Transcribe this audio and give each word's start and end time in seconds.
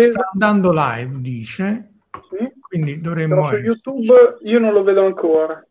Sta, 0.00 0.30
andando 0.32 0.72
live, 0.72 1.20
dice, 1.20 1.92
Sì. 2.30 2.52
quindi 2.60 3.00
dovremmo 3.00 3.48
Però 3.48 3.48
su 3.50 3.56
YouTube 3.90 4.38
io 4.42 4.58
non 4.58 4.72
lo 4.72 4.82
vedo 4.82 5.04
ancora. 5.04 5.64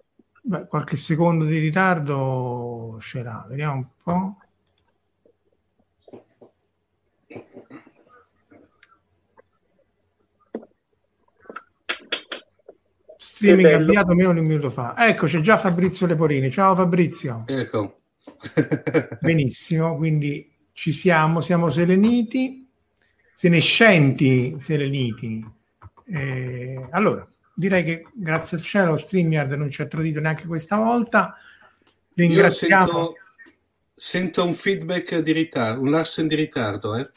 Beh, 0.44 0.68
qualche 0.68 0.96
secondo 0.96 1.46
di 1.46 1.60
ritardo 1.60 2.98
ce 3.02 3.24
l'ha, 3.24 3.46
vediamo 3.48 3.76
un 3.76 3.88
po'. 4.04 4.36
Streaming 13.18 13.72
avviato 13.74 14.14
meno 14.14 14.34
di 14.34 14.40
un 14.40 14.46
minuto 14.46 14.70
fa. 14.70 14.96
Ecco, 14.98 15.28
c'è 15.28 15.42
già 15.42 15.58
Fabrizio 15.58 16.08
Leporini. 16.08 16.50
Ciao 16.52 16.76
Fabrizio. 16.76 17.44
Ecco. 17.48 18.02
Benissimo, 19.20 19.96
quindi 19.96 20.50
ci 20.74 20.92
siamo, 20.92 21.42
siamo 21.42 21.70
sereniti, 21.70 22.61
senescenti 23.42 24.60
sereniti. 24.60 25.44
Eh, 26.06 26.88
allora, 26.92 27.28
direi 27.56 27.84
che 27.84 28.06
grazie 28.14 28.58
al 28.58 28.64
cielo 28.64 28.98
StreamYard 28.98 29.54
non 29.54 29.72
ci 29.72 29.82
ha 29.82 29.88
tradito 29.88 30.20
neanche 30.20 30.46
questa 30.46 30.78
volta. 30.78 31.36
Ringraziamo 32.14 32.86
sento, 32.86 33.16
sento 33.96 34.46
un 34.46 34.54
feedback 34.54 35.18
di 35.18 35.32
ritardo, 35.32 35.82
un 35.82 35.90
Larsen 35.90 36.28
di 36.28 36.36
ritardo. 36.36 36.96
Eh? 36.96 37.10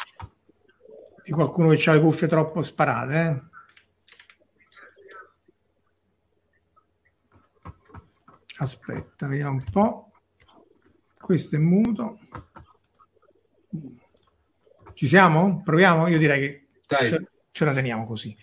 di 1.23 1.33
qualcuno 1.33 1.69
che 1.69 1.91
ha 1.91 1.93
le 1.93 2.01
cuffie 2.01 2.27
troppo 2.27 2.63
sparate. 2.63 3.29
eh. 3.29 3.43
Aspetta, 8.57 9.27
vediamo 9.27 9.57
un 9.57 9.65
po'. 9.71 10.11
Questo 11.19 11.57
è 11.57 11.59
muto. 11.59 12.19
Ci 14.95 15.07
siamo? 15.07 15.63
Proviamo? 15.63 16.07
Io 16.09 16.19
direi 16.19 16.41
che 16.41 16.67
Dai. 16.87 17.09
ce, 17.09 17.29
ce 17.51 17.65
la 17.65 17.73
teniamo 17.73 18.07
così. 18.07 18.37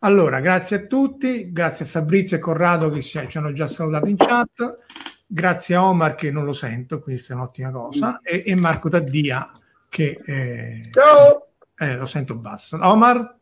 Allora, 0.00 0.40
grazie 0.40 0.76
a 0.76 0.86
tutti, 0.86 1.50
grazie 1.52 1.84
a 1.84 1.88
Fabrizio 1.88 2.36
e 2.36 2.40
Corrado 2.40 2.88
che 2.90 3.02
si- 3.02 3.26
ci 3.28 3.36
hanno 3.38 3.52
già 3.52 3.66
salutato 3.66 4.06
in 4.06 4.16
chat, 4.16 4.78
grazie 5.26 5.74
a 5.74 5.84
Omar 5.84 6.14
che 6.14 6.30
non 6.30 6.44
lo 6.44 6.52
sento, 6.52 7.00
questa 7.00 7.32
è 7.34 7.36
un'ottima 7.36 7.70
cosa, 7.72 8.20
e, 8.22 8.44
e 8.46 8.54
Marco 8.54 8.88
Taddia 8.88 9.50
che 9.88 10.20
eh, 10.24 10.90
Ciao! 10.92 11.48
eh, 11.76 11.96
lo 11.96 12.06
sento 12.06 12.36
basso. 12.36 12.78
Omar, 12.80 13.36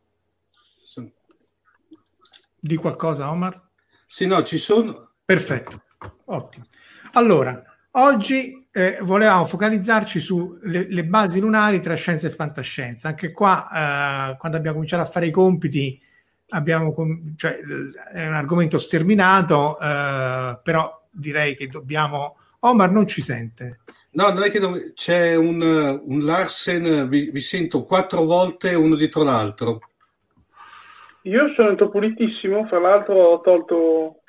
di 2.59 2.77
qualcosa 2.77 3.31
Omar? 3.31 3.69
Sì, 4.07 4.27
no, 4.27 4.43
ci 4.43 4.59
sono. 4.59 5.13
Perfetto, 5.25 5.83
ottimo. 6.27 6.65
Allora, 7.13 7.63
oggi 7.99 8.67
eh, 8.71 8.99
volevamo 9.03 9.47
focalizzarci 9.47 10.21
sulle 10.21 10.87
le 10.89 11.05
basi 11.05 11.41
lunari 11.41 11.81
tra 11.81 11.95
scienza 11.95 12.27
e 12.27 12.31
fantascienza. 12.31 13.09
Anche 13.09 13.33
qua, 13.33 13.69
eh, 14.33 14.37
quando 14.37 14.59
abbiamo 14.59 14.77
cominciato 14.77 15.03
a 15.03 15.11
fare 15.11 15.27
i 15.27 15.31
compiti, 15.31 16.01
abbiamo 16.51 16.93
com- 16.93 17.35
cioè, 17.37 17.59
l- 17.63 17.93
è 18.13 18.27
un 18.27 18.35
argomento 18.35 18.79
sterminato, 18.79 19.79
eh, 19.81 20.59
però 20.63 21.03
direi 21.11 21.57
che 21.57 21.69
dobbiamo... 21.69 22.37
Omar 22.61 22.91
non 22.91 23.07
ci 23.07 23.21
sente. 23.21 23.81
No, 24.11 24.31
non 24.31 24.43
è 24.43 24.51
che 24.51 24.59
non- 24.59 24.93
c'è 24.95 25.35
un, 25.37 25.61
un 26.05 26.21
Larsen, 26.21 27.09
vi, 27.09 27.31
vi 27.31 27.41
sento 27.41 27.85
quattro 27.85 28.25
volte 28.25 28.75
uno 28.75 28.97
dietro 28.97 29.23
l'altro. 29.23 29.81
Io 31.23 31.53
sono 31.55 31.75
pulitissimo, 31.89 32.67
fra 32.67 32.79
l'altro 32.79 33.15
ho 33.15 33.41
tolto 33.41 34.21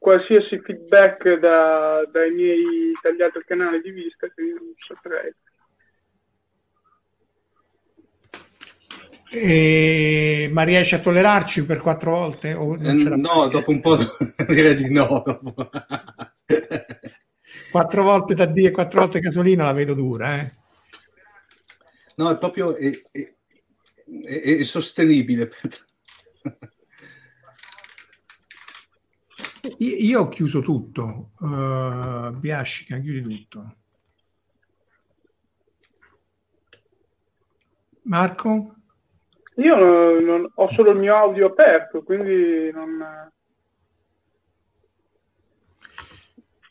qualsiasi 0.00 0.58
feedback 0.60 1.38
da- 1.38 2.08
dai 2.10 2.30
miei 2.32 2.92
tagliati 3.02 3.36
al 3.36 3.44
canale 3.44 3.80
di 3.82 3.90
vista, 3.90 4.28
quindi 4.30 4.54
non 4.54 4.72
saprei. 4.88 5.30
E- 9.32 10.48
ma 10.50 10.62
riesci 10.62 10.94
a 10.94 11.00
tollerarci 11.00 11.64
per 11.64 11.80
quattro 11.80 12.12
volte? 12.12 12.54
O 12.54 12.74
non 12.76 12.98
Eh, 12.98 13.16
no, 13.16 13.46
dopo 13.48 13.70
un 13.70 13.80
po' 13.80 13.96
direi 14.48 14.74
di 14.74 14.90
no. 14.90 15.22
Quattro 17.70 18.02
volte 18.02 18.34
da 18.34 18.46
D 18.46 18.56
e 18.58 18.70
quattro 18.72 19.00
volte 19.00 19.20
Casolina 19.20 19.64
la 19.64 19.72
vedo 19.72 19.94
dura, 19.94 20.40
eh. 20.40 20.52
No, 22.16 22.30
è 22.30 22.36
proprio 22.38 22.74
è, 22.74 22.90
è- 23.12 23.34
è- 24.24 24.56
è 24.58 24.62
sostenibile. 24.64 25.50
Io, 29.78 29.96
io 29.96 30.20
ho 30.22 30.28
chiuso 30.28 30.60
tutto, 30.60 31.32
uh, 31.40 32.30
Biascica, 32.30 32.98
chiudi 32.98 33.20
tutto. 33.20 33.74
Marco? 38.02 38.74
Io 39.56 39.76
non- 39.76 40.24
non- 40.24 40.50
ho 40.54 40.70
solo 40.72 40.92
il 40.92 40.98
mio 40.98 41.14
audio 41.14 41.46
aperto, 41.46 42.02
quindi 42.02 42.70
non... 42.72 43.30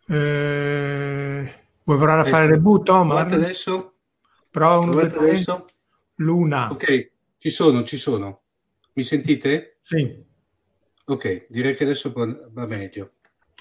Eh, 0.07 1.53
vuoi 1.83 1.97
provare 1.97 2.21
a 2.21 2.24
fare 2.24 2.45
il 2.45 2.51
reboot? 2.51 2.85
Provate 2.85 3.35
adesso? 3.35 3.94
Prova 4.50 4.80
Provate 4.80 5.18
adesso? 5.18 5.65
Luna. 6.15 6.71
Ok, 6.71 7.12
ci 7.38 7.51
sono, 7.51 7.83
ci 7.83 7.97
sono. 7.97 8.42
Mi 8.94 9.03
sentite? 9.03 9.77
Sì. 9.83 10.25
Ok, 11.09 11.47
direi 11.50 11.75
che 11.75 11.85
adesso 11.85 12.13
va 12.13 12.67
meglio. 12.67 13.13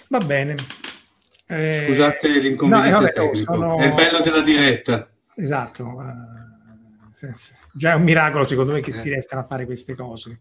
Va 0.08 0.18
bene. 0.18 0.54
Eh, 1.46 1.84
Scusate 1.86 2.28
l'inconveniente 2.40 2.90
no, 2.92 3.00
vabbè, 3.00 3.12
tecnico. 3.14 3.54
Sono... 3.54 3.78
È 3.78 3.86
il 3.86 3.94
bello 3.94 4.20
della 4.22 4.42
diretta. 4.42 5.10
Esatto. 5.34 5.84
Uh, 5.84 7.32
già 7.72 7.92
è 7.92 7.94
un 7.94 8.02
miracolo 8.02 8.44
secondo 8.44 8.74
me 8.74 8.80
che 8.80 8.90
eh. 8.90 8.92
si 8.92 9.08
riescano 9.08 9.40
a 9.40 9.46
fare 9.46 9.64
queste 9.64 9.94
cose. 9.94 10.40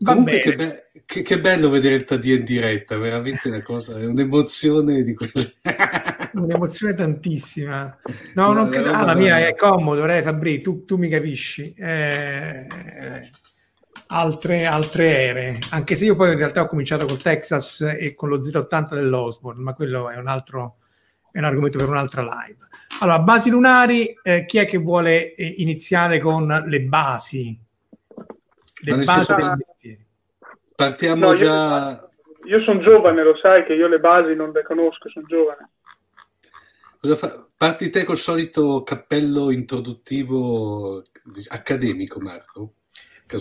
Va 0.00 0.12
Comunque 0.12 0.40
che, 0.40 0.54
be- 0.54 0.90
che, 1.06 1.22
che, 1.22 1.40
bello 1.40 1.70
vedere 1.70 1.94
il 1.94 2.04
Tadì 2.04 2.34
in 2.34 2.44
diretta, 2.44 2.98
veramente 2.98 3.48
una 3.48 3.62
cosa, 3.62 3.98
è 3.98 4.04
un'emozione 4.04 5.02
di 5.02 5.14
quelle... 5.14 5.54
un'emozione 6.34 6.92
tantissima. 6.92 7.98
No, 8.34 8.52
non 8.52 8.68
credo, 8.68 8.92
ah, 8.92 9.02
la 9.02 9.14
mia 9.14 9.44
è 9.44 9.54
comodo, 9.56 10.06
eh, 10.06 10.22
Fabri, 10.22 10.60
tu, 10.60 10.84
tu 10.84 10.98
mi 10.98 11.08
capisci. 11.08 11.72
Eh, 11.72 12.66
altre, 14.08 14.66
altre 14.66 15.16
ere, 15.16 15.58
anche 15.70 15.94
se 15.94 16.04
io 16.04 16.16
poi 16.16 16.32
in 16.32 16.38
realtà 16.38 16.62
ho 16.62 16.66
cominciato 16.66 17.06
col 17.06 17.20
Texas 17.20 17.80
e 17.80 18.14
con 18.14 18.28
lo 18.28 18.38
080 18.38 18.94
dell'Osborne, 18.94 19.62
ma 19.62 19.74
quello 19.74 20.10
è 20.10 20.16
un 20.16 20.28
altro 20.28 20.76
è 21.30 21.38
un 21.38 21.44
argomento 21.44 21.78
per 21.78 21.88
un'altra 21.88 22.22
live. 22.22 22.66
Allora, 23.00 23.20
basi 23.20 23.50
lunari, 23.50 24.18
eh, 24.22 24.44
chi 24.46 24.58
è 24.58 24.66
che 24.66 24.78
vuole 24.78 25.34
eh, 25.34 25.54
iniziare 25.58 26.18
con 26.18 26.64
le 26.66 26.80
basi? 26.82 27.56
Le 28.80 29.04
basi 29.04 29.34
del 29.34 29.54
mestiere. 29.56 30.06
Partiamo 30.74 31.26
no, 31.26 31.34
già... 31.34 32.00
Io, 32.44 32.56
io 32.56 32.64
sono 32.64 32.80
giovane, 32.80 33.22
lo 33.22 33.36
sai 33.36 33.64
che 33.64 33.74
io 33.74 33.88
le 33.88 34.00
basi 34.00 34.34
non 34.34 34.50
le 34.52 34.62
conosco, 34.62 35.08
sono 35.10 35.26
giovane. 35.26 35.70
Parti 37.56 37.90
te 37.90 38.04
col 38.04 38.16
solito 38.16 38.82
cappello 38.82 39.50
introduttivo 39.50 41.02
accademico, 41.48 42.20
Marco? 42.20 42.72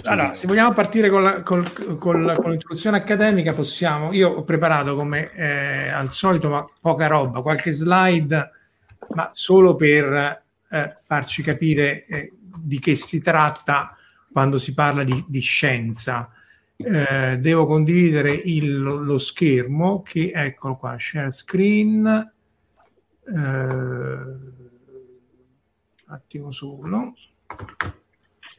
Allora, 0.03 0.33
se 0.33 0.47
vogliamo 0.47 0.73
partire 0.73 1.09
con, 1.09 1.23
la, 1.23 1.41
col, 1.43 1.71
col, 1.97 1.97
con, 1.97 2.49
l'introduzione 2.51 2.97
accademica, 2.97 3.53
possiamo. 3.53 4.11
Io 4.11 4.29
ho 4.29 4.43
preparato 4.43 4.95
come 4.95 5.31
eh, 5.31 5.87
al 5.87 6.11
solito, 6.11 6.49
ma 6.49 6.69
poca 6.81 7.07
roba, 7.07 7.41
qualche 7.41 7.71
slide, 7.71 8.51
ma 9.13 9.29
solo 9.31 9.75
per 9.75 10.43
eh, 10.69 10.97
farci 11.05 11.41
capire 11.41 12.05
eh, 12.05 12.33
di 12.57 12.79
che 12.79 12.95
si 12.95 13.21
tratta 13.21 13.95
quando 14.29 14.57
si 14.57 14.73
parla 14.73 15.05
di, 15.05 15.23
di 15.25 15.39
scienza. 15.39 16.31
Eh, 16.75 17.37
devo 17.39 17.65
condividere 17.65 18.33
il, 18.33 18.77
lo 18.77 19.17
schermo, 19.17 20.01
che 20.01 20.31
eccolo 20.33 20.75
qua, 20.75 20.97
share 20.99 21.31
screen. 21.31 22.33
Eh, 23.25 24.55
attimo 26.09 26.51
solo 26.51 27.13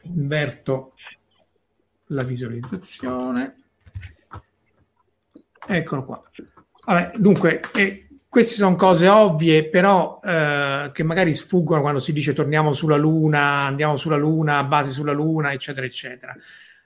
inverto 0.03 0.93
la 2.09 2.23
visualizzazione. 2.23 3.55
Eccolo 5.67 6.05
qua. 6.05 6.21
Vabbè, 6.85 7.17
dunque, 7.17 7.61
eh, 7.75 8.07
queste 8.27 8.55
sono 8.55 8.75
cose 8.75 9.07
ovvie, 9.07 9.69
però 9.69 10.19
eh, 10.23 10.89
che 10.93 11.03
magari 11.03 11.33
sfuggono 11.33 11.81
quando 11.81 11.99
si 11.99 12.13
dice 12.13 12.33
torniamo 12.33 12.73
sulla 12.73 12.97
Luna, 12.97 13.65
andiamo 13.65 13.97
sulla 13.97 14.17
Luna, 14.17 14.63
base 14.63 14.91
sulla 14.91 15.11
Luna, 15.11 15.51
eccetera, 15.51 15.85
eccetera. 15.85 16.35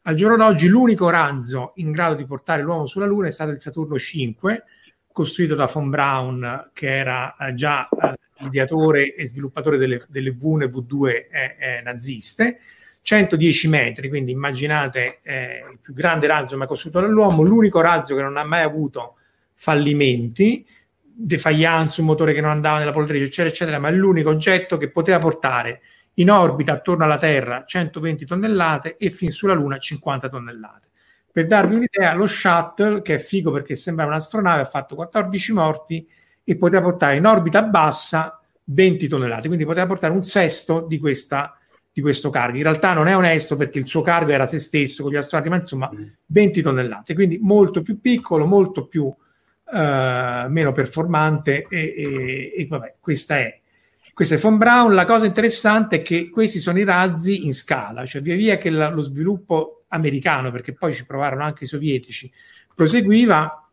Al 0.06 0.16
giorno 0.16 0.36
d'oggi 0.36 0.68
l'unico 0.68 1.10
razzo 1.10 1.72
in 1.76 1.92
grado 1.92 2.16
di 2.16 2.26
portare 2.26 2.62
l'uomo 2.62 2.86
sulla 2.86 3.06
Luna 3.06 3.28
è 3.28 3.32
stato 3.32 3.52
il 3.52 3.62
Saturno 3.62 3.98
5, 3.98 4.64
costruito 5.14 5.56
da 5.56 5.70
von 5.72 5.90
Braun, 5.90 6.72
che 6.74 6.98
era 6.98 7.36
eh, 7.38 7.54
già 7.54 7.88
eh, 7.88 8.46
ideatore 8.46 9.16
e 9.16 9.26
sviluppatore 9.26 9.78
delle, 9.78 10.04
delle 10.10 10.32
V 10.32 10.60
e 10.62 10.70
V2 10.70 11.08
eh, 11.08 11.56
eh, 11.58 11.82
naziste 11.82 12.60
110 13.04 13.68
metri, 13.68 14.08
quindi 14.08 14.32
immaginate 14.32 15.20
eh, 15.24 15.66
il 15.70 15.80
più 15.82 15.94
grande 15.94 16.26
razzo 16.26 16.56
mai 16.58 16.68
costruito 16.68 17.02
dall'uomo, 17.02 17.44
l'unico 17.44 17.82
razzo 17.82 18.16
che 18.16 18.22
non 18.22 18.38
ha 18.38 18.46
mai 18.46 18.64
avuto 18.64 19.16
fallimenti, 19.54 20.66
defaillance, 21.02 22.00
un 22.00 22.08
motore 22.08 22.34
che 22.34 22.40
non 22.40 22.50
andava 22.50 22.80
nella 22.80 22.92
poltrice, 22.92 23.26
eccetera, 23.26 23.50
eccetera, 23.50 23.78
ma 23.78 23.90
è 23.90 23.92
l'unico 23.92 24.30
oggetto 24.30 24.78
che 24.78 24.90
poteva 24.90 25.20
portare 25.20 25.82
in 26.16 26.32
orbita 26.32 26.72
attorno 26.72 27.04
alla 27.04 27.18
Terra 27.18 27.66
120 27.66 28.26
tonnellate 28.26 28.96
e 28.96 29.10
fin 29.10 29.32
sulla 29.32 29.54
Luna 29.54 29.78
50 29.78 30.30
tonnellate. 30.30 30.88
Per 31.30 31.46
darvi 31.46 31.76
un'idea, 31.76 32.14
lo 32.14 32.28
shuttle, 32.28 33.02
che 33.02 33.16
è 33.16 33.18
figo 33.18 33.52
perché 33.52 33.76
sembra 33.76 34.06
un'astronave, 34.06 34.62
ha 34.62 34.66
fatto 34.66 34.96
14 34.96 35.52
morti 35.52 36.08
e 36.42 36.58
poteva 36.58 36.84
portare 36.84 37.18
in 37.18 37.26
orbita 37.26 37.64
bassa 37.64 38.40
20 38.66 39.08
tonnellate, 39.10 39.48
quindi 39.48 39.66
poteva 39.66 39.88
portare 39.88 40.14
un 40.14 40.24
sesto 40.24 40.86
di 40.88 41.00
questa 41.00 41.58
di 41.94 42.02
questo 42.02 42.32
cargo. 42.32 42.58
In 42.58 42.64
realtà 42.64 42.94
non 42.94 43.08
è 43.08 43.16
onesto 43.16 43.56
perché 43.56 43.78
il 43.78 43.86
suo 43.86 44.02
cargo 44.02 44.32
era 44.32 44.48
se 44.48 44.58
stesso 44.58 45.04
con 45.04 45.12
gli 45.12 45.16
astronauti, 45.16 45.50
ma 45.52 45.58
insomma 45.58 45.92
20 46.26 46.60
mm. 46.60 46.64
tonnellate, 46.64 47.14
quindi 47.14 47.38
molto 47.40 47.84
più 47.84 48.02
piccolo, 48.02 48.48
molto 48.48 48.88
più 48.88 49.04
uh, 49.04 49.16
meno 50.50 50.72
performante 50.72 51.68
e, 51.70 51.94
e, 51.96 52.54
e, 52.58 52.68
vabbè, 52.68 52.96
questa 53.00 53.38
è. 53.38 53.60
Questa 54.12 54.36
è 54.36 54.38
Von 54.38 54.58
Braun. 54.58 54.94
La 54.94 55.06
cosa 55.06 55.26
interessante 55.26 55.98
è 55.98 56.02
che 56.02 56.30
questi 56.30 56.60
sono 56.60 56.80
i 56.80 56.84
razzi 56.84 57.46
in 57.46 57.54
scala, 57.54 58.06
cioè 58.06 58.22
via 58.22 58.36
via 58.36 58.58
che 58.58 58.70
la, 58.70 58.90
lo 58.90 59.02
sviluppo 59.02 59.86
americano, 59.90 60.52
perché 60.52 60.74
poi 60.74 60.94
ci 60.94 61.06
provarono 61.06 61.44
anche 61.44 61.64
i 61.64 61.68
sovietici, 61.68 62.32
proseguiva, 62.76 63.70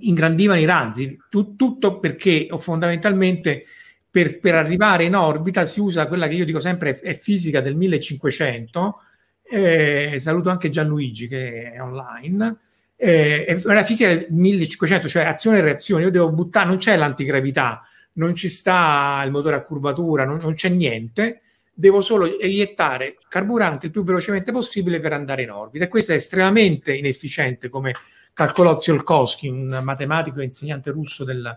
ingrandivano 0.00 0.60
i 0.60 0.64
razzi, 0.64 1.18
tu, 1.28 1.56
tutto 1.56 1.98
perché 1.98 2.48
fondamentalmente 2.58 3.64
per, 4.12 4.40
per, 4.40 4.54
arrivare 4.54 5.04
in 5.04 5.16
orbita 5.16 5.64
si 5.64 5.80
usa 5.80 6.06
quella 6.06 6.28
che 6.28 6.34
io 6.34 6.44
dico 6.44 6.60
sempre 6.60 7.00
è, 7.00 7.18
fisica 7.18 7.62
del 7.62 7.74
1500. 7.76 9.00
Eh, 9.42 10.18
saluto 10.20 10.50
anche 10.50 10.68
Gianluigi 10.68 11.28
che 11.28 11.72
è 11.72 11.80
online. 11.80 12.56
Eh, 12.94 13.46
è 13.46 13.58
una 13.64 13.84
fisica 13.84 14.08
del 14.08 14.26
1500, 14.28 15.08
cioè 15.08 15.24
azione 15.24 15.58
e 15.58 15.60
reazione. 15.62 16.02
Io 16.02 16.10
devo 16.10 16.30
buttare, 16.30 16.68
non 16.68 16.76
c'è 16.76 16.94
l'antigravità, 16.94 17.88
non 18.14 18.34
ci 18.34 18.50
sta 18.50 19.22
il 19.24 19.30
motore 19.30 19.56
a 19.56 19.62
curvatura, 19.62 20.26
non, 20.26 20.36
non 20.42 20.52
c'è 20.54 20.68
niente. 20.68 21.40
Devo 21.72 22.02
solo 22.02 22.38
eiettare 22.38 23.16
carburante 23.30 23.86
il 23.86 23.92
più 23.92 24.04
velocemente 24.04 24.52
possibile 24.52 25.00
per 25.00 25.14
andare 25.14 25.40
in 25.40 25.50
orbita. 25.50 25.86
E 25.86 25.88
questo 25.88 26.12
è 26.12 26.16
estremamente 26.16 26.92
inefficiente, 26.94 27.70
come 27.70 27.94
calcolò 28.34 28.76
Tsiolkovsky, 28.76 29.48
un 29.48 29.80
matematico 29.82 30.40
e 30.40 30.44
insegnante 30.44 30.90
russo 30.90 31.24
del, 31.24 31.56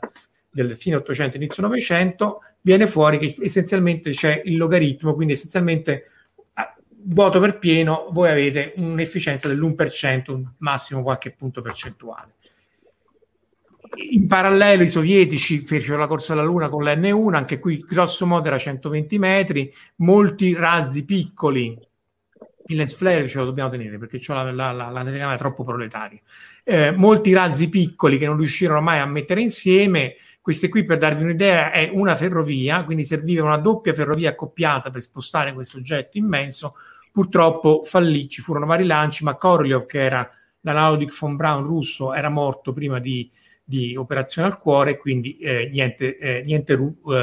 del 0.56 0.76
fine 0.78 0.96
800, 0.96 1.36
inizio 1.36 1.62
900, 1.64 2.42
viene 2.62 2.88
fuori 2.88 3.18
che 3.18 3.36
essenzialmente 3.42 4.12
c'è 4.12 4.42
il 4.46 4.56
logaritmo, 4.56 5.14
quindi 5.14 5.34
essenzialmente 5.34 6.06
vuoto 7.08 7.40
per 7.40 7.60
pieno 7.60 8.08
voi 8.12 8.30
avete 8.30 8.74
un'efficienza 8.78 9.48
dell'1%, 9.48 10.44
massimo 10.60 11.04
qualche 11.04 11.32
punto 11.32 11.62
percentuale. 11.62 12.34
In 14.12 14.28
parallelo 14.28 14.84
i 14.84 14.90
sovietici 14.90 15.66
fecero 15.66 15.98
la 15.98 16.08
corsa 16.08 16.34
alla 16.34 16.44
Luna 16.44 16.70
con 16.70 16.84
l'N1, 16.84 17.34
anche 17.34 17.60
qui 17.60 17.86
grosso 17.88 18.26
modo 18.26 18.48
era 18.48 18.58
120 18.58 19.20
metri, 19.20 19.74
molti 19.98 20.54
razzi 20.54 21.06
piccoli, 21.06 21.78
il 22.68 22.78
lens 22.78 22.96
flare 22.96 23.28
ce 23.28 23.38
lo 23.38 23.46
dobbiamo 23.46 23.70
tenere 23.70 23.98
perché 23.98 24.20
la, 24.28 24.52
la, 24.52 24.72
la, 24.72 24.90
la 24.90 25.04
telecamera 25.04 25.38
troppo 25.38 25.64
proletaria, 25.64 26.20
eh, 26.64 26.92
molti 26.92 27.32
razzi 27.34 27.70
piccoli 27.70 28.18
che 28.18 28.26
non 28.26 28.38
riuscirono 28.38 28.82
mai 28.82 29.00
a 29.00 29.06
mettere 29.06 29.42
insieme, 29.42 30.16
queste 30.46 30.70
qui, 30.70 30.84
per 30.84 31.00
darvi 31.00 31.24
un'idea, 31.24 31.72
è 31.72 31.90
una 31.92 32.16
ferrovia, 32.16 32.84
quindi 32.84 33.04
serviva 33.04 33.44
una 33.44 33.58
doppia 33.58 33.96
ferrovia 33.96 34.30
accoppiata 34.30 34.92
per 34.92 35.02
spostare 35.02 35.54
questo 35.56 35.78
oggetto 35.78 36.20
immenso. 36.20 36.76
Purtroppo 37.12 37.82
fallì, 37.84 38.30
ci 38.30 38.44
furono 38.44 38.68
vari 38.68 38.86
lanci, 38.86 39.24
ma 39.24 39.38
Korolev, 39.38 39.88
che 39.88 40.04
era 40.04 40.30
l'analogic 40.62 41.18
von 41.20 41.36
Braun 41.36 41.64
russo, 41.64 42.14
era 42.14 42.30
morto 42.30 42.74
prima 42.74 43.00
di, 43.00 43.28
di 43.64 43.96
operazione 43.96 44.48
al 44.48 44.60
cuore, 44.60 45.00
quindi 45.00 45.36
eh, 45.40 45.68
niente, 45.74 46.16
eh, 46.20 46.44
niente 46.44 46.74
uh, 46.74 46.96
uh, 47.02 47.16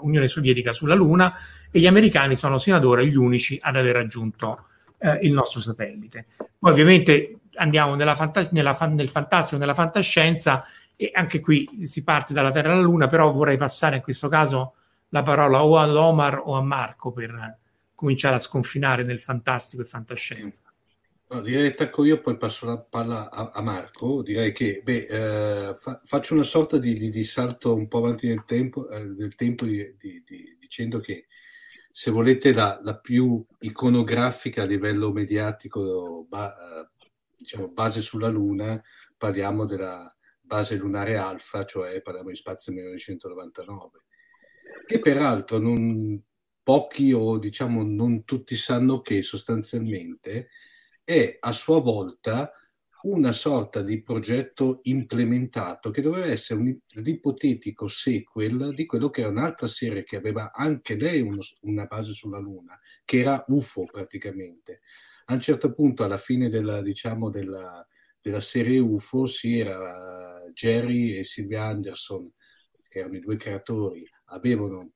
Unione 0.00 0.26
Sovietica 0.26 0.72
sulla 0.72 0.94
Luna 0.94 1.34
e 1.70 1.80
gli 1.80 1.86
americani 1.86 2.34
sono 2.34 2.56
sino 2.56 2.76
ad 2.76 2.86
ora 2.86 3.02
gli 3.02 3.14
unici 3.14 3.58
ad 3.60 3.76
aver 3.76 3.94
raggiunto 3.94 4.68
uh, 4.96 5.18
il 5.20 5.32
nostro 5.32 5.60
satellite. 5.60 6.28
Poi 6.58 6.70
ovviamente 6.70 7.40
andiamo 7.56 7.94
nella 7.94 8.14
fanta- 8.14 8.48
nella 8.52 8.72
fa- 8.72 8.86
nel 8.86 9.10
fantastico, 9.10 9.60
nella 9.60 9.74
fantascienza 9.74 10.64
e 10.96 11.10
anche 11.12 11.40
qui 11.40 11.86
si 11.86 12.04
parte 12.04 12.32
dalla 12.32 12.52
Terra 12.52 12.72
alla 12.72 12.82
Luna, 12.82 13.08
però 13.08 13.32
vorrei 13.32 13.56
passare 13.56 13.96
in 13.96 14.02
questo 14.02 14.28
caso 14.28 14.74
la 15.08 15.22
parola 15.22 15.64
o 15.64 15.76
ad 15.78 15.94
Omar 15.94 16.42
o 16.44 16.54
a 16.54 16.62
Marco 16.62 17.12
per 17.12 17.58
cominciare 17.94 18.36
a 18.36 18.40
sconfinare 18.40 19.04
nel 19.04 19.20
fantastico 19.20 19.82
e 19.82 19.86
fantascienza. 19.86 20.72
Direi 21.40 21.68
attacco 21.68 22.04
io, 22.04 22.20
poi 22.20 22.36
passo 22.36 22.66
la 22.66 22.78
palla 22.78 23.30
a, 23.30 23.50
a 23.54 23.62
Marco. 23.62 24.20
Direi 24.22 24.52
che 24.52 24.82
beh, 24.84 25.06
eh, 25.06 25.76
fa, 25.78 25.98
faccio 26.04 26.34
una 26.34 26.42
sorta 26.42 26.76
di, 26.76 26.92
di, 26.92 27.08
di, 27.08 27.24
salto 27.24 27.74
un 27.74 27.88
po' 27.88 27.98
avanti 27.98 28.28
nel 28.28 28.44
tempo, 28.44 28.86
eh, 28.90 29.02
nel 29.04 29.34
tempo 29.34 29.64
di, 29.64 29.96
dicendo 30.58 31.00
che 31.00 31.26
se 31.90 32.10
volete 32.10 32.52
la, 32.52 32.78
la, 32.82 32.98
più 32.98 33.42
iconografica 33.60 34.62
a 34.62 34.66
livello 34.66 35.10
mediatico, 35.10 36.26
ba, 36.28 36.52
eh, 36.52 36.88
diciamo 37.34 37.68
base 37.68 38.02
sulla 38.02 38.28
Luna, 38.28 38.82
parliamo 39.16 39.64
della 39.64 40.14
base 40.52 40.76
lunare 40.76 41.16
alfa, 41.16 41.64
cioè 41.64 42.02
parliamo 42.02 42.28
di 42.28 42.36
spazio 42.36 42.74
1999, 42.74 44.02
che 44.84 44.98
peraltro 44.98 45.56
non 45.56 46.22
pochi 46.62 47.10
o 47.14 47.38
diciamo 47.38 47.82
non 47.82 48.24
tutti 48.24 48.54
sanno 48.54 49.00
che 49.00 49.22
sostanzialmente 49.22 50.48
è 51.02 51.38
a 51.40 51.52
sua 51.52 51.80
volta 51.80 52.52
una 53.04 53.32
sorta 53.32 53.80
di 53.80 54.02
progetto 54.02 54.80
implementato 54.82 55.90
che 55.90 56.02
doveva 56.02 56.26
essere 56.26 56.60
un, 56.60 56.78
l'ipotetico 56.96 57.88
sequel 57.88 58.74
di 58.74 58.84
quello 58.84 59.08
che 59.08 59.22
era 59.22 59.30
un'altra 59.30 59.66
serie 59.66 60.04
che 60.04 60.16
aveva 60.16 60.52
anche 60.52 60.96
lei 60.96 61.22
uno, 61.22 61.40
una 61.62 61.86
base 61.86 62.12
sulla 62.12 62.38
Luna, 62.38 62.78
che 63.06 63.20
era 63.20 63.42
UFO 63.48 63.86
praticamente. 63.86 64.82
A 65.26 65.32
un 65.32 65.40
certo 65.40 65.72
punto, 65.72 66.04
alla 66.04 66.18
fine 66.18 66.50
della, 66.50 66.82
diciamo, 66.82 67.30
della, 67.30 67.84
della 68.22 68.40
serie 68.40 68.78
UFO, 68.78 69.26
si 69.26 69.58
era 69.58 70.44
Jerry 70.52 71.16
e 71.16 71.24
Sylvia 71.24 71.64
Anderson, 71.64 72.32
che 72.88 73.00
erano 73.00 73.16
i 73.16 73.20
due 73.20 73.36
creatori, 73.36 74.08
avevano 74.26 74.92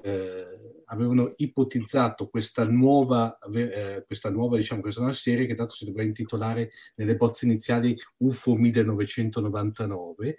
eh, 0.00 0.82
avevano 0.86 1.32
ipotizzato 1.36 2.28
questa 2.28 2.64
nuova, 2.64 3.38
eh, 3.52 4.04
questa 4.06 4.30
nuova, 4.30 4.56
diciamo, 4.56 4.80
questa 4.80 5.00
nuova 5.00 5.14
serie 5.14 5.46
che 5.46 5.54
tanto 5.54 5.74
si 5.74 5.84
doveva 5.84 6.06
intitolare 6.06 6.70
nelle 6.96 7.16
bozze 7.16 7.44
iniziali 7.46 7.96
UFO 8.18 8.54
1999, 8.54 10.36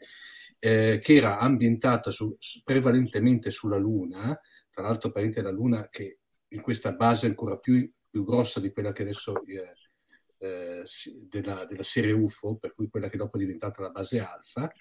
eh, 0.60 1.00
che 1.02 1.16
era 1.16 1.40
ambientata 1.40 2.12
su, 2.12 2.38
prevalentemente 2.64 3.52
sulla 3.52 3.78
Luna, 3.78 4.40
tra 4.70 4.84
l'altro 4.84 5.12
parente 5.12 5.42
la 5.42 5.52
Luna 5.52 5.90
che 5.90 6.20
in 6.48 6.62
questa 6.62 6.94
base 6.94 7.28
ancora 7.28 7.58
più, 7.58 7.90
più 8.10 8.24
grossa 8.24 8.60
di 8.60 8.72
quella 8.72 8.92
che 8.92 9.04
adesso 9.04 9.46
eh, 9.46 9.74
eh, 10.40 10.84
della, 11.28 11.66
della, 11.66 11.84
serie 11.84 12.12
UFO, 12.12 12.58
per 12.58 12.74
cui 12.74 12.88
quella 12.88 13.10
che 13.10 13.18
dopo 13.18 13.38
è 13.38 13.40
diventata 13.40 13.82
la 13.82 13.90
base 13.90 14.20
alfa, 14.20 14.72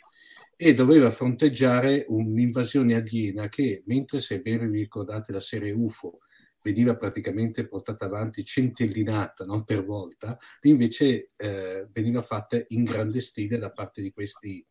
e 0.56 0.74
doveva 0.74 1.10
fronteggiare 1.10 2.04
un'invasione 2.08 2.94
aliena 2.94 3.48
che, 3.48 3.82
mentre 3.86 4.20
se 4.20 4.40
ben 4.40 4.70
vi 4.70 4.80
ricordate 4.80 5.32
la 5.32 5.40
serie 5.40 5.72
UFO 5.72 6.20
veniva 6.62 6.96
praticamente 6.96 7.66
portata 7.66 8.06
avanti 8.06 8.44
centellinata 8.44 9.44
no? 9.44 9.64
per 9.64 9.84
volta, 9.84 10.36
invece 10.62 11.30
eh, 11.36 11.86
veniva 11.92 12.22
fatta 12.22 12.62
in 12.68 12.84
grande 12.84 13.20
stile 13.20 13.58
da 13.58 13.70
parte 13.70 14.02
di 14.02 14.10
questi 14.10 14.64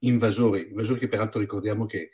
invasori, 0.00 0.68
invasori 0.68 1.00
che 1.00 1.08
peraltro 1.08 1.40
ricordiamo 1.40 1.86
che 1.86 2.10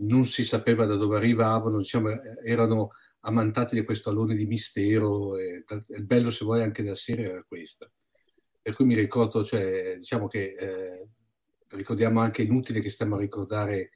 non 0.00 0.24
si 0.24 0.44
sapeva 0.44 0.86
da 0.86 0.96
dove 0.96 1.16
arrivavano, 1.16 1.78
diciamo, 1.78 2.10
erano 2.42 2.90
ammantati 3.20 3.74
di 3.74 3.84
questo 3.84 4.10
alone 4.10 4.34
di 4.34 4.46
mistero, 4.46 5.36
e, 5.36 5.64
il 5.88 6.04
bello 6.04 6.30
se 6.30 6.44
vuoi 6.44 6.62
anche 6.62 6.82
della 6.82 6.94
serie 6.94 7.26
era 7.26 7.44
questa. 7.46 7.90
Per 8.62 8.74
cui 8.74 8.84
mi 8.84 8.94
ricordo, 8.94 9.44
cioè, 9.44 9.96
diciamo 9.96 10.26
che 10.26 10.54
eh, 10.58 11.08
ricordiamo 11.68 12.20
anche 12.20 12.42
inutile 12.42 12.80
che 12.80 12.90
stiamo 12.90 13.16
a 13.16 13.20
ricordare 13.20 13.90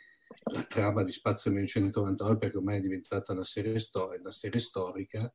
la 0.52 0.62
trama 0.64 1.02
di 1.02 1.12
Spazio 1.12 1.50
1999 1.50 2.38
perché 2.38 2.56
ormai 2.56 2.78
è 2.78 2.80
diventata 2.80 3.32
una 3.32 3.44
serie, 3.44 3.78
sto- 3.78 4.12
una 4.18 4.32
serie 4.32 4.60
storica. 4.60 5.32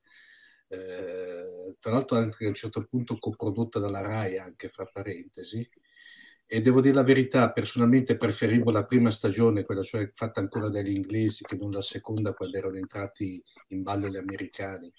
Eh, 0.68 1.76
tra 1.80 1.92
l'altro 1.92 2.18
anche 2.18 2.46
a 2.46 2.48
un 2.50 2.54
certo 2.54 2.86
punto 2.86 3.18
coprodotta 3.18 3.80
dalla 3.80 4.02
RAI 4.02 4.38
anche 4.38 4.70
fra 4.70 4.86
parentesi 4.86 5.68
e 6.52 6.62
devo 6.62 6.82
dire 6.82 6.96
la 6.96 7.04
verità 7.04 7.52
personalmente 7.52 8.18
preferivo 8.18 8.72
la 8.72 8.86
prima 8.86 9.12
stagione 9.12 9.64
quella 9.64 9.84
cioè 9.84 10.12
fatta 10.16 10.40
ancora 10.40 10.70
dagli 10.70 10.92
inglesi 10.92 11.44
che 11.44 11.56
non 11.56 11.70
la 11.70 11.82
seconda 11.82 12.34
quando 12.34 12.58
erano 12.58 12.78
entrati 12.78 13.44
in 13.68 13.84
ballo 13.84 14.08
gli 14.08 14.18
americani 14.18 14.92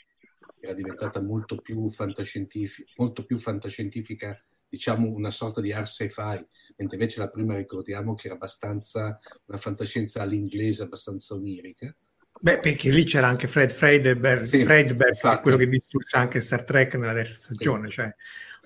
era 0.60 0.74
diventata 0.74 1.20
molto 1.20 1.56
più 1.56 1.90
fantascientifica 1.90 2.92
molto 2.96 3.24
più 3.24 3.36
fantascientifica 3.36 4.40
diciamo 4.68 5.10
una 5.10 5.32
sorta 5.32 5.60
di 5.60 5.72
art 5.72 5.88
sci-fi 5.88 6.46
mentre 6.76 6.96
invece 6.96 7.18
la 7.18 7.28
prima 7.28 7.56
ricordiamo 7.56 8.14
che 8.14 8.26
era 8.26 8.36
abbastanza 8.36 9.18
una 9.46 9.58
fantascienza 9.58 10.22
all'inglese, 10.22 10.84
abbastanza 10.84 11.34
onirica. 11.34 11.94
Beh, 12.40 12.60
perché 12.60 12.90
lì 12.90 13.04
c'era 13.04 13.26
anche 13.28 13.48
Fred 13.48 13.70
Freidenberg, 13.70 14.44
sì, 14.44 14.64
Freidenberg 14.64 15.42
quello 15.42 15.58
che 15.58 15.68
distrugge 15.68 16.16
anche 16.16 16.40
Star 16.40 16.64
Trek 16.64 16.94
nella 16.94 17.12
terza 17.12 17.36
stagione, 17.36 17.88
sì. 17.88 17.94
cioè 17.94 18.14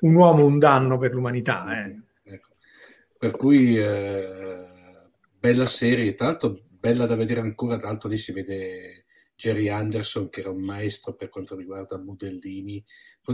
un 0.01 0.15
uomo 0.15 0.45
un 0.45 0.59
danno 0.59 0.99
per 0.99 1.13
l'umanità. 1.13 1.85
Eh. 1.85 2.01
Per 3.19 3.37
cui 3.37 3.79
eh, 3.79 4.67
bella 5.39 5.67
serie, 5.67 6.15
tra 6.15 6.27
l'altro 6.27 6.63
bella 6.69 7.07
da 7.07 7.17
vedere 7.17 7.41
ancora, 7.41 7.79
tra 7.79 7.89
l'altro 7.89 8.09
lì 8.09 8.19
si 8.19 8.33
vede 8.33 9.07
Jerry 9.35 9.69
Anderson 9.69 10.29
che 10.29 10.41
era 10.41 10.51
un 10.51 10.63
maestro 10.63 11.15
per 11.15 11.29
quanto 11.29 11.57
riguarda 11.57 11.99
modellini, 11.99 12.85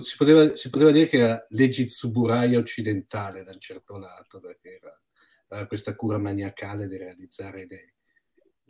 si 0.02 0.16
poteva, 0.16 0.54
si 0.54 0.70
poteva 0.70 0.92
dire 0.92 1.08
che 1.08 1.18
era 1.18 1.46
l'Egizuburaia 1.49 2.58
occidentale 2.58 3.42
da 3.42 3.52
un 3.52 3.60
certo 3.60 3.99
lato, 3.99 4.38
perché 4.38 4.78
era, 4.80 5.02
era 5.49 5.66
questa 5.66 5.96
cura 5.96 6.18
maniacale 6.18 6.87
di 6.87 6.96
realizzare 6.96 7.66
le, 7.66 7.94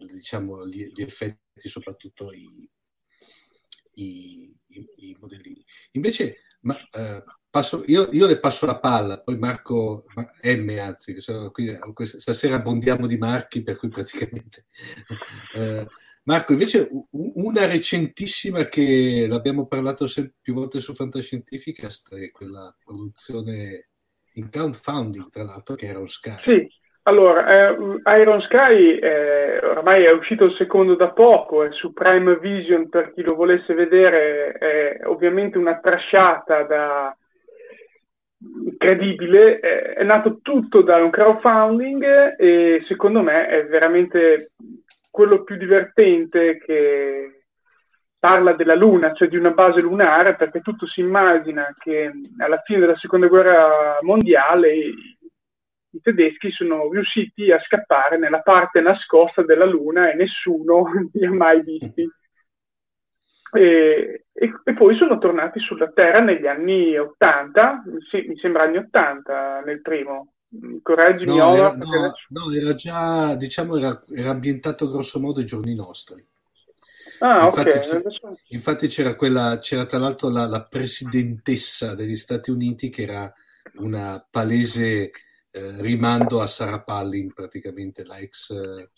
diciamo, 0.07 0.67
gli, 0.67 0.91
gli, 0.95 1.03
effetti, 1.03 1.69
soprattutto 1.69 2.33
i, 2.33 2.69
i, 3.95 4.57
i, 4.69 4.87
i 4.97 5.17
modellini. 5.21 5.63
Invece, 5.93 6.39
ma, 6.63 6.77
eh, 6.91 7.23
passo, 7.51 7.83
io, 7.87 8.09
io, 8.13 8.27
le 8.27 8.39
passo 8.39 8.65
la 8.65 8.79
palla, 8.79 9.21
poi 9.21 9.37
Marco, 9.37 10.05
M 10.43 10.79
anzi, 10.79 11.17
qui, 11.53 11.79
stasera 12.05 12.55
abbondiamo 12.57 13.07
di 13.07 13.19
marchi, 13.19 13.63
per 13.63 13.77
cui 13.77 13.89
praticamente... 13.89 14.67
Eh, 15.53 15.87
Marco, 16.25 16.53
invece 16.53 16.89
una 17.11 17.67
recentissima 17.67 18.65
che 18.67 19.27
l'abbiamo 19.29 19.67
parlato 19.67 20.07
più 20.41 20.55
volte 20.55 20.79
su 20.79 20.95
Fantascientificast 20.95 22.15
è 22.15 22.31
quella 22.31 22.73
produzione 22.85 23.89
in 24.35 24.49
crowdfunding, 24.51 25.29
tra 25.31 25.43
l'altro, 25.43 25.75
che 25.75 25.87
era 25.87 25.95
Iron 25.95 26.09
Sky. 26.09 26.37
Sì, 26.43 26.69
allora, 27.05 27.71
eh, 27.71 28.21
Iron 28.21 28.43
Sky 28.43 28.99
eh, 28.99 29.59
ormai 29.65 30.05
è 30.05 30.13
uscito 30.13 30.45
il 30.45 30.55
secondo 30.57 30.95
da 30.95 31.11
poco, 31.11 31.65
è 31.65 31.73
su 31.73 31.93
Prime 31.93 32.39
Vision 32.39 32.89
per 32.91 33.13
chi 33.13 33.23
lo 33.23 33.35
volesse 33.35 33.73
vedere, 33.73 34.53
è 34.53 35.01
ovviamente 35.07 35.57
una 35.57 35.81
trasciata 35.81 36.63
da 36.65 37.17
incredibile, 38.41 39.61
è 39.61 40.03
nato 40.03 40.39
tutto 40.41 40.83
da 40.83 40.97
un 40.97 41.11
crowdfunding 41.11 42.37
e 42.39 42.83
secondo 42.87 43.23
me 43.23 43.47
è 43.47 43.67
veramente 43.67 44.53
quello 45.11 45.43
più 45.43 45.57
divertente 45.57 46.59
che 46.59 47.43
parla 48.19 48.53
della 48.53 48.75
Luna, 48.75 49.13
cioè 49.15 49.29
di 49.29 49.37
una 49.37 49.51
base 49.51 49.81
lunare, 49.81 50.37
perché 50.37 50.61
tutto 50.61 50.87
si 50.87 51.01
immagina 51.01 51.75
che 51.77 52.13
alla 52.39 52.61
fine 52.65 52.81
della 52.81 52.97
seconda 52.97 53.27
guerra 53.27 53.99
mondiale 54.03 54.75
i, 54.75 55.19
tedeschi 56.03 56.51
sono 56.51 56.89
riusciti 56.91 57.51
a 57.51 57.59
scappare 57.59 58.17
nella 58.17 58.43
parte 58.43 58.81
nascosta 58.81 59.43
della 59.43 59.65
Luna 59.65 60.11
e 60.11 60.15
nessuno 60.15 60.85
li 61.13 61.27
ha 61.27 61.33
mai 61.33 61.63
visti. 61.63 62.09
E, 63.53 64.27
e, 64.33 64.53
e, 64.65 64.75
poi 64.75 64.97
sono 64.97 65.19
tornati 65.19 65.59
sulla 65.59 65.91
Terra 65.91 66.21
negli 66.21 66.47
anni 66.47 66.97
80, 66.97 67.83
sì, 68.09 68.25
mi 68.29 68.39
sembra 68.39 68.63
anni 68.63 68.77
80 68.79 69.63
nel 69.65 69.81
primo, 69.81 70.35
correggimi 70.83 71.37
no, 71.37 71.55
era, 71.55 71.77
no, 71.77 72.13
no, 72.29 72.53
era 72.53 72.75
già 72.75 73.35
diciamo 73.37 73.77
era, 73.77 74.03
era, 74.13 74.31
ambientato 74.31 74.91
grosso 74.91 75.21
modo 75.21 75.39
ai 75.39 75.47
giorni 75.47 75.77
nostri 75.77 76.27
ah, 77.21 77.45
infatti, 77.47 77.69
okay. 77.69 77.81
c'era, 77.81 78.03
infatti 78.49 78.87
c'era 78.89 79.15
quella 79.15 79.59
c'era 79.61 79.87
tra 79.87 79.99
l'altro 79.99 80.29
la, 80.29 80.47
la, 80.47 80.65
presidentessa 80.65 81.95
degli 81.95 82.17
Stati 82.17 82.51
Uniti 82.51 82.91
che 82.91 83.03
era 83.03 83.33
una 83.75 84.27
palese 84.29 85.13
eh, 85.53 85.81
rimando 85.81 86.41
a 86.41 86.47
Sarah 86.47 86.83
Palin 86.83 87.33
praticamente 87.33 88.05
la 88.05 88.19
ex, 88.19 88.51
eh, 88.51 88.91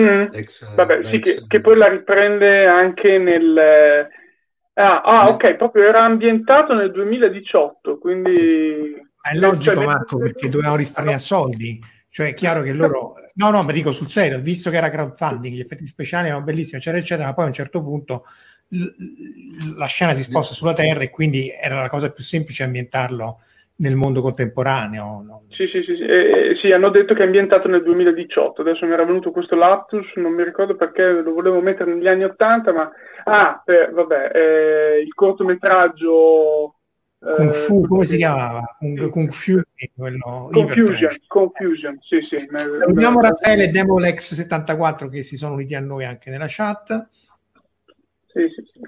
mm. 0.00 0.26
ex 0.32 0.74
Vabbè, 0.74 1.02
la 1.02 1.08
sì, 1.08 1.16
ex, 1.16 1.22
che, 1.22 1.44
che, 1.46 1.60
poi 1.60 1.76
la 1.76 1.88
riprende 1.88 2.66
anche 2.66 3.18
nel 3.18 4.08
ah, 4.74 5.00
ah 5.00 5.28
ok 5.28 5.54
proprio 5.56 5.88
era 5.88 6.04
ambientato 6.04 6.74
nel 6.74 6.90
2018 6.92 7.98
quindi 7.98 9.06
è 9.20 9.36
logico, 9.36 9.74
cioè, 9.74 9.84
Marco, 9.84 10.18
perché 10.18 10.48
dovevano 10.48 10.76
risparmiare 10.76 11.18
soldi. 11.18 11.80
Cioè, 12.10 12.28
è 12.28 12.34
chiaro 12.34 12.62
che 12.62 12.72
loro... 12.72 13.14
No, 13.34 13.50
no, 13.50 13.62
ma 13.62 13.72
dico 13.72 13.92
sul 13.92 14.10
serio, 14.10 14.40
visto 14.40 14.70
che 14.70 14.76
era 14.76 14.90
crowdfunding, 14.90 15.54
gli 15.54 15.60
effetti 15.60 15.86
speciali 15.86 16.28
erano 16.28 16.42
bellissimi, 16.42 16.78
eccetera, 16.78 17.02
eccetera, 17.02 17.28
ma 17.28 17.34
poi 17.34 17.44
a 17.44 17.48
un 17.48 17.52
certo 17.52 17.82
punto 17.82 18.24
la 19.76 19.86
scena 19.86 20.12
si 20.14 20.22
sposta 20.22 20.54
sulla 20.54 20.74
Terra 20.74 21.02
e 21.02 21.10
quindi 21.10 21.50
era 21.50 21.80
la 21.80 21.88
cosa 21.88 22.10
più 22.10 22.22
semplice 22.22 22.64
ambientarlo 22.64 23.40
nel 23.78 23.96
mondo 23.96 24.20
contemporaneo. 24.20 25.22
No? 25.26 25.44
Sì, 25.50 25.66
sì, 25.66 25.82
sì, 25.82 25.96
sì. 25.96 26.02
Eh, 26.02 26.56
sì, 26.60 26.72
hanno 26.72 26.90
detto 26.90 27.14
che 27.14 27.22
è 27.22 27.26
ambientato 27.26 27.68
nel 27.68 27.82
2018, 27.82 28.60
adesso 28.60 28.86
mi 28.86 28.92
era 28.92 29.04
venuto 29.04 29.30
questo 29.30 29.56
lapsus, 29.56 30.14
non 30.16 30.32
mi 30.32 30.44
ricordo 30.44 30.76
perché 30.76 31.10
lo 31.10 31.32
volevo 31.32 31.60
mettere 31.60 31.94
negli 31.94 32.08
anni 32.08 32.24
80, 32.24 32.72
ma... 32.72 32.90
Ah, 33.24 33.62
eh, 33.66 33.90
vabbè, 33.90 34.30
eh, 34.32 35.00
il 35.00 35.12
cortometraggio 35.14 36.78
Kung 37.20 37.52
Fu, 37.52 37.86
come 37.86 38.04
si 38.04 38.16
chiamava? 38.16 38.76
Kung, 38.78 39.08
Kung 39.08 39.30
Fu, 39.30 39.60
quello 39.96 40.48
Confusion, 40.52 41.16
Confusion, 41.26 41.98
sì, 42.00 42.20
sì. 42.20 42.48
Salutiamo 42.48 43.20
Raffaele 43.20 43.64
e 43.64 43.70
Demolex74 43.70 45.08
che 45.10 45.22
si 45.22 45.36
sono 45.36 45.54
uniti 45.54 45.74
a 45.74 45.80
noi 45.80 46.04
anche 46.04 46.30
nella 46.30 46.46
chat. 46.48 47.08
Sì, 48.26 48.48
sì, 48.54 48.62
sì. 48.72 48.80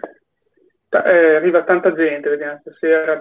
Eh, 0.93 1.35
arriva 1.37 1.65
tanta 1.65 1.93
gente, 1.93 2.29
vediamo 2.29 2.61
stasera. 2.61 3.21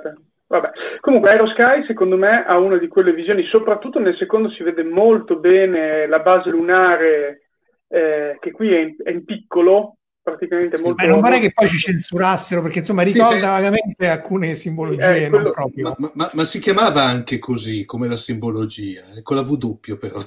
Vabbè. 0.49 0.71
Comunque 0.99 1.29
Aerosky 1.29 1.85
secondo 1.85 2.17
me 2.17 2.43
ha 2.43 2.57
una 2.57 2.77
di 2.77 2.87
quelle 2.87 3.13
visioni, 3.13 3.43
soprattutto 3.43 3.99
nel 3.99 4.17
secondo 4.17 4.49
si 4.49 4.63
vede 4.63 4.83
molto 4.83 5.37
bene 5.37 6.07
la 6.07 6.19
base 6.19 6.49
lunare 6.49 7.49
eh, 7.87 8.35
che 8.39 8.51
qui 8.51 8.73
è 8.73 8.79
in, 8.79 8.95
è 9.03 9.11
in 9.11 9.25
piccolo, 9.25 9.97
praticamente 10.23 10.77
sì, 10.77 10.83
molto... 10.83 11.05
Ma 11.05 11.11
non 11.11 11.21
vorrei 11.21 11.39
che 11.39 11.51
poi 11.53 11.67
ci 11.67 11.77
censurassero 11.77 12.63
perché 12.63 12.79
insomma 12.79 13.03
ricorda 13.03 13.35
sì, 13.35 13.41
vagamente 13.41 14.07
alcune 14.07 14.55
simbologie 14.55 15.25
eh, 15.25 15.29
quello... 15.29 15.53
ma, 15.55 15.95
ma, 15.99 16.11
ma, 16.15 16.29
ma, 16.33 16.45
si 16.45 16.59
chiamava 16.59 17.03
anche 17.03 17.37
così 17.37 17.85
come 17.85 18.07
la 18.07 18.17
simbologia, 18.17 19.03
eh, 19.15 19.21
con 19.21 19.35
la 19.35 19.43
W 19.43 19.97
però. 19.99 20.19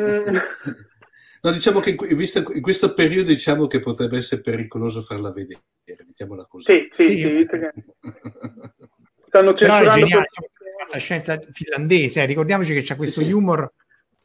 Mm. 0.00 0.36
No, 1.44 1.50
diciamo 1.50 1.80
che 1.80 1.96
in, 1.98 2.60
questo 2.62 2.92
periodo 2.92 3.30
diciamo 3.30 3.66
che 3.66 3.80
potrebbe 3.80 4.16
essere 4.16 4.40
pericoloso 4.40 5.02
farla 5.02 5.32
vedere, 5.32 5.60
mettiamola 5.84 6.46
così. 6.46 6.88
Sì, 6.94 7.04
sì, 7.04 7.16
sì. 7.16 7.20
sì 7.20 7.46
stanno 9.32 9.54
censurando 9.54 10.22
la 10.92 10.98
scienza 10.98 11.40
finlandese, 11.52 12.20
eh. 12.20 12.26
ricordiamoci 12.26 12.74
che 12.74 12.82
c'è 12.82 12.96
questo 12.96 13.22
sì, 13.22 13.32
humor 13.32 13.72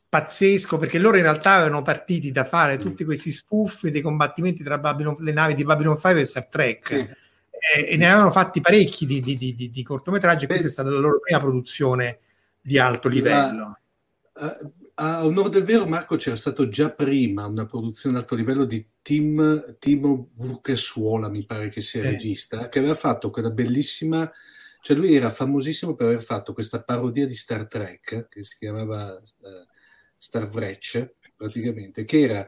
pazzesco 0.09 0.77
perché 0.77 0.99
loro 0.99 1.15
in 1.15 1.23
realtà 1.23 1.53
avevano 1.53 1.81
partiti 1.81 2.31
da 2.31 2.43
fare 2.43 2.77
mm. 2.77 2.81
tutti 2.81 3.05
questi 3.05 3.31
spoof 3.31 3.87
dei 3.87 4.01
combattimenti 4.01 4.63
tra 4.63 4.77
Babylon, 4.77 5.15
le 5.19 5.31
navi 5.31 5.53
di 5.53 5.63
Babylon 5.63 5.97
5 5.97 6.19
e 6.19 6.25
Star 6.25 6.47
Trek 6.47 6.87
sì. 6.87 6.95
e, 6.95 7.87
e, 7.89 7.97
ne 7.97 8.09
avevano 8.09 8.31
fatti 8.31 8.59
parecchi 8.59 9.05
di, 9.05 9.21
di, 9.21 9.37
di, 9.37 9.69
di 9.71 9.83
cortometraggi 9.83 10.43
e 10.43 10.47
questa 10.47 10.67
è 10.67 10.71
stata 10.71 10.89
la 10.89 10.99
loro 10.99 11.19
prima 11.19 11.39
produzione 11.39 12.19
di 12.59 12.77
alto 12.77 13.07
livello. 13.07 13.77
La, 14.33 14.57
uh, 14.59 14.71
a 14.95 15.25
onore 15.25 15.49
del 15.49 15.63
vero, 15.63 15.85
Marco, 15.85 16.17
c'era 16.17 16.35
stato 16.35 16.67
già 16.67 16.89
prima 16.89 17.45
una 17.45 17.65
produzione 17.65 18.17
ad 18.17 18.23
alto 18.23 18.35
livello 18.35 18.65
di 18.65 18.85
Tim, 19.01 19.77
Timo 19.79 20.29
Burkesuola, 20.33 21.29
mi 21.29 21.45
pare 21.45 21.69
che 21.69 21.81
sia 21.81 22.01
sì. 22.01 22.07
regista, 22.07 22.67
che 22.67 22.79
aveva 22.79 22.95
fatto 22.95 23.29
quella 23.29 23.51
bellissima 23.51 24.29
cioè 24.81 24.95
lui 24.95 25.15
era 25.15 25.31
famosissimo 25.31 25.95
per 25.95 26.07
aver 26.07 26.23
fatto 26.23 26.53
questa 26.53 26.83
parodia 26.83 27.25
di 27.25 27.35
Star 27.35 27.67
Trek 27.67 28.27
che 28.29 28.43
si 28.43 28.57
chiamava 28.59 29.13
uh, 29.13 29.67
Star 30.17 30.49
Wretch, 30.49 31.15
praticamente, 31.35 32.03
che 32.03 32.21
era 32.21 32.47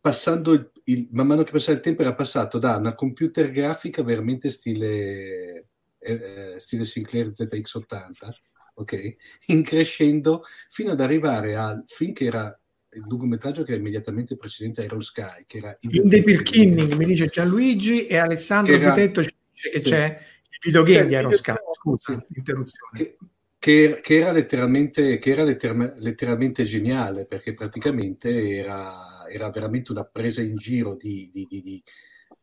passando 0.00 0.52
il, 0.52 0.70
il, 0.84 1.08
man 1.12 1.26
mano 1.26 1.44
che 1.44 1.52
passava 1.52 1.76
il 1.76 1.82
tempo 1.82 2.02
era 2.02 2.14
passato 2.14 2.58
da 2.58 2.76
una 2.76 2.94
computer 2.94 3.50
grafica 3.50 4.02
veramente 4.02 4.50
stile, 4.50 5.68
eh, 5.98 6.56
stile 6.58 6.84
Sinclair 6.84 7.28
ZX80, 7.28 8.28
ok? 8.74 9.16
In 9.46 9.62
crescendo 9.62 10.44
fino 10.68 10.92
ad 10.92 11.00
arrivare 11.00 11.56
al 11.56 11.84
film 11.86 12.12
che 12.12 12.26
era 12.26 12.58
il 12.94 13.04
lungometraggio 13.08 13.62
che 13.62 13.72
era 13.72 13.80
immediatamente 13.80 14.36
precedente 14.36 14.80
a 14.80 14.84
Aero 14.84 15.00
Sky, 15.00 15.44
che 15.46 15.58
era 15.58 15.76
In 15.80 16.08
The 16.08 16.22
Pirkinning, 16.22 16.94
mi 16.94 17.06
dice 17.06 17.28
Gianluigi 17.28 18.06
e 18.06 18.18
Alessandro 18.18 18.76
Pitetto 18.76 19.22
ci 19.22 19.34
dice 19.52 19.70
che 19.70 19.80
sì. 19.80 19.88
c'è 19.88 20.20
videogame 20.64 21.06
di 21.06 21.14
Aeroscalo, 21.14 21.72
scusa, 21.74 22.24
l'interruzione. 22.28 22.98
Che, 22.98 23.16
che, 23.58 24.00
che, 24.02 24.18
era 24.18 24.32
letteralmente, 24.32 25.18
che 25.18 25.30
era 25.30 25.44
letter, 25.44 25.94
letteralmente 25.98 26.64
geniale, 26.64 27.26
perché 27.26 27.54
praticamente 27.54 28.56
era, 28.56 29.28
era, 29.30 29.50
veramente 29.50 29.92
una 29.92 30.04
presa 30.04 30.40
in 30.40 30.56
giro 30.56 30.96
di, 30.96 31.30
di, 31.32 31.46
di, 31.48 31.82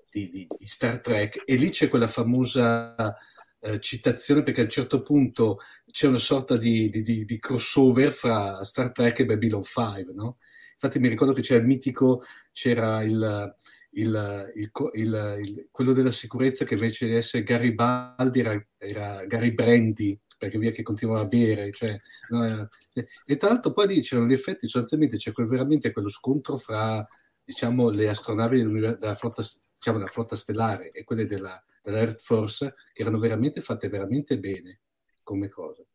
di 0.10 0.50
Star 0.66 1.00
Trek 1.00 1.42
e 1.46 1.56
lì 1.56 1.70
c'è 1.70 1.90
quella 1.90 2.08
famosa 2.08 3.16
eh, 3.60 3.80
citazione 3.80 4.44
perché 4.44 4.62
a 4.62 4.64
un 4.64 4.70
certo 4.70 5.02
punto 5.02 5.60
c'è 5.90 6.08
una 6.08 6.18
sorta 6.18 6.58
di, 6.58 7.38
crossover 7.40 8.12
fra 8.12 8.64
Star 8.64 8.92
Trek 8.92 9.20
e 9.20 9.26
Babylon 9.26 9.64
5, 9.64 10.14
no? 10.14 10.38
Infatti 10.74 10.98
mi 11.00 11.10
ricordo 11.10 11.34
che 11.34 11.42
c'era 11.42 11.60
il 11.60 11.68
mitico, 11.68 12.24
c'era 12.52 13.04
il 13.04 13.56
il, 13.94 14.52
il, 14.56 14.72
il, 14.94 15.68
quello 15.72 15.94
della 15.94 16.12
sicurezza 16.12 16.64
che 16.64 16.76
invece 16.76 17.08
di 17.08 17.16
essere 17.16 17.44
Garibaldi 17.44 18.40
era, 18.40 18.68
era 18.78 19.26
Gary 19.26 19.52
Brandy 19.52 20.18
perché 20.38 20.58
via 20.58 20.72
che 20.72 20.82
continuava 20.82 21.22
a 21.22 21.28
bere 21.28 21.72
cioè, 21.72 22.00
no, 22.30 22.70
eh, 22.94 23.08
e 23.26 23.38
tra 23.38 23.50
l'altro 23.50 23.74
poi 23.74 23.88
lì 23.88 24.02
c'erano 24.02 24.28
gli 24.28 24.34
effetti 24.34 24.68
sostanzialmente 24.68 25.18
c'è 25.18 25.32
quel, 25.34 25.48
veramente 25.48 25.92
quello 25.92 26.10
scontro 26.10 26.58
fra 26.58 27.06
diciamo 27.44 27.90
le 27.90 28.08
astronavi 28.10 28.64
della 28.98 29.16
flotta, 29.16 29.44
diciamo, 29.76 29.98
della 29.98 30.10
flotta 30.10 30.36
stellare 30.36 30.92
e 30.92 31.04
quelle 31.04 31.26
della, 31.26 31.62
dell'Earth 31.84 32.22
Force 32.22 32.74
che 32.94 33.02
erano 33.02 33.20
veramente 33.20 33.62
fatte 33.62 33.90
veramente 33.90 34.40
bene 34.40 34.80
come 35.22 35.50
cose 35.50 35.88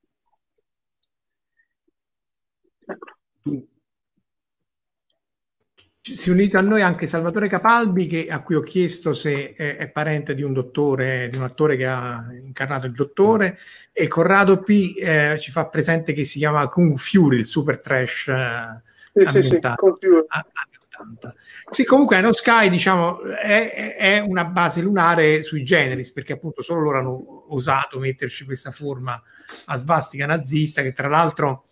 si 6.14 6.30
è 6.30 6.32
unito 6.32 6.56
a 6.58 6.60
noi 6.60 6.82
anche 6.82 7.08
Salvatore 7.08 7.48
Capalbi, 7.48 8.06
che, 8.06 8.28
a 8.28 8.40
cui 8.40 8.54
ho 8.54 8.60
chiesto 8.60 9.12
se 9.12 9.54
è, 9.54 9.76
è, 9.76 9.88
parente 9.88 10.34
di 10.34 10.42
un 10.42 10.52
dottore, 10.52 11.28
di 11.28 11.36
un 11.36 11.42
attore 11.42 11.76
che 11.76 11.86
ha 11.86 12.24
incarnato 12.32 12.86
il 12.86 12.92
dottore, 12.92 13.58
e 13.92 14.06
Corrado 14.06 14.60
P 14.60 14.94
eh, 14.98 15.36
ci 15.40 15.50
fa 15.50 15.66
presente 15.66 16.12
che 16.12 16.24
si 16.24 16.38
chiama 16.38 16.68
Kung 16.68 16.96
Fury, 16.96 17.38
il 17.38 17.46
super 17.46 17.80
trash 17.80 18.28
eh, 18.28 18.82
sì, 19.12 19.22
ambientato 19.24 19.96
sì, 19.98 20.06
sì, 20.06 20.14
anni 20.28 20.76
80. 20.96 21.34
Sì, 21.70 21.84
comunque 21.84 22.20
No 22.20 22.32
Sky, 22.32 22.68
diciamo, 22.68 23.22
è, 23.22 23.96
è, 23.96 24.18
una 24.20 24.44
base 24.44 24.82
lunare 24.82 25.42
sui 25.42 25.64
generis, 25.64 26.12
perché 26.12 26.34
appunto 26.34 26.62
solo 26.62 26.80
loro 26.80 26.98
hanno 26.98 27.54
osato 27.54 27.98
metterci 27.98 28.44
questa 28.44 28.70
forma 28.70 29.20
a 29.66 29.76
svastica 29.76 30.26
nazista, 30.26 30.82
che 30.82 30.92
tra 30.92 31.08
l'altro 31.08 31.64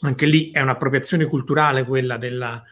anche 0.00 0.26
lì 0.26 0.50
è 0.50 0.60
un'appropriazione 0.60 1.26
culturale 1.26 1.84
quella 1.84 2.16
della 2.16 2.62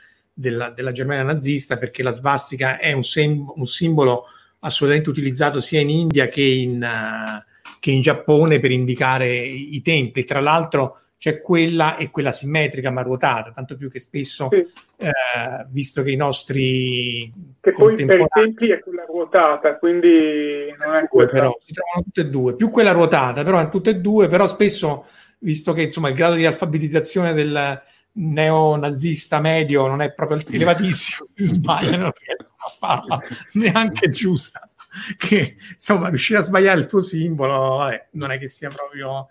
della, 0.41 0.71
della 0.71 0.93
Germania 0.93 1.23
nazista 1.23 1.77
perché 1.77 2.03
la 2.03 2.13
svastica 2.13 2.79
è 2.79 2.93
un, 2.93 3.05
sem- 3.05 3.53
un, 3.55 3.67
simbolo 3.67 4.25
assolutamente 4.61 5.11
utilizzato 5.11 5.61
sia 5.61 5.81
in 5.81 5.91
India 5.91 6.29
che 6.29 6.43
in, 6.43 6.83
uh, 6.83 7.43
che 7.79 7.91
in 7.91 8.01
Giappone 8.01 8.59
per 8.59 8.71
indicare 8.71 9.29
i, 9.37 9.83
templi. 9.83 10.25
Tra 10.25 10.41
l'altro 10.41 10.99
c'è 11.19 11.43
quella 11.43 11.97
e 11.97 12.11
quella 12.11 12.33
simmetrica 12.33 12.91
ma 12.91 13.03
ruotata, 13.03 13.53
tanto 13.53 13.77
più 13.77 13.91
che 13.91 14.01
spesso, 14.01 14.49
sì. 14.51 14.57
eh, 14.57 15.67
visto 15.69 16.03
che 16.03 16.11
i 16.11 16.17
nostri... 16.17 17.31
Che 17.61 17.73
poi 17.73 18.03
per 18.07 18.21
i 18.21 18.27
templi 18.31 18.71
è 18.71 18.79
quella 18.81 19.05
ruotata, 19.05 19.77
quindi 19.77 20.75
non 20.79 20.95
è 20.95 21.07
quella... 21.07 21.31
Però, 21.31 21.59
si 21.63 21.75
trovano 21.75 22.05
tutte 22.05 22.21
e 22.23 22.31
due, 22.31 22.57
più 22.57 22.71
quella 22.71 22.93
ruotata, 22.93 23.45
però 23.45 23.69
tutte 23.69 23.91
e 23.91 23.97
due, 23.97 24.29
però 24.29 24.47
spesso, 24.47 25.05
visto 25.41 25.75
che 25.75 25.83
insomma 25.83 26.09
il 26.09 26.15
grado 26.15 26.37
di 26.37 26.47
alfabetizzazione 26.47 27.35
del, 27.35 27.79
neonazista 28.13 29.41
medio 29.41 29.87
non 29.87 30.01
è 30.01 30.13
proprio 30.13 30.43
elevatissimo, 30.47 31.29
si 31.35 31.45
sbaglia, 31.47 31.97
non 31.97 32.13
riescono 32.17 32.55
a 32.57 32.75
farla 32.77 33.21
neanche 33.53 34.11
giusta. 34.11 34.69
Che 35.17 35.57
insomma, 35.73 36.09
riuscire 36.09 36.41
a 36.41 36.43
sbagliare 36.43 36.81
il 36.81 36.87
tuo 36.87 37.01
simbolo 37.01 37.77
vabbè, 37.77 38.09
non 38.13 38.33
è 38.33 38.39
che 38.39 38.49
sia 38.49 38.71
proprio. 38.71 39.29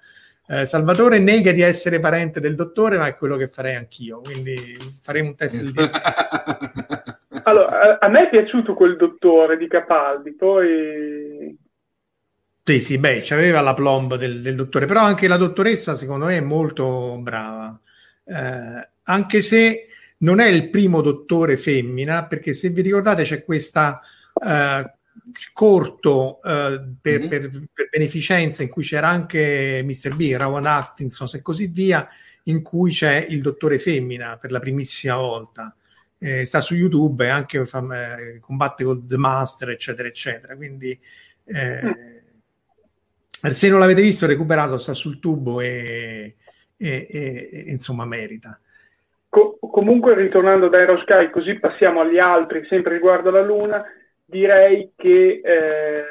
Eh, 0.48 0.66
Salvatore 0.66 1.20
nega 1.20 1.52
di 1.52 1.62
essere 1.62 2.00
parente 2.00 2.40
del 2.40 2.56
dottore, 2.56 2.98
ma 2.98 3.08
è 3.08 3.16
quello 3.16 3.36
che 3.36 3.50
farei 3.50 3.76
anch'io. 3.76 4.22
Quindi 4.22 4.78
faremo 5.02 5.30
un 5.30 5.36
test 5.36 5.62
di 5.62 5.74
Allora, 7.44 7.98
a, 8.00 8.06
a 8.06 8.08
me 8.08 8.24
è 8.24 8.30
piaciuto 8.30 8.74
quel 8.74 8.96
dottore 8.96 9.58
di 9.58 9.68
Capaldi, 9.68 10.34
poi 10.34 11.58
sì, 12.64 12.82
sì, 12.82 12.98
beh, 13.00 13.22
c'aveva 13.24 13.62
la 13.62 13.74
plomb 13.74 14.16
del, 14.16 14.42
del, 14.42 14.56
dottore, 14.56 14.86
però 14.86 15.02
anche 15.02 15.28
la 15.28 15.38
dottoressa, 15.38 15.96
secondo 15.96 16.26
me, 16.26 16.38
è 16.38 16.42
molto 16.42 17.18
brava 17.20 17.80
eh, 18.30 18.90
anche 19.04 19.42
se 19.42 19.88
non 20.20 20.40
è 20.40 20.48
il 20.48 20.70
primo 20.70 21.02
dottore 21.02 21.58
femmina, 21.58 22.26
perché 22.26 22.54
se 22.54 22.70
vi 22.70 22.82
ricordate 22.82 23.24
c'è 23.24 23.44
questa 23.44 24.02
eh, 24.46 24.94
corto 25.54 26.42
eh, 26.42 26.82
per, 27.02 27.20
mm-hmm. 27.20 27.30
per, 27.30 27.50
per, 27.74 27.90
beneficenza 27.90 28.64
in 28.64 28.70
cui 28.70 28.84
c'era 28.84 29.10
anche 29.10 29.82
Mr. 29.84 30.16
B, 30.16 30.36
Rowan 30.38 30.66
Atkinson 30.66 31.28
e 31.34 31.42
così 31.42 31.68
via, 31.68 32.08
in 32.44 32.62
cui 32.62 32.92
c'è 32.92 33.26
il 33.30 33.42
dottore 33.42 33.80
femmina 33.80 34.38
per 34.38 34.52
la 34.52 34.60
primissima 34.60 35.16
volta. 35.16 35.74
Eh, 36.22 36.44
sta 36.44 36.60
su 36.60 36.76
YouTube 36.76 37.26
e 37.26 37.30
anche 37.30 37.66
fa, 37.66 38.18
eh, 38.18 38.40
combatte 38.40 38.84
con 38.84 39.08
The 39.08 39.18
Master, 39.18 39.70
eccetera, 39.70 40.08
eccetera. 40.08 40.56
Quindi 40.56 41.00
eh, 41.46 41.82
mm. 41.84 43.52
se 43.52 43.70
non 43.70 43.80
l'avete 43.80 44.02
visto, 44.02 44.26
recuperato, 44.26 44.78
sta 44.78 44.94
sul 44.94 45.20
tubo 45.20 45.62
e, 45.62 46.36
e, 46.80 47.08
e, 47.10 47.50
e 47.68 47.72
insomma 47.72 48.06
merita. 48.06 48.60
Co- 49.28 49.60
comunque 49.60 50.16
ritornando 50.16 50.70
da 50.70 50.78
Aerosky, 50.78 51.30
così 51.30 51.60
passiamo 51.60 52.00
agli 52.02 52.18
altri, 52.18 52.66
sempre 52.66 52.94
riguardo 52.94 53.30
la 53.30 53.44
Luna, 53.44 53.86
direi 54.26 54.94
che 54.96 55.42
eh, 55.44 56.04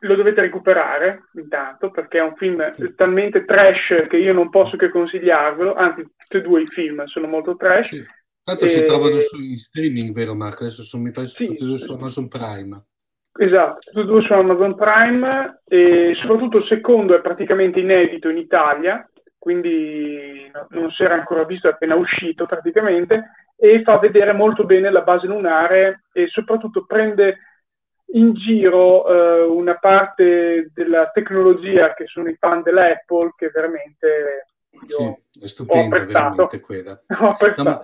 lo 0.00 0.14
dovete 0.14 0.42
recuperare 0.42 1.30
intanto 1.34 1.90
perché 1.90 2.18
è 2.18 2.22
un 2.22 2.36
film 2.36 2.70
sì. 2.70 2.94
talmente 2.94 3.44
trash 3.44 4.06
che 4.08 4.16
io 4.18 4.32
non 4.32 4.50
posso 4.50 4.76
che 4.76 4.90
consigliarvelo, 4.90 5.74
anzi 5.74 6.02
tutti 6.16 6.36
e 6.36 6.42
due 6.42 6.62
i 6.62 6.66
film 6.66 7.04
sono 7.06 7.26
molto 7.26 7.56
trash. 7.56 7.88
Sì. 7.88 8.04
Tanto 8.44 8.66
e... 8.66 8.68
si 8.68 8.84
trovano 8.84 9.18
su 9.20 9.38
streaming, 9.56 10.12
vero 10.12 10.34
Marco? 10.34 10.64
Adesso 10.64 10.82
sono, 10.82 11.04
mi 11.04 11.10
pare 11.10 11.28
sì, 11.28 11.46
tutti 11.46 11.62
e 11.62 11.66
due 11.66 11.78
su 11.78 11.92
Amazon 11.92 12.28
Prime. 12.28 12.84
Esatto, 13.36 13.78
tutti 13.90 14.00
e 14.00 14.04
due 14.04 14.22
su 14.22 14.32
Amazon 14.32 14.76
Prime 14.76 15.62
e 15.64 16.12
soprattutto 16.14 16.58
il 16.58 16.66
secondo 16.66 17.16
è 17.16 17.20
praticamente 17.20 17.80
inedito 17.80 18.28
in 18.28 18.36
Italia 18.36 19.08
quindi 19.44 20.50
non 20.70 20.90
si 20.90 21.02
era 21.02 21.12
ancora 21.12 21.44
visto, 21.44 21.68
è 21.68 21.72
appena 21.72 21.96
uscito 21.96 22.46
praticamente, 22.46 23.52
e 23.56 23.82
fa 23.82 23.98
vedere 23.98 24.32
molto 24.32 24.64
bene 24.64 24.90
la 24.90 25.02
base 25.02 25.26
lunare 25.26 26.04
e 26.14 26.28
soprattutto 26.28 26.86
prende 26.86 27.40
in 28.12 28.32
giro 28.32 29.06
eh, 29.06 29.42
una 29.42 29.74
parte 29.74 30.70
della 30.72 31.10
tecnologia 31.10 31.92
che 31.92 32.06
sono 32.06 32.30
i 32.30 32.36
fan 32.36 32.62
dell'Apple 32.62 33.34
che 33.36 33.50
veramente 33.52 34.46
sì, 34.86 35.42
è 35.44 35.46
stupenda 35.46 36.04
veramente 36.04 36.60
quella. 36.60 37.00
No, 37.56 37.62
ma, 37.62 37.82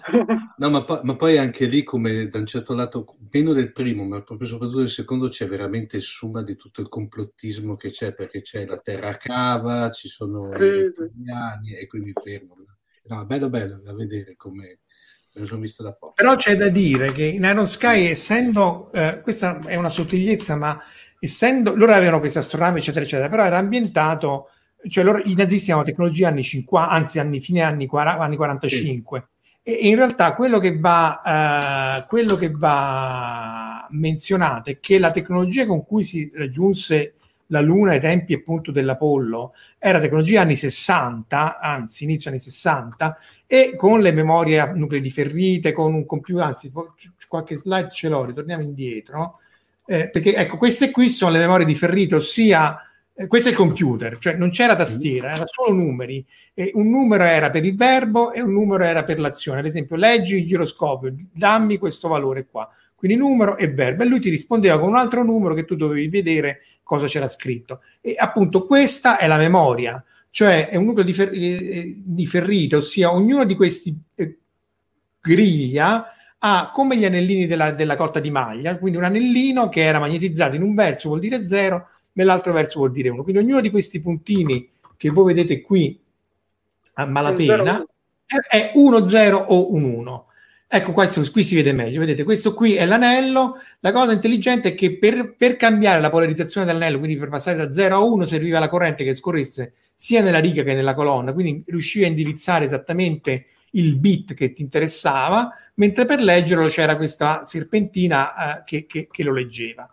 no, 0.57 0.71
ma, 0.71 0.85
poi, 0.85 1.01
ma, 1.03 1.17
poi 1.17 1.39
anche 1.39 1.67
lì, 1.67 1.83
come 1.83 2.29
da 2.29 2.39
un 2.39 2.47
certo 2.47 2.75
lato, 2.75 3.17
meno 3.31 3.53
del 3.53 3.73
primo, 3.73 4.05
ma 4.05 4.23
proprio 4.23 4.49
soprattutto 4.49 4.79
del 4.79 4.89
secondo, 4.89 5.29
c'è 5.29 5.47
veramente 5.47 5.97
il 5.97 6.03
summa 6.03 6.43
di 6.43 6.57
tutto 6.57 6.81
il 6.81 6.89
complottismo 6.89 7.77
che 7.77 7.91
c'è, 7.91 8.15
perché 8.15 8.43
c'è 8.43 8.67
la 8.67 8.79
terra 8.79 9.13
cava, 9.13 9.91
ci 9.91 10.09
sono 10.09 10.51
sì, 10.59 10.65
i 10.65 10.85
italiani 10.87 11.75
e 11.75 11.87
quindi 11.87 12.13
fermo. 12.13 12.57
No, 13.05 13.25
bello 13.27 13.49
bello 13.49 13.79
da 13.79 13.95
vedere 13.95 14.37
come 14.37 14.81
me 15.33 15.41
lo 15.41 15.47
sono 15.47 15.61
visto 15.61 15.83
da 15.83 15.93
poco. 15.93 16.15
Però 16.15 16.37
c'è 16.37 16.57
da 16.57 16.69
dire 16.69 17.13
che 17.13 17.25
in 17.25 17.45
Iron 17.45 17.67
Sky, 17.67 18.07
essendo, 18.07 18.91
eh, 18.93 19.21
questa 19.23 19.61
è 19.61 19.77
una 19.77 19.89
sottigliezza, 19.89 20.57
ma 20.57 20.79
essendo, 21.19 21.75
loro 21.77 21.93
avevano 21.93 22.19
questa 22.19 22.41
astronavi, 22.41 22.81
eccetera, 22.81 23.05
eccetera, 23.05 23.29
però 23.29 23.45
era 23.45 23.59
ambientato 23.59 24.51
cioè 24.89 25.05
loro, 25.05 25.21
i 25.25 25.35
nazisti 25.35 25.73
hanno 25.73 25.83
tecnologia 25.83 26.29
anni 26.29 26.43
50, 26.43 26.91
anzi 26.91 27.19
anni, 27.19 27.41
fine 27.41 27.63
anni, 27.63 27.87
40, 27.87 28.23
anni 28.23 28.37
45. 28.37 29.29
Sì. 29.63 29.71
E, 29.71 29.89
in 29.89 29.97
realtà 29.97 30.35
quello 30.35 30.59
che, 30.59 30.79
va, 30.79 32.03
uh, 32.03 32.09
quello 32.09 32.37
che 32.37 32.51
va 32.51 33.87
menzionato 33.91 34.71
è 34.71 34.81
che 34.81 34.99
la 34.99 35.11
tecnologia 35.11 35.67
con 35.67 35.85
cui 35.85 36.03
si 36.03 36.31
raggiunse 36.35 37.15
la 37.51 37.61
Luna 37.61 37.93
ai 37.93 38.01
tempi 38.01 38.33
appunto 38.33 38.71
dell'Apollo 38.71 39.55
era 39.79 39.99
tecnologia 39.99 40.43
anni 40.43 40.57
60, 40.57 41.59
anzi 41.59 42.05
inizio 42.05 42.31
anni 42.31 42.39
60, 42.39 43.19
e 43.47 43.75
con 43.77 44.01
le 44.01 44.13
memorie 44.13 44.61
a 44.61 44.73
nuclei 44.73 45.01
differite, 45.01 45.73
con 45.73 45.93
un 45.93 46.07
computer, 46.07 46.45
anzi 46.45 46.73
qualche 47.29 47.57
slide 47.57 47.91
ce 47.91 48.09
l'ho, 48.09 48.25
ritorniamo 48.25 48.63
indietro, 48.63 49.39
eh, 49.87 50.09
perché 50.09 50.35
ecco 50.37 50.57
queste 50.57 50.91
qui 50.93 51.09
sono 51.09 51.33
le 51.33 51.39
memorie 51.39 51.67
differite, 51.67 52.15
ossia 52.15 52.79
eh, 53.21 53.27
questo 53.27 53.49
è 53.49 53.51
il 53.51 53.59
computer, 53.59 54.17
cioè 54.19 54.35
non 54.37 54.49
c'era 54.49 54.75
tastiera, 54.75 55.35
era 55.35 55.45
solo 55.47 55.77
numeri. 55.77 56.25
E 56.55 56.71
un 56.75 56.89
numero 56.89 57.25
era 57.25 57.51
per 57.51 57.67
il 57.67 57.77
verbo 57.77 58.33
e 58.33 58.41
un 58.41 58.53
numero 58.53 58.83
era 58.83 59.05
per 59.05 59.21
l'azione. 59.21 59.61
Ad 59.61 59.67
esempio, 59.67 59.97
leggi 59.97 60.37
il 60.37 60.47
giroscopio, 60.47 61.15
dammi 61.31 61.77
questo 61.77 62.09
valore 62.09 62.47
qua. 62.51 62.67
Quindi 62.95 63.19
numero 63.19 63.59
e 63.59 63.69
verbo. 63.69 64.05
E 64.05 64.07
lui 64.07 64.21
ti 64.21 64.31
rispondeva 64.31 64.79
con 64.79 64.89
un 64.89 64.97
altro 64.97 65.23
numero 65.23 65.53
che 65.53 65.67
tu 65.67 65.77
dovevi 65.77 66.09
vedere 66.09 66.63
cosa 66.83 67.09
c'era 67.09 67.29
scritto. 67.29 67.83
E 68.01 68.15
appunto 68.17 68.65
questa 68.65 69.19
è 69.19 69.27
la 69.27 69.37
memoria, 69.37 70.03
cioè 70.31 70.69
è 70.69 70.77
un 70.77 70.87
nucleo 70.87 71.05
di, 71.05 71.13
fer- 71.13 71.35
eh, 71.35 72.01
di 72.03 72.27
ferrite, 72.27 72.77
ossia 72.77 73.13
ognuno 73.13 73.45
di 73.45 73.55
questi 73.55 73.95
eh, 74.15 74.39
griglia 75.21 76.07
ha 76.39 76.71
come 76.73 76.97
gli 76.97 77.05
anellini 77.05 77.47
della, 77.47 77.71
della 77.73 77.97
cotta 77.97 78.19
di 78.19 78.31
maglia, 78.31 78.79
quindi 78.79 78.97
un 78.97 79.05
anellino 79.05 79.69
che 79.69 79.83
era 79.83 79.99
magnetizzato 79.99 80.57
in 80.57 80.63
un 80.63 80.75
verso 80.75 81.09
vuol 81.09 81.21
dire 81.21 81.47
0 81.47 81.87
nell'altro 82.21 82.53
verso 82.53 82.79
vuol 82.79 82.93
dire 82.93 83.09
1. 83.09 83.23
Quindi 83.23 83.43
ognuno 83.43 83.61
di 83.61 83.71
questi 83.71 84.01
puntini 84.01 84.71
che 84.97 85.11
voi 85.11 85.33
vedete 85.33 85.61
qui 85.63 85.99
a 86.95 87.07
malapena 87.07 87.85
è 88.49 88.73
1, 88.75 89.07
0 89.07 89.37
o 89.37 89.75
un 89.75 89.85
1. 89.85 90.27
Ecco, 90.73 90.93
questo, 90.93 91.29
qui 91.33 91.43
si 91.43 91.57
vede 91.57 91.73
meglio, 91.73 91.99
vedete, 91.99 92.23
questo 92.23 92.55
qui 92.55 92.75
è 92.75 92.87
l'anello, 92.87 93.57
la 93.81 93.91
cosa 93.91 94.13
intelligente 94.13 94.69
è 94.69 94.75
che 94.77 94.99
per, 94.99 95.35
per, 95.37 95.57
cambiare 95.57 96.01
la 96.01 96.11
polarizzazione 96.11 96.65
dell'anello, 96.65 96.99
quindi 96.99 97.17
per 97.17 97.29
passare 97.29 97.57
da 97.57 97.73
0 97.73 97.97
a 97.97 97.99
1, 97.99 98.25
serviva 98.25 98.61
la 98.61 98.69
corrente 98.69 99.03
che 99.03 99.15
scorresse 99.15 99.73
sia 99.97 100.23
nella 100.23 100.39
riga 100.39 100.63
che 100.63 100.75
nella 100.75 100.95
colonna, 100.95 101.33
quindi 101.33 101.65
riuscivi 101.67 102.05
a 102.05 102.09
indirizzare 102.09 102.67
esattamente 102.67 103.47
il 103.73 103.97
bit 103.97 104.35
che 104.35 104.53
ti 104.53 104.63
interessava, 104.63 105.53
mentre 105.75 106.07
per 106.07 106.21
leggerlo 106.21 106.69
c'era 106.69 106.97
questa 106.97 107.43
serpentina 107.43 108.61
eh, 108.61 108.63
che, 108.65 108.87
che, 108.87 109.09
che 109.11 109.23
lo 109.25 109.33
leggeva. 109.33 109.91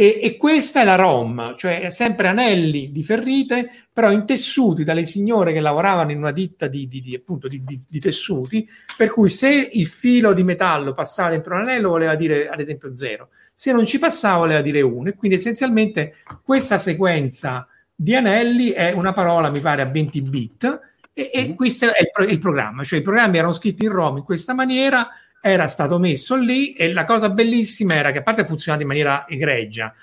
E, 0.00 0.20
e, 0.22 0.36
questa 0.36 0.82
è 0.82 0.84
la 0.84 0.94
ROM, 0.94 1.56
cioè 1.56 1.90
sempre 1.90 2.28
anelli 2.28 2.92
di 2.92 3.02
ferrite, 3.02 3.68
però 3.92 4.12
intessuti 4.12 4.84
dalle 4.84 5.04
signore 5.04 5.52
che 5.52 5.58
lavoravano 5.58 6.12
in 6.12 6.18
una 6.18 6.30
ditta 6.30 6.68
di, 6.68 6.86
di, 6.86 7.02
di, 7.02 7.16
appunto, 7.16 7.48
di, 7.48 7.82
tessuti, 7.98 8.64
per 8.96 9.10
cui 9.10 9.28
se 9.28 9.70
il 9.72 9.88
filo 9.88 10.34
di 10.34 10.44
metallo 10.44 10.94
passava 10.94 11.30
dentro 11.30 11.56
un 11.56 11.62
anello 11.62 11.88
voleva 11.88 12.14
dire 12.14 12.48
ad 12.48 12.60
esempio 12.60 12.94
0, 12.94 13.30
se 13.52 13.72
non 13.72 13.86
ci 13.86 13.98
passava 13.98 14.38
voleva 14.38 14.60
dire 14.60 14.82
1. 14.82 15.08
E 15.08 15.14
quindi 15.16 15.36
essenzialmente 15.36 16.18
questa 16.44 16.78
sequenza 16.78 17.66
di 17.92 18.14
anelli 18.14 18.70
è 18.70 18.92
una 18.92 19.12
parola, 19.12 19.50
mi 19.50 19.58
pare, 19.58 19.82
a 19.82 19.86
20 19.86 20.22
bit, 20.22 20.80
e, 21.12 21.28
e 21.34 21.54
questo 21.56 21.86
è 21.86 22.08
il, 22.22 22.30
il 22.30 22.38
programma, 22.38 22.84
cioè 22.84 23.00
i 23.00 23.02
programmi 23.02 23.38
erano 23.38 23.52
scritti 23.52 23.84
in 23.84 23.90
ROM 23.90 24.18
in 24.18 24.22
questa 24.22 24.54
maniera 24.54 25.08
era 25.40 25.68
stato 25.68 25.98
messo 25.98 26.36
lì 26.36 26.72
e 26.72 26.92
la 26.92 27.04
cosa 27.04 27.30
bellissima 27.30 27.94
era 27.94 28.10
che 28.10 28.18
a 28.18 28.22
parte 28.22 28.44
funzionava 28.44 28.82
in 28.82 28.88
maniera 28.88 29.26
egregia, 29.28 29.94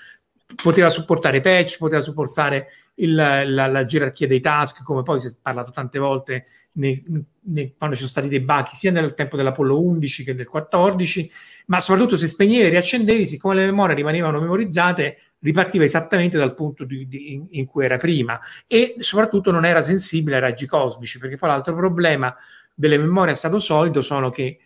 poteva 0.62 0.88
supportare 0.90 1.40
patch, 1.40 1.78
poteva 1.78 2.02
supportare 2.02 2.68
il, 2.96 3.14
la, 3.14 3.66
la, 3.66 3.84
gerarchia 3.84 4.26
dei 4.26 4.40
task, 4.40 4.82
come 4.82 5.02
poi 5.02 5.20
si 5.20 5.26
è 5.26 5.30
parlato 5.40 5.70
tante 5.70 5.98
volte 5.98 6.46
nei, 6.72 7.02
nei, 7.42 7.74
quando 7.76 7.96
ci 7.96 8.02
sono 8.02 8.12
stati 8.12 8.28
dei 8.28 8.40
bug 8.40 8.68
sia 8.72 8.90
nel 8.90 9.14
tempo 9.14 9.36
dell'Apollo 9.36 9.80
11 9.82 10.24
che 10.24 10.34
del 10.34 10.46
14, 10.46 11.30
ma 11.66 11.80
soprattutto 11.80 12.16
se 12.16 12.28
spegnevi 12.28 12.66
e 12.66 12.68
riaccendevi, 12.70 13.26
siccome 13.26 13.54
le 13.54 13.66
memorie 13.66 13.94
rimanevano 13.94 14.40
memorizzate, 14.40 15.18
ripartiva 15.40 15.84
esattamente 15.84 16.38
dal 16.38 16.54
punto 16.54 16.84
di, 16.84 17.06
di, 17.06 17.32
in, 17.32 17.46
in, 17.50 17.66
cui 17.66 17.84
era 17.84 17.98
prima. 17.98 18.40
E 18.66 18.96
soprattutto 18.98 19.50
non 19.50 19.64
era 19.64 19.82
sensibile 19.82 20.36
ai 20.36 20.42
raggi 20.42 20.66
cosmici, 20.66 21.18
perché 21.18 21.36
poi 21.36 21.50
l'altro 21.50 21.74
problema 21.74 22.34
delle 22.74 22.98
memorie 22.98 23.32
a 23.32 23.36
stato 23.36 23.58
solido 23.58 24.00
sono 24.00 24.30
che 24.30 24.58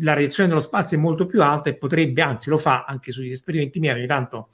la 0.00 0.14
reazione 0.14 0.48
dello 0.48 0.60
spazio 0.60 0.96
è 0.96 1.00
molto 1.00 1.26
più 1.26 1.42
alta 1.42 1.70
e 1.70 1.74
potrebbe, 1.74 2.22
anzi 2.22 2.50
lo 2.50 2.58
fa 2.58 2.84
anche 2.84 3.12
sugli 3.12 3.30
esperimenti 3.30 3.80
miei, 3.80 3.94
ogni 3.94 4.06
tanto 4.06 4.48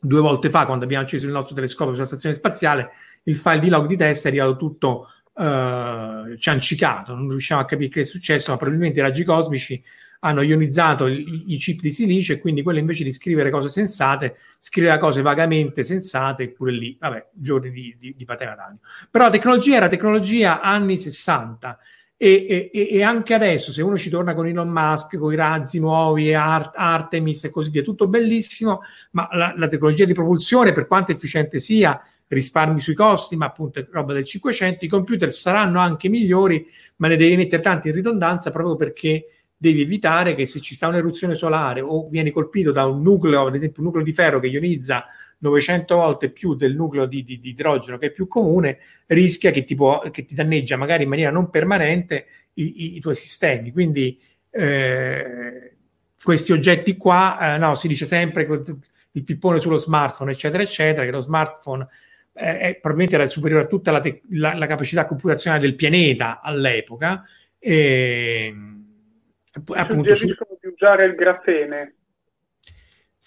due 0.00 0.20
volte 0.20 0.50
fa 0.50 0.66
quando 0.66 0.84
abbiamo 0.84 1.04
acceso 1.04 1.26
il 1.26 1.32
nostro 1.32 1.54
telescopio 1.54 1.94
sulla 1.94 2.06
stazione 2.06 2.34
spaziale, 2.34 2.90
il 3.24 3.36
file 3.36 3.58
di 3.58 3.68
log 3.68 3.86
di 3.86 3.96
testa 3.96 4.28
è 4.28 4.30
arrivato 4.30 4.56
tutto 4.56 5.08
eh, 5.36 6.36
ciancicato, 6.38 7.14
non 7.14 7.28
riusciamo 7.30 7.60
a 7.60 7.64
capire 7.64 7.88
che 7.88 8.00
è 8.02 8.04
successo, 8.04 8.52
ma 8.52 8.56
probabilmente 8.56 9.00
i 9.00 9.02
raggi 9.02 9.24
cosmici 9.24 9.82
hanno 10.20 10.42
ionizzato 10.42 11.06
i, 11.06 11.52
i 11.54 11.56
chip 11.58 11.80
di 11.80 11.92
silicio 11.92 12.32
e 12.32 12.38
quindi 12.38 12.62
quello 12.62 12.78
invece 12.78 13.04
di 13.04 13.12
scrivere 13.12 13.50
cose 13.50 13.68
sensate, 13.68 14.36
scriveva 14.58 14.98
cose 14.98 15.22
vagamente 15.22 15.82
sensate, 15.82 16.44
eppure 16.44 16.72
lì, 16.72 16.96
vabbè, 16.98 17.28
giorni 17.32 17.70
di, 17.70 17.96
di, 17.98 18.14
di 18.16 18.24
patena 18.24 18.56
Però 19.10 19.24
la 19.24 19.30
tecnologia 19.30 19.76
era 19.76 19.88
tecnologia 19.88 20.60
anni 20.60 20.98
60 20.98 21.78
e, 22.18 22.70
e, 22.72 22.88
e, 22.90 23.02
anche 23.02 23.34
adesso, 23.34 23.72
se 23.72 23.82
uno 23.82 23.98
ci 23.98 24.08
torna 24.08 24.34
con 24.34 24.46
Elon 24.46 24.68
Musk, 24.68 25.18
con 25.18 25.32
i 25.32 25.36
razzi 25.36 25.78
nuovi, 25.78 26.32
Art, 26.32 26.72
Artemis 26.74 27.44
e 27.44 27.50
così 27.50 27.68
via, 27.68 27.82
tutto 27.82 28.08
bellissimo, 28.08 28.80
ma 29.10 29.28
la, 29.32 29.52
la, 29.54 29.68
tecnologia 29.68 30.06
di 30.06 30.14
propulsione, 30.14 30.72
per 30.72 30.86
quanto 30.86 31.12
efficiente 31.12 31.60
sia, 31.60 32.02
risparmi 32.28 32.80
sui 32.80 32.94
costi, 32.94 33.36
ma 33.36 33.46
appunto 33.46 33.80
è 33.80 33.86
roba 33.90 34.14
del 34.14 34.24
500, 34.24 34.84
i 34.84 34.88
computer 34.88 35.30
saranno 35.30 35.78
anche 35.78 36.08
migliori, 36.08 36.66
ma 36.96 37.08
ne 37.08 37.16
devi 37.16 37.36
mettere 37.36 37.62
tanti 37.62 37.88
in 37.88 37.94
ridondanza 37.94 38.50
proprio 38.50 38.76
perché 38.76 39.26
devi 39.54 39.82
evitare 39.82 40.34
che 40.34 40.46
se 40.46 40.60
ci 40.60 40.74
sta 40.74 40.88
un'eruzione 40.88 41.34
solare 41.34 41.82
o 41.82 42.08
vieni 42.08 42.30
colpito 42.30 42.72
da 42.72 42.86
un 42.86 43.02
nucleo, 43.02 43.46
ad 43.46 43.54
esempio 43.54 43.82
un 43.82 43.88
nucleo 43.88 44.04
di 44.04 44.12
ferro 44.12 44.40
che 44.40 44.48
ionizza 44.48 45.04
900 45.38 45.94
volte 45.94 46.30
più 46.30 46.54
del 46.54 46.74
nucleo 46.74 47.06
di, 47.06 47.22
di, 47.24 47.38
di 47.38 47.50
idrogeno 47.50 47.98
che 47.98 48.06
è 48.06 48.12
più 48.12 48.26
comune, 48.26 48.78
rischia 49.06 49.50
che 49.50 49.64
ti, 49.64 49.74
può, 49.74 50.00
che 50.10 50.24
ti 50.24 50.34
danneggia 50.34 50.76
magari 50.76 51.02
in 51.02 51.08
maniera 51.08 51.30
non 51.30 51.50
permanente 51.50 52.26
i, 52.54 52.84
i, 52.84 52.96
i 52.96 53.00
tuoi 53.00 53.16
sistemi. 53.16 53.72
Quindi 53.72 54.20
eh, 54.50 55.76
questi 56.22 56.52
oggetti 56.52 56.96
qua, 56.96 57.54
eh, 57.54 57.58
no, 57.58 57.74
si 57.74 57.88
dice 57.88 58.06
sempre 58.06 58.46
il 59.12 59.24
pippone 59.24 59.58
sullo 59.58 59.76
smartphone, 59.76 60.32
eccetera, 60.32 60.62
eccetera, 60.62 61.04
che 61.04 61.10
lo 61.10 61.20
smartphone 61.20 61.86
eh, 62.32 62.58
è, 62.58 62.78
probabilmente 62.80 63.14
era 63.14 63.26
superiore 63.26 63.64
a 63.64 63.66
tutta 63.66 63.90
la, 63.90 64.00
te- 64.00 64.22
la, 64.30 64.54
la, 64.54 64.66
capacità 64.66 65.06
computazionale 65.06 65.62
del 65.62 65.74
pianeta 65.74 66.40
all'epoca. 66.40 67.24
E, 67.58 68.54
appunto, 69.74 70.14
su... 70.14 70.26
di 70.26 70.34
usare 70.68 71.04
il 71.04 71.14
grafene 71.14 71.94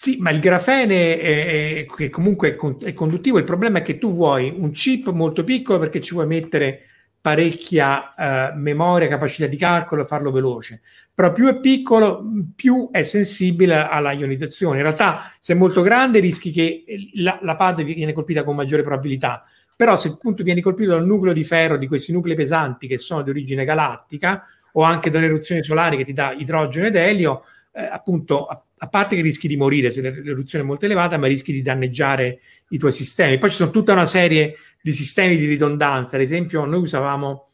sì, 0.02 0.16
ma 0.18 0.30
il 0.30 0.40
grafene 0.40 1.20
è, 1.20 1.80
è, 1.80 1.86
che 1.94 2.08
comunque 2.08 2.56
è 2.80 2.94
conduttivo, 2.94 3.36
il 3.36 3.44
problema 3.44 3.80
è 3.80 3.82
che 3.82 3.98
tu 3.98 4.14
vuoi 4.14 4.50
un 4.56 4.70
chip 4.70 5.10
molto 5.10 5.44
piccolo 5.44 5.78
perché 5.78 6.00
ci 6.00 6.14
vuoi 6.14 6.26
mettere 6.26 6.84
parecchia 7.20 8.14
uh, 8.16 8.58
memoria, 8.58 9.08
capacità 9.08 9.46
di 9.46 9.58
calcolo 9.58 10.00
e 10.00 10.06
farlo 10.06 10.30
veloce. 10.30 10.80
Però 11.14 11.34
più 11.34 11.48
è 11.48 11.60
piccolo, 11.60 12.24
più 12.56 12.88
è 12.90 13.02
sensibile 13.02 13.74
alla 13.74 14.12
ionizzazione. 14.12 14.76
In 14.76 14.84
realtà, 14.84 15.34
se 15.38 15.52
è 15.52 15.56
molto 15.56 15.82
grande, 15.82 16.18
rischi 16.20 16.50
che 16.50 16.82
la, 17.16 17.38
la 17.42 17.56
pad 17.56 17.82
viene 17.84 18.14
colpita 18.14 18.42
con 18.42 18.56
maggiore 18.56 18.80
probabilità. 18.80 19.44
Però 19.76 19.98
se 19.98 20.08
appunto 20.08 20.42
vieni 20.42 20.62
colpito 20.62 20.92
dal 20.92 21.04
nucleo 21.04 21.34
di 21.34 21.44
ferro, 21.44 21.76
di 21.76 21.86
questi 21.86 22.10
nuclei 22.10 22.36
pesanti 22.36 22.86
che 22.86 22.96
sono 22.96 23.20
di 23.20 23.28
origine 23.28 23.66
galattica, 23.66 24.46
o 24.72 24.82
anche 24.82 25.10
dalle 25.10 25.26
eruzioni 25.26 25.62
solari 25.62 25.98
che 25.98 26.04
ti 26.04 26.14
dà 26.14 26.32
idrogeno 26.32 26.86
ed 26.86 26.96
elio, 26.96 27.42
eh, 27.72 27.82
appunto 27.82 28.64
a 28.82 28.88
parte 28.88 29.14
che 29.14 29.22
rischi 29.22 29.46
di 29.46 29.56
morire 29.56 29.90
se 29.90 30.00
l'eruzione 30.00 30.64
è 30.64 30.66
molto 30.66 30.86
elevata, 30.86 31.18
ma 31.18 31.26
rischi 31.26 31.52
di 31.52 31.60
danneggiare 31.60 32.40
i 32.70 32.78
tuoi 32.78 32.92
sistemi. 32.92 33.38
Poi 33.38 33.50
ci 33.50 33.56
sono 33.56 33.70
tutta 33.70 33.92
una 33.92 34.06
serie 34.06 34.56
di 34.80 34.94
sistemi 34.94 35.36
di 35.36 35.46
ridondanza, 35.46 36.16
ad 36.16 36.22
esempio 36.22 36.64
noi 36.64 36.80
usavamo 36.80 37.48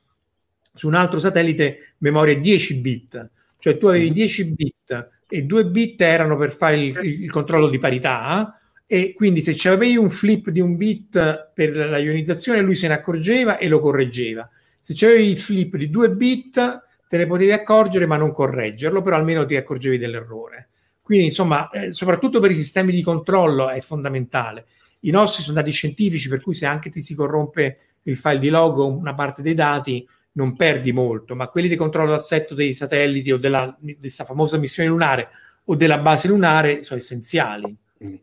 su 0.73 0.87
un 0.87 0.95
altro 0.95 1.19
satellite 1.19 1.95
memoria 1.99 2.37
10 2.37 2.75
bit, 2.77 3.31
cioè 3.59 3.77
tu 3.77 3.87
avevi 3.87 4.13
10 4.13 4.43
mm-hmm. 4.45 4.55
bit 4.55 5.11
e 5.29 5.43
due 5.43 5.67
bit 5.67 6.01
erano 6.01 6.37
per 6.37 6.53
fare 6.53 6.79
il, 6.79 7.23
il 7.23 7.31
controllo 7.31 7.69
di 7.69 7.81
parità 7.81 8.61
e 8.87 9.15
quindi 9.17 9.43
se 9.43 9.55
c'avevi 9.57 9.97
un 9.97 10.11
flip 10.11 10.51
di 10.51 10.61
un 10.61 10.77
bit 10.77 11.51
per 11.53 11.75
la 11.75 11.99
ionizzazione 11.99 12.61
lui 12.61 12.77
se 12.77 12.87
ne 12.87 12.95
accorgeva 12.95 13.59
e 13.59 13.67
lo 13.67 13.81
correggeva. 13.81 14.49
Se 14.79 14.95
c'avevi 14.95 15.29
il 15.29 15.39
flip 15.39 15.77
di 15.77 15.91
due 15.91 16.13
bit 16.13 16.85
te 17.09 17.17
ne 17.17 17.27
potevi 17.27 17.51
accorgere 17.51 18.07
ma 18.07 18.17
non 18.17 18.31
correggerlo, 18.31 19.03
però 19.03 19.17
almeno 19.17 19.45
ti 19.45 19.57
accorgevi 19.57 19.99
dell'errore. 19.99 20.69
Quindi 21.07 21.27
insomma, 21.27 21.71
eh, 21.71 21.93
soprattutto 21.93 22.41
per 22.41 22.51
i 22.51 22.57
sistemi 22.57 22.91
di 22.91 23.01
controllo 23.01 23.69
è 23.69 23.81
fondamentale. 23.81 24.67
I 25.03 25.11
nostri 25.11 25.45
sono 25.45 25.55
dati 25.55 25.71
scientifici 25.71 26.29
per 26.29 26.41
cui 26.41 26.53
se 26.53 26.67
anche 26.67 26.91
ti 26.91 27.01
si 27.01 27.15
corrompe 27.15 27.79
il 28.03 28.17
file 28.17 28.41
di 28.41 28.49
log 28.49 28.79
o 28.79 28.89
una 28.89 29.15
parte 29.15 29.41
dei 29.41 29.55
dati 29.55 30.05
non 30.33 30.57
perdi 30.57 30.91
molto, 30.91 31.37
ma 31.37 31.47
quelli 31.47 31.69
di 31.69 31.77
controllo 31.77 32.11
d'assetto 32.11 32.57
dei 32.57 32.75
satelliti 32.75 33.31
o 33.31 33.39
della 33.39 33.79
questa 34.01 34.25
famosa 34.25 34.59
missione 34.59 34.89
lunare 34.89 35.29
o 35.67 35.77
della 35.77 35.99
base 35.99 36.27
lunare 36.27 36.83
sono 36.83 36.99
essenziali. 36.99 37.77
Mm. 38.03 38.15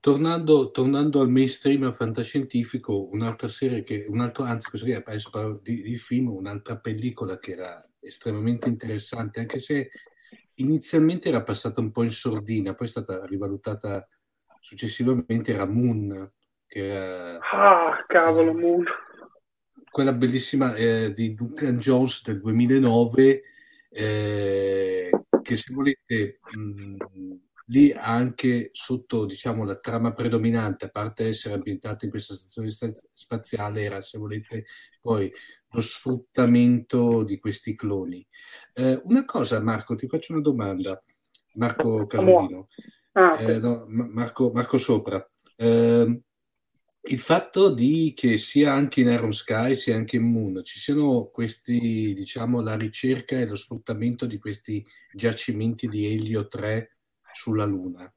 Tornando, 0.00 0.70
tornando, 0.70 1.20
al 1.20 1.28
mainstream 1.28 1.92
fantascientifico, 1.92 3.10
un'altra 3.12 3.48
serie 3.48 3.82
che, 3.82 4.06
un 4.08 4.20
altro, 4.20 4.44
anzi, 4.44 4.70
questo 4.70 4.86
qui 4.86 4.96
è 4.96 5.02
di, 5.60 5.82
di 5.82 5.98
film, 5.98 6.30
un'altra 6.30 6.78
pellicola 6.78 7.38
che 7.38 7.52
era 7.52 7.86
estremamente 8.00 8.70
interessante, 8.70 9.40
anche 9.40 9.58
se 9.58 9.90
inizialmente 10.56 11.28
era 11.28 11.42
passata 11.42 11.80
un 11.80 11.90
po' 11.90 12.02
in 12.02 12.10
sordina, 12.10 12.74
poi 12.74 12.86
è 12.86 12.90
stata 12.90 13.24
rivalutata 13.24 14.06
successivamente, 14.60 15.52
era 15.52 15.66
Moon. 15.66 16.32
Che 16.66 16.86
era, 16.88 17.38
ah, 17.38 18.04
cavolo, 18.06 18.52
Moon 18.52 18.84
quella 19.96 20.12
bellissima 20.12 20.74
eh, 20.74 21.10
di 21.14 21.32
Duncan 21.32 21.78
Jones 21.78 22.22
del 22.22 22.38
2009, 22.38 23.42
eh, 23.88 25.10
che 25.40 25.56
se 25.56 25.72
volete 25.72 26.38
mh, 26.54 26.96
lì 27.68 27.92
anche 27.92 28.68
sotto 28.72 29.24
diciamo, 29.24 29.64
la 29.64 29.78
trama 29.78 30.12
predominante, 30.12 30.84
a 30.84 30.90
parte 30.90 31.28
essere 31.28 31.54
ambientata 31.54 32.04
in 32.04 32.10
questa 32.10 32.34
stazione 32.34 32.68
spaziale, 33.14 33.84
era 33.84 34.02
se 34.02 34.18
volete 34.18 34.66
poi 35.00 35.32
lo 35.70 35.80
sfruttamento 35.80 37.22
di 37.22 37.38
questi 37.38 37.74
cloni. 37.74 38.26
Eh, 38.72 39.00
una 39.04 39.24
cosa, 39.24 39.60
Marco, 39.60 39.94
ti 39.94 40.06
faccio 40.06 40.32
una 40.32 40.42
domanda, 40.42 41.02
Marco 41.54 42.06
Casolino, 42.06 42.68
ah, 43.12 43.40
eh, 43.40 43.58
no, 43.58 43.84
Marco, 43.88 44.50
Marco 44.52 44.78
Sopra. 44.78 45.24
Eh, 45.56 46.20
il 47.08 47.20
fatto 47.20 47.72
di 47.72 48.12
che 48.16 48.36
sia 48.36 48.72
anche 48.72 49.00
in 49.00 49.08
Iron 49.08 49.32
Sky 49.32 49.76
sia 49.76 49.94
anche 49.94 50.16
in 50.16 50.24
Moon 50.24 50.64
ci 50.64 50.80
siano 50.80 51.26
questi, 51.32 52.12
diciamo, 52.14 52.60
la 52.60 52.76
ricerca 52.76 53.38
e 53.38 53.46
lo 53.46 53.54
sfruttamento 53.54 54.26
di 54.26 54.38
questi 54.38 54.84
giacimenti 55.12 55.86
di 55.86 56.06
elio 56.06 56.48
3 56.48 56.96
sulla 57.32 57.64
Luna. 57.64 58.12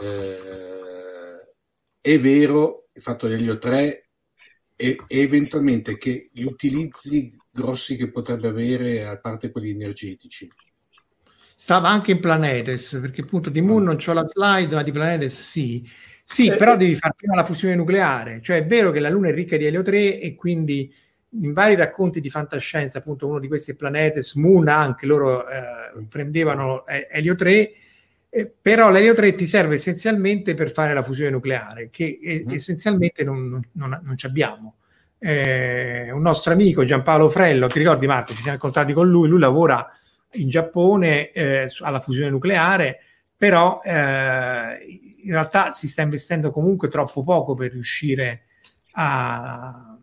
Eh, 0.00 1.52
è 2.00 2.18
vero 2.18 2.88
il 2.94 3.02
fatto 3.02 3.28
dell'elio 3.28 3.58
3 3.58 4.05
e, 4.76 4.96
e, 5.06 5.20
eventualmente 5.20 5.96
che 5.96 6.28
gli 6.32 6.44
utilizzi 6.44 7.34
grossi 7.50 7.96
che 7.96 8.10
potrebbe 8.10 8.48
avere, 8.48 9.06
a 9.06 9.18
parte 9.18 9.50
quelli 9.50 9.70
energetici. 9.70 10.48
Stava 11.56 11.88
anche 11.88 12.12
in 12.12 12.20
Planetes, 12.20 12.98
perché 13.00 13.22
appunto 13.22 13.48
di 13.48 13.62
Moon 13.62 13.82
non 13.82 13.96
c'ho 13.96 14.12
la 14.12 14.24
slide, 14.24 14.74
ma 14.74 14.82
di 14.82 14.92
Planetes 14.92 15.40
sì. 15.40 15.88
Sì, 16.22 16.48
eh, 16.48 16.56
però 16.56 16.76
devi 16.76 16.96
fare 16.96 17.14
prima 17.16 17.36
la 17.36 17.44
fusione 17.44 17.76
nucleare, 17.76 18.40
cioè 18.42 18.58
è 18.58 18.66
vero 18.66 18.90
che 18.90 18.98
la 18.98 19.08
Luna 19.08 19.28
è 19.28 19.32
ricca 19.32 19.56
di 19.56 19.64
elio 19.64 19.82
3 19.82 20.20
e 20.20 20.34
quindi 20.34 20.92
in 21.30 21.52
vari 21.52 21.76
racconti 21.76 22.20
di 22.20 22.30
fantascienza, 22.30 22.98
appunto 22.98 23.28
uno 23.28 23.38
di 23.38 23.46
questi 23.48 23.72
è 23.72 23.76
Planetes, 23.76 24.34
Moon 24.34 24.68
anche, 24.68 25.06
loro 25.06 25.48
eh, 25.48 26.04
prendevano 26.08 26.84
eh, 26.86 27.06
elio 27.10 27.36
3, 27.36 27.72
eh, 28.28 28.52
però 28.60 28.90
l'elio 28.90 29.14
3 29.14 29.34
ti 29.34 29.46
serve 29.46 29.74
essenzialmente 29.74 30.54
per 30.54 30.70
fare 30.70 30.94
la 30.94 31.02
fusione 31.02 31.30
nucleare, 31.30 31.88
che 31.90 32.44
mm. 32.46 32.50
essenzialmente 32.50 33.24
non, 33.24 33.62
non, 33.72 34.00
non 34.02 34.16
ci 34.18 34.26
abbiamo. 34.26 34.76
Eh, 35.18 36.10
un 36.12 36.20
nostro 36.20 36.52
amico 36.52 36.84
Giampaolo 36.84 37.30
Frello, 37.30 37.66
ti 37.68 37.78
ricordi 37.78 38.06
Marco, 38.06 38.32
ci 38.32 38.40
siamo 38.40 38.54
incontrati 38.54 38.92
con 38.92 39.08
lui, 39.08 39.28
lui 39.28 39.40
lavora 39.40 39.90
in 40.32 40.48
Giappone 40.48 41.30
eh, 41.30 41.68
alla 41.80 42.00
fusione 42.00 42.30
nucleare, 42.30 43.00
però 43.36 43.80
eh, 43.82 43.90
in 45.22 45.30
realtà 45.32 45.72
si 45.72 45.88
sta 45.88 46.02
investendo 46.02 46.50
comunque 46.50 46.88
troppo 46.88 47.22
poco 47.22 47.54
per 47.54 47.72
riuscire 47.72 48.42
a, 48.92 49.95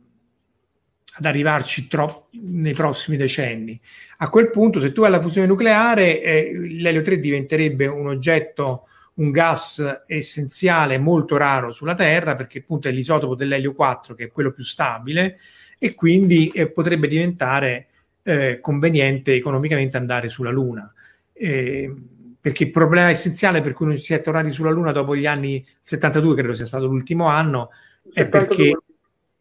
ad 1.15 1.26
arrivarci 1.26 1.88
troppo 1.88 2.30
nei 2.32 2.73
prossimi 2.73 3.17
decenni. 3.17 3.80
A 4.17 4.30
quel 4.30 4.49
punto, 4.49 4.80
se 4.80 4.91
tu 4.91 5.04
hai 5.04 5.12
la 5.12 5.21
fusione 5.21 5.47
nucleare, 5.47 6.21
eh, 6.21 6.54
l'elio 6.58 7.02
3 7.02 7.19
diventerebbe 7.19 7.86
un 7.86 8.08
oggetto, 8.08 8.88
un 9.15 9.30
gas 9.30 10.04
essenziale 10.08 10.97
molto 10.97 11.38
raro 11.38 11.71
sulla 11.71 11.93
Terra, 11.93 12.36
perché 12.36 12.60
appunto 12.60 12.88
è 12.88 12.91
l'isotopo 12.91 13.36
dell'elio 13.36 13.73
4 13.73 14.15
che 14.15 14.26
è 14.26 14.32
quello 14.32 14.52
più 14.52 14.63
stabile, 14.63 15.38
e 15.78 15.93
quindi 15.93 16.47
eh, 16.49 16.71
potrebbe 16.71 17.08
diventare 17.08 17.88
eh, 18.23 18.60
conveniente 18.60 19.34
economicamente 19.34 19.97
andare 19.97 20.30
sulla 20.30 20.52
Luna. 20.52 20.91
Eh, 21.32 21.93
perché 22.39 22.63
il 22.63 22.71
problema 22.71 23.10
essenziale 23.10 23.62
per 23.62 23.73
cui 23.73 23.86
non 23.86 23.97
si 23.97 24.13
è 24.13 24.21
tornati 24.21 24.52
sulla 24.52 24.71
Luna 24.71 24.91
dopo 24.91 25.15
gli 25.15 25.26
anni 25.26 25.65
72, 25.82 26.36
credo 26.36 26.54
sia 26.54 26.65
stato 26.65 26.88
l'ultimo 26.88 27.28
anno, 27.28 27.69
72. 28.12 28.13
è 28.13 28.28
perché 28.28 28.78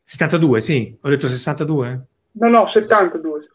72, 0.05 0.61
sì, 0.61 0.97
ho 1.01 1.09
detto 1.09 1.29
62? 1.29 2.07
No, 2.33 2.49
no, 2.49 2.69
72. 2.69 3.49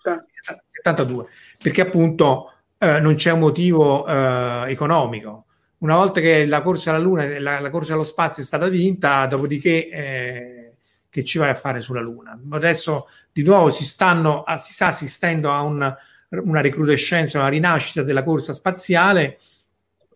72, 0.71 1.25
perché 1.61 1.81
appunto 1.81 2.53
eh, 2.77 2.99
non 2.99 3.15
c'è 3.15 3.31
un 3.31 3.39
motivo 3.39 4.05
eh, 4.07 4.65
economico. 4.67 5.45
Una 5.79 5.95
volta 5.95 6.19
che 6.21 6.45
la 6.45 6.61
corsa 6.61 6.89
alla 6.89 6.99
Luna, 6.99 7.39
la, 7.39 7.59
la 7.59 7.69
corsa 7.69 7.93
allo 7.93 8.03
spazio 8.03 8.41
è 8.41 8.45
stata 8.45 8.67
vinta, 8.67 9.25
dopodiché 9.27 9.89
eh, 9.89 10.73
che 11.09 11.23
ci 11.23 11.37
vai 11.37 11.49
a 11.49 11.55
fare 11.55 11.81
sulla 11.81 12.01
Luna? 12.01 12.39
Adesso 12.49 13.07
di 13.31 13.43
nuovo 13.43 13.69
si, 13.69 13.85
stanno, 13.85 14.43
si 14.57 14.73
sta 14.73 14.87
assistendo 14.87 15.51
a 15.51 15.61
un 15.61 15.95
una 16.29 16.61
recrudescenza, 16.61 17.39
una 17.39 17.47
rinascita 17.47 18.03
della 18.03 18.23
corsa 18.23 18.53
spaziale, 18.53 19.39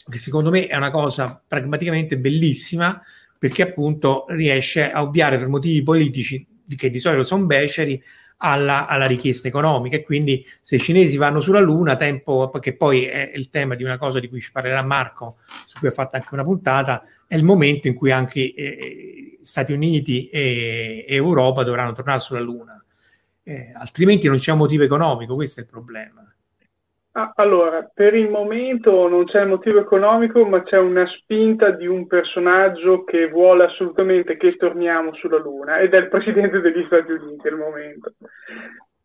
che 0.09 0.17
secondo 0.17 0.49
me 0.49 0.67
è 0.67 0.75
una 0.75 0.91
cosa 0.91 1.41
pragmaticamente 1.45 2.17
bellissima, 2.17 3.01
perché 3.41 3.63
appunto 3.63 4.25
riesce 4.27 4.91
a 4.91 5.01
ovviare 5.01 5.39
per 5.39 5.47
motivi 5.47 5.81
politici, 5.81 6.45
che 6.75 6.91
di 6.91 6.99
solito 6.99 7.23
sono 7.23 7.45
beceri, 7.45 7.99
alla, 8.43 8.87
alla, 8.87 9.05
richiesta 9.05 9.47
economica 9.47 9.95
e 9.95 10.03
quindi 10.03 10.45
se 10.61 10.75
i 10.75 10.79
cinesi 10.79 11.17
vanno 11.17 11.39
sulla 11.39 11.59
Luna, 11.59 11.95
tempo 11.95 12.51
che 12.59 12.75
poi 12.75 13.05
è 13.05 13.31
il 13.33 13.49
tema 13.49 13.75
di 13.75 13.83
una 13.83 13.97
cosa 13.97 14.19
di 14.19 14.29
cui 14.29 14.41
ci 14.41 14.51
parlerà 14.51 14.83
Marco, 14.83 15.37
su 15.65 15.77
cui 15.79 15.87
ha 15.87 15.91
fatto 15.91 16.17
anche 16.17 16.29
una 16.31 16.43
puntata, 16.43 17.03
è 17.27 17.35
il 17.35 17.43
momento 17.43 17.87
in 17.87 17.93
cui 17.95 18.11
anche 18.11 18.53
eh, 18.53 19.37
Stati 19.41 19.73
Uniti 19.73 20.27
e, 20.27 21.05
e 21.07 21.15
Europa 21.15 21.63
dovranno 21.63 21.93
tornare 21.93 22.19
sulla 22.19 22.39
Luna 22.39 22.81
eh, 23.43 23.71
altrimenti 23.73 24.27
non 24.27 24.39
c'è 24.39 24.51
un 24.51 24.59
motivo 24.59 24.83
economico, 24.83 25.35
questo 25.35 25.59
è 25.59 25.63
il 25.63 25.69
problema. 25.69 26.30
Ah, 27.13 27.33
allora, 27.35 27.83
per 27.93 28.13
il 28.13 28.29
momento 28.29 29.07
non 29.09 29.25
c'è 29.25 29.43
motivo 29.43 29.79
economico, 29.79 30.45
ma 30.45 30.63
c'è 30.63 30.77
una 30.77 31.05
spinta 31.07 31.69
di 31.71 31.85
un 31.85 32.07
personaggio 32.07 33.03
che 33.03 33.27
vuole 33.27 33.65
assolutamente 33.65 34.37
che 34.37 34.55
torniamo 34.55 35.13
sulla 35.15 35.37
Luna 35.37 35.79
ed 35.79 35.93
è 35.93 35.97
il 35.97 36.07
presidente 36.07 36.61
degli 36.61 36.85
Stati 36.85 37.11
Uniti 37.11 37.49
al 37.49 37.57
momento. 37.57 38.13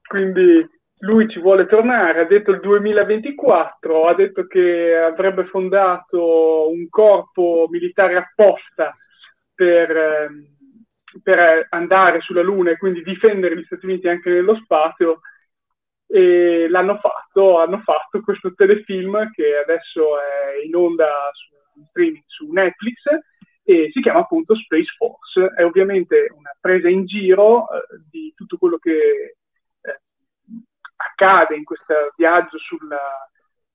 Quindi 0.07 0.65
lui 0.99 1.29
ci 1.29 1.41
vuole 1.41 1.67
tornare, 1.67 2.21
ha 2.21 2.27
detto 2.27 2.53
il 2.53 2.61
2024, 2.61 4.07
ha 4.07 4.15
detto 4.15 4.47
che 4.47 4.97
avrebbe 4.97 5.47
fondato 5.47 6.71
un 6.71 6.89
corpo 6.89 7.67
militare 7.71 8.17
apposta 8.17 8.97
per... 9.53 9.91
Eh, 9.91 10.29
per 11.23 11.69
andare 11.71 12.21
sulla 12.21 12.43
Luna 12.43 12.73
e 12.73 12.77
quindi 12.77 13.03
difendere 13.03 13.57
gli 13.57 13.65
Stati 13.65 13.87
Uniti 13.87 14.07
anche 14.07 14.29
nello 14.29 14.55
spazio 14.57 15.21
e 16.07 16.69
l'hanno 16.69 16.99
fatto, 16.99 17.59
hanno 17.59 17.81
fatto 17.81 18.21
questo 18.21 18.55
telefilm 18.55 19.31
che 19.33 19.57
adesso 19.57 20.21
è 20.21 20.65
in 20.65 20.75
onda 20.75 21.09
su, 21.33 21.83
streaming 21.89 22.23
su 22.27 22.51
Netflix 22.51 23.03
e 23.65 23.91
si 23.93 24.01
chiama 24.01 24.21
appunto 24.21 24.55
Space 24.55 24.93
Force. 24.97 25.55
È 25.57 25.65
ovviamente 25.65 26.29
una 26.37 26.55
presa 26.61 26.89
in 26.89 27.05
giro 27.07 27.69
eh, 27.71 27.83
di 28.09 28.33
tutto 28.37 28.57
quello 28.59 28.79
che 28.79 29.37
eh, 29.81 30.01
accade 30.95 31.57
in 31.57 31.65
questo 31.65 32.13
viaggio 32.17 32.59
sulla, 32.59 33.29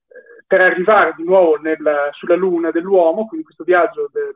eh, 0.07 0.43
per 0.47 0.61
arrivare 0.61 1.13
di 1.17 1.23
nuovo 1.23 1.57
nel, 1.57 2.09
sulla 2.11 2.35
Luna 2.35 2.71
dell'uomo, 2.71 3.27
quindi 3.27 3.45
questo 3.45 3.65
viaggio 3.65 4.09
del, 4.13 4.33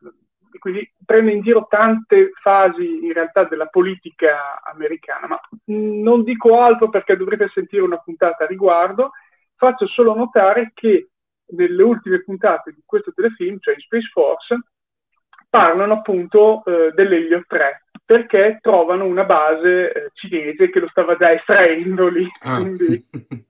e 0.56 0.58
quindi 0.58 0.90
prende 1.06 1.34
in 1.34 1.42
giro 1.42 1.68
tante 1.70 2.32
fasi 2.42 3.04
in 3.04 3.12
realtà 3.12 3.44
della 3.44 3.66
politica 3.66 4.62
americana, 4.64 5.28
ma 5.28 5.40
non 5.66 6.24
dico 6.24 6.62
altro 6.62 6.90
perché 6.90 7.18
dovrete 7.18 7.52
sentire 7.54 7.82
una 7.82 7.98
puntata 7.98 8.46
a 8.46 8.48
riguardo, 8.48 9.12
faccio 9.56 9.86
solo 9.86 10.16
notare 10.16 10.72
che 10.74 11.10
nelle 11.48 11.84
ultime 11.84 12.24
puntate 12.24 12.72
di 12.72 12.82
questo 12.86 13.12
telefilm, 13.14 13.58
cioè 13.60 13.74
in 13.74 13.82
Space 13.82 14.08
Force, 14.14 14.58
parlano 15.50 15.96
appunto 15.96 16.64
eh, 16.64 16.92
dell'Elio 16.94 17.44
3, 17.46 17.88
perché 18.06 18.60
trovano 18.62 19.04
una 19.04 19.26
base 19.26 19.92
eh, 19.92 20.12
cinese 20.14 20.70
che 20.70 20.80
lo 20.80 20.88
stava 20.88 21.18
già 21.18 21.34
estraendo 21.34 22.08
lì. 22.08 22.26
Ah. 22.44 22.62
Quindi... 22.62 23.08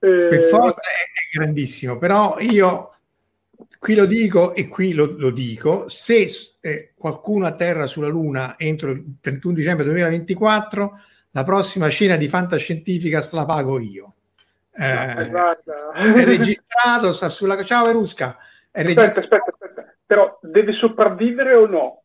Speed 0.00 0.48
Force 0.48 0.80
è, 0.80 1.36
è 1.36 1.38
grandissimo, 1.38 1.98
però 1.98 2.36
io 2.38 2.94
qui 3.78 3.94
lo 3.94 4.06
dico 4.06 4.54
e 4.54 4.68
qui 4.68 4.92
lo, 4.92 5.14
lo 5.16 5.30
dico, 5.30 5.88
se 5.88 6.28
eh, 6.60 6.92
qualcuno 6.96 7.46
atterra 7.46 7.86
sulla 7.86 8.08
Luna 8.08 8.58
entro 8.58 8.90
il 8.90 9.16
31 9.20 9.54
dicembre 9.54 9.84
2024, 9.84 11.00
la 11.30 11.44
prossima 11.44 11.88
cena 11.88 12.16
di 12.16 12.28
fantascientifica 12.28 13.26
la 13.32 13.44
pago 13.44 13.78
io. 13.78 14.14
Eh, 14.72 14.84
è 14.84 16.24
registrato, 16.24 17.12
sta 17.12 17.28
sulla... 17.28 17.62
Ciao 17.64 17.84
Verusca. 17.84 18.38
È 18.70 18.80
aspetta, 18.80 19.02
aspetta, 19.02 19.36
aspetta, 19.36 19.94
però 20.06 20.38
deve 20.42 20.72
sopravvivere 20.72 21.54
o 21.54 21.66
no? 21.66 22.02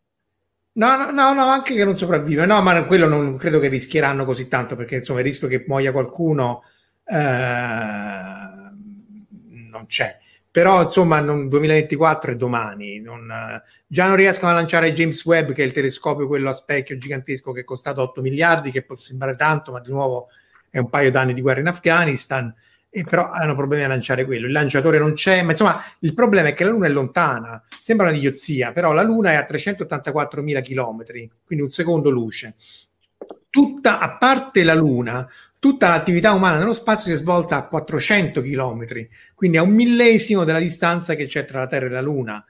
No, 0.73 0.97
no, 0.97 1.11
no, 1.11 1.33
no, 1.33 1.43
anche 1.43 1.73
che 1.73 1.85
non 1.85 1.95
sopravvive. 1.95 2.45
No, 2.45 2.61
ma 2.61 2.83
quello 2.85 3.07
non 3.07 3.37
credo 3.37 3.59
che 3.59 3.69
rischieranno 3.69 4.25
così 4.25 4.47
tanto, 4.47 4.75
perché 4.75 4.95
insomma 4.97 5.19
il 5.19 5.25
rischio 5.25 5.47
che 5.47 5.63
muoia 5.67 5.91
qualcuno 5.93 6.63
eh, 7.05 7.15
non 9.69 9.85
c'è. 9.87 10.19
Però 10.55 10.83
insomma, 10.83 11.19
non, 11.19 11.49
2024 11.49 12.31
è 12.31 12.35
domani. 12.37 13.01
Non, 13.01 13.29
già 13.85 14.07
non 14.07 14.15
riescono 14.15 14.51
a 14.51 14.53
lanciare 14.53 14.93
James 14.93 15.21
Webb, 15.25 15.51
che 15.51 15.61
è 15.61 15.65
il 15.65 15.73
telescopio 15.73 16.27
quello 16.27 16.49
a 16.49 16.53
specchio 16.53 16.95
gigantesco 16.95 17.51
che 17.51 17.59
è 17.59 17.63
costato 17.65 18.01
8 18.01 18.21
miliardi, 18.21 18.71
che 18.71 18.83
può 18.83 18.95
sembrare 18.95 19.35
tanto, 19.35 19.73
ma 19.73 19.81
di 19.81 19.89
nuovo 19.89 20.29
è 20.69 20.77
un 20.77 20.87
paio 20.87 21.11
d'anni 21.11 21.33
di 21.33 21.41
guerra 21.41 21.59
in 21.59 21.67
Afghanistan 21.67 22.55
e 22.89 23.03
però 23.03 23.29
hanno 23.29 23.53
problemi 23.53 23.83
a 23.83 23.89
lanciare 23.89 24.23
quello. 24.23 24.45
Il 24.45 24.53
lanciatore 24.53 24.97
non 24.97 25.11
c'è, 25.11 25.43
ma 25.43 25.51
insomma 25.51 25.77
il 25.99 26.13
problema 26.13 26.47
è 26.47 26.53
che 26.53 26.63
la 26.63 26.69
Luna 26.69 26.87
è 26.87 26.89
lontana, 26.89 27.61
sembra 27.77 28.07
una 28.07 28.15
idiozia, 28.15 28.71
però 28.71 28.93
la 28.93 29.03
Luna 29.03 29.31
è 29.31 29.35
a 29.35 29.45
384.000 29.45 30.63
km, 30.63 31.03
quindi 31.43 31.65
un 31.65 31.69
secondo 31.69 32.09
luce. 32.09 32.55
Tutta, 33.49 33.99
a 33.99 34.15
parte 34.15 34.63
la 34.63 34.73
Luna, 34.73 35.27
tutta 35.65 35.89
l'attività 35.89 36.31
umana 36.31 36.59
nello 36.59 36.75
spazio 36.75 37.05
si 37.05 37.13
è 37.13 37.15
svolta 37.15 37.57
a 37.57 37.65
400 37.65 38.39
km, 38.43 38.85
quindi 39.33 39.57
a 39.57 39.63
un 39.63 39.73
millesimo 39.73 40.43
della 40.43 40.59
distanza 40.59 41.15
che 41.15 41.25
c'è 41.25 41.43
tra 41.45 41.57
la 41.57 41.65
Terra 41.65 41.87
e 41.87 41.89
la 41.89 42.01
Luna. 42.01 42.45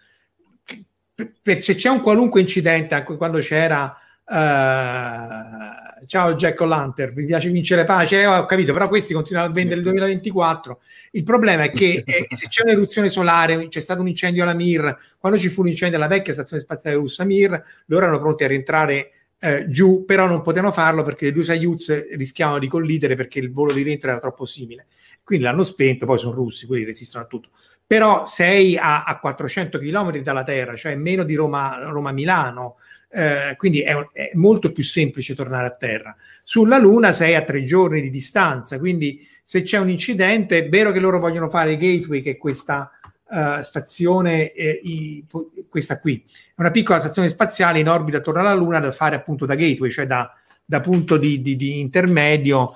Per, 1.15 1.31
per, 1.41 1.61
se 1.61 1.75
c'è 1.75 1.87
un 1.87 2.01
qualunque 2.01 2.41
incidente, 2.41 2.93
anche 2.93 3.15
quando 3.15 3.39
c'era... 3.39 3.95
Uh, 4.25 6.05
ciao 6.07 6.35
Jack 6.35 6.59
O'Lantern, 6.59 7.13
mi 7.15 7.23
piace 7.23 7.49
vincere 7.49 7.85
pace, 7.85 8.19
eh, 8.19 8.25
ho 8.25 8.45
capito, 8.45 8.73
però 8.73 8.89
questi 8.89 9.13
continuano 9.13 9.47
a 9.47 9.53
vendere 9.53 9.77
il 9.77 9.83
2024. 9.83 10.81
Il 11.11 11.23
problema 11.23 11.63
è 11.63 11.71
che 11.71 12.03
eh, 12.05 12.27
se 12.35 12.47
c'è 12.49 12.63
un'eruzione 12.63 13.07
solare, 13.07 13.69
c'è 13.69 13.79
stato 13.79 14.01
un 14.01 14.09
incendio 14.09 14.43
alla 14.43 14.53
Mir, 14.53 14.97
quando 15.17 15.39
ci 15.39 15.47
fu 15.47 15.63
l'incendio 15.63 15.97
alla 15.97 16.07
vecchia 16.07 16.33
stazione 16.33 16.61
spaziale 16.61 16.97
russa 16.97 17.23
Mir, 17.23 17.63
loro 17.85 18.03
erano 18.03 18.19
pronti 18.19 18.43
a 18.43 18.47
rientrare 18.47 19.11
eh, 19.45 19.69
giù, 19.69 20.05
però 20.05 20.25
non 20.25 20.41
potevano 20.41 20.71
farlo 20.71 21.03
perché 21.03 21.25
le 21.25 21.31
due 21.31 21.43
Soyuz 21.43 22.15
rischiavano 22.15 22.57
di 22.57 22.67
collidere 22.67 23.15
perché 23.15 23.37
il 23.37 23.51
volo 23.51 23.73
di 23.73 23.83
rientro 23.83 24.09
era 24.09 24.19
troppo 24.19 24.45
simile. 24.45 24.87
Quindi 25.23 25.45
l'hanno 25.45 25.63
spento, 25.63 26.07
poi 26.07 26.17
sono 26.17 26.33
russi, 26.33 26.65
quindi 26.65 26.85
resistono 26.85 27.25
a 27.25 27.27
tutto. 27.27 27.49
Però 27.85 28.25
sei 28.25 28.75
a, 28.75 29.03
a 29.03 29.19
400 29.19 29.77
km 29.77 30.17
dalla 30.17 30.43
Terra, 30.43 30.75
cioè 30.75 30.95
meno 30.95 31.23
di 31.23 31.35
Roma, 31.35 31.77
Roma-Milano, 31.89 32.77
eh, 33.09 33.53
quindi 33.57 33.81
è, 33.81 33.95
è, 34.13 34.31
molto 34.33 34.71
più 34.71 34.83
semplice 34.83 35.35
tornare 35.35 35.67
a 35.67 35.75
terra. 35.75 36.15
Sulla 36.43 36.79
Luna 36.79 37.11
sei 37.11 37.35
a 37.35 37.43
tre 37.43 37.65
giorni 37.65 38.01
di 38.01 38.09
distanza, 38.09 38.79
quindi 38.79 39.27
se 39.43 39.61
c'è 39.61 39.77
un 39.77 39.89
incidente 39.89 40.57
è 40.57 40.69
vero 40.69 40.91
che 40.91 40.99
loro 40.99 41.19
vogliono 41.19 41.49
fare 41.49 41.77
Gateway, 41.77 42.21
che 42.21 42.31
è 42.31 42.37
questa 42.37 42.89
uh, 43.35 43.61
stazione, 43.61 44.51
eh, 44.51 44.79
i, 44.83 45.25
questa 45.69 45.99
qui, 45.99 46.23
è 46.27 46.53
una 46.61 46.71
piccola 46.71 46.99
stazione 46.99 47.29
spaziale 47.29 47.79
in 47.79 47.89
orbita 47.89 48.17
attorno 48.17 48.39
alla 48.39 48.53
Luna 48.53 48.79
da 48.79 48.91
fare 48.91 49.15
appunto 49.15 49.45
da 49.45 49.55
gateway, 49.55 49.91
cioè 49.91 50.05
da, 50.05 50.33
da 50.63 50.79
punto 50.81 51.17
di, 51.17 51.41
di, 51.41 51.55
di, 51.55 51.79
intermedio. 51.79 52.73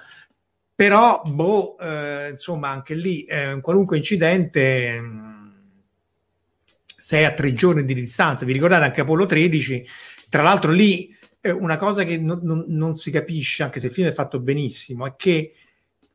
Però, 0.76 1.22
boh, 1.26 1.78
eh, 1.78 2.30
insomma, 2.32 2.70
anche 2.70 2.94
lì, 2.94 3.24
eh, 3.24 3.52
un 3.52 3.62
qualunque 3.62 3.98
incidente, 3.98 5.00
mh, 5.00 5.54
sei 6.96 7.26
a 7.26 7.34
tre 7.34 7.54
giorni 7.54 7.84
di 7.86 7.94
distanza. 7.94 8.46
Vi 8.46 8.54
ricordate 8.54 8.86
anche 8.86 9.02
Apollo 9.02 9.26
13 9.26 9.86
tra 10.30 10.44
l'altro 10.44 10.72
lì 10.72 11.14
eh, 11.42 11.50
una 11.50 11.78
cosa 11.78 12.04
che 12.04 12.18
non, 12.18 12.40
non, 12.44 12.66
non, 12.68 12.96
si 12.96 13.12
capisce, 13.12 13.64
anche 13.64 13.80
se 13.80 13.88
il 13.88 13.94
film 13.94 14.08
è 14.08 14.14
fatto 14.14 14.40
benissimo, 14.40 15.06
è 15.08 15.16
che 15.18 15.54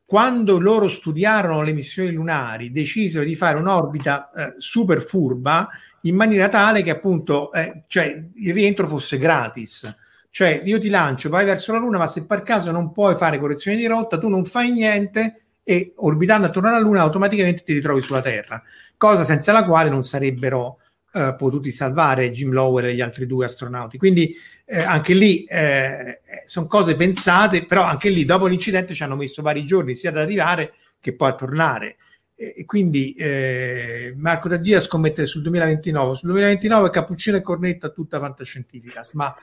quando 0.05 0.59
loro 0.59 0.87
studiarono 0.87 1.63
le 1.63 1.73
missioni 1.73 2.11
lunari 2.11 2.71
decisero 2.71 3.25
di 3.25 3.35
fare 3.35 3.57
un'orbita 3.57 4.31
eh, 4.31 4.53
super 4.57 5.01
furba 5.01 5.67
in 6.01 6.15
maniera 6.15 6.47
tale 6.47 6.83
che 6.83 6.91
appunto 6.91 7.51
eh, 7.51 7.83
cioè, 7.87 8.23
il 8.35 8.53
rientro 8.53 8.87
fosse 8.87 9.17
gratis. 9.17 9.93
Cioè 10.29 10.61
io 10.63 10.79
ti 10.79 10.89
lancio, 10.89 11.29
vai 11.29 11.45
verso 11.45 11.71
la 11.71 11.79
Luna, 11.79 11.97
ma 11.97 12.07
se 12.07 12.25
per 12.25 12.43
caso 12.43 12.69
non 12.69 12.91
puoi 12.91 13.15
fare 13.15 13.39
correzione 13.39 13.77
di 13.77 13.85
rotta, 13.87 14.17
tu 14.17 14.27
non 14.27 14.45
fai 14.45 14.71
niente 14.71 15.45
e 15.63 15.93
orbitando 15.95 16.47
attorno 16.47 16.69
alla 16.69 16.79
Luna 16.79 17.01
automaticamente 17.01 17.63
ti 17.63 17.73
ritrovi 17.73 18.01
sulla 18.01 18.21
Terra, 18.21 18.61
cosa 18.97 19.23
senza 19.23 19.51
la 19.51 19.63
quale 19.63 19.89
non 19.89 20.03
sarebbero 20.03 20.79
eh, 21.13 21.33
potuti 21.37 21.71
salvare 21.71 22.29
Jim 22.31 22.51
Lower 22.51 22.85
e 22.85 22.93
gli 22.93 23.01
altri 23.01 23.25
due 23.25 23.45
astronauti. 23.45 23.97
Quindi 23.97 24.35
eh, 24.65 24.81
anche 24.81 25.13
lì 25.13 25.43
eh, 25.45 26.21
sono 26.45 26.67
cose 26.67 26.95
pensate, 26.95 27.65
però 27.65 27.83
anche 27.83 28.09
lì 28.09 28.25
dopo 28.25 28.47
l'incidente 28.47 28.93
ci 28.93 29.03
hanno 29.03 29.15
messo 29.15 29.41
vari 29.41 29.65
giorni 29.65 29.95
sia 29.95 30.09
ad 30.09 30.17
arrivare 30.17 30.73
che 30.99 31.15
poi 31.15 31.29
a 31.29 31.35
tornare. 31.35 31.97
E 32.37 32.65
quindi 32.65 33.13
eh, 33.13 34.13
Marco 34.17 34.49
Taggia 34.49 34.81
scommette 34.81 35.25
sul 35.25 35.41
2029. 35.43 36.15
Sul 36.15 36.29
2029 36.29 36.89
Cappuccino 36.89 37.37
e 37.37 37.41
Cornetta 37.41 37.89
tutta 37.89 38.19
fantascientifica, 38.19 39.01
ma 39.13 39.33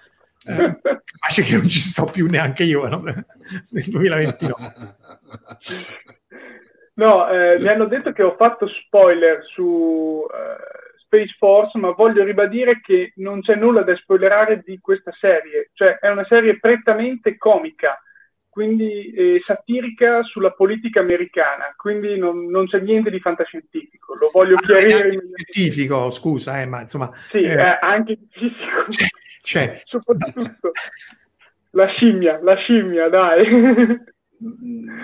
eh, 0.44 0.80
capace 1.04 1.42
che 1.42 1.56
non 1.56 1.68
ci 1.68 1.80
sto 1.80 2.04
più 2.04 2.28
neanche 2.28 2.64
io 2.64 2.86
no? 2.88 3.00
nel 3.70 3.84
2029. 3.84 4.74
No, 6.94 7.28
eh, 7.30 7.58
mi 7.58 7.68
hanno 7.68 7.86
detto 7.86 8.12
che 8.12 8.22
ho 8.22 8.34
fatto 8.36 8.66
spoiler 8.68 9.42
su 9.46 10.26
eh, 10.30 10.71
Space 11.12 11.34
Force, 11.36 11.78
ma 11.78 11.90
voglio 11.90 12.24
ribadire 12.24 12.80
che 12.80 13.12
non 13.16 13.42
c'è 13.42 13.54
nulla 13.54 13.82
da 13.82 13.94
spoilerare 13.94 14.62
di 14.64 14.78
questa 14.80 15.12
serie, 15.20 15.68
cioè 15.74 15.98
è 15.98 16.08
una 16.08 16.24
serie 16.26 16.58
prettamente 16.58 17.36
comica, 17.36 18.00
quindi 18.48 19.12
eh, 19.12 19.42
satirica 19.44 20.22
sulla 20.22 20.52
politica 20.52 21.00
americana, 21.00 21.74
quindi 21.76 22.16
non, 22.16 22.46
non, 22.46 22.66
c'è 22.66 22.80
niente 22.80 23.10
di 23.10 23.20
fantascientifico, 23.20 24.14
lo 24.14 24.30
voglio 24.32 24.54
ah, 24.54 24.60
chiarire. 24.62 25.10
Scientifico, 25.34 26.10
scusa, 26.10 26.62
eh, 26.62 26.66
ma 26.66 26.80
insomma... 26.80 27.12
Sì, 27.28 27.42
eh, 27.42 27.60
eh 27.60 27.78
anche 27.80 28.18
fisico, 28.30 28.86
cioè, 28.88 29.06
cioè, 29.42 29.82
soprattutto 29.84 30.72
la 31.72 31.88
scimmia, 31.88 32.40
la 32.42 32.56
scimmia, 32.56 33.08
dai. 33.10 34.00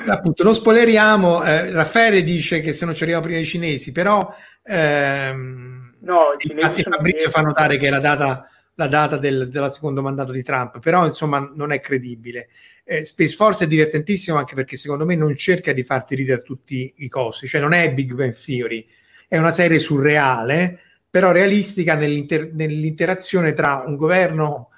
appunto, 0.06 0.42
non 0.42 0.54
spoileriamo, 0.54 1.44
eh, 1.44 1.70
Raffaele 1.70 2.22
dice 2.22 2.60
che 2.60 2.72
se 2.72 2.86
non 2.86 2.94
ci 2.94 3.02
arriva 3.02 3.20
prima 3.20 3.40
i 3.40 3.44
cinesi, 3.44 3.92
però... 3.92 4.34
Ehm, 4.64 5.87
No, 6.00 6.36
Infatti 6.38 6.82
Fabrizio 6.82 7.30
fa 7.30 7.40
notare 7.40 7.76
che 7.76 7.88
è 7.88 7.90
la 7.90 7.98
data, 7.98 8.48
la 8.74 8.86
data 8.86 9.16
del, 9.16 9.48
del, 9.48 9.70
secondo 9.72 10.02
mandato 10.02 10.32
di 10.32 10.42
Trump, 10.42 10.78
però 10.78 11.04
insomma 11.04 11.50
non 11.54 11.72
è 11.72 11.80
credibile. 11.80 12.48
Eh, 12.84 13.04
Space 13.04 13.34
Force 13.34 13.64
è 13.64 13.68
divertentissimo 13.68 14.38
anche 14.38 14.54
perché 14.54 14.76
secondo 14.76 15.04
me 15.04 15.14
non 15.14 15.36
cerca 15.36 15.72
di 15.72 15.82
farti 15.82 16.14
ridere 16.14 16.40
a 16.40 16.42
tutti 16.42 16.92
i 16.96 17.08
costi, 17.08 17.48
cioè 17.48 17.60
non 17.60 17.72
è 17.72 17.92
Big 17.92 18.14
Bang 18.14 18.34
Theory, 18.34 18.86
è 19.26 19.36
una 19.36 19.50
serie 19.50 19.78
surreale, 19.78 20.80
però 21.10 21.32
realistica 21.32 21.94
nell'inter- 21.94 22.52
nell'interazione 22.52 23.52
tra 23.52 23.82
un 23.86 23.96
governo 23.96 24.70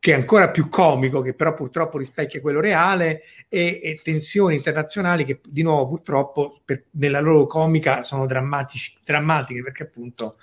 che 0.00 0.12
è 0.12 0.14
ancora 0.14 0.50
più 0.50 0.70
comico, 0.70 1.20
che 1.20 1.34
però 1.34 1.54
purtroppo 1.54 1.98
rispecchia 1.98 2.40
quello 2.40 2.58
reale, 2.58 3.22
e, 3.50 3.80
e 3.82 4.00
tensioni 4.02 4.54
internazionali 4.56 5.26
che 5.26 5.40
di 5.44 5.62
nuovo 5.62 5.88
purtroppo 5.88 6.60
per, 6.64 6.84
nella 6.92 7.20
loro 7.20 7.46
comica 7.46 8.02
sono 8.02 8.24
drammatiche 8.24 9.62
perché 9.62 9.82
appunto 9.82 10.36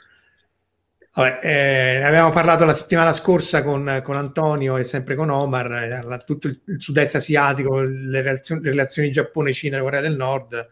vabbè, 1.13 1.39
eh, 1.41 2.04
avevamo 2.04 2.32
parlato 2.32 2.65
la 2.65 2.74
settimana 2.74 3.13
scorsa 3.13 3.63
con, 3.63 4.02
con 4.04 4.15
Antonio 4.15 4.78
e 4.78 4.84
sempre 4.84 5.15
con 5.15 5.32
Omar, 5.32 5.72
eh, 5.72 6.04
la, 6.04 6.17
tutto 6.20 6.48
il, 6.48 6.62
il, 6.65 6.80
sud-est 6.80 7.15
asiatico, 7.15 7.80
le 7.80 8.22
relazioni, 8.22 8.62
le 8.62 8.70
relazioni 8.70 9.12
Giappone-Cina 9.12 9.78
e 9.78 9.82
Corea 9.82 10.02
del 10.02 10.15
Nord. 10.15 10.70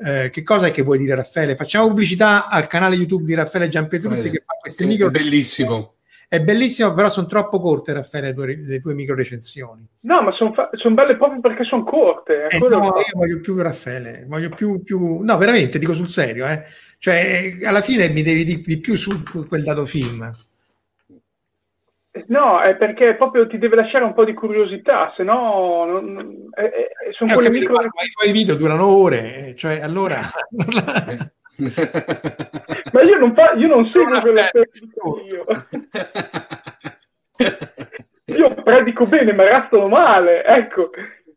Eh, 0.00 0.30
che 0.30 0.42
cosa 0.42 0.66
è 0.66 0.70
che 0.70 0.82
vuoi 0.82 0.98
dire 0.98 1.14
Raffaele? 1.14 1.56
Facciamo 1.56 1.86
pubblicità 1.88 2.48
al 2.48 2.66
canale 2.66 2.96
YouTube 2.96 3.24
di 3.24 3.34
Raffaele 3.34 3.68
Giampetruzzi 3.68 4.30
che 4.30 4.42
fa 4.44 4.54
queste 4.60 4.84
micro... 4.84 5.10
Bellissimo 5.10 5.97
è 6.28 6.42
bellissimo, 6.42 6.92
però 6.92 7.08
sono 7.08 7.26
troppo 7.26 7.58
corte, 7.58 7.94
Raffaele, 7.94 8.28
le 8.28 8.34
tue, 8.34 8.56
le 8.56 8.80
tue 8.80 8.92
micro 8.92 9.14
recensioni. 9.14 9.88
No, 10.00 10.20
ma 10.20 10.30
sono 10.32 10.52
fa- 10.52 10.68
son 10.72 10.92
belle 10.92 11.16
proprio 11.16 11.40
perché 11.40 11.64
sono 11.64 11.84
corte. 11.84 12.48
Eh, 12.50 12.58
no, 12.58 12.68
io 12.68 12.92
voglio 13.14 13.40
più 13.40 13.56
Raffaele, 13.56 14.26
voglio 14.28 14.50
più, 14.50 14.82
più... 14.82 15.20
No, 15.22 15.38
veramente, 15.38 15.78
dico 15.78 15.94
sul 15.94 16.08
serio, 16.08 16.44
eh. 16.44 16.64
Cioè, 16.98 17.56
alla 17.64 17.80
fine 17.80 18.10
mi 18.10 18.22
devi 18.22 18.44
di, 18.44 18.60
di 18.60 18.78
più 18.78 18.94
su 18.96 19.22
quel 19.48 19.62
dato 19.62 19.86
film. 19.86 20.30
No, 22.26 22.60
è 22.60 22.76
perché 22.76 23.14
proprio 23.14 23.46
ti 23.46 23.56
deve 23.56 23.76
lasciare 23.76 24.04
un 24.04 24.12
po' 24.12 24.24
di 24.26 24.34
curiosità, 24.34 25.14
se 25.16 25.22
no 25.22 25.84
non, 25.86 26.50
eh, 26.56 26.64
eh, 26.64 27.12
sono 27.12 27.30
eh, 27.30 27.34
quelle 27.34 27.50
micro... 27.50 27.80
I 27.80 27.88
tuoi 28.18 28.32
video 28.32 28.54
durano 28.54 28.86
ore, 28.86 29.54
cioè 29.56 29.80
allora... 29.80 30.20
Ma 32.92 33.02
io 33.02 33.18
non, 33.18 33.34
fa, 33.34 33.52
io 33.54 33.66
non 33.66 33.84
seguo 33.86 34.20
quelle 34.20 34.50
io. 35.28 35.44
io 38.26 38.54
predico 38.62 39.06
bene, 39.06 39.32
ma 39.32 39.42
restano 39.42 39.88
male, 39.88 40.44
ecco. 40.44 40.90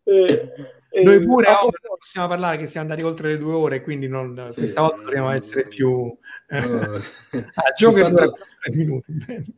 E, 0.03 1.03
Noi 1.03 1.23
pure 1.25 1.47
oh, 1.47 1.71
possiamo 1.97 2.27
parlare 2.27 2.57
che 2.57 2.67
siamo 2.67 2.87
andati 2.87 3.07
oltre 3.07 3.29
le 3.29 3.37
due 3.37 3.53
ore, 3.53 3.81
quindi 3.81 4.07
non, 4.07 4.47
sì, 4.49 4.59
questa 4.59 4.81
volta 4.81 4.97
dovremmo 4.97 5.31
essere 5.31 5.67
più... 5.67 6.15
No, 6.49 6.59
ah, 7.55 7.71
gioco 7.75 7.97
fatto... 7.97 8.37
minuti. 8.73 9.05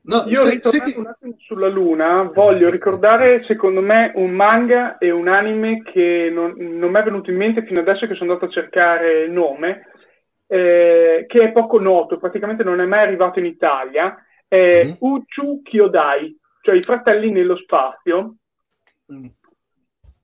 No, 0.04 0.24
Io 0.28 0.48
se, 0.48 0.60
se... 0.62 0.94
un 0.96 1.08
attimo 1.08 1.36
sulla 1.40 1.68
Luna, 1.68 2.24
voglio 2.34 2.70
ricordare 2.70 3.44
secondo 3.46 3.82
me 3.82 4.12
un 4.16 4.32
manga 4.32 4.98
e 4.98 5.12
un 5.12 5.28
anime 5.28 5.82
che 5.84 6.30
non, 6.32 6.54
non 6.56 6.92
mi 6.92 7.00
è 7.00 7.04
venuto 7.04 7.32
in 7.32 7.38
mente 7.38 7.66
fino 7.66 7.82
adesso 7.82 8.08
che 8.08 8.14
sono 8.14 8.34
andato 8.34 8.50
a 8.50 8.54
cercare 8.54 9.24
il 9.24 9.32
nome, 9.32 9.88
eh, 10.54 11.26
che 11.28 11.40
è 11.40 11.52
poco 11.52 11.80
noto, 11.80 12.20
praticamente 12.20 12.64
non 12.64 12.80
è 12.80 12.86
mai 12.86 13.00
arrivato 13.00 13.40
in 13.40 13.46
Italia, 13.46 14.24
è 14.48 14.84
mm-hmm. 14.84 14.94
Uchu 15.00 15.64
Kyodai, 15.64 16.38
cioè 16.62 16.76
i 16.76 16.84
fratelli 16.84 17.32
nello 17.32 17.58
spazio. 17.58 18.36
Mm. 19.12 19.26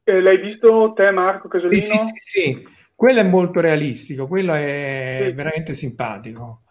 Eh, 0.04 0.22
l'hai 0.22 0.38
visto 0.38 0.94
te 0.96 1.10
Marco 1.10 1.48
Casolino? 1.48 1.82
Sì, 1.82 1.98
sì, 1.98 1.98
sì, 1.98 2.42
sì. 2.42 2.68
quello 2.94 3.22
è 3.22 3.24
molto 3.24 3.60
realistico, 3.60 4.28
quello 4.28 4.54
è 4.54 5.24
sì. 5.24 5.32
veramente 5.32 5.74
simpatico. 5.74 6.62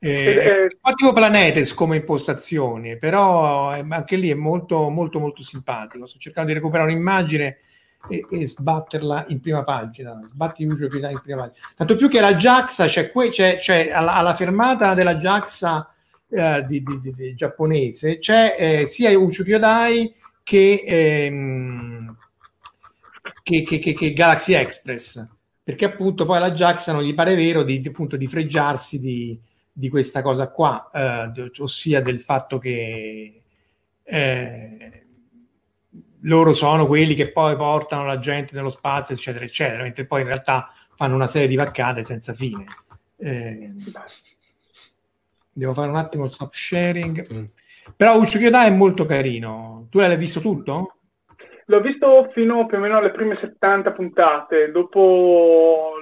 Eh, 0.00 0.62
un 0.62 0.78
po' 0.80 0.92
tipo 0.94 1.12
Planetes 1.12 1.72
come 1.72 1.98
impostazioni, 1.98 2.98
però 2.98 3.68
anche 3.68 4.16
lì 4.16 4.28
è 4.28 4.34
molto, 4.34 4.90
molto, 4.90 5.20
molto 5.20 5.42
simpatico. 5.42 6.06
Sto 6.06 6.18
cercando 6.18 6.48
di 6.48 6.56
recuperare 6.56 6.92
un'immagine 6.92 7.58
e, 8.08 8.26
e 8.30 8.46
sbatterla 8.46 9.26
in 9.28 9.40
prima 9.40 9.64
pagina. 9.64 10.20
Sbatti 10.24 10.64
Ucio 10.64 10.88
Kyodai 10.88 11.12
in 11.12 11.20
prima 11.20 11.42
pagina. 11.42 11.66
Tanto 11.76 11.96
più 11.96 12.08
che 12.08 12.20
la 12.20 12.34
Jaxa, 12.34 12.86
c'è, 12.86 13.10
que- 13.10 13.30
c'è, 13.30 13.58
c'è 13.58 13.90
alla, 13.90 14.14
alla, 14.14 14.34
fermata 14.34 14.94
della 14.94 15.16
Jaxa 15.16 15.92
eh, 16.28 16.64
di, 16.66 16.82
di, 16.82 17.00
di, 17.00 17.14
di, 17.14 17.34
giapponese, 17.34 18.18
c'è 18.18 18.56
eh, 18.58 18.88
sia 18.88 19.16
Ucio 19.18 19.44
Kyodai 19.44 20.14
che, 20.42 20.82
ehm, 20.84 22.16
che, 23.42 23.62
che, 23.62 23.78
che, 23.78 24.12
Galaxy 24.12 24.54
Express. 24.54 25.26
Perché 25.62 25.86
appunto 25.86 26.26
poi 26.26 26.40
la 26.40 26.52
Jaxa 26.52 26.92
non 26.92 27.02
gli 27.02 27.14
pare 27.14 27.34
vero 27.34 27.62
di, 27.62 27.82
appunto, 27.86 28.16
di 28.16 28.26
freggiarsi 28.26 28.98
di, 29.00 29.40
di 29.72 29.88
questa 29.88 30.20
cosa 30.20 30.48
qua, 30.48 30.90
eh, 30.92 31.50
ossia 31.58 32.02
del 32.02 32.20
fatto 32.20 32.58
che 32.58 33.42
eh, 34.02 35.03
loro 36.24 36.52
sono 36.54 36.86
quelli 36.86 37.14
che 37.14 37.30
poi 37.30 37.56
portano 37.56 38.06
la 38.06 38.18
gente 38.18 38.54
nello 38.54 38.70
spazio, 38.70 39.14
eccetera, 39.14 39.44
eccetera, 39.44 39.82
mentre 39.82 40.06
poi 40.06 40.22
in 40.22 40.28
realtà 40.28 40.70
fanno 40.96 41.14
una 41.14 41.26
serie 41.26 41.48
di 41.48 41.56
vaccate 41.56 42.04
senza 42.04 42.32
fine. 42.34 42.64
Eh, 43.16 43.72
devo 45.52 45.72
fare 45.72 45.88
un 45.88 45.96
attimo 45.96 46.28
stop 46.28 46.52
sharing. 46.52 47.32
Mm. 47.32 47.44
Però 47.96 48.18
Uccio 48.18 48.38
Chioda 48.38 48.64
è 48.64 48.70
molto 48.70 49.04
carino. 49.04 49.86
Tu 49.90 49.98
l'hai 49.98 50.16
visto 50.16 50.40
tutto? 50.40 50.96
L'ho 51.66 51.80
visto 51.80 52.30
fino 52.32 52.66
più 52.66 52.76
o 52.76 52.80
meno 52.80 52.98
alle 52.98 53.10
prime 53.10 53.38
70 53.40 53.92
puntate, 53.92 54.70
dopo 54.70 55.94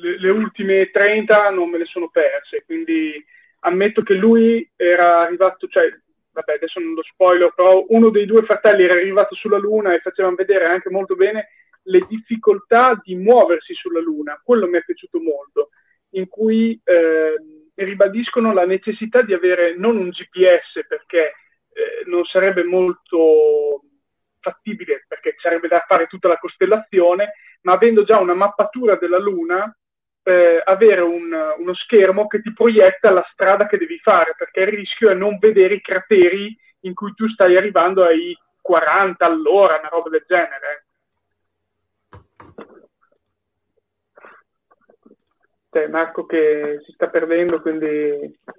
le, 0.00 0.18
le 0.18 0.30
ultime 0.30 0.90
30 0.90 1.50
non 1.50 1.68
me 1.68 1.76
le 1.76 1.84
sono 1.84 2.08
perse, 2.08 2.62
quindi 2.64 3.22
ammetto 3.60 4.02
che 4.02 4.14
lui 4.14 4.66
era 4.76 5.20
arrivato, 5.20 5.66
cioè 5.68 5.90
vabbè 6.32 6.54
adesso 6.54 6.80
non 6.80 6.94
lo 6.94 7.02
spoiler, 7.02 7.52
però 7.54 7.84
uno 7.88 8.10
dei 8.10 8.26
due 8.26 8.42
fratelli 8.42 8.84
era 8.84 8.94
arrivato 8.94 9.34
sulla 9.34 9.58
Luna 9.58 9.94
e 9.94 10.00
facevano 10.00 10.36
vedere 10.36 10.66
anche 10.66 10.90
molto 10.90 11.14
bene 11.14 11.48
le 11.84 12.04
difficoltà 12.08 12.98
di 13.02 13.14
muoversi 13.14 13.74
sulla 13.74 14.00
Luna, 14.00 14.40
quello 14.42 14.66
mi 14.66 14.78
è 14.78 14.84
piaciuto 14.84 15.20
molto, 15.20 15.70
in 16.10 16.28
cui 16.28 16.78
eh, 16.84 17.34
ribadiscono 17.74 18.52
la 18.52 18.66
necessità 18.66 19.22
di 19.22 19.32
avere 19.32 19.74
non 19.76 19.96
un 19.96 20.10
GPS 20.10 20.86
perché 20.86 21.34
eh, 21.72 22.04
non 22.06 22.24
sarebbe 22.24 22.64
molto 22.64 23.82
fattibile 24.40 25.04
perché 25.06 25.36
sarebbe 25.38 25.68
da 25.68 25.84
fare 25.86 26.06
tutta 26.06 26.28
la 26.28 26.38
costellazione, 26.38 27.32
ma 27.62 27.72
avendo 27.72 28.04
già 28.04 28.18
una 28.18 28.34
mappatura 28.34 28.96
della 28.96 29.18
Luna 29.18 29.74
eh, 30.22 30.62
avere 30.64 31.00
un, 31.00 31.32
uno 31.58 31.74
schermo 31.74 32.26
che 32.26 32.42
ti 32.42 32.52
proietta 32.52 33.10
la 33.10 33.26
strada 33.32 33.66
che 33.66 33.78
devi 33.78 33.98
fare, 33.98 34.34
perché 34.36 34.60
il 34.60 34.68
rischio 34.68 35.10
è 35.10 35.14
non 35.14 35.38
vedere 35.38 35.74
i 35.74 35.80
crateri 35.80 36.56
in 36.80 36.94
cui 36.94 37.12
tu 37.14 37.28
stai 37.28 37.56
arrivando 37.56 38.04
ai 38.04 38.36
40 38.60 39.24
all'ora, 39.24 39.78
una 39.78 39.88
roba 39.88 40.10
del 40.10 40.24
genere. 40.26 40.84
Cioè, 45.72 45.86
Marco 45.86 46.26
che 46.26 46.80
si 46.84 46.92
sta 46.92 47.08
perdendo, 47.08 47.60
quindi... 47.60 47.86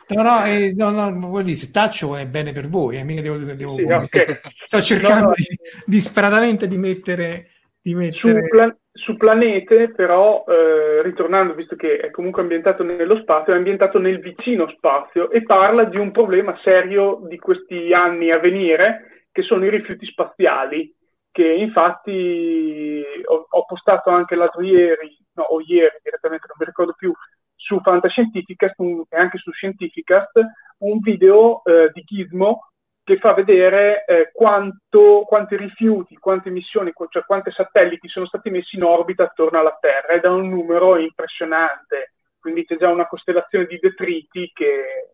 No, 0.07 0.21
no, 0.23 0.45
eh, 0.45 0.73
no, 0.73 0.91
no 0.91 1.27
vuol 1.27 1.43
dire, 1.43 1.57
se 1.57 1.69
taccio 1.69 2.15
è 2.15 2.25
bene 2.25 2.53
per 2.53 2.69
voi, 2.69 2.97
eh, 2.97 3.03
mica 3.03 3.21
devo... 3.21 3.37
devo 3.37 3.75
sì, 3.75 3.83
okay. 3.91 4.39
Sto 4.63 4.81
cercando 4.81 5.19
no, 5.19 5.27
no, 5.27 5.33
di, 5.35 5.45
disperatamente 5.85 6.67
di 6.69 6.77
mettere... 6.77 7.49
Di 7.81 7.95
mettere... 7.95 8.41
Su, 8.43 8.47
plan- 8.47 8.77
su 8.93 9.15
Planete, 9.15 9.91
però, 9.91 10.43
eh, 10.47 11.01
ritornando, 11.01 11.53
visto 11.53 11.75
che 11.75 11.97
è 11.97 12.11
comunque 12.11 12.41
ambientato 12.41 12.83
nello 12.83 13.17
spazio, 13.17 13.53
è 13.53 13.55
ambientato 13.55 13.99
nel 13.99 14.19
vicino 14.19 14.67
spazio 14.69 15.29
e 15.31 15.43
parla 15.43 15.85
di 15.85 15.97
un 15.97 16.11
problema 16.11 16.57
serio 16.61 17.21
di 17.23 17.37
questi 17.37 17.93
anni 17.93 18.31
a 18.31 18.39
venire, 18.39 19.25
che 19.31 19.43
sono 19.43 19.65
i 19.65 19.69
rifiuti 19.69 20.05
spaziali, 20.05 20.93
che 21.31 21.47
infatti 21.47 23.01
ho, 23.25 23.45
ho 23.49 23.65
postato 23.65 24.09
anche 24.09 24.35
l'altro 24.35 24.61
ieri, 24.61 25.17
no, 25.33 25.43
o 25.43 25.61
ieri 25.61 25.97
direttamente, 26.03 26.47
non 26.47 26.57
mi 26.59 26.65
ricordo 26.65 26.93
più, 26.93 27.13
su 27.55 27.79
Fantascientificast 27.79 28.75
e 29.09 29.17
anche 29.17 29.37
su 29.37 29.51
Scientificast, 29.51 30.31
un 30.79 30.99
video 30.99 31.63
eh, 31.63 31.91
di 31.93 32.01
Gizmo 32.03 32.70
che 33.03 33.17
fa 33.17 33.33
vedere 33.33 34.05
eh, 34.05 34.31
quanto, 34.31 35.25
quanti 35.27 35.57
rifiuti, 35.57 36.17
quante 36.17 36.49
missioni, 36.49 36.93
cioè 37.09 37.25
quanti 37.25 37.51
satelliti 37.51 38.07
sono 38.07 38.27
stati 38.27 38.49
messi 38.49 38.75
in 38.75 38.83
orbita 38.83 39.23
attorno 39.23 39.59
alla 39.59 39.77
Terra 39.79 40.13
ed 40.13 40.23
è 40.23 40.27
un 40.27 40.49
numero 40.49 40.97
impressionante. 40.97 42.13
Quindi 42.39 42.65
c'è 42.65 42.77
già 42.77 42.89
una 42.89 43.07
costellazione 43.07 43.65
di 43.65 43.79
detriti 43.79 44.51
che 44.53 45.11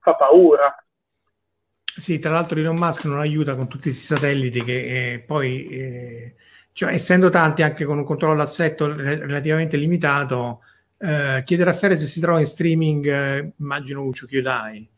fa 0.00 0.14
paura. 0.14 0.74
Sì, 1.84 2.18
tra 2.18 2.30
l'altro 2.30 2.58
Elon 2.58 2.76
Musk 2.76 3.04
non 3.04 3.20
aiuta 3.20 3.54
con 3.54 3.68
tutti 3.68 3.84
questi 3.84 4.14
satelliti 4.14 4.62
che 4.64 5.12
eh, 5.12 5.20
poi, 5.20 5.66
eh, 5.68 6.34
cioè, 6.72 6.92
essendo 6.92 7.28
tanti 7.28 7.62
anche 7.62 7.84
con 7.84 7.98
un 7.98 8.04
controllo 8.04 8.36
d'assetto 8.36 8.94
relativamente 8.94 9.76
limitato, 9.76 10.60
eh, 10.98 11.42
chiedere 11.44 11.70
a 11.70 11.74
Fere 11.74 11.96
se 11.96 12.06
si 12.06 12.20
trova 12.20 12.38
in 12.38 12.46
streaming, 12.46 13.06
eh, 13.06 13.52
immagino 13.58 14.02
Uccio 14.02 14.26
Chiodai 14.26 14.91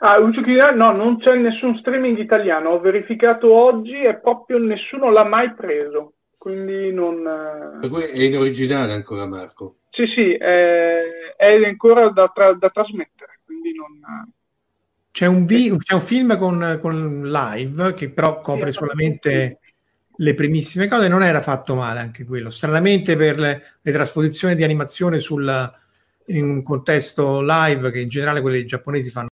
Ah, 0.00 0.18
no, 0.18 0.92
non 0.92 1.18
c'è 1.18 1.34
nessun 1.34 1.76
streaming 1.78 2.18
italiano. 2.18 2.70
Ho 2.70 2.80
verificato 2.80 3.52
oggi 3.52 4.00
e 4.00 4.16
proprio 4.16 4.58
nessuno 4.58 5.10
l'ha 5.10 5.24
mai 5.24 5.52
preso. 5.54 6.14
Quindi 6.36 6.92
non. 6.92 7.26
Eh, 7.26 7.78
per 7.80 7.90
cui 7.90 8.02
è 8.04 8.22
in 8.22 8.36
originale 8.36 8.92
ancora, 8.92 9.26
Marco? 9.26 9.78
Sì, 9.90 10.06
sì, 10.06 10.34
è, 10.34 11.34
è 11.36 11.64
ancora 11.64 12.10
da, 12.10 12.30
tra, 12.32 12.52
da, 12.52 12.70
trasmettere. 12.70 13.40
Quindi 13.44 13.74
non. 13.74 14.32
C'è 15.10 15.26
un, 15.26 15.44
vi- 15.46 15.76
c'è 15.78 15.94
un 15.94 16.00
film 16.00 16.38
con, 16.38 16.78
con, 16.80 17.22
live 17.24 17.94
che 17.94 18.10
però 18.10 18.40
copre 18.40 18.70
sì, 18.70 18.78
solamente 18.78 19.58
le 20.14 20.34
primissime 20.34 20.86
cose. 20.86 21.08
Non 21.08 21.24
era 21.24 21.42
fatto 21.42 21.74
male 21.74 21.98
anche 21.98 22.24
quello. 22.24 22.50
Stranamente 22.50 23.16
per 23.16 23.36
le, 23.40 23.62
le 23.82 23.92
trasposizioni 23.92 24.54
di 24.54 24.62
animazione 24.62 25.18
sul, 25.18 25.72
in 26.26 26.44
un 26.44 26.62
contesto 26.62 27.42
live, 27.42 27.90
che 27.90 28.00
in 28.00 28.08
generale 28.08 28.40
quelli 28.40 28.64
giapponesi 28.64 29.10
fanno 29.10 29.27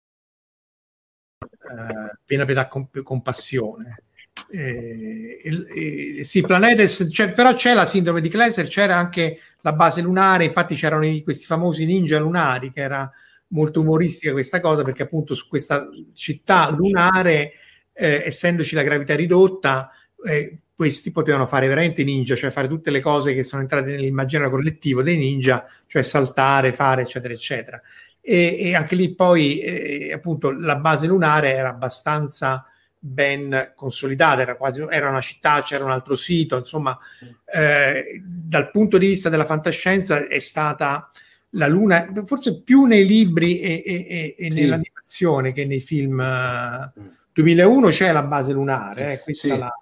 eh, 1.73 2.17
piena 2.25 2.45
pietà 2.45 2.67
con, 2.67 2.87
compassione. 3.03 4.03
Eh, 4.49 5.39
eh, 5.43 6.23
sì, 6.23 6.41
Planetes, 6.41 7.07
c'è, 7.09 7.33
però 7.33 7.55
c'è 7.55 7.73
la 7.73 7.85
sindrome 7.85 8.21
di 8.21 8.29
Kleiser, 8.29 8.67
c'era 8.67 8.97
anche 8.97 9.39
la 9.61 9.73
base 9.73 10.01
lunare, 10.01 10.45
infatti 10.45 10.75
c'erano 10.75 11.05
i, 11.05 11.23
questi 11.23 11.45
famosi 11.45 11.85
ninja 11.85 12.19
lunari, 12.19 12.71
che 12.71 12.81
era 12.81 13.11
molto 13.49 13.81
umoristica 13.81 14.31
questa 14.31 14.59
cosa, 14.59 14.83
perché 14.83 15.03
appunto 15.03 15.35
su 15.35 15.47
questa 15.47 15.87
città 16.13 16.69
lunare, 16.71 17.53
eh, 17.93 18.23
essendoci 18.25 18.75
la 18.75 18.83
gravità 18.83 19.15
ridotta, 19.15 19.91
eh, 20.25 20.57
questi 20.75 21.11
potevano 21.11 21.45
fare 21.45 21.67
veramente 21.67 22.03
ninja, 22.03 22.35
cioè 22.35 22.51
fare 22.51 22.67
tutte 22.67 22.91
le 22.91 22.99
cose 22.99 23.33
che 23.33 23.43
sono 23.43 23.61
entrate 23.61 23.91
nell'immaginario 23.91 24.51
collettivo 24.51 25.03
dei 25.03 25.17
ninja, 25.17 25.65
cioè 25.85 26.01
saltare, 26.01 26.73
fare, 26.73 27.03
eccetera, 27.03 27.33
eccetera 27.33 27.81
e, 28.25 28.57
e 28.57 28.75
anche 28.75 28.95
lì 28.95 29.13
poi 29.13 29.59
eh, 29.59 30.13
appunto 30.13 30.49
la 30.49 30.77
base 30.77 31.07
lunare 31.07 31.53
era 31.53 31.69
abbastanza 31.69 32.65
ben 32.97 33.73
consolidata, 33.75 34.41
era 34.41 34.55
quasi 34.55 34.85
era 34.89 35.09
una 35.09 35.19
città, 35.19 35.61
c'era 35.61 35.83
un 35.83 35.91
altro 35.91 36.15
sito, 36.15 36.55
insomma, 36.55 36.97
eh, 37.45 38.21
dal 38.23 38.71
punto 38.71 38.97
di 38.97 39.07
vista 39.07 39.27
della 39.27 39.43
fantascienza 39.43 40.25
è 40.25 40.39
stata 40.39 41.09
la 41.55 41.67
Luna, 41.67 42.09
forse 42.25 42.61
più 42.61 42.85
nei 42.85 43.05
libri 43.05 43.59
e, 43.59 43.83
e, 43.85 44.35
e 44.37 44.51
sì. 44.51 44.61
nell'animazione 44.61 45.51
che 45.51 45.65
nei 45.65 45.81
film. 45.81 46.17
Uh, 46.17 47.11
2001 47.33 47.89
c'è 47.89 48.11
la 48.11 48.23
base 48.23 48.53
lunare, 48.53 49.13
eh, 49.13 49.19
questa 49.19 49.53
sì. 49.53 49.57
la, 49.57 49.73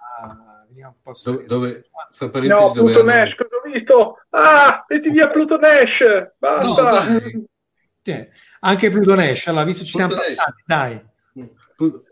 vediamo 0.69 0.93
un 0.95 1.01
po' 1.03 1.11
dove, 1.23 1.45
dove 1.45 1.89
fra 2.11 2.29
parentesi 2.29 2.61
no, 2.61 2.71
Pluto 2.71 2.91
dove 2.91 3.13
Nash, 3.13 3.35
cosa 3.35 3.55
ho 3.55 3.69
visto? 3.69 4.17
Ah, 4.29 4.85
metti 4.87 5.09
via 5.09 5.27
Pluto 5.27 5.57
Nash, 5.57 6.31
basta. 6.37 7.09
No, 7.09 7.45
anche 8.59 8.89
Pluto 8.89 9.15
Nash, 9.15 9.47
allora, 9.47 9.63
visto 9.63 9.85
ci 9.85 9.95
siamo 9.95 10.13
passati, 10.13 10.63
dai. 10.65 11.09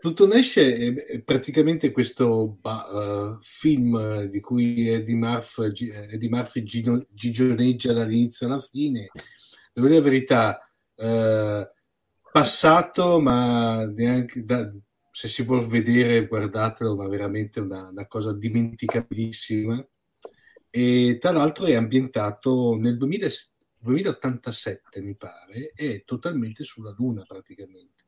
Pluton 0.00 0.32
esce 0.32 0.94
è 0.96 1.20
praticamente 1.20 1.92
questo 1.92 2.58
uh, 2.60 3.38
film 3.40 4.24
di 4.24 4.40
cui 4.40 4.88
Eddie 4.88 5.14
Murphy, 5.14 5.90
Eddie 5.90 6.28
Murphy 6.28 6.64
gino, 6.64 7.06
gigioneggia 7.10 7.92
dall'inizio 7.92 8.46
alla 8.46 8.60
fine, 8.60 9.10
dove 9.72 9.88
la 9.90 10.00
verità 10.00 10.58
uh, 10.96 11.68
passato, 12.32 13.20
ma 13.20 13.84
neanche 13.84 14.44
da, 14.44 14.72
se 15.12 15.28
si 15.28 15.44
vuol 15.44 15.66
vedere, 15.66 16.26
guardatelo, 16.26 16.96
ma 16.96 17.06
veramente 17.06 17.60
una, 17.60 17.88
una 17.88 18.06
cosa 18.06 18.32
dimenticabilissima. 18.32 19.86
E 20.70 21.18
tra 21.20 21.30
l'altro 21.32 21.66
è 21.66 21.74
ambientato 21.74 22.76
nel 22.76 22.96
2000, 22.96 23.28
2087, 23.80 25.00
mi 25.00 25.16
pare, 25.16 25.72
è 25.74 26.02
totalmente 26.04 26.64
sulla 26.64 26.94
Luna 26.96 27.22
praticamente. 27.26 28.04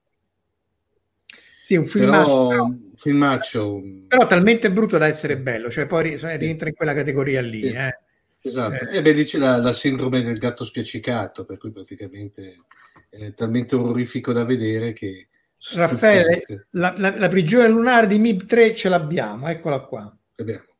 Sì, 1.62 1.76
un 1.76 1.86
filmaccio, 1.86 2.46
però, 2.48 2.70
filmaccio. 2.96 3.82
Però 4.08 4.26
talmente 4.26 4.70
brutto 4.70 4.98
da 4.98 5.06
essere 5.06 5.38
bello, 5.38 5.70
cioè 5.70 5.86
poi 5.86 6.18
rientra 6.36 6.68
in 6.68 6.74
quella 6.74 6.92
categoria 6.92 7.40
lì. 7.40 7.60
Sì. 7.60 7.68
Eh. 7.68 7.98
Esatto, 8.44 8.88
eh. 8.88 8.96
e 8.96 9.02
beh, 9.02 9.12
lì 9.12 9.24
c'è 9.24 9.38
la, 9.38 9.58
la, 9.58 9.72
sindrome 9.72 10.22
del 10.22 10.38
gatto 10.38 10.64
spiaccicato, 10.64 11.44
per 11.44 11.58
cui 11.58 11.70
praticamente 11.70 12.64
è 13.08 13.32
talmente 13.34 13.76
orrorifico 13.76 14.32
da 14.32 14.44
vedere 14.44 14.92
che... 14.92 15.28
Raffaele, 15.74 16.44
la, 16.70 16.92
la, 16.98 17.16
la, 17.16 17.28
prigione 17.28 17.68
lunare 17.68 18.08
di 18.08 18.18
MIB 18.18 18.46
3 18.46 18.74
ce 18.74 18.88
l'abbiamo, 18.88 19.46
eccola 19.46 19.78
qua. 19.78 20.12
Abbiamo. 20.34 20.71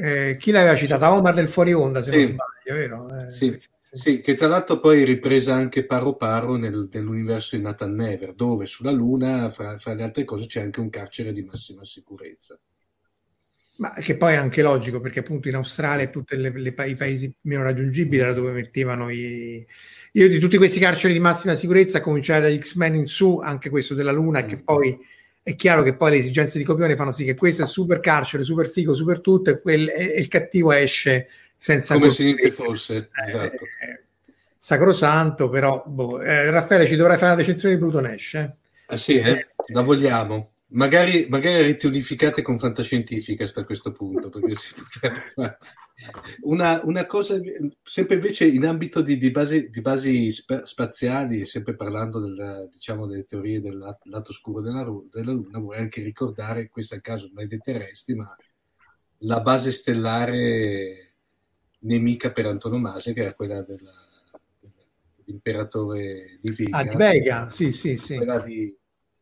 Eh, 0.00 0.36
chi 0.38 0.52
l'aveva 0.52 0.76
citata? 0.76 1.12
Omar 1.12 1.34
del 1.34 1.48
fuori 1.48 1.72
onda, 1.72 2.02
se 2.04 2.10
sì. 2.10 2.16
non 2.16 2.26
sbaglio, 2.26 2.78
vero? 2.78 3.28
Eh, 3.28 3.32
sì. 3.32 3.58
Sì, 3.90 4.20
che 4.20 4.34
tra 4.34 4.48
l'altro 4.48 4.80
poi 4.80 5.02
è 5.02 5.04
ripresa 5.06 5.54
anche 5.54 5.86
paro 5.86 6.14
paro 6.14 6.56
nel, 6.56 6.90
nell'universo 6.92 7.56
di 7.56 7.62
Nathan 7.62 7.94
Never, 7.94 8.34
dove 8.34 8.66
sulla 8.66 8.90
Luna, 8.90 9.50
fra, 9.50 9.78
fra, 9.78 9.94
le 9.94 10.02
altre 10.02 10.24
cose, 10.24 10.46
c'è 10.46 10.60
anche 10.60 10.80
un 10.80 10.90
carcere 10.90 11.32
di 11.32 11.42
massima 11.42 11.86
sicurezza. 11.86 12.58
Ma 13.76 13.92
che 13.92 14.16
poi 14.16 14.34
è 14.34 14.36
anche 14.36 14.60
logico, 14.60 15.00
perché 15.00 15.20
appunto 15.20 15.48
in 15.48 15.54
Australia 15.54 16.04
e 16.04 16.10
tutti 16.10 16.34
i 16.34 16.96
paesi 16.96 17.34
meno 17.42 17.62
raggiungibili 17.62 18.20
era 18.20 18.34
dove 18.34 18.52
mettevano 18.52 19.08
i... 19.08 19.66
Io 20.12 20.28
di 20.28 20.38
tutti 20.38 20.58
questi 20.58 20.80
carceri 20.80 21.14
di 21.14 21.20
massima 21.20 21.54
sicurezza, 21.54 21.98
a 21.98 22.02
cominciare 22.02 22.50
da 22.50 22.62
X-Men 22.62 22.94
in 22.94 23.06
su, 23.06 23.38
anche 23.38 23.70
questo 23.70 23.94
della 23.94 24.12
Luna, 24.12 24.42
mm. 24.42 24.48
che 24.48 24.58
poi 24.58 24.98
è 25.48 25.54
chiaro 25.54 25.82
che 25.82 25.94
poi 25.94 26.10
le 26.10 26.16
esigenze 26.18 26.58
di 26.58 26.64
copione 26.64 26.94
fanno 26.94 27.10
sì 27.10 27.24
che 27.24 27.34
questo 27.34 27.62
è 27.62 27.66
super 27.66 28.00
carcere, 28.00 28.44
super 28.44 28.68
figo, 28.68 28.94
super 28.94 29.22
tutto, 29.22 29.48
e, 29.48 29.60
quel, 29.62 29.88
e, 29.88 30.12
e 30.12 30.20
il 30.20 30.28
cattivo 30.28 30.72
esce 30.72 31.28
senza 31.56 31.94
come 31.94 32.10
se 32.10 32.24
niente 32.24 32.50
fosse 32.50 32.96
eh, 32.96 33.26
esatto. 33.26 33.64
eh, 33.64 34.02
sacrosanto 34.58 35.48
però 35.48 35.82
boh. 35.86 36.20
eh, 36.20 36.50
Raffaele 36.50 36.86
ci 36.86 36.96
dovrai 36.96 37.16
fare 37.16 37.32
una 37.32 37.40
recensione 37.40 37.76
di 37.76 37.80
Pluton 37.80 38.06
esce 38.06 38.56
ah 38.88 38.96
sì 38.98 39.16
eh? 39.16 39.46
la 39.68 39.80
vogliamo. 39.80 40.52
Magari, 40.70 41.28
magari 41.30 41.78
riunificate 41.80 42.42
con 42.42 42.58
fantascientifica 42.58 43.46
a 43.54 43.64
questo 43.64 43.90
punto 43.90 44.28
perché 44.28 44.54
si 44.54 44.74
potrebbe 44.74 45.56
una, 46.42 46.80
una, 46.84 47.06
cosa 47.06 47.40
sempre 47.82 48.14
invece 48.14 48.46
in 48.46 48.64
ambito 48.66 49.00
di, 49.00 49.18
di 49.18 49.30
basi, 49.30 49.68
di 49.68 49.80
basi 49.80 50.30
spaziali 50.30 51.44
sempre 51.44 51.74
parlando 51.74 52.20
del, 52.20 52.68
diciamo, 52.72 53.06
delle 53.06 53.24
teorie 53.24 53.60
del 53.60 53.78
lato 54.04 54.32
scuro 54.32 54.60
della, 54.60 54.86
della 55.10 55.32
Luna 55.32 55.58
vorrei 55.58 55.82
anche 55.82 56.02
ricordare 56.02 56.68
questo 56.68 56.94
è 56.94 56.98
il 56.98 57.02
caso 57.02 57.28
non 57.32 57.42
è 57.42 57.46
dei 57.46 57.58
terrestri 57.58 58.14
ma 58.14 58.32
la 59.22 59.40
base 59.40 59.72
stellare 59.72 61.08
nemica 61.80 62.30
per 62.30 62.46
antonomasia, 62.46 63.12
che 63.12 63.20
era 63.20 63.34
quella 63.34 63.62
della, 63.62 63.92
dell'imperatore 65.24 66.38
di 66.40 66.50
Vega. 66.50 66.76
Ah, 66.76 66.82
di 66.84 66.96
Vega, 66.96 67.50
sì, 67.50 67.72
sì, 67.72 67.96
sì. 67.96 68.16
Quella 68.16 68.40
di 68.40 68.74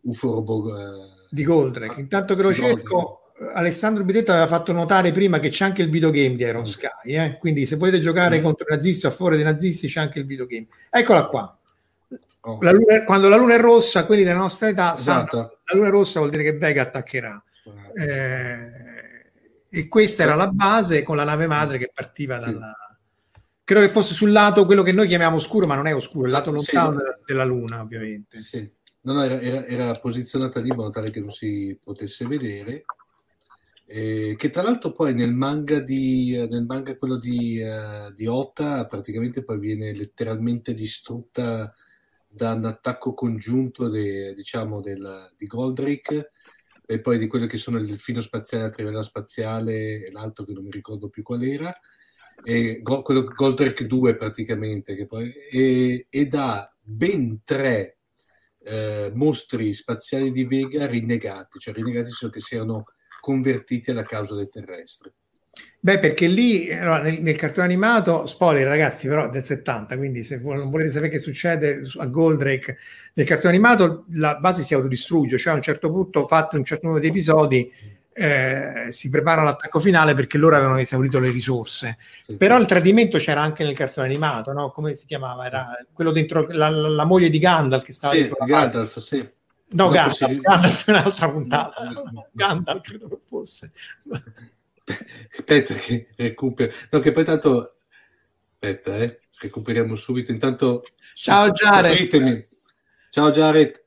Uforobo. 0.02 0.76
Eh, 0.76 1.14
di 1.30 1.44
Goldrake. 1.44 2.00
Intanto 2.00 2.34
che 2.34 2.42
lo 2.42 2.54
cerco, 2.54 3.25
Alessandro 3.52 4.02
Bidetto 4.02 4.30
aveva 4.30 4.46
fatto 4.46 4.72
notare 4.72 5.12
prima 5.12 5.38
che 5.38 5.50
c'è 5.50 5.64
anche 5.64 5.82
il 5.82 5.90
videogame 5.90 6.36
di 6.36 6.42
Iron 6.42 6.62
mm. 6.62 6.64
Sky, 6.64 6.88
eh? 7.04 7.36
quindi 7.38 7.66
se 7.66 7.76
volete 7.76 8.00
giocare 8.00 8.40
mm. 8.40 8.42
contro 8.42 8.66
i 8.68 8.74
nazisti 8.74 9.06
o 9.06 9.10
a 9.10 9.12
favore 9.12 9.36
dei 9.36 9.44
nazisti 9.44 9.88
c'è 9.88 10.00
anche 10.00 10.20
il 10.20 10.26
videogame. 10.26 10.66
Eccola 10.88 11.26
qua. 11.26 11.58
Oh. 12.40 12.58
La 12.62 12.70
luna, 12.70 13.04
quando 13.04 13.28
la 13.28 13.36
luna 13.36 13.54
è 13.54 13.58
rossa, 13.58 14.06
quelli 14.06 14.22
della 14.22 14.38
nostra 14.38 14.68
età, 14.68 14.94
esatto. 14.94 15.36
sanno, 15.36 15.58
la 15.64 15.74
luna 15.74 15.88
è 15.88 15.90
rossa 15.90 16.20
vuol 16.20 16.30
dire 16.30 16.44
che 16.44 16.56
Vega 16.56 16.82
attaccherà. 16.82 17.42
Eh, 17.94 18.86
e 19.68 19.88
questa 19.88 20.22
era 20.22 20.34
la 20.34 20.48
base 20.48 21.02
con 21.02 21.16
la 21.16 21.24
nave 21.24 21.46
madre 21.46 21.78
che 21.78 21.90
partiva 21.92 22.38
dalla... 22.38 22.74
Credo 23.64 23.80
che 23.80 23.88
fosse 23.90 24.14
sul 24.14 24.30
lato 24.30 24.64
quello 24.64 24.84
che 24.84 24.92
noi 24.92 25.08
chiamiamo 25.08 25.36
oscuro, 25.36 25.66
ma 25.66 25.74
non 25.74 25.88
è 25.88 25.94
oscuro, 25.94 26.26
il 26.26 26.30
lato 26.30 26.52
lontano 26.52 27.00
sì, 27.00 27.24
della 27.26 27.44
Luna, 27.44 27.80
ovviamente. 27.80 28.40
Sì. 28.40 28.70
No, 29.00 29.12
no, 29.12 29.24
era, 29.24 29.40
era, 29.40 29.66
era, 29.66 29.92
posizionata 29.92 30.60
lì 30.60 30.68
in 30.68 30.76
modo 30.76 30.90
tale 30.90 31.10
che 31.10 31.18
non 31.18 31.32
si 31.32 31.76
potesse 31.82 32.26
vedere. 32.26 32.84
Eh, 33.88 34.34
che 34.36 34.50
tra 34.50 34.62
l'altro 34.62 34.90
poi 34.90 35.14
nel 35.14 35.32
manga, 35.32 35.78
di, 35.78 36.36
nel 36.50 36.64
manga 36.64 36.96
quello 36.96 37.18
di, 37.18 37.60
uh, 37.62 38.12
di 38.12 38.26
Ota 38.26 38.84
praticamente 38.84 39.44
poi 39.44 39.60
viene 39.60 39.94
letteralmente 39.94 40.74
distrutta 40.74 41.72
da 42.26 42.52
un 42.52 42.64
attacco 42.64 43.14
congiunto 43.14 43.88
de, 43.88 44.34
diciamo 44.34 44.80
del, 44.80 45.32
di 45.36 45.46
Goldrick 45.46 46.32
e 46.84 47.00
poi 47.00 47.18
di 47.18 47.28
quello 47.28 47.46
che 47.46 47.58
sono 47.58 47.78
il 47.78 47.86
delfino 47.86 48.20
spaziale, 48.20 48.64
la 48.64 48.70
trivella 48.70 49.02
spaziale 49.02 50.04
e 50.04 50.10
l'altro 50.10 50.44
che 50.44 50.52
non 50.52 50.64
mi 50.64 50.70
ricordo 50.70 51.08
più 51.08 51.22
qual 51.22 51.42
era, 51.44 51.72
e 52.44 52.80
go, 52.82 53.02
quello 53.02 53.24
Goldrake 53.24 53.86
2 53.86 54.16
praticamente, 54.16 55.06
poi, 55.06 55.32
e, 55.32 56.06
e 56.08 56.26
da 56.26 56.68
ben 56.80 57.40
tre 57.44 57.98
eh, 58.62 59.10
mostri 59.14 59.72
spaziali 59.74 60.30
di 60.30 60.44
Vega 60.44 60.86
rinnegati, 60.86 61.58
cioè 61.58 61.74
rinnegati 61.74 62.10
solo 62.10 62.30
che 62.30 62.40
si 62.40 62.54
erano 62.54 62.84
convertiti 63.26 63.90
alla 63.90 64.04
causa 64.04 64.36
dei 64.36 64.48
terrestri. 64.48 65.10
Beh, 65.80 65.98
perché 65.98 66.28
lì 66.28 66.72
allora, 66.72 67.02
nel, 67.02 67.20
nel, 67.20 67.36
cartone 67.36 67.66
animato, 67.66 68.24
spoiler 68.26 68.68
ragazzi, 68.68 69.08
però 69.08 69.28
del 69.28 69.42
70, 69.42 69.96
quindi 69.96 70.22
se 70.22 70.36
non 70.36 70.70
volete 70.70 70.92
sapere 70.92 71.10
che 71.10 71.18
succede 71.18 71.82
a 71.96 72.06
Goldrake, 72.06 72.76
nel 73.14 73.26
cartone 73.26 73.54
animato 73.54 74.04
la 74.12 74.36
base 74.36 74.62
si 74.62 74.74
autodistrugge, 74.74 75.38
cioè 75.38 75.54
a 75.54 75.56
un 75.56 75.62
certo 75.62 75.90
punto, 75.90 76.28
fatto 76.28 76.56
un 76.56 76.64
certo 76.64 76.86
numero 76.86 77.02
di 77.02 77.10
episodi, 77.10 77.72
eh, 78.12 78.86
si 78.90 79.10
prepara 79.10 79.42
l'attacco 79.42 79.80
finale 79.80 80.14
perché 80.14 80.38
loro 80.38 80.54
avevano 80.54 80.78
esaurito 80.78 81.18
le 81.18 81.30
risorse. 81.30 81.98
Sì. 82.24 82.36
Però 82.36 82.56
il 82.60 82.66
tradimento 82.66 83.18
c'era 83.18 83.42
anche 83.42 83.64
nel 83.64 83.74
cartone 83.74 84.06
animato, 84.06 84.52
no? 84.52 84.70
Come 84.70 84.94
si 84.94 85.06
chiamava? 85.06 85.46
Era 85.46 85.70
quello 85.92 86.12
dentro 86.12 86.46
la, 86.50 86.68
la, 86.68 87.04
moglie 87.04 87.28
di 87.28 87.40
Gandalf 87.40 87.84
che 87.84 87.92
stava 87.92 88.14
sì, 88.14 88.30
Gandalf, 88.46 88.98
sì. 88.98 89.28
No, 89.70 89.88
Gandalf, 89.88 90.28
si... 90.28 90.40
Gandalf 90.40 90.86
un'altra 90.86 91.30
puntata. 91.30 91.92
Gandalf 92.32 92.80
credo 92.82 93.08
che 93.08 93.18
fosse. 93.26 93.72
Aspetta 95.36 95.74
che 95.74 96.08
recupero. 96.16 96.72
No, 96.90 97.00
che 97.00 97.12
poi 97.12 97.24
tanto... 97.24 97.76
Aspetta, 98.52 98.96
eh. 98.96 99.20
Recuperiamo 99.38 99.96
subito. 99.96 100.30
Intanto... 100.30 100.82
Ciao 101.14 101.50
Jared. 101.50 102.48
Ciao 103.10 103.30
Jared. 103.30 103.84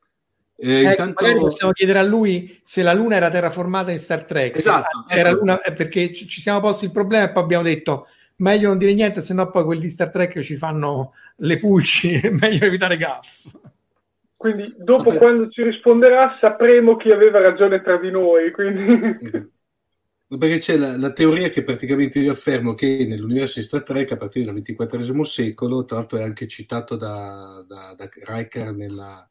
Eh, 0.62 0.82
ecco, 0.82 1.04
intanto... 1.04 1.38
possiamo 1.38 1.72
chiedere 1.72 2.00
a 2.00 2.04
lui 2.04 2.60
se 2.64 2.82
la 2.82 2.94
Luna 2.94 3.16
era 3.16 3.30
terraformata 3.30 3.92
in 3.92 4.00
Star 4.00 4.26
Trek. 4.26 4.58
Esatto. 4.58 5.06
Era 5.08 5.30
ecco. 5.30 5.40
Luna, 5.40 5.62
eh, 5.62 5.72
perché 5.72 6.12
ci 6.12 6.42
siamo 6.42 6.60
posti 6.60 6.86
il 6.86 6.92
problema 6.92 7.26
e 7.26 7.32
poi 7.32 7.44
abbiamo 7.44 7.64
detto 7.64 8.08
meglio 8.38 8.70
non 8.70 8.78
dire 8.78 8.94
niente, 8.94 9.22
se 9.22 9.34
no 9.34 9.50
poi 9.50 9.64
quelli 9.64 9.84
di 9.84 9.90
Star 9.90 10.10
Trek 10.10 10.42
ci 10.42 10.56
fanno 10.56 11.14
le 11.38 11.58
pulci, 11.58 12.14
è 12.20 12.30
meglio 12.30 12.66
evitare 12.66 12.98
gaff. 12.98 13.46
Quindi 14.40 14.74
dopo 14.78 15.12
quando 15.16 15.50
ci 15.50 15.64
risponderà 15.64 16.38
sapremo 16.40 16.96
chi 16.96 17.12
aveva 17.12 17.42
ragione 17.42 17.82
tra 17.82 17.98
di 17.98 18.10
noi. 18.10 18.52
Quindi... 18.54 19.20
Perché 20.40 20.60
c'è 20.60 20.78
la, 20.78 20.96
la, 20.96 21.12
teoria 21.12 21.50
che 21.50 21.62
praticamente 21.62 22.20
io 22.20 22.32
affermo 22.32 22.74
che 22.74 23.06
nell'universo 23.06 23.60
di 23.60 23.66
Star 23.66 23.84
Trek 23.84 24.14
a 24.14 24.16
partire 24.16 24.46
dal 24.46 24.62
XXIV 24.62 25.22
secolo, 25.24 25.84
tra 25.84 25.98
l'altro 25.98 26.20
è 26.20 26.22
anche 26.22 26.48
citato 26.48 26.96
da, 26.96 27.66
da, 27.68 27.94
da 27.98 28.08
Riker 28.10 28.74
nella, 28.74 29.30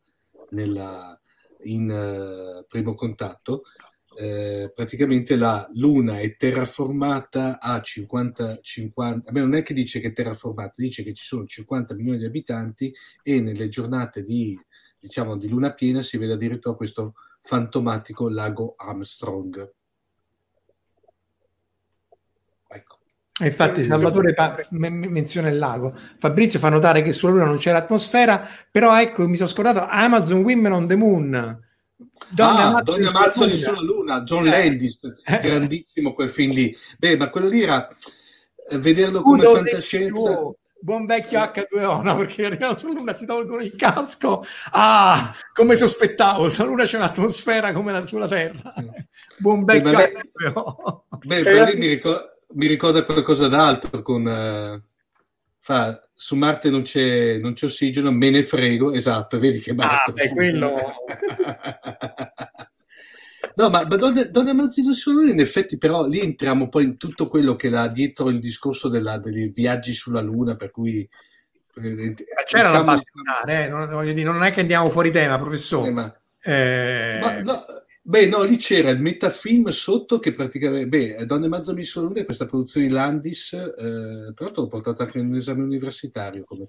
nella, 0.50 1.18
in 1.62 1.88
uh, 1.88 2.66
primo 2.66 2.92
contatto, 2.92 3.62
eh, 4.18 4.70
praticamente 4.74 5.36
la 5.36 5.66
Luna 5.72 6.18
è 6.18 6.36
terraformata 6.36 7.60
a 7.60 7.80
50, 7.80 8.58
50, 8.60 9.30
beh, 9.30 9.40
non 9.40 9.54
è 9.54 9.62
che 9.62 9.72
dice 9.72 10.00
che 10.00 10.08
è 10.08 10.12
terraformata, 10.12 10.74
dice 10.76 11.02
che 11.02 11.14
ci 11.14 11.24
sono 11.24 11.46
50 11.46 11.94
milioni 11.94 12.18
di 12.18 12.24
abitanti 12.24 12.92
e 13.22 13.40
nelle 13.40 13.68
giornate 13.68 14.24
di, 14.24 14.58
diciamo, 14.98 15.36
di 15.36 15.48
luna 15.48 15.72
piena 15.72 16.02
si 16.02 16.16
vede 16.18 16.32
addirittura 16.34 16.74
questo 16.74 17.14
fantomatico 17.42 18.28
lago 18.28 18.74
Armstrong. 18.76 19.76
Infatti 23.40 23.84
Salvatore 23.84 24.34
pa- 24.34 24.56
menziona 24.70 25.48
il 25.48 25.58
lago. 25.58 25.96
Fabrizio 26.18 26.58
fa 26.58 26.70
notare 26.70 27.02
che 27.02 27.12
sulla 27.12 27.32
Luna 27.32 27.44
non 27.44 27.58
c'è 27.58 27.70
l'atmosfera, 27.70 28.48
però 28.70 28.98
ecco, 29.00 29.28
mi 29.28 29.36
sono 29.36 29.48
scordato 29.48 29.86
Amazon 29.88 30.42
Women 30.42 30.72
on 30.72 30.86
the 30.88 30.96
Moon. 30.96 31.66
Donne 32.30 32.62
ah, 32.62 32.82
Donne 32.82 33.06
Amazzoni 33.06 33.56
sulla 33.56 33.80
Luna, 33.80 34.22
John 34.22 34.46
eh. 34.46 34.50
Landis, 34.50 34.98
eh. 35.24 35.40
grandissimo 35.40 36.14
quel 36.14 36.28
film 36.28 36.52
lì. 36.52 36.76
Beh, 36.98 37.16
ma 37.16 37.30
quello 37.30 37.48
lì 37.48 37.62
era 37.62 37.88
eh, 38.68 38.78
vederlo 38.78 39.22
come 39.22 39.44
fantascienza. 39.44 40.40
Buon 40.80 41.06
vecchio 41.06 41.38
H2O, 41.38 42.02
no? 42.02 42.16
Perché 42.16 42.46
arrivano 42.46 42.76
sulla 42.76 42.92
Luna, 42.94 43.14
si 43.14 43.26
tolgono 43.26 43.62
il 43.62 43.74
casco. 43.76 44.44
Ah, 44.72 45.34
come 45.52 45.76
sospettavo, 45.76 46.48
sulla 46.48 46.68
Luna 46.68 46.84
c'è 46.84 46.96
un'atmosfera 46.96 47.72
come 47.72 47.92
la 47.92 48.04
sulla 48.06 48.28
Terra. 48.28 48.74
Buon 49.38 49.64
vecchio 49.64 49.90
beh, 49.90 50.14
H2O. 50.52 51.00
Beh, 51.24 51.42
beh, 51.42 51.76
mi, 51.76 51.86
ricorda, 51.86 52.36
mi, 52.54 52.66
ricorda 52.66 53.04
qualcosa 53.04 53.48
d'altro 53.48 54.02
con... 54.02 54.24
Uh, 54.24 54.82
fa, 55.60 56.00
su 56.14 56.34
Marte 56.34 56.70
non 56.70 56.82
c'è, 56.82 57.38
non 57.38 57.52
c'è, 57.52 57.66
ossigeno, 57.66 58.10
me 58.10 58.30
ne 58.30 58.42
frego, 58.42 58.92
esatto, 58.92 59.38
vedi 59.38 59.60
che 59.60 59.74
Marte... 59.74 60.10
Ah, 60.10 60.12
beh, 60.12 60.28
quello... 60.30 60.76
No, 63.58 63.70
ma, 63.70 63.84
ma 63.84 63.96
Donne, 63.96 64.30
Donne 64.30 64.52
Mazzino 64.52 64.92
sulla 64.92 65.16
Luna, 65.16 65.32
in 65.32 65.40
effetti, 65.40 65.78
però 65.78 66.06
lì 66.06 66.20
entriamo 66.20 66.68
poi 66.68 66.84
in 66.84 66.96
tutto 66.96 67.26
quello 67.26 67.56
che 67.56 67.68
là 67.68 67.88
dietro 67.88 68.30
il 68.30 68.38
discorso 68.38 68.88
della, 68.88 69.18
dei 69.18 69.48
viaggi 69.52 69.94
sulla 69.94 70.20
Luna, 70.20 70.54
per 70.54 70.70
cui. 70.70 71.00
Eh, 71.00 72.14
c'era 72.46 72.68
diciamo, 72.68 72.72
la 72.72 72.84
battunare, 72.84 73.64
eh? 73.64 73.68
non, 73.68 73.88
non, 73.88 74.42
è 74.44 74.52
che 74.52 74.60
andiamo 74.60 74.90
fuori 74.90 75.10
tema, 75.10 75.40
professore. 75.40 75.88
Eh, 75.88 75.92
ma, 75.92 76.16
eh... 76.40 77.18
ma 77.20 77.40
no, 77.40 77.64
beh, 78.00 78.28
no, 78.28 78.42
lì 78.44 78.56
c'era 78.58 78.90
il 78.90 79.00
metafilm 79.00 79.68
sotto 79.70 80.20
che 80.20 80.32
praticamente. 80.32 80.86
Beh, 80.86 81.26
Donne 81.26 81.48
Mazzoni 81.48 81.82
sulla 81.82 82.06
Luna 82.06 82.20
è 82.20 82.24
questa 82.24 82.46
produzione 82.46 82.86
di 82.86 82.92
Landis, 82.92 83.54
eh, 83.54 84.32
tra 84.34 84.44
l'altro 84.44 84.62
l'ho 84.62 84.68
portata 84.68 85.02
anche 85.02 85.18
in 85.18 85.26
un 85.26 85.34
esame 85.34 85.64
universitario. 85.64 86.44
Come... 86.44 86.66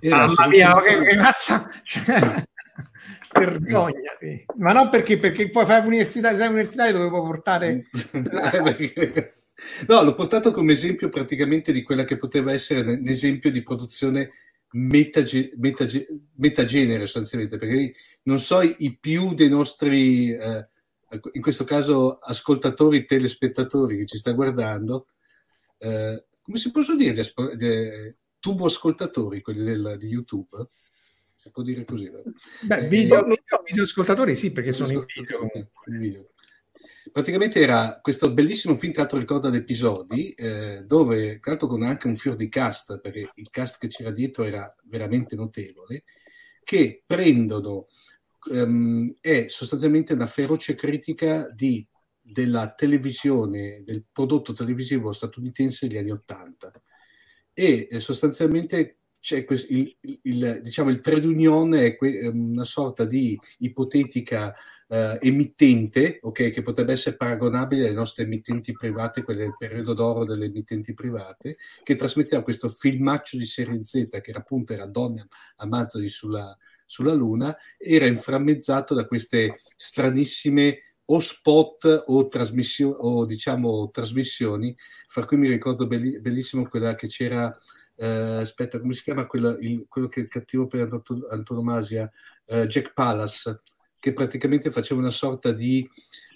Mamma 0.00 0.48
mia, 0.48 0.80
che, 0.80 1.00
che 1.00 1.14
razza! 1.14 1.70
Vergognati. 3.38 4.44
Ma 4.56 4.72
non 4.72 4.88
perché, 4.88 5.18
perché 5.18 5.50
poi 5.50 5.66
fai 5.66 5.82
l'università, 5.82 6.32
esami 6.32 6.54
universitari 6.54 6.92
dovevo 6.92 7.22
portare... 7.22 7.86
no, 9.88 10.02
l'ho 10.02 10.14
portato 10.14 10.52
come 10.52 10.72
esempio 10.72 11.08
praticamente 11.08 11.72
di 11.72 11.82
quella 11.82 12.04
che 12.04 12.16
poteva 12.16 12.52
essere 12.52 12.92
un 12.92 13.08
esempio 13.08 13.50
di 13.50 13.62
produzione 13.62 14.30
metage, 14.74 15.52
metage, 15.56 16.06
metagenere 16.36 17.06
sostanzialmente, 17.06 17.58
perché 17.58 17.94
non 18.22 18.38
so 18.38 18.60
i 18.62 18.96
più 18.98 19.34
dei 19.34 19.48
nostri, 19.48 20.32
eh, 20.32 20.68
in 21.32 21.42
questo 21.42 21.64
caso 21.64 22.18
ascoltatori, 22.18 23.04
telespettatori 23.04 23.98
che 23.98 24.06
ci 24.06 24.18
sta 24.18 24.32
guardando, 24.32 25.06
eh, 25.78 26.24
come 26.42 26.58
si 26.58 26.70
possono 26.70 26.98
dire, 26.98 28.16
tubo 28.38 28.66
ascoltatori, 28.66 29.40
quelli 29.40 29.64
del, 29.64 29.96
di 29.98 30.08
YouTube, 30.08 30.68
si 31.44 31.50
può 31.50 31.62
dire 31.62 31.84
così. 31.84 32.10
Beh, 32.62 32.86
eh, 32.86 32.88
video, 32.88 33.22
video, 33.22 33.62
video, 33.66 33.82
ascoltatori 33.82 34.34
sì, 34.34 34.50
perché 34.50 34.72
sono 34.72 34.90
in 34.90 35.04
video. 35.14 35.50
video. 35.84 36.30
Praticamente 37.12 37.60
era 37.60 37.98
questo 38.00 38.32
bellissimo 38.32 38.76
film, 38.76 38.92
tra 38.92 39.02
l'altro 39.02 39.18
ricorda 39.18 39.48
ad 39.48 39.54
episodi, 39.54 40.30
eh, 40.30 40.84
dove, 40.86 41.38
tra 41.40 41.50
l'altro 41.50 41.68
con 41.68 41.82
anche 41.82 42.06
un 42.06 42.16
fior 42.16 42.34
di 42.34 42.48
cast, 42.48 42.98
perché 42.98 43.30
il 43.34 43.50
cast 43.50 43.78
che 43.78 43.88
c'era 43.88 44.10
dietro 44.10 44.44
era 44.44 44.74
veramente 44.84 45.36
notevole, 45.36 46.04
che 46.62 47.02
prendono, 47.04 47.88
um, 48.50 49.14
è 49.20 49.44
sostanzialmente 49.48 50.14
una 50.14 50.26
feroce 50.26 50.74
critica 50.74 51.46
di, 51.50 51.86
della 52.22 52.72
televisione, 52.72 53.82
del 53.84 54.02
prodotto 54.10 54.54
televisivo 54.54 55.12
statunitense 55.12 55.88
degli 55.88 55.98
anni 55.98 56.10
Ottanta. 56.10 56.72
E 57.52 57.86
eh, 57.90 57.98
sostanzialmente 57.98 59.00
c'è 59.24 59.46
questo, 59.46 59.72
il, 59.72 59.96
il, 60.24 60.60
diciamo, 60.62 60.90
il 60.90 61.00
trade 61.00 61.26
union 61.26 61.72
è 61.72 61.96
que, 61.96 62.28
una 62.30 62.64
sorta 62.64 63.06
di 63.06 63.38
ipotetica 63.60 64.54
uh, 64.88 65.16
emittente, 65.18 66.18
okay, 66.20 66.50
che 66.50 66.60
potrebbe 66.60 66.92
essere 66.92 67.16
paragonabile 67.16 67.86
alle 67.86 67.94
nostre 67.94 68.24
emittenti 68.24 68.72
private, 68.72 69.22
quelle 69.22 69.44
del 69.44 69.56
periodo 69.56 69.94
d'oro 69.94 70.26
delle 70.26 70.44
emittenti 70.44 70.92
private, 70.92 71.56
che 71.82 71.94
trasmetteva 71.94 72.42
questo 72.42 72.68
filmaccio 72.68 73.38
di 73.38 73.46
serie 73.46 73.82
Z, 73.82 74.08
che 74.10 74.28
era 74.28 74.40
appunto 74.40 74.74
era 74.74 74.84
Donne 74.84 75.26
Amazzoni 75.56 76.08
sulla, 76.08 76.54
sulla 76.84 77.14
Luna, 77.14 77.56
era 77.78 78.04
inframmezzato 78.04 78.92
da 78.92 79.06
queste 79.06 79.54
stranissime 79.78 80.96
o 81.06 81.18
spot 81.18 82.04
o, 82.08 82.28
trasmissio- 82.28 82.90
o 82.90 83.24
diciamo 83.24 83.88
trasmissioni, 83.90 84.76
fra 85.08 85.24
cui 85.24 85.38
mi 85.38 85.48
ricordo 85.48 85.86
belli- 85.86 86.20
bellissimo 86.20 86.68
quella 86.68 86.94
che 86.94 87.06
c'era 87.06 87.58
eh, 87.96 88.06
aspetta, 88.40 88.80
come 88.80 88.94
si 88.94 89.02
chiama 89.02 89.26
quello, 89.26 89.56
il, 89.60 89.86
quello 89.88 90.08
che 90.08 90.20
è 90.20 90.22
il 90.24 90.28
cattivo 90.28 90.66
per 90.66 90.88
antonomasia? 91.30 92.10
Eh, 92.44 92.66
Jack 92.66 92.92
Pallas, 92.92 93.54
che 93.98 94.12
praticamente 94.12 94.70
faceva 94.70 95.00
una 95.00 95.10
sorta 95.10 95.52
di 95.52 95.88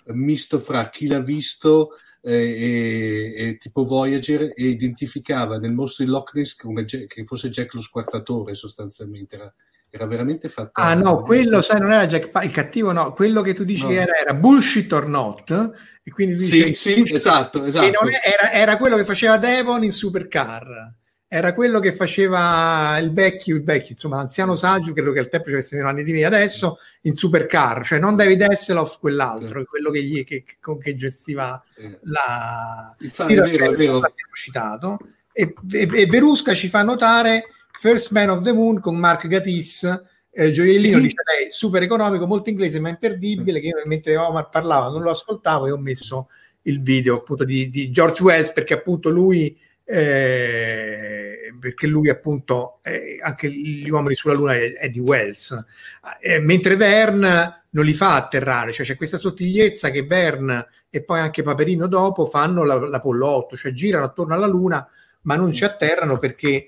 misto 0.06 0.58
fra 0.58 0.88
chi 0.88 1.06
l'ha 1.06 1.20
visto 1.20 1.90
eh, 2.22 2.32
e, 2.32 3.34
e, 3.36 3.56
tipo 3.58 3.84
Voyager 3.84 4.52
e 4.54 4.64
identificava 4.64 5.58
nel 5.58 5.72
mostro 5.72 6.04
di 6.04 6.10
Loch 6.10 6.34
Ness 6.34 6.54
come 6.54 6.84
Jack, 6.84 7.06
che 7.06 7.24
fosse 7.24 7.50
Jack 7.50 7.74
lo 7.74 7.80
squartatore 7.80 8.54
sostanzialmente. 8.54 9.36
Era, 9.36 9.54
era 9.90 10.06
veramente 10.06 10.48
fatto. 10.48 10.80
Ah, 10.80 10.94
no, 10.94 11.22
quello 11.22 11.62
sai, 11.62 11.80
non 11.80 11.92
era 11.92 12.06
Jack 12.06 12.30
pa- 12.30 12.42
il 12.42 12.50
cattivo, 12.50 12.92
no, 12.92 13.12
quello 13.12 13.42
che 13.42 13.54
tu 13.54 13.64
dici 13.64 13.84
no. 13.84 13.90
era, 13.90 14.16
era 14.16 14.34
bullshit 14.34 14.92
or 14.92 15.06
not. 15.06 15.50
E 16.02 16.10
quindi 16.10 16.36
lui 16.36 16.46
sì, 16.46 16.74
sì, 16.74 17.04
esatto, 17.12 17.64
esatto. 17.64 17.86
Era, 17.86 18.52
era, 18.52 18.76
quello 18.76 18.96
che 18.96 19.04
faceva 19.04 19.36
Devon 19.36 19.84
in 19.84 19.92
Supercar 19.92 20.94
era 21.30 21.52
quello 21.52 21.78
che 21.78 21.92
faceva 21.92 22.98
il 22.98 23.12
vecchio, 23.12 23.54
il 23.54 23.62
vecchio, 23.62 23.90
insomma, 23.90 24.16
l'anziano 24.16 24.56
saggio, 24.56 24.94
credo 24.94 25.12
che 25.12 25.18
al 25.18 25.28
tempo 25.28 25.48
ci 25.48 25.52
avesse 25.52 25.76
meno 25.76 25.88
anni 25.88 26.02
di 26.02 26.12
me, 26.12 26.24
adesso 26.24 26.78
in 27.02 27.14
Supercar, 27.14 27.84
cioè 27.84 27.98
non 27.98 28.16
David 28.16 28.42
Hasselhoff, 28.42 28.98
quell'altro, 28.98 29.62
quello 29.66 29.90
che, 29.90 30.02
gli, 30.02 30.24
che, 30.24 30.44
che 30.82 30.96
gestiva 30.96 31.62
la... 32.04 32.96
Infatti, 33.00 33.34
sì, 33.34 33.38
è 33.38 33.42
vero, 33.42 33.72
è 33.72 33.76
vero. 33.76 34.00
citato. 34.32 34.98
E, 35.30 35.52
e, 35.70 35.88
e, 35.92 36.06
Verusca 36.06 36.54
ci 36.54 36.68
fa 36.68 36.82
notare 36.82 37.44
First 37.78 38.10
Man 38.10 38.30
of 38.30 38.42
the 38.42 38.52
Moon 38.54 38.80
con 38.80 38.96
Mark 38.96 39.26
Gatiss, 39.26 39.84
eh, 40.30 40.50
gioiellino 40.50 40.96
sì. 40.96 41.02
dice 41.02 41.22
lei, 41.26 41.50
super 41.50 41.82
economico, 41.82 42.26
molto 42.26 42.48
inglese, 42.48 42.80
ma 42.80 42.88
imperdibile, 42.88 43.60
che 43.60 43.66
io 43.66 43.82
mentre 43.84 44.16
Omar 44.16 44.48
parlava 44.48 44.88
non 44.88 45.02
lo 45.02 45.10
ascoltavo 45.10 45.66
e 45.66 45.72
ho 45.72 45.78
messo 45.78 46.30
il 46.62 46.80
video 46.80 47.16
appunto 47.16 47.44
di, 47.44 47.68
di 47.68 47.90
George 47.90 48.22
Wells 48.22 48.52
perché 48.52 48.72
appunto 48.72 49.10
lui 49.10 49.56
eh, 49.90 51.50
perché 51.58 51.86
lui 51.86 52.10
appunto 52.10 52.80
eh, 52.82 53.18
anche 53.22 53.50
gli 53.50 53.88
uomini 53.88 54.14
sulla 54.14 54.34
luna 54.34 54.54
è, 54.54 54.74
è 54.74 54.90
di 54.90 54.98
Wells 54.98 55.64
eh, 56.20 56.40
mentre 56.40 56.76
Verne 56.76 57.62
non 57.70 57.86
li 57.86 57.94
fa 57.94 58.14
atterrare 58.14 58.72
cioè 58.72 58.84
c'è 58.84 58.96
questa 58.96 59.16
sottigliezza 59.16 59.88
che 59.88 60.04
Verne 60.04 60.66
e 60.90 61.02
poi 61.02 61.20
anche 61.20 61.42
Paperino 61.42 61.86
dopo 61.86 62.26
fanno 62.26 62.64
la, 62.64 62.74
l'Apollo 62.86 63.28
8 63.28 63.56
cioè 63.56 63.72
girano 63.72 64.04
attorno 64.04 64.34
alla 64.34 64.46
luna 64.46 64.86
ma 65.22 65.36
non 65.36 65.54
ci 65.54 65.64
atterrano 65.64 66.18
perché 66.18 66.66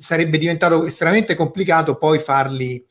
sarebbe 0.00 0.38
diventato 0.38 0.84
estremamente 0.84 1.36
complicato 1.36 1.96
poi 1.96 2.18
farli, 2.18 2.84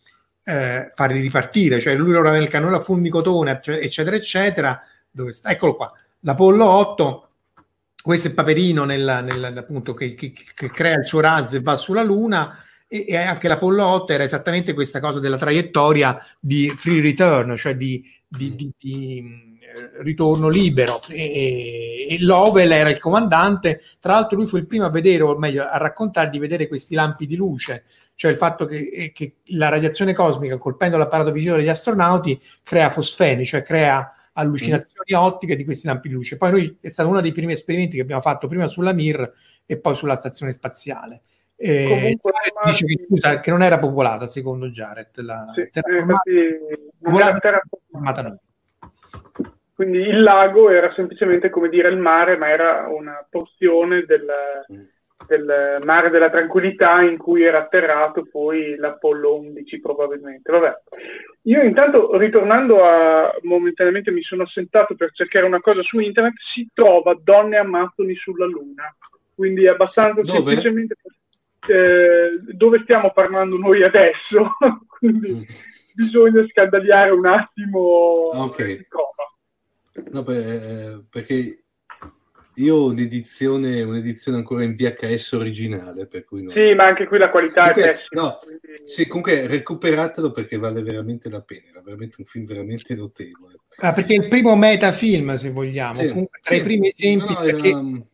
eh, 0.46 0.92
farli 0.96 1.20
ripartire 1.20 1.82
cioè 1.82 1.96
lui 1.96 2.14
loro 2.14 2.30
aveva 2.30 2.42
il 2.42 2.50
cannone 2.50 2.78
a 2.78 2.82
fulmicotone 2.82 3.60
eccetera 3.66 4.16
eccetera 4.16 4.82
dove 5.12 5.34
sta? 5.34 5.50
eccolo 5.50 5.76
qua 5.76 5.92
l'Apollo 6.22 6.66
8 6.66 7.30
questo 8.06 8.28
è 8.28 8.34
Paperino 8.34 8.84
nel, 8.84 9.24
nel, 9.24 9.58
appunto, 9.58 9.96
che, 9.96 10.14
che, 10.14 10.32
che, 10.32 10.70
crea 10.70 11.00
il 11.00 11.06
suo 11.06 11.22
razzo 11.22 11.56
e 11.56 11.62
va 11.62 11.76
sulla 11.76 12.04
Luna 12.04 12.56
e, 12.88 13.04
e, 13.08 13.16
anche 13.16 13.48
l'Apollo 13.48 13.84
8 13.84 14.14
era 14.14 14.24
esattamente 14.24 14.76
questa 14.76 15.00
cosa 15.00 15.20
della 15.20 15.38
traiettoria 15.38 16.24
di 16.40 16.70
free 16.70 17.02
return, 17.02 17.58
cioè 17.58 17.76
di, 17.76 18.08
di, 18.28 18.56
di, 18.56 18.72
di 18.78 19.58
eh, 19.60 20.04
ritorno 20.04 20.50
libero. 20.50 21.02
E, 21.08 22.06
e, 22.08 22.18
Lovell 22.20 22.74
era 22.74 22.92
il 22.92 23.00
comandante, 23.00 23.82
tra 24.00 24.14
l'altro 24.14 24.38
lui 24.38 24.46
fu 24.46 24.58
il 24.58 24.68
primo 24.68 24.86
a 24.86 24.92
vedere, 24.92 25.24
o 25.24 25.36
meglio 25.40 25.68
a 25.68 25.78
raccontare 25.78 26.30
di 26.30 26.38
vedere 26.38 26.68
questi 26.68 26.94
lampi 26.94 27.26
di 27.26 27.36
luce, 27.36 27.86
cioè 28.14 28.30
il 28.30 28.38
fatto 28.38 28.68
che, 28.68 29.12
che 29.16 29.38
la 29.46 29.70
radiazione 29.70 30.14
cosmica 30.14 30.60
colpendo 30.60 30.98
l'apparato 30.98 31.32
visivo 31.32 31.56
degli 31.56 31.70
astronauti 31.70 32.40
crea 32.62 32.92
fosfeni, 32.92 33.48
cioè 33.48 33.64
crea 33.64 34.15
allucinazioni 34.36 35.14
mm. 35.14 35.24
ottiche 35.24 35.56
di 35.56 35.66
questi 35.66 35.88
lampi 35.88 36.08
di 36.08 36.14
luce. 36.14 36.38
Poi 36.38 36.52
noi 36.52 36.78
è 36.80 36.90
stato 36.90 37.10
uno 37.10 37.22
dei 37.22 37.32
primi 37.32 37.54
esperimenti 37.54 37.96
che 37.96 38.02
abbiamo 38.02 38.22
fatto 38.22 38.48
prima 38.48 38.68
sulla 38.68 38.94
Mir 38.94 39.34
e 39.66 39.78
poi 39.78 39.96
sulla 39.96 40.16
stazione 40.16 40.52
spaziale. 40.52 41.22
Eh, 41.58 41.86
Comunque, 41.88 42.32
dice 42.66 42.86
che, 42.86 43.06
scusa, 43.08 43.40
che 43.40 43.50
non 43.50 43.64
era 43.64 43.80
popolata 43.80 44.28
secondo 44.28 44.68
Jared 44.68 45.08
la 45.22 45.54
sì, 45.56 45.70
terra 45.72 46.06
formata, 47.00 47.40
terra 47.40 47.62
formata 47.90 48.38
quindi 49.74 50.00
il 50.00 50.22
lago 50.22 50.70
era 50.70 50.92
semplicemente 50.94 51.50
come 51.50 51.70
dire 51.70 51.88
il 51.88 51.96
mare 51.96 52.36
ma 52.36 52.50
era 52.50 52.90
una 52.90 53.26
porzione 53.30 54.04
del, 54.04 54.26
mm 54.70 54.95
del 55.28 55.80
mare 55.84 56.10
della 56.10 56.30
tranquillità 56.30 57.02
in 57.02 57.18
cui 57.18 57.44
era 57.44 57.60
atterrato 57.60 58.28
poi 58.30 58.76
l'Apollo 58.76 59.38
11 59.38 59.80
probabilmente. 59.80 60.52
Vabbè. 60.52 60.82
Io 61.44 61.62
intanto 61.62 62.18
ritornando 62.18 62.84
a 62.84 63.34
momentaneamente 63.44 64.12
mi 64.12 64.22
sono 64.22 64.44
assentato 64.44 64.96
per 64.96 65.12
cercare 65.14 65.46
una 65.46 65.62
cosa 65.62 65.82
su 65.84 66.00
internet, 66.00 66.34
si 66.54 66.68
trova 66.74 67.18
donne 67.22 67.58
ammazzoni 67.58 68.16
sulla 68.16 68.46
Luna, 68.46 68.96
quindi 69.34 69.68
abbastanza 69.68 70.22
dove? 70.22 70.34
semplicemente 70.34 70.96
eh, 71.68 72.40
dove 72.54 72.80
stiamo 72.84 73.12
parlando 73.12 73.58
noi 73.58 73.84
adesso, 73.84 74.52
quindi 74.88 75.34
mm. 75.34 75.42
bisogna 75.94 76.46
scandagliare 76.48 77.12
un 77.12 77.26
attimo 77.26 78.30
okay. 78.44 78.86
No, 80.12 80.24
beh, 80.24 81.06
perché 81.10 81.65
io 82.56 82.76
ho 82.76 82.90
un'edizione, 82.90 83.82
un'edizione 83.84 84.38
ancora 84.38 84.64
in 84.64 84.76
VHS 84.76 85.32
originale, 85.34 86.08
per 86.08 86.24
cui 86.24 86.44
no. 86.44 86.52
Sì, 86.52 86.74
ma 86.74 86.86
anche 86.86 87.08
qui 87.08 87.18
la 87.18 87.30
qualità 87.30 87.72
comunque, 87.72 87.84
è 87.84 87.96
pessima. 87.96 88.22
No, 88.22 88.40
quindi... 88.42 88.62
Sì, 88.86 89.08
comunque 89.08 89.48
recuperatelo 89.48 90.32
perché 90.32 90.58
vale 90.58 90.82
veramente 90.82 91.30
la 91.30 91.42
pena, 91.42 91.70
era 91.70 91.82
veramente 91.82 92.16
un 92.20 92.26
film 92.26 92.46
veramente 92.46 92.96
notevole. 92.96 93.56
Ah, 93.78 93.94
perché 93.94 94.16
è 94.16 94.24
il 94.24 94.28
primo 94.28 94.56
metafilm, 94.56 95.36
se 95.36 95.52
vogliamo, 95.52 96.00
sì, 96.00 96.08
comunque, 96.08 96.40
tra 96.42 96.56
sì. 96.56 96.62
i 96.62 96.64
primi 96.64 96.90
esempi, 96.90 97.34
no, 97.34 97.40
no, 97.40 97.46
perché... 97.46 97.70
era 97.70 98.06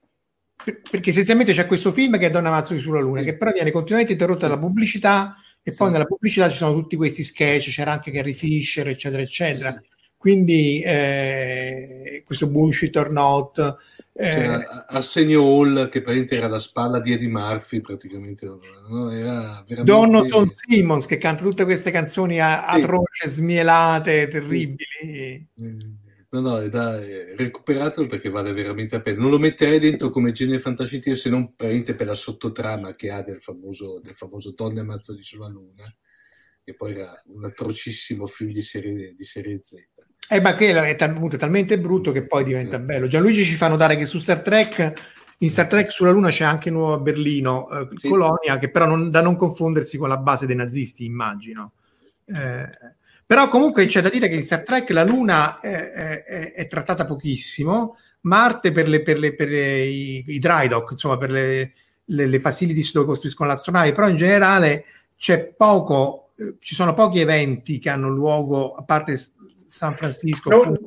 perché 0.63 1.09
essenzialmente 1.09 1.53
c'è 1.53 1.65
questo 1.65 1.91
film 1.91 2.19
che 2.19 2.27
è 2.27 2.29
Donna 2.29 2.51
Mazzoli 2.51 2.79
sulla 2.79 2.99
Luna, 2.99 3.21
che 3.21 3.35
però 3.35 3.51
viene 3.51 3.71
continuamente 3.71 4.11
interrotta 4.11 4.47
dalla 4.47 4.59
pubblicità 4.59 5.35
e 5.63 5.73
poi 5.73 5.91
nella 5.91 6.05
pubblicità 6.05 6.49
ci 6.49 6.57
sono 6.57 6.73
tutti 6.73 6.95
questi 6.95 7.23
sketch, 7.23 7.69
c'era 7.69 7.93
anche 7.93 8.11
Carrie 8.11 8.33
Fisher, 8.33 8.87
eccetera, 8.87 9.21
eccetera. 9.21 9.81
Quindi 10.17 10.81
eh, 10.83 12.21
questo 12.25 12.47
bullshit 12.47 12.95
or 12.95 13.11
not. 13.11 13.75
Eh, 14.21 14.85
Arsenio 14.87 15.43
Hall, 15.43 15.89
che 15.89 16.01
praticamente 16.01 16.35
era 16.35 16.47
la 16.47 16.59
spalla 16.59 16.99
di 16.99 17.13
Eddie 17.13 17.27
Murphy, 17.27 17.81
praticamente. 17.81 18.45
No? 18.45 19.11
Era 19.11 19.63
veramente... 19.67 19.83
Donovan 19.83 20.51
Simmons, 20.51 21.05
che 21.07 21.17
canta 21.17 21.43
tutte 21.43 21.63
queste 21.63 21.89
canzoni 21.89 22.39
atroce, 22.39 23.29
smielate, 23.29 24.27
terribili. 24.27 25.47
Mm. 25.61 25.79
No, 26.33 26.39
no, 26.39 26.59
è 26.59 26.69
da, 26.69 26.97
è, 27.01 27.35
recuperatelo 27.35 28.07
perché 28.07 28.29
vale 28.29 28.53
veramente 28.53 28.95
la 28.95 29.01
pena. 29.01 29.19
Non 29.19 29.31
lo 29.31 29.39
metterei 29.39 29.79
dentro 29.79 30.09
come 30.09 30.31
genere 30.31 30.61
fantascientifico 30.61 31.19
se 31.19 31.29
non 31.29 31.55
per 31.55 32.05
la 32.05 32.15
sottotrama 32.15 32.95
che 32.95 33.11
ha 33.11 33.21
del 33.21 33.41
famoso, 33.41 33.99
del 33.99 34.15
famoso 34.15 34.51
Donne 34.51 34.81
Mazzoli 34.81 35.23
sulla 35.23 35.49
Luna, 35.49 35.83
che 36.63 36.73
poi 36.73 36.91
era 36.91 37.21
un 37.25 37.43
atrocissimo 37.43 38.27
film 38.27 38.51
di 38.51 38.61
serie, 38.61 39.13
di 39.13 39.23
serie 39.25 39.59
Z. 39.61 39.73
Eh, 40.33 40.39
ma 40.39 40.55
che 40.55 40.71
è, 40.71 40.95
tal- 40.95 41.35
talmente 41.37 41.77
brutto 41.77 42.13
che 42.13 42.25
poi 42.25 42.45
diventa 42.45 42.79
bello. 42.79 43.07
Gianluigi 43.07 43.43
ci 43.43 43.55
fa 43.55 43.67
notare 43.67 43.97
che 43.97 44.05
su 44.05 44.17
Star 44.17 44.39
Trek, 44.39 44.93
in 45.39 45.49
Star 45.49 45.67
Trek 45.67 45.91
sulla 45.91 46.11
Luna 46.11 46.29
c'è 46.29 46.45
anche 46.45 46.69
Nuova 46.69 46.99
Berlino, 46.99 47.69
eh, 47.69 47.89
sì. 47.97 48.07
colonia, 48.07 48.57
che 48.57 48.69
però 48.69 48.85
non, 48.85 49.11
da 49.11 49.21
non 49.21 49.35
confondersi 49.35 49.97
con 49.97 50.07
la 50.07 50.15
base 50.15 50.45
dei 50.45 50.55
nazisti, 50.55 51.03
immagino. 51.03 51.73
Eh, 52.23 52.69
però 53.25 53.49
comunque 53.49 53.85
c'è 53.87 53.99
da 53.99 54.07
dire 54.07 54.29
che 54.29 54.35
in 54.35 54.43
Star 54.43 54.63
Trek 54.63 54.89
la 54.91 55.03
Luna 55.03 55.59
è, 55.59 56.23
è, 56.23 56.53
è 56.53 56.67
trattata 56.69 57.03
pochissimo, 57.03 57.97
Marte 58.21 58.71
per, 58.71 58.87
le, 58.87 59.01
per, 59.01 59.19
le, 59.19 59.35
per 59.35 59.49
le, 59.49 59.83
i, 59.83 60.23
i 60.27 60.39
dry 60.39 60.69
dock, 60.69 60.91
insomma 60.91 61.17
per 61.17 61.31
le, 61.31 61.73
le, 62.05 62.39
facilities 62.39 62.93
dove 62.93 63.07
costruiscono 63.07 63.49
le 63.49 63.55
astronavi, 63.55 63.91
però 63.91 64.07
in 64.07 64.15
generale 64.15 64.85
c'è 65.17 65.43
poco, 65.43 66.29
eh, 66.37 66.55
ci 66.61 66.73
sono 66.73 66.93
pochi 66.93 67.19
eventi 67.19 67.79
che 67.79 67.89
hanno 67.89 68.07
luogo, 68.07 68.75
a 68.75 68.83
parte 68.83 69.17
San 69.71 69.95
Francisco, 69.95 70.49
non, 70.49 70.77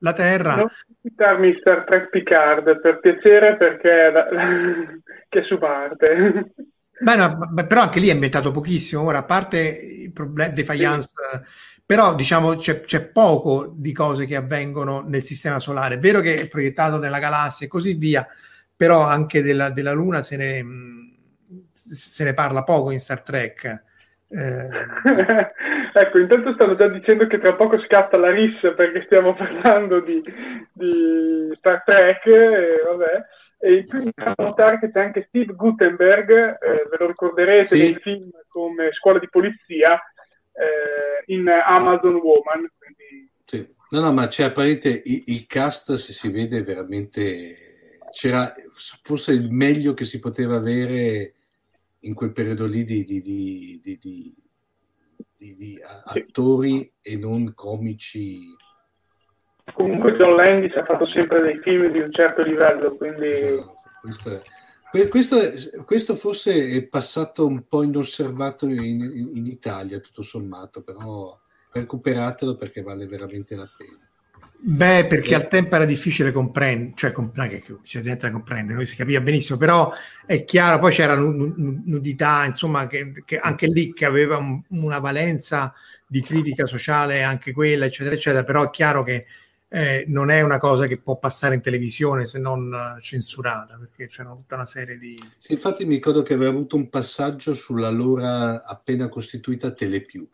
la 0.00 0.12
Terra. 0.12 0.56
Non 0.56 0.68
citarmi 1.00 1.56
Star 1.60 1.84
Trek 1.84 2.08
Picard 2.10 2.80
per 2.80 2.98
piacere 2.98 3.56
perché 3.56 4.10
la, 4.10 4.28
la, 4.30 4.48
che 5.28 5.42
su 5.44 5.56
Marte. 5.56 6.52
Beh, 6.98 7.16
no, 7.16 7.52
però 7.66 7.82
anche 7.82 8.00
lì 8.00 8.08
è 8.08 8.12
inventato 8.12 8.50
pochissimo. 8.50 9.02
Ora, 9.02 9.18
a 9.18 9.24
parte 9.24 9.58
il 9.58 10.12
problema 10.12 10.52
defiance 10.52 11.08
sì 11.08 11.72
però 11.86 12.14
diciamo 12.14 12.56
c'è, 12.56 12.80
c'è, 12.80 13.02
poco 13.02 13.70
di 13.76 13.92
cose 13.92 14.24
che 14.24 14.36
avvengono 14.36 15.02
nel 15.06 15.22
sistema 15.22 15.58
solare. 15.58 15.96
È 15.96 15.98
vero 15.98 16.20
che 16.20 16.40
è 16.40 16.48
proiettato 16.48 16.96
nella 16.98 17.18
galassia 17.18 17.66
e 17.66 17.68
così 17.68 17.92
via, 17.94 18.26
però 18.74 19.02
anche 19.02 19.42
della, 19.42 19.68
della 19.68 19.92
Luna 19.92 20.22
se 20.22 20.36
ne, 20.36 20.64
se 21.72 22.24
ne, 22.24 22.32
parla 22.32 22.64
poco 22.64 22.90
in 22.90 23.00
Star 23.00 23.20
Trek. 23.20 23.84
Eh... 24.28 24.68
ecco, 26.00 26.18
intanto 26.18 26.52
stanno 26.52 26.74
già 26.74 26.88
dicendo 26.88 27.26
che 27.26 27.38
tra 27.38 27.54
poco 27.54 27.78
scatta 27.80 28.16
la 28.16 28.30
RIS 28.30 28.74
perché 28.76 29.02
stiamo 29.04 29.34
parlando 29.36 30.00
di, 30.00 30.20
di 30.72 31.52
Star 31.58 31.82
Trek, 31.84 32.26
e 32.26 32.80
vabbè. 32.84 33.24
E 33.58 33.74
in 33.76 33.86
più 33.86 34.10
notare 34.36 34.78
che 34.78 34.90
c'è 34.90 35.00
anche 35.00 35.24
Steve 35.28 35.54
Gutenberg, 35.54 36.30
eh, 36.30 36.86
ve 36.90 36.96
lo 36.98 37.06
ricorderete 37.06 37.76
sì. 37.76 37.78
nei 37.80 37.98
film 38.00 38.30
come 38.48 38.92
Scuola 38.92 39.18
di 39.18 39.28
Polizia, 39.30 39.94
eh, 40.52 41.32
in 41.32 41.48
Amazon 41.48 42.14
Woman. 42.16 42.68
Quindi... 42.76 43.30
Sì. 43.44 43.66
No, 43.90 44.00
no, 44.00 44.12
ma 44.12 44.26
c'è 44.28 44.44
apparentemente 44.44 45.02
il, 45.06 45.22
il, 45.26 45.46
cast, 45.46 45.94
se 45.94 46.12
si 46.12 46.30
vede 46.30 46.62
veramente, 46.62 47.98
c'era 48.10 48.52
forse 49.02 49.32
il 49.32 49.50
meglio 49.50 49.94
che 49.94 50.04
si 50.04 50.18
poteva 50.18 50.56
avere 50.56 51.34
in 52.00 52.14
quel 52.14 52.32
periodo 52.32 52.66
lì 52.66 52.84
di, 52.84 53.04
di, 53.04 53.22
di, 53.22 53.80
di 54.00 54.34
di, 55.52 55.78
attori 56.04 56.92
sì. 57.00 57.12
e 57.12 57.16
non 57.18 57.52
comici. 57.54 58.46
Comunque 59.74 60.16
John 60.16 60.36
Landis 60.36 60.74
ha 60.76 60.84
fatto 60.84 61.06
sempre 61.06 61.42
dei 61.42 61.58
film 61.60 61.90
di 61.90 61.98
un 62.00 62.12
certo 62.12 62.42
livello, 62.42 62.96
quindi... 62.96 63.28
Esatto. 63.28 63.72
Questo 64.04 64.30
è, 64.30 65.08
questo, 65.08 65.36
questo, 65.84 66.14
forse 66.14 66.68
è 66.68 66.86
passato 66.86 67.44
un 67.44 67.66
po' 67.66 67.82
inosservato 67.82 68.66
in, 68.68 68.78
in, 68.78 69.30
in, 69.34 69.46
Italia, 69.46 69.98
tutto 69.98 70.22
sommato, 70.22 70.84
però 70.84 71.36
recuperatelo 71.72 72.54
perché 72.54 72.80
vale 72.80 73.06
veramente 73.06 73.56
la 73.56 73.68
pena. 73.76 74.03
Beh, 74.66 75.04
perché 75.06 75.32
eh. 75.32 75.34
al 75.34 75.48
tempo 75.48 75.74
era 75.74 75.84
difficile 75.84 76.32
comprendere, 76.32 76.92
cioè 76.96 77.12
comp- 77.12 77.38
che 77.48 77.62
si 77.82 77.98
entra 77.98 78.28
a 78.28 78.32
comprendere, 78.32 78.76
noi 78.76 78.86
si 78.86 78.96
capiva 78.96 79.20
benissimo, 79.20 79.58
però 79.58 79.92
è 80.24 80.42
chiaro, 80.44 80.78
poi 80.78 80.90
c'era 80.90 81.16
nudità, 81.16 82.46
insomma, 82.46 82.86
che, 82.86 83.12
che 83.26 83.38
anche 83.38 83.66
lì 83.66 83.92
che 83.92 84.06
aveva 84.06 84.38
un, 84.38 84.62
una 84.68 85.00
valenza 85.00 85.74
di 86.06 86.22
critica 86.22 86.64
sociale, 86.64 87.22
anche 87.22 87.52
quella, 87.52 87.84
eccetera, 87.84 88.16
eccetera, 88.16 88.42
però 88.42 88.64
è 88.64 88.70
chiaro 88.70 89.02
che 89.02 89.26
eh, 89.68 90.04
non 90.08 90.30
è 90.30 90.40
una 90.40 90.56
cosa 90.56 90.86
che 90.86 90.96
può 90.96 91.18
passare 91.18 91.56
in 91.56 91.60
televisione 91.60 92.24
se 92.24 92.38
non 92.38 92.72
uh, 92.72 92.98
censurata, 93.02 93.76
perché 93.76 94.06
c'è 94.06 94.24
tutta 94.24 94.54
una 94.54 94.64
serie 94.64 94.96
di... 94.96 95.22
Sì, 95.36 95.52
infatti 95.52 95.84
mi 95.84 95.96
ricordo 95.96 96.22
che 96.22 96.32
aveva 96.32 96.50
avuto 96.50 96.76
un 96.76 96.88
passaggio 96.88 97.52
sull'allora 97.52 98.64
appena 98.64 99.08
costituita 99.08 99.72
Telepiù, 99.72 100.26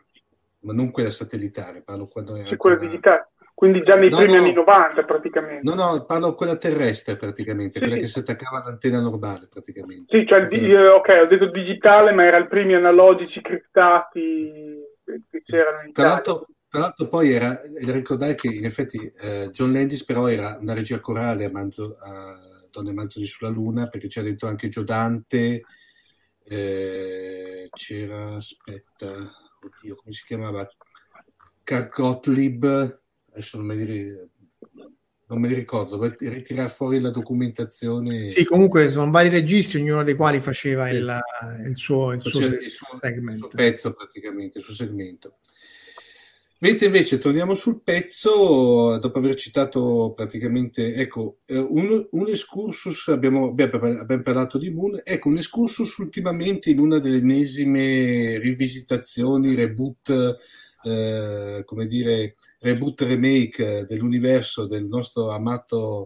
ma 0.59 0.71
non 0.71 0.89
quella 0.89 1.09
satellitare, 1.09 1.81
parlo 1.81 2.07
quando 2.07 2.37
era... 2.37 2.47
Sì, 2.47 2.55
quella 2.55 2.77
digitale, 2.77 3.30
quindi 3.61 3.83
già 3.83 3.93
nei 3.93 4.09
no, 4.09 4.17
primi 4.17 4.33
no, 4.33 4.39
anni 4.39 4.53
90 4.53 5.03
praticamente. 5.03 5.61
No, 5.61 5.75
no, 5.75 6.03
parlo 6.05 6.33
quella 6.33 6.55
terrestre 6.55 7.15
praticamente, 7.15 7.73
sì, 7.73 7.79
quella 7.79 7.93
sì. 7.93 7.99
che 7.99 8.07
si 8.07 8.17
attaccava 8.17 8.63
all'antenna 8.63 8.99
normale 8.99 9.47
praticamente. 9.47 10.17
Sì, 10.17 10.25
cioè, 10.25 10.47
di, 10.47 10.73
ok, 10.73 11.19
ho 11.21 11.27
detto 11.27 11.45
digitale, 11.51 12.11
ma 12.11 12.25
era 12.25 12.39
i 12.39 12.47
primi 12.47 12.73
analogici 12.73 13.39
criptati 13.39 14.81
che 15.03 15.43
c'erano 15.45 15.85
in 15.85 15.93
Tra 15.93 16.05
l'altro, 16.05 16.47
tra 16.67 16.79
l'altro 16.79 17.07
poi 17.07 17.33
era, 17.33 17.61
da 17.63 17.91
ricordare 17.91 18.33
che 18.33 18.47
in 18.47 18.65
effetti 18.65 18.97
eh, 19.19 19.49
John 19.51 19.71
Landis 19.71 20.05
però 20.05 20.27
era 20.27 20.57
una 20.59 20.73
regia 20.73 20.99
corale 20.99 21.45
a, 21.45 21.51
Manzo, 21.51 21.97
a 21.99 22.39
Donne 22.71 22.93
Manzoli 22.93 23.27
sulla 23.27 23.51
Luna 23.51 23.89
perché 23.89 24.07
c'era 24.07 24.25
dentro 24.25 24.47
anche 24.47 24.69
Giodante, 24.69 25.61
eh, 26.45 27.69
c'era, 27.69 28.37
aspetta, 28.37 29.07
oddio, 29.07 29.95
come 29.97 30.13
si 30.15 30.23
chiamava? 30.25 30.67
Carl 31.63 31.89
Gottlieb, 31.89 33.00
adesso 33.31 33.57
non 33.57 33.65
me 33.65 33.75
li, 33.75 34.11
non 35.27 35.39
me 35.39 35.47
li 35.47 35.53
ricordo, 35.53 35.97
vuoi 35.97 36.13
ritirare 36.19 36.69
fuori 36.69 36.99
la 36.99 37.09
documentazione? 37.09 38.25
Sì, 38.25 38.43
comunque 38.43 38.89
sono 38.89 39.09
vari 39.11 39.29
registri, 39.29 39.81
ognuno 39.81 40.03
dei 40.03 40.15
quali 40.15 40.39
faceva 40.39 40.87
sì. 40.87 40.95
il, 40.95 41.19
il, 41.67 41.77
suo, 41.77 42.11
il, 42.11 42.21
suo, 42.21 42.39
il, 42.39 42.69
suo, 42.69 42.97
il 42.97 43.37
suo 43.37 43.47
pezzo 43.47 43.93
praticamente, 43.93 44.57
il 44.57 44.63
suo 44.63 44.73
segmento. 44.73 45.37
Mentre 46.63 46.85
invece 46.85 47.17
torniamo 47.17 47.55
sul 47.55 47.81
pezzo, 47.81 48.95
dopo 48.99 49.17
aver 49.17 49.33
citato 49.33 50.13
praticamente, 50.15 50.93
ecco, 50.93 51.37
eh, 51.47 51.57
un, 51.57 52.07
un 52.11 52.27
excursus, 52.27 53.07
abbiamo, 53.07 53.47
abbiamo, 53.47 54.21
parlato 54.21 54.59
di 54.59 54.69
Moon, 54.69 55.01
ecco, 55.03 55.29
un 55.29 55.37
excursus 55.37 55.97
ultimamente 55.97 56.69
in 56.69 56.77
una 56.77 56.99
delle 56.99 57.17
ennesime 57.17 58.37
rivisitazioni, 58.37 59.55
reboot, 59.55 60.37
eh, 60.83 61.61
come 61.65 61.85
dire, 61.87 62.35
reboot 62.59 63.01
remake 63.01 63.85
dell'universo 63.87 64.67
del 64.67 64.85
nostro 64.85 65.29
amato 65.29 66.05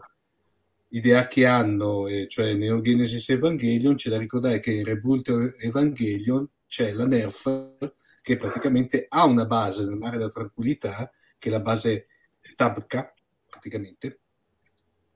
Ideaki 0.89 1.43
Anno, 1.43 2.07
eh, 2.07 2.27
cioè 2.29 2.53
Neo 2.53 2.81
Genesis 2.81 3.29
Evangelion, 3.29 3.95
c'è 3.95 4.09
da 4.09 4.17
ricordare 4.17 4.59
che 4.59 4.71
in 4.71 4.85
Reboot 4.85 5.55
Evangelion 5.59 6.47
c'è 6.67 6.93
la 6.93 7.05
Nerf 7.05 7.77
che 8.21 8.37
praticamente 8.37 9.05
ha 9.07 9.25
una 9.25 9.45
base 9.45 9.83
nel 9.83 9.97
mare 9.97 10.17
della 10.17 10.29
tranquillità, 10.29 11.11
che 11.37 11.49
è 11.49 11.51
la 11.51 11.59
base 11.59 12.07
Tabka, 12.55 13.13
praticamente, 13.47 14.21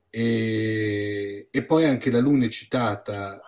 e, 0.09 1.47
e 1.49 1.65
poi 1.65 1.85
anche 1.85 2.11
la 2.11 2.19
Luna 2.19 2.45
è 2.45 2.49
citata, 2.49 3.39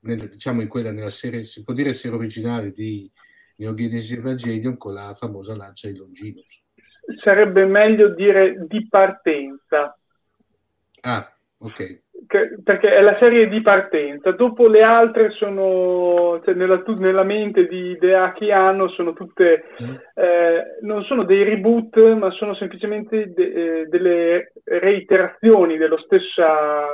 nel, 0.00 0.30
diciamo 0.30 0.62
in 0.62 0.68
quella 0.68 0.92
nella 0.92 1.10
serie, 1.10 1.44
si 1.44 1.62
può 1.62 1.74
dire 1.74 1.92
serie 1.92 2.16
originale 2.16 2.70
di 2.70 3.10
Neogenesis 3.56 4.18
Evangelion 4.18 4.76
con 4.76 4.94
la 4.94 5.14
famosa 5.14 5.56
lancia 5.56 5.88
di 5.88 5.96
Longinus. 5.96 6.62
Sarebbe 7.22 7.64
meglio 7.66 8.08
dire 8.08 8.66
di 8.66 8.86
partenza. 8.88 9.96
Ah, 11.00 11.36
ok 11.58 12.04
che, 12.26 12.56
perché 12.62 12.94
è 12.94 13.00
la 13.00 13.16
serie 13.18 13.48
di 13.48 13.60
partenza, 13.60 14.32
dopo 14.32 14.68
le 14.68 14.82
altre 14.82 15.30
sono, 15.30 16.40
cioè 16.44 16.54
nella, 16.54 16.82
nella, 16.98 17.22
mente 17.22 17.66
di 17.66 17.90
idea 17.90 18.32
che 18.32 18.52
hanno, 18.52 18.88
sono 18.88 19.12
tutte, 19.12 19.64
mm. 19.82 19.94
eh, 20.14 20.64
non 20.82 21.04
sono 21.04 21.22
dei 21.22 21.42
reboot, 21.42 22.14
ma 22.14 22.30
sono 22.30 22.54
semplicemente 22.54 23.32
de, 23.32 23.80
eh, 23.80 23.86
delle 23.86 24.52
reiterazioni 24.64 25.76
dello 25.76 25.98
stessa 25.98 26.84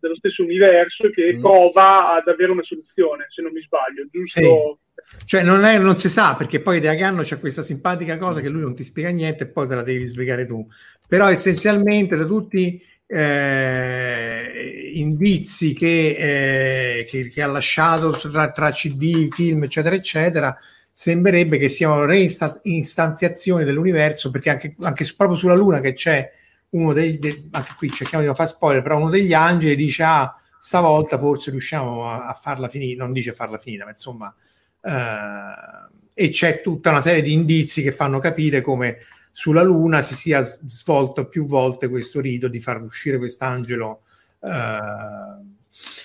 dello 0.00 0.16
stesso 0.16 0.42
universo 0.42 1.08
che 1.08 1.34
mm. 1.34 1.40
prova 1.40 2.14
ad 2.14 2.28
avere 2.28 2.52
una 2.52 2.62
soluzione, 2.62 3.26
se 3.28 3.42
non 3.42 3.52
mi 3.52 3.60
sbaglio, 3.60 4.06
giusto? 4.10 4.40
Sì. 4.40 4.86
Cioè 5.24 5.42
non, 5.42 5.64
è, 5.64 5.78
non, 5.78 5.96
si 5.96 6.08
sa 6.08 6.34
perché 6.34 6.60
poi 6.60 6.80
da 6.80 6.94
che 6.94 7.04
anno 7.04 7.22
c'è 7.22 7.38
questa 7.38 7.62
simpatica 7.62 8.16
cosa 8.16 8.40
che 8.40 8.48
lui 8.48 8.62
non 8.62 8.74
ti 8.74 8.84
spiega 8.84 9.10
niente 9.10 9.44
e 9.44 9.46
poi 9.48 9.68
te 9.68 9.74
la 9.74 9.82
devi 9.82 10.06
spiegare 10.06 10.46
tu. 10.46 10.66
Però 11.06 11.28
essenzialmente 11.28 12.16
da 12.16 12.24
tutti 12.24 12.82
eh, 13.06 14.90
indizi 14.94 15.72
che, 15.72 16.98
eh, 16.98 17.04
che, 17.06 17.30
che, 17.30 17.42
ha 17.42 17.46
lasciato 17.46 18.10
tra, 18.10 18.50
tra, 18.50 18.70
CD, 18.70 19.32
film, 19.32 19.64
eccetera, 19.64 19.94
eccetera, 19.94 20.56
sembrerebbe 20.92 21.58
che 21.58 21.68
siano 21.68 22.04
reinstanziazioni 22.04 23.64
dell'universo, 23.64 24.30
perché 24.30 24.50
anche, 24.50 24.76
anche 24.80 25.10
proprio 25.16 25.38
sulla 25.38 25.54
Luna 25.54 25.80
che 25.80 25.94
c'è 25.94 26.30
uno 26.70 26.92
dei, 26.92 27.18
de, 27.18 27.44
anche 27.52 27.72
qui 27.78 27.90
cerchiamo 27.90 28.20
di 28.20 28.26
non 28.26 28.36
fare 28.36 28.48
spoiler, 28.50 28.82
però 28.82 28.98
uno 28.98 29.08
degli 29.08 29.32
angeli 29.32 29.74
dice, 29.74 30.02
ah, 30.02 30.34
stavolta 30.60 31.18
forse 31.18 31.50
riusciamo 31.50 32.04
a, 32.04 32.26
a 32.26 32.34
farla 32.34 32.68
finita, 32.68 33.04
non 33.04 33.12
dice 33.12 33.32
farla 33.32 33.56
finita, 33.58 33.84
ma 33.84 33.90
insomma, 33.90 34.34
e 34.80 36.30
c'è 36.30 36.60
tutta 36.62 36.90
una 36.90 37.00
serie 37.00 37.22
di 37.22 37.32
indizi 37.32 37.82
che 37.82 37.92
fanno 37.92 38.18
capire 38.18 38.60
come 38.60 38.98
sulla 39.38 39.62
Luna 39.62 40.02
si 40.02 40.16
sia 40.16 40.42
svolto 40.42 41.28
più 41.28 41.46
volte 41.46 41.88
questo 41.88 42.20
rito 42.20 42.48
di 42.48 42.60
far 42.60 42.82
uscire 42.82 43.18
quest'angelo. 43.18 44.02
Uh, 44.40 45.46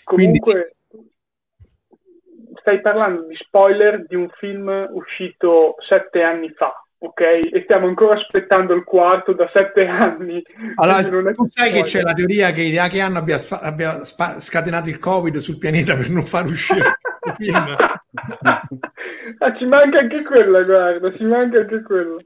Comunque, 0.04 0.76
quindi... 0.88 1.12
stai 2.60 2.80
parlando 2.82 3.24
di 3.24 3.36
spoiler 3.36 4.06
di 4.06 4.16
un 4.16 4.30
film 4.38 4.88
uscito 4.92 5.78
sette 5.80 6.22
anni 6.22 6.52
fa. 6.52 6.78
Ok, 7.00 7.22
e 7.22 7.62
stiamo 7.64 7.88
ancora 7.88 8.14
aspettando 8.14 8.76
il 8.76 8.84
quarto 8.84 9.34
da 9.34 9.50
sette 9.52 9.88
anni. 9.88 10.42
Allora, 10.76 11.34
tu 11.34 11.48
sai 11.50 11.72
che 11.72 11.84
c'è 11.84 12.02
la 12.02 12.14
teoria 12.14 12.52
che 12.52 12.72
da 12.72 12.88
che 12.88 13.02
anno 13.02 13.18
abbia, 13.18 13.40
abbia 13.50 14.06
scatenato 14.06 14.90
il 14.90 15.00
Covid 15.00 15.38
sul 15.38 15.58
pianeta 15.58 15.98
per 15.98 16.10
non 16.12 16.24
far 16.24 16.46
uscire 16.46 17.00
il 17.26 17.36
film. 17.36 17.76
Ah, 18.14 19.56
ci 19.58 19.66
manca 19.66 20.00
anche 20.00 20.24
quella, 20.24 20.64
guarda, 20.64 21.16
ci 21.16 21.24
manca 21.24 21.60
anche 21.60 21.82
quella. 21.82 22.18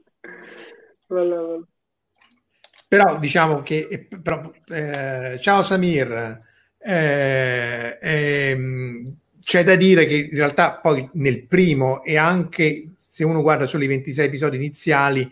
Però 2.88 3.18
diciamo 3.18 3.62
che, 3.62 3.86
eh, 3.90 4.08
però, 4.22 4.50
eh, 4.68 5.38
ciao 5.40 5.62
Samir, 5.62 6.40
eh, 6.78 7.98
ehm, 8.00 9.16
c'è 9.42 9.64
da 9.64 9.76
dire 9.76 10.06
che 10.06 10.16
in 10.16 10.36
realtà 10.36 10.74
poi 10.76 11.08
nel 11.14 11.46
primo 11.46 12.02
e 12.02 12.16
anche 12.16 12.90
se 12.96 13.24
uno 13.24 13.42
guarda 13.42 13.66
solo 13.66 13.84
i 13.84 13.88
26 13.88 14.26
episodi 14.26 14.56
iniziali, 14.56 15.30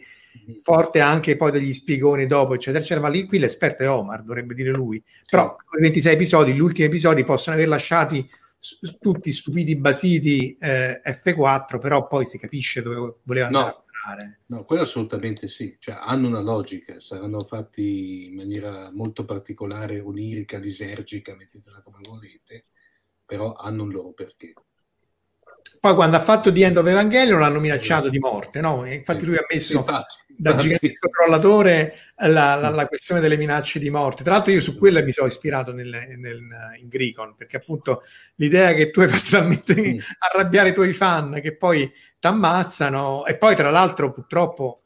forte 0.62 1.00
anche 1.00 1.36
poi 1.36 1.50
degli 1.50 1.72
spiegoni 1.72 2.26
dopo, 2.26 2.54
eccetera, 2.54 2.82
eccetera, 2.82 3.07
ma 3.07 3.12
lì 3.12 3.24
qui 3.24 3.38
l'esperto 3.38 3.82
è 3.82 3.90
Omar, 3.90 4.22
dovrebbe 4.22 4.54
dire 4.54 4.70
lui. 4.70 5.02
Però 5.28 5.57
i 5.78 5.82
26 5.82 6.12
episodi, 6.14 6.52
gli 6.52 6.61
ultimi 6.61 6.86
episodi 6.86 7.24
possono 7.24 7.57
aver 7.57 7.68
lasciati 7.68 8.28
tutti 8.98 9.32
stupidi 9.32 9.76
basiti 9.76 10.57
eh, 10.59 11.00
F4, 11.04 11.78
però 11.78 12.07
poi 12.07 12.24
si 12.26 12.38
capisce 12.38 12.82
dove 12.82 13.16
voleva 13.22 13.46
andare. 13.46 13.70
No 13.70 13.84
No, 14.46 14.64
quello 14.64 14.82
assolutamente 14.82 15.48
sì, 15.48 15.76
cioè, 15.80 15.96
hanno 15.98 16.28
una 16.28 16.40
logica, 16.40 17.00
saranno 17.00 17.40
fatti 17.40 18.26
in 18.26 18.34
maniera 18.34 18.90
molto 18.92 19.24
particolare, 19.24 19.98
onirica, 19.98 20.59
lisergica, 20.59 21.34
mettetela 21.34 21.82
come 21.82 21.98
volete, 22.02 22.66
però 23.24 23.54
hanno 23.54 23.82
un 23.82 23.90
loro 23.90 24.12
perché. 24.12 24.52
Poi 25.80 25.94
quando 25.94 26.16
ha 26.16 26.20
fatto 26.20 26.52
The 26.52 26.64
End 26.64 26.76
of 26.76 26.86
Evangelion 26.86 27.40
l'hanno 27.40 27.59
minacciato 27.59 28.09
di 28.09 28.18
morte, 28.18 28.61
no? 28.61 28.86
Infatti 28.86 29.24
lui 29.24 29.36
ha 29.36 29.46
messo 29.50 29.78
infatti, 29.78 30.26
da 30.37 30.51
infatti. 30.51 30.68
gigante 30.68 30.99
controllatore 30.99 31.95
la, 32.16 32.55
la, 32.55 32.68
la, 32.68 32.87
questione 32.87 33.20
delle 33.20 33.37
minacce 33.37 33.78
di 33.78 33.91
morte. 33.91 34.22
Tra 34.22 34.32
l'altro 34.32 34.53
io 34.53 34.61
su 34.61 34.76
quella 34.76 35.03
mi 35.03 35.12
sono 35.12 35.26
ispirato 35.26 35.72
nel, 35.72 35.89
nel, 36.16 36.41
in 36.78 36.89
Gricon, 36.89 37.34
perché 37.37 37.57
appunto 37.57 38.03
l'idea 38.37 38.74
che 38.74 38.91
tu 38.91 39.01
hai 39.01 39.09
fatto 39.09 39.30
talmente 39.30 39.74
mm. 39.74 39.99
arrabbiare 40.30 40.70
i 40.70 40.74
tuoi 40.74 40.93
fan 40.93 41.41
che 41.43 41.57
poi 41.57 41.91
ti 42.18 42.26
ammazzano 42.26 43.26
e 43.26 43.37
poi 43.37 43.57
tra 43.57 43.70
l'altro 43.70 44.12
purtroppo 44.12 44.82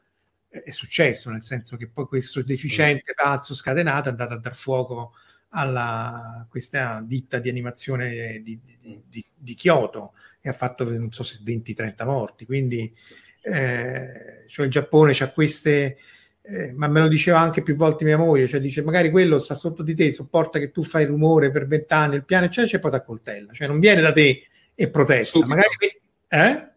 è 0.47 0.71
successo, 0.71 1.29
nel 1.29 1.43
senso 1.43 1.77
che 1.77 1.87
poi 1.87 2.05
questo 2.05 2.41
deficiente 2.41 3.13
pazzo 3.13 3.53
scatenato 3.53 4.09
è 4.09 4.11
andato 4.11 4.33
a 4.33 4.37
dar 4.37 4.55
fuoco 4.55 5.13
a 5.53 6.45
questa 6.49 7.01
ditta 7.05 7.39
di 7.39 7.49
animazione 7.49 8.41
di, 8.43 8.59
di, 8.63 9.01
di, 9.07 9.25
di 9.33 9.55
Kyoto 9.55 10.13
e 10.39 10.49
ha 10.49 10.53
fatto 10.53 10.83
non 10.83 11.11
so 11.11 11.23
se 11.23 11.41
20-30 11.43 12.05
morti, 12.05 12.45
quindi 12.45 12.93
eh, 13.41 14.45
cioè 14.47 14.65
il 14.65 14.71
Giappone 14.71 15.13
c'ha 15.13 15.31
queste, 15.31 15.97
eh, 16.41 16.71
ma 16.73 16.87
me 16.87 17.01
lo 17.01 17.07
diceva 17.07 17.39
anche 17.39 17.61
più 17.61 17.75
volte 17.75 18.03
mia 18.03 18.17
moglie, 18.17 18.47
cioè 18.47 18.59
dice 18.59 18.83
magari 18.83 19.09
quello 19.09 19.39
sta 19.39 19.55
sotto 19.55 19.83
di 19.83 19.95
te, 19.95 20.11
sopporta 20.11 20.59
che 20.59 20.71
tu 20.71 20.83
fai 20.83 21.05
rumore 21.05 21.51
per 21.51 21.67
vent'anni, 21.67 22.15
il 22.15 22.25
piano 22.25 22.45
eccetera, 22.45 22.77
e 22.77 22.79
poi 22.79 22.91
ti 22.91 22.97
accoltella, 22.97 23.53
cioè 23.53 23.67
non 23.67 23.79
viene 23.79 24.01
da 24.01 24.11
te 24.11 24.47
e 24.73 24.89
protesta, 24.89 25.39
subito. 25.39 25.47
magari... 25.47 26.01
Eh? 26.27 26.69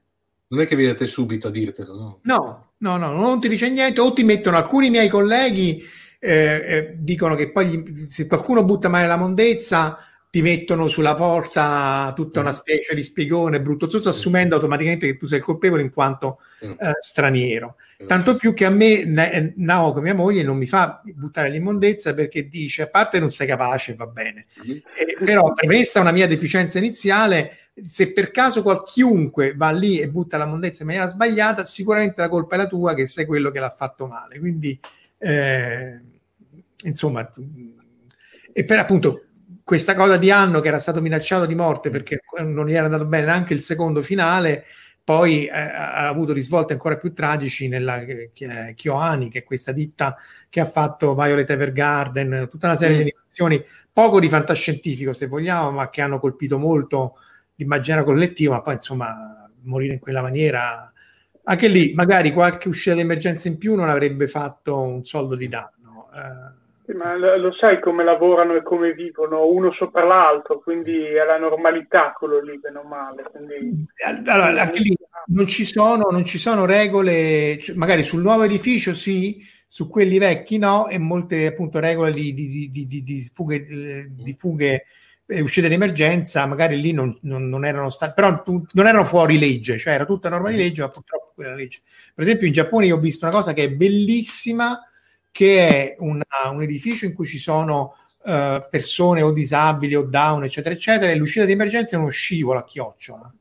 Non 0.47 0.61
è 0.61 0.67
che 0.67 0.77
viene 0.77 0.93
da 0.93 0.99
te 0.99 1.07
subito 1.07 1.49
a 1.49 1.51
dirtelo, 1.51 1.95
no? 1.95 2.19
No, 2.23 2.73
no, 2.79 2.97
no, 2.97 3.13
non 3.13 3.41
ti 3.41 3.49
dice 3.49 3.71
niente, 3.71 4.01
o 4.01 4.13
ti 4.13 4.25
mettono 4.25 4.57
alcuni 4.57 4.91
miei 4.91 5.09
colleghi, 5.09 5.83
eh, 6.19 6.65
eh, 6.67 6.95
dicono 6.99 7.35
che 7.35 7.51
poi 7.51 7.67
gli, 7.67 8.07
se 8.07 8.27
qualcuno 8.27 8.65
butta 8.65 8.89
male 8.89 9.07
la 9.07 9.17
mondezza 9.17 9.99
ti 10.35 10.43
mettono 10.43 10.89
sulla 10.89 11.15
porta 11.15 12.13
tutta 12.17 12.41
una 12.41 12.51
mm. 12.51 12.55
specie 12.55 12.95
di 12.97 13.05
spiegone 13.05 13.63
brutto 13.63 13.87
tutto 13.87 14.09
assumendo 14.09 14.57
automaticamente 14.57 15.07
che 15.07 15.17
tu 15.17 15.27
sei 15.27 15.39
il 15.39 15.45
colpevole 15.45 15.81
in 15.81 15.93
quanto 15.93 16.41
mm. 16.67 16.73
eh, 16.73 16.93
straniero. 16.99 17.77
Tanto 18.05 18.35
più 18.35 18.53
che 18.53 18.65
a 18.65 18.71
me 18.71 19.53
Naoko, 19.55 20.01
mia 20.01 20.13
moglie, 20.13 20.43
non 20.43 20.57
mi 20.57 20.67
fa 20.67 21.01
buttare 21.05 21.51
l'immondezza 21.51 22.15
perché 22.15 22.49
dice, 22.49 22.83
a 22.83 22.89
parte 22.89 23.21
non 23.21 23.31
sei 23.31 23.47
capace, 23.47 23.95
va 23.95 24.09
bene, 24.09 24.47
mm. 24.67 24.71
eh, 24.71 25.25
però 25.25 25.53
premessa 25.53 26.01
una 26.01 26.11
mia 26.11 26.27
deficienza 26.27 26.79
iniziale, 26.79 27.69
se 27.85 28.11
per 28.11 28.33
caso 28.33 28.65
chiunque 28.83 29.55
va 29.55 29.71
lì 29.71 30.01
e 30.01 30.09
butta 30.09 30.37
la 30.37 30.47
mondezza 30.47 30.83
in 30.83 30.89
maniera 30.89 31.09
sbagliata, 31.09 31.63
sicuramente 31.63 32.21
la 32.21 32.29
colpa 32.29 32.57
è 32.57 32.59
la 32.59 32.67
tua 32.67 32.95
che 32.95 33.07
sei 33.07 33.25
quello 33.25 33.53
che 33.53 33.61
l'ha 33.61 33.71
fatto 33.71 34.09
male. 34.09 34.41
Quindi, 34.41 34.77
eh, 35.17 36.01
insomma, 36.83 37.33
e 38.53 38.65
per 38.65 38.79
appunto 38.81 39.27
questa 39.65 39.95
cosa 39.95 40.19
di 40.19 40.31
Anno 40.31 40.61
che 40.61 40.69
era 40.69 40.79
stato 40.79 41.01
minacciato 41.01 41.47
di 41.47 41.55
morte 41.55 41.89
perché 41.89 42.21
non 42.43 42.67
gli 42.67 42.75
era 42.75 42.85
andato 42.85 43.07
bene 43.07 43.25
neanche 43.25 43.55
il 43.55 43.63
secondo 43.63 44.03
finale, 44.03 44.65
poi 45.03 45.47
eh, 45.47 45.51
ha 45.51 46.07
avuto 46.07 46.33
risvolti 46.35 46.73
ancora 46.73 46.99
più 46.99 47.15
tragici 47.15 47.67
nella 47.69 48.03
eh, 48.03 48.75
Kyoani, 48.75 49.31
che 49.31 49.41
è 49.41 49.45
questa 49.45 49.73
ditta 49.73 50.17
che 50.51 50.61
ha 50.61 50.67
fatto 50.67 51.15
Violet 51.15 51.49
Evergarden, 51.49 52.49
tutta 52.51 52.67
una 52.67 52.77
serie 52.77 52.97
mm. 52.97 53.01
di 53.01 53.11
animazioni, 53.11 53.65
poco 53.91 54.21
di 54.21 54.29
fantascientifico 54.29 55.15
se 55.15 55.27
vogliamo, 55.27 55.71
ma 55.71 55.89
che 55.89 56.03
hanno 56.03 56.21
colpito 56.21 56.59
molto 56.59 57.17
l'immaginario 57.57 58.05
collettivo, 58.05 58.53
ma 58.53 58.63
poi 58.63 58.75
insomma 58.75 59.49
morire 59.63 59.95
in 59.95 59.99
quella 59.99 60.21
maniera, 60.21 60.93
anche 61.45 61.69
lì 61.69 61.93
magari 61.95 62.33
qualche 62.33 62.69
uscita 62.69 62.95
d'emergenza 62.95 63.49
in 63.49 63.57
più 63.57 63.75
non 63.75 63.89
avrebbe 63.89 64.29
fatto 64.29 64.81
un 64.81 65.05
soldo 65.05 65.37
di 65.37 65.49
danno. 65.49 66.11
Eh, 66.15 66.63
ma 66.93 67.17
lo 67.17 67.53
sai 67.53 67.81
come 67.81 68.05
lavorano 68.05 68.55
e 68.55 68.63
come 68.63 68.93
vivono 68.93 69.47
uno 69.47 69.73
sopra 69.73 70.05
l'altro, 70.05 70.61
quindi 70.61 71.03
è 71.03 71.25
la 71.25 71.39
normalità 71.39 72.13
quello 72.17 72.41
lì, 72.41 72.59
bene 72.59 72.79
o 72.79 72.83
male. 72.85 73.23
Quindi... 73.31 73.87
Allora, 74.27 74.63
anche 74.63 74.81
lì 74.81 74.97
non 75.29 75.47
ci, 75.47 75.65
sono, 75.65 76.09
non 76.11 76.25
ci 76.27 76.37
sono 76.37 76.67
regole, 76.67 77.59
magari 77.75 78.03
sul 78.03 78.21
nuovo 78.21 78.43
edificio 78.43 78.93
sì, 78.93 79.43
su 79.67 79.89
quelli 79.89 80.19
vecchi 80.19 80.59
no, 80.59 80.89
e 80.89 80.99
molte 80.99 81.47
appunto 81.47 81.81
regole 81.81 82.13
di, 82.13 82.35
di, 82.35 82.71
di, 82.71 82.87
di 82.87 83.31
fughe, 83.35 83.67
eh, 83.67 84.09
di 84.11 84.37
fughe 84.39 84.85
e 85.27 85.41
uscite 85.41 85.69
d'emergenza, 85.69 86.45
magari 86.47 86.79
lì 86.79 86.93
non, 86.93 87.17
non, 87.23 87.49
non 87.49 87.65
erano 87.65 87.89
state, 87.89 88.13
però 88.15 88.43
non 88.45 88.87
erano 88.87 89.05
fuori 89.05 89.39
legge, 89.39 89.79
cioè 89.79 89.95
era 89.95 90.05
tutta 90.05 90.29
norma 90.29 90.51
di 90.51 90.57
legge, 90.57 90.83
ma 90.83 90.89
purtroppo 90.89 91.33
quella 91.35 91.55
legge. 91.55 91.81
Per 92.15 92.25
esempio 92.25 92.47
in 92.47 92.53
Giappone 92.53 92.87
io 92.87 92.97
ho 92.97 93.01
visto 93.01 93.25
una 93.25 93.35
cosa 93.35 93.55
che 93.55 93.65
è 93.65 93.71
bellissima, 93.71 94.79
che 95.35 95.59
è 95.59 95.97
una, 95.99 96.23
un 96.53 96.63
edificio 96.63 97.07
in 97.07 97.13
cui 97.13 97.27
ci 97.27 97.39
sono 97.39 97.97
uh, 98.23 98.63
persone 98.71 99.21
o 99.21 99.33
disabili 99.33 99.97
o 99.97 100.03
down, 100.03 100.45
eccetera, 100.45 100.73
eccetera, 100.73 101.11
e 101.11 101.17
l'uscita 101.17 101.45
di 101.45 101.51
emergenza 101.51 101.97
è 101.97 101.99
uno 101.99 102.11
scivolo 102.11 102.61
a 102.61 102.65
chiocciola. 102.65 103.35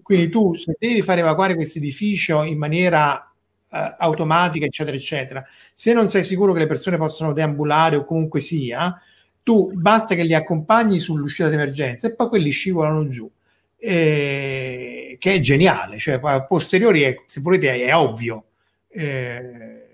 Quindi 0.00 0.30
tu, 0.30 0.54
se 0.54 0.76
devi 0.78 1.02
far 1.02 1.18
evacuare 1.18 1.54
questo 1.54 1.76
edificio 1.76 2.42
in 2.42 2.56
maniera 2.56 3.30
uh, 3.68 3.76
automatica, 3.98 4.64
eccetera, 4.64 4.96
eccetera, 4.96 5.46
se 5.74 5.92
non 5.92 6.08
sei 6.08 6.24
sicuro 6.24 6.54
che 6.54 6.60
le 6.60 6.66
persone 6.66 6.96
possano 6.96 7.34
deambulare 7.34 7.96
o 7.96 8.06
comunque 8.06 8.40
sia, 8.40 8.98
tu 9.42 9.70
basta 9.74 10.14
che 10.14 10.22
li 10.22 10.32
accompagni 10.32 10.98
sull'uscita 10.98 11.50
di 11.50 11.54
emergenza 11.54 12.06
e 12.06 12.14
poi 12.14 12.28
quelli 12.28 12.48
scivolano 12.48 13.08
giù. 13.08 13.30
Eh, 13.78 15.16
che 15.20 15.34
è 15.34 15.40
geniale, 15.40 15.98
cioè 15.98 16.18
a 16.22 16.44
posteriori, 16.44 17.02
è, 17.02 17.14
se 17.26 17.42
volete, 17.42 17.74
è, 17.74 17.88
è 17.88 17.94
ovvio. 17.94 18.44
Eh, 18.88 19.85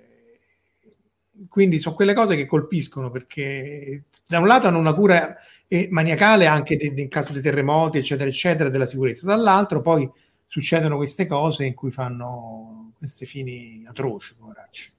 quindi 1.49 1.79
sono 1.79 1.95
quelle 1.95 2.15
cose 2.15 2.37
che 2.37 2.47
colpiscono 2.47 3.11
perché 3.11 4.05
da 4.27 4.39
un 4.39 4.47
lato 4.47 4.67
hanno 4.67 4.79
una 4.79 4.95
cura 4.95 5.37
eh, 5.69 5.89
maniacale 5.91 6.47
anche 6.47 6.77
de- 6.77 6.93
de- 6.93 7.03
in 7.03 7.09
caso 7.09 7.33
di 7.33 7.41
terremoti, 7.41 7.99
eccetera, 7.99 8.29
eccetera, 8.29 8.69
della 8.69 8.87
sicurezza, 8.87 9.27
dall'altro 9.27 9.81
poi 9.81 10.11
succedono 10.47 10.97
queste 10.97 11.27
cose 11.27 11.65
in 11.65 11.75
cui 11.75 11.91
fanno 11.91 12.93
queste 12.99 13.25
fini 13.25 13.85
atroci, 13.87 14.35
poveracci. 14.39 14.93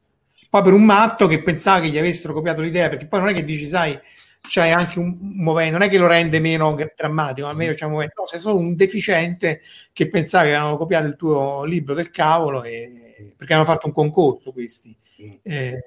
Poi 0.49 0.61
per 0.61 0.73
un 0.73 0.83
matto 0.83 1.27
che 1.27 1.41
pensava 1.41 1.79
che 1.79 1.89
gli 1.89 1.97
avessero 1.97 2.33
copiato 2.33 2.61
l'idea, 2.61 2.89
perché 2.89 3.05
poi 3.07 3.19
non 3.19 3.29
è 3.29 3.33
che 3.33 3.43
dici, 3.43 3.67
sai, 3.67 3.99
c'è 4.47 4.69
anche 4.69 4.99
un 4.99 5.17
movente, 5.19 5.71
non 5.71 5.81
è 5.81 5.89
che 5.89 5.97
lo 5.97 6.07
rende 6.07 6.39
meno 6.39 6.75
drammatico, 6.95 7.47
ma 7.47 7.53
meno 7.53 7.73
c'è 7.73 7.85
un 7.85 7.91
movente, 7.91 8.13
no, 8.17 8.27
sei 8.27 8.39
solo 8.39 8.57
un 8.57 8.75
deficiente 8.75 9.61
che 9.93 10.09
pensava 10.09 10.45
che 10.45 10.53
avevano 10.53 10.77
copiato 10.77 11.07
il 11.07 11.15
tuo 11.15 11.63
libro 11.63 11.93
del 11.93 12.11
cavolo 12.11 12.63
e, 12.63 13.33
perché 13.37 13.53
hanno 13.53 13.65
fatto 13.65 13.87
un 13.87 13.93
concorso 13.93 14.51
questi. 14.51 14.95
Mm. 15.21 15.31
Eh, 15.43 15.83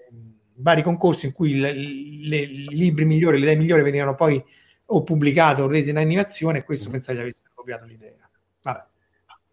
vari 0.56 0.82
concorsi 0.82 1.26
in 1.26 1.32
cui 1.32 1.52
i 1.52 2.68
libri 2.68 3.04
migliori, 3.04 3.38
le 3.38 3.44
idee 3.44 3.56
migliori 3.56 3.82
venivano 3.82 4.14
poi 4.14 4.42
o 4.86 5.02
pubblicate 5.02 5.62
o 5.62 5.66
rese 5.66 5.90
in 5.90 5.96
animazione 5.96 6.58
e 6.58 6.64
questo 6.64 6.88
mm. 6.88 6.92
pensavo 6.92 7.18
che 7.18 7.24
avessero 7.24 7.50
copiato 7.54 7.84
l'idea. 7.84 8.28
Vabbè. 8.62 8.84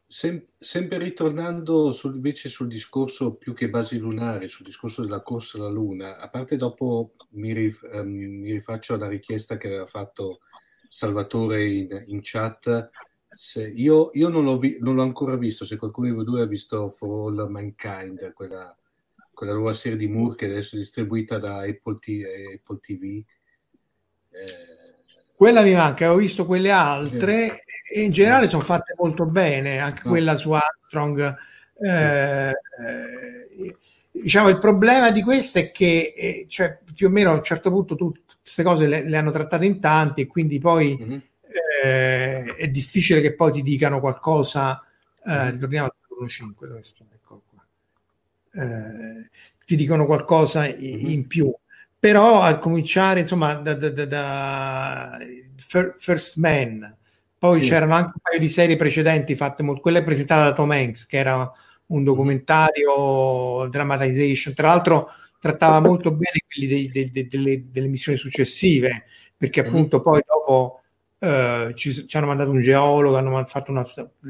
Sem- 0.06 0.46
sempre 0.60 1.00
ritornando 1.00 1.92
sul, 1.92 2.16
invece 2.16 2.50
sul 2.50 2.68
discorso 2.68 3.34
più 3.34 3.54
che 3.54 3.70
basi 3.70 3.98
lunari, 3.98 4.48
sul 4.48 4.66
discorso 4.66 5.02
della 5.02 5.24
corsa 5.24 5.58
alla 5.58 5.70
Luna, 5.70 6.18
a 6.18 6.30
parte 6.30 6.56
dopo 6.56 7.14
mi, 7.32 7.52
rif- 7.52 7.90
um, 7.92 8.10
mi 8.10 8.52
rifaccio 8.52 8.94
alla 8.94 9.08
richiesta 9.08 9.58
che 9.58 9.68
aveva 9.68 9.88
fatto 9.88 10.42
Salvatore 10.88 11.66
in, 11.68 12.04
in 12.08 12.20
chat. 12.22 12.92
Io, 13.74 14.12
io 14.14 14.30
non, 14.30 14.44
l'ho 14.44 14.60
vi- 14.60 14.78
non, 14.80 14.94
l'ho 14.94 15.02
ancora 15.02 15.36
visto, 15.36 15.66
se 15.66 15.78
qualcuno 15.78 16.08
di 16.08 16.14
voi 16.14 16.24
due 16.24 16.44
ha 16.44 16.46
visto 16.46 16.92
For 16.92 17.32
All 17.32 17.50
Mankind, 17.50 18.32
quella, 18.34 18.78
quella 19.34 19.54
nuova 19.54 19.74
serie 19.74 19.98
di 19.98 20.08
Moore 20.08 20.36
che 20.36 20.46
adesso 20.46 20.76
è 20.76 20.80
distribuita 20.80 21.38
da 21.38 21.60
Apple, 21.62 21.98
T- 22.00 22.26
Apple 22.56 22.80
TV. 22.80 23.24
Eh, 24.30 24.84
quella 25.36 25.62
mi 25.64 25.74
manca, 25.74 26.12
ho 26.12 26.16
visto 26.16 26.46
quelle 26.46 26.72
altre 26.72 27.48
sì. 27.48 28.00
e 28.00 28.02
in 28.04 28.12
generale 28.12 28.48
sono 28.48 28.64
fatte 28.64 28.94
molto 28.98 29.26
bene, 29.26 29.80
anche 29.80 30.04
no. 30.06 30.12
quella 30.12 30.36
su 30.36 30.52
Armstrong. 30.52 31.36
Eh, 31.82 32.50
eh, 32.50 33.78
diciamo 34.12 34.48
il 34.50 34.60
problema 34.60 35.12
di 35.12 35.22
questa 35.24 35.60
è 35.60 35.72
che 35.72 36.14
eh, 36.16 36.46
cioè, 36.48 36.78
più 36.94 37.08
o 37.08 37.10
meno 37.10 37.32
a 37.32 37.34
un 37.34 37.44
certo 37.44 37.72
punto 37.72 37.96
tutte 37.96 38.22
queste 38.40 38.64
cose 38.64 38.88
le, 38.88 39.10
le 39.10 39.18
hanno 39.18 39.32
trattate 39.32 39.66
in 39.66 39.80
tanti 39.80 40.22
e 40.22 40.28
quindi 40.28 40.60
poi 40.60 40.98
mm-hmm. 41.02 41.20
è 41.82 42.68
difficile 42.70 43.20
che 43.20 43.34
poi 43.34 43.52
ti 43.52 43.62
dicano 43.64 44.00
qualcosa. 44.00 44.82
Mm-hmm. 45.28 45.50
Ritorniamo 45.52 45.88
al 46.22 46.30
5, 46.30 46.68
dove 46.68 46.84
sto? 46.84 47.06
Qua. 47.06 47.23
Eh, 48.56 49.30
ti 49.66 49.76
dicono 49.76 50.06
qualcosa 50.06 50.68
in, 50.68 50.76
mm-hmm. 50.76 51.10
in 51.10 51.28
più 51.28 51.52
però 51.98 52.42
a 52.42 52.58
cominciare 52.58 53.22
insomma 53.22 53.54
da, 53.56 53.74
da, 53.74 53.90
da, 53.90 54.06
da 54.06 55.18
First 55.98 56.36
Man 56.36 56.96
poi 57.38 57.62
sì. 57.62 57.70
c'erano 57.70 57.96
anche 57.96 58.12
un 58.14 58.22
paio 58.22 58.40
di 58.40 58.50
serie 58.50 58.76
precedenti 58.76 59.36
fatte 59.36 59.64
molto 59.64 59.82
quella 59.82 60.00
è 60.00 60.04
presentata 60.04 60.44
da 60.44 60.54
Tom 60.54 60.70
Hanks 60.70 61.06
che 61.08 61.18
era 61.18 61.38
un 61.38 61.96
mm-hmm. 61.96 62.06
documentario 62.06 63.68
dramatization 63.72 64.54
tra 64.54 64.68
l'altro 64.68 65.08
trattava 65.40 65.80
molto 65.80 66.12
bene 66.12 66.44
quelli 66.46 66.68
dei, 66.68 67.10
dei, 67.10 67.28
delle, 67.28 67.64
delle, 67.72 67.88
missioni 67.88 68.18
successive 68.18 69.06
perché 69.36 69.62
mm-hmm. 69.62 69.70
appunto 69.70 70.02
poi 70.02 70.22
dopo 70.28 70.82
eh, 71.18 71.72
ci, 71.76 72.06
ci, 72.06 72.18
hanno 72.18 72.28
mandato 72.28 72.52
un 72.52 72.62
geologo 72.62 73.18
hanno 73.18 73.46
fatto 73.46 73.72
una, 73.72 73.84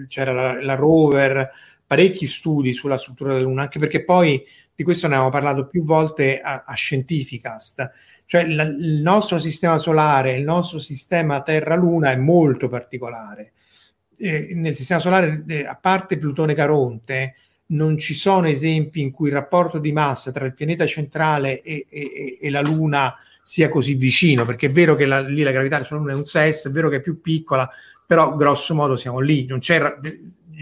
c'era 0.07 0.31
la, 0.31 0.63
la 0.63 0.75
rover 0.75 1.51
parecchi 1.93 2.25
studi 2.25 2.73
sulla 2.73 2.97
struttura 2.97 3.33
della 3.33 3.45
luna 3.45 3.61
anche 3.63 3.77
perché 3.77 4.03
poi 4.03 4.43
di 4.73 4.83
questo 4.83 5.07
ne 5.07 5.13
abbiamo 5.13 5.31
parlato 5.31 5.67
più 5.67 5.83
volte 5.83 6.41
a, 6.41 6.63
a 6.65 6.73
Scientificast, 6.73 7.91
cioè 8.25 8.47
la, 8.47 8.63
il 8.63 9.01
nostro 9.03 9.37
sistema 9.37 9.77
solare, 9.77 10.33
il 10.33 10.43
nostro 10.43 10.79
sistema 10.79 11.43
Terra-Luna 11.43 12.11
è 12.11 12.15
molto 12.15 12.67
particolare. 12.67 13.51
Eh, 14.17 14.53
nel 14.55 14.75
sistema 14.75 14.99
solare, 14.99 15.43
eh, 15.47 15.67
a 15.67 15.75
parte 15.75 16.17
Plutone 16.17 16.55
Caronte, 16.55 17.35
non 17.67 17.99
ci 17.99 18.15
sono 18.15 18.47
esempi 18.47 19.01
in 19.01 19.11
cui 19.11 19.27
il 19.27 19.35
rapporto 19.35 19.77
di 19.77 19.91
massa 19.91 20.31
tra 20.31 20.45
il 20.45 20.55
pianeta 20.55 20.87
centrale 20.87 21.61
e, 21.61 21.85
e, 21.87 22.37
e 22.41 22.49
la 22.49 22.61
Luna 22.61 23.15
sia 23.43 23.69
così 23.69 23.93
vicino, 23.93 24.43
perché 24.45 24.67
è 24.67 24.71
vero 24.71 24.95
che 24.95 25.05
la, 25.05 25.19
lì 25.19 25.43
la 25.43 25.51
gravità 25.51 25.83
sulla 25.83 25.99
Luna 25.99 26.13
è 26.13 26.15
un 26.15 26.25
sesso, 26.25 26.69
è 26.69 26.71
vero 26.71 26.89
che 26.89 26.95
è 26.95 27.01
più 27.01 27.21
piccola, 27.21 27.69
però 28.07 28.35
grosso 28.35 28.73
modo 28.73 28.97
siamo 28.97 29.19
lì. 29.19 29.45
Non 29.45 29.59
c'è 29.59 29.99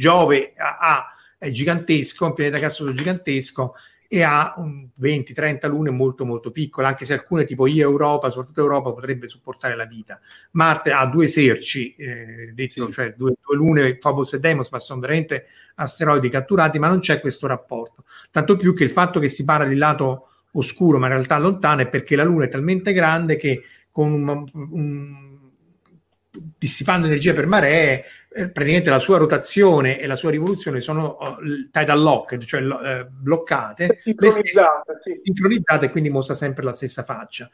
Giove 0.01 0.53
ha, 0.55 0.77
ha, 0.79 1.13
è 1.41 1.49
gigantesco, 1.49 2.27
un 2.27 2.33
pianeta 2.35 2.59
gassoso 2.59 2.93
gigantesco, 2.93 3.73
e 4.07 4.21
ha 4.21 4.53
20-30 5.01 5.67
lune 5.67 5.89
molto 5.89 6.23
molto 6.23 6.51
piccole, 6.51 6.85
anche 6.85 7.03
se 7.03 7.13
alcune 7.13 7.45
tipo 7.45 7.65
io 7.65 7.89
Europa, 7.89 8.29
soprattutto 8.29 8.61
Europa, 8.61 8.91
potrebbe 8.91 9.25
supportare 9.25 9.75
la 9.75 9.85
vita. 9.85 10.19
Marte 10.51 10.91
ha 10.91 11.03
due 11.07 11.27
serci, 11.27 11.95
eh, 11.95 12.51
detto, 12.53 12.85
sì. 12.85 12.91
cioè 12.91 13.15
due, 13.17 13.33
due, 13.43 13.55
lune, 13.55 13.97
Phobos 13.97 14.33
e 14.33 14.39
Deimos, 14.39 14.69
ma 14.69 14.77
sono 14.77 14.99
veramente 14.99 15.47
asteroidi 15.75 16.29
catturati, 16.29 16.77
ma 16.77 16.89
non 16.89 16.99
c'è 16.99 17.19
questo 17.19 17.47
rapporto. 17.47 18.03
Tanto 18.29 18.55
più 18.55 18.75
che 18.75 18.83
il 18.83 18.91
fatto 18.91 19.19
che 19.19 19.29
si 19.29 19.43
parla 19.43 19.65
di 19.65 19.77
lato 19.77 20.27
oscuro, 20.51 20.99
ma 20.99 21.07
in 21.07 21.13
realtà 21.13 21.39
lontano, 21.39 21.81
è 21.81 21.87
perché 21.87 22.15
la 22.15 22.23
Luna 22.23 22.45
è 22.45 22.49
talmente 22.49 22.93
grande 22.93 23.35
che 23.37 23.63
con 23.89 24.11
un, 24.11 24.45
un, 24.53 25.39
dissipando 26.57 27.07
energia 27.07 27.33
per 27.33 27.47
maree 27.47 28.03
praticamente 28.31 28.89
la 28.89 28.99
sua 28.99 29.17
rotazione 29.17 29.99
e 29.99 30.07
la 30.07 30.15
sua 30.15 30.31
rivoluzione 30.31 30.79
sono 30.79 31.17
uh, 31.19 31.69
tidal 31.69 32.01
locked, 32.01 32.45
cioè 32.45 32.61
uh, 32.61 33.07
bloccate, 33.09 33.99
sincronizzate, 34.01 34.99
sì. 35.03 35.19
sincronizzate 35.21 35.87
e 35.87 35.91
quindi 35.91 36.09
mostra 36.09 36.33
sempre 36.33 36.63
la 36.63 36.71
stessa 36.71 37.03
faccia. 37.03 37.49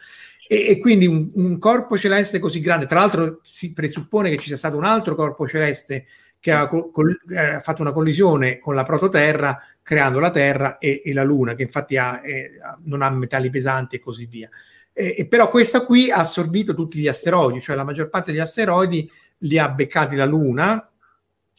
E, 0.47 0.67
e 0.69 0.79
quindi 0.79 1.07
un, 1.07 1.31
un, 1.33 1.57
corpo 1.57 1.97
celeste 1.97 2.37
così 2.37 2.61
grande, 2.61 2.85
tra 2.85 2.99
l'altro 2.99 3.39
si 3.41 3.73
presuppone 3.73 4.29
che 4.29 4.37
ci 4.37 4.47
sia 4.47 4.57
stato 4.57 4.77
un 4.77 4.85
altro 4.85 5.15
corpo 5.15 5.47
celeste 5.47 6.05
che 6.39 6.51
ha 6.51 6.67
col, 6.67 6.91
col, 6.91 7.19
eh, 7.29 7.59
fatto 7.59 7.81
una 7.81 7.91
collisione 7.91 8.59
con 8.59 8.75
la 8.75 8.83
prototerra 8.83 9.59
creando 9.81 10.19
la 10.19 10.29
Terra 10.29 10.77
e, 10.77 11.01
e 11.03 11.11
la 11.11 11.23
Luna, 11.23 11.55
che 11.55 11.63
infatti 11.63 11.97
ha, 11.97 12.21
eh, 12.23 12.51
non 12.83 13.01
ha 13.01 13.09
metalli 13.09 13.49
pesanti 13.49 13.95
e 13.95 13.99
così 13.99 14.27
via. 14.27 14.49
E, 14.93 15.25
però 15.27 15.49
questa 15.49 15.81
qui 15.81 16.11
ha 16.11 16.17
assorbito 16.17 16.73
tutti 16.73 16.99
gli 16.99 17.07
asteroidi, 17.07 17.61
cioè 17.61 17.75
la 17.75 17.83
maggior 17.83 18.09
parte 18.09 18.31
degli 18.31 18.41
asteroidi 18.41 19.09
li 19.39 19.57
ha 19.57 19.69
beccati 19.69 20.15
la 20.15 20.25
Luna, 20.25 20.89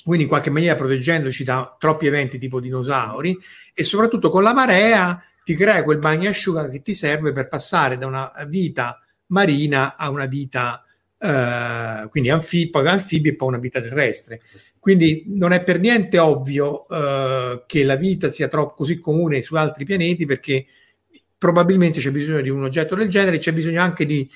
quindi 0.04 0.24
in 0.24 0.28
qualche 0.28 0.50
maniera 0.50 0.74
proteggendoci 0.74 1.44
da 1.44 1.76
troppi 1.78 2.06
eventi 2.06 2.38
tipo 2.38 2.60
dinosauri, 2.60 3.36
e 3.74 3.82
soprattutto 3.82 4.30
con 4.30 4.42
la 4.42 4.54
marea 4.54 5.22
ti 5.44 5.54
crea 5.54 5.82
quel 5.84 5.98
bagnasciuga 5.98 6.68
che 6.68 6.82
ti 6.82 6.94
serve 6.94 7.32
per 7.32 7.48
passare 7.48 7.96
da 7.96 8.06
una 8.06 8.32
vita 8.46 9.00
marina 9.28 9.96
a 9.96 10.10
una 10.10 10.26
vita, 10.26 10.84
eh, 11.18 12.06
quindi 12.10 12.30
anfib, 12.30 12.70
poi 12.70 12.86
anfibi 12.88 13.30
e 13.30 13.34
poi 13.34 13.48
una 13.48 13.58
vita 13.58 13.80
terrestre. 13.80 14.40
Quindi 14.78 15.24
non 15.26 15.52
è 15.52 15.62
per 15.62 15.80
niente 15.80 16.18
ovvio 16.18 16.88
eh, 16.88 17.64
che 17.66 17.84
la 17.84 17.96
vita 17.96 18.30
sia 18.30 18.48
troppo 18.48 18.74
così 18.74 18.98
comune 18.98 19.42
su 19.42 19.54
altri 19.54 19.84
pianeti 19.84 20.24
perché 20.24 20.66
probabilmente 21.38 22.00
c'è 22.00 22.10
bisogno 22.10 22.40
di 22.40 22.50
un 22.50 22.64
oggetto 22.64 22.96
del 22.96 23.08
genere, 23.08 23.38
c'è 23.38 23.52
bisogno 23.52 23.80
anche 23.80 24.04
di 24.04 24.28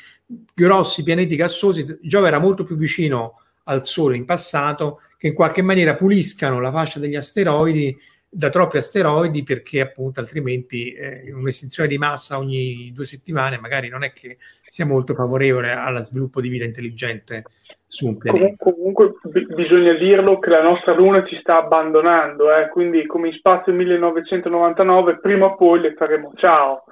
grossi 0.55 1.03
pianeti 1.03 1.37
gassosi. 1.37 1.99
Giove 2.03 2.29
era 2.29 2.39
molto 2.39 2.65
più 2.65 2.77
vicino 2.77 3.41
al 3.65 3.85
Sole 3.85 4.17
in 4.17 4.25
passato, 4.25 5.01
che 5.19 5.29
in 5.29 5.35
qualche 5.35 5.63
maniera 5.63 5.97
puliscano 5.97 6.61
la 6.61 6.71
fascia 6.71 6.99
degli 7.01 7.17
asteroidi 7.17 7.97
da 8.35 8.49
troppi 8.49 8.79
asteroidi 8.79 9.43
perché 9.43 9.83
appunto 9.83 10.21
altrimenti 10.21 10.91
eh, 10.95 11.31
un'estinzione 11.35 11.87
di 11.87 11.99
massa 11.99 12.39
ogni 12.39 12.91
due 12.95 13.05
settimane 13.05 13.59
magari 13.59 13.91
non 13.91 14.05
è 14.05 14.15
che 14.15 14.39
sia 14.67 14.87
molto 14.87 15.13
favorevole 15.13 15.71
allo 15.71 16.03
sviluppo 16.03 16.41
di 16.41 16.49
vita 16.49 16.65
intelligente 16.65 17.45
su 17.93 18.07
un 18.07 18.17
pianeta. 18.17 18.55
Comunque, 18.57 19.13
b- 19.23 19.55
bisogna 19.55 19.93
dirlo 19.93 20.39
che 20.39 20.49
la 20.49 20.63
nostra 20.63 20.95
Luna 20.95 21.27
ci 21.27 21.37
sta 21.41 21.59
abbandonando, 21.59 22.51
eh? 22.51 22.71
quindi 22.71 23.05
come 23.07 23.29
in 23.29 23.35
spazio 23.35 23.71
1999 23.75 25.19
prima 25.21 25.45
o 25.45 25.57
poi 25.57 25.81
le 25.81 25.93
faremo 25.93 26.33
ciao. 26.37 26.85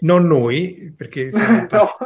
Non 0.00 0.26
noi, 0.26 0.94
perché 0.94 1.30
siamo... 1.32 1.66
no. 1.70 1.96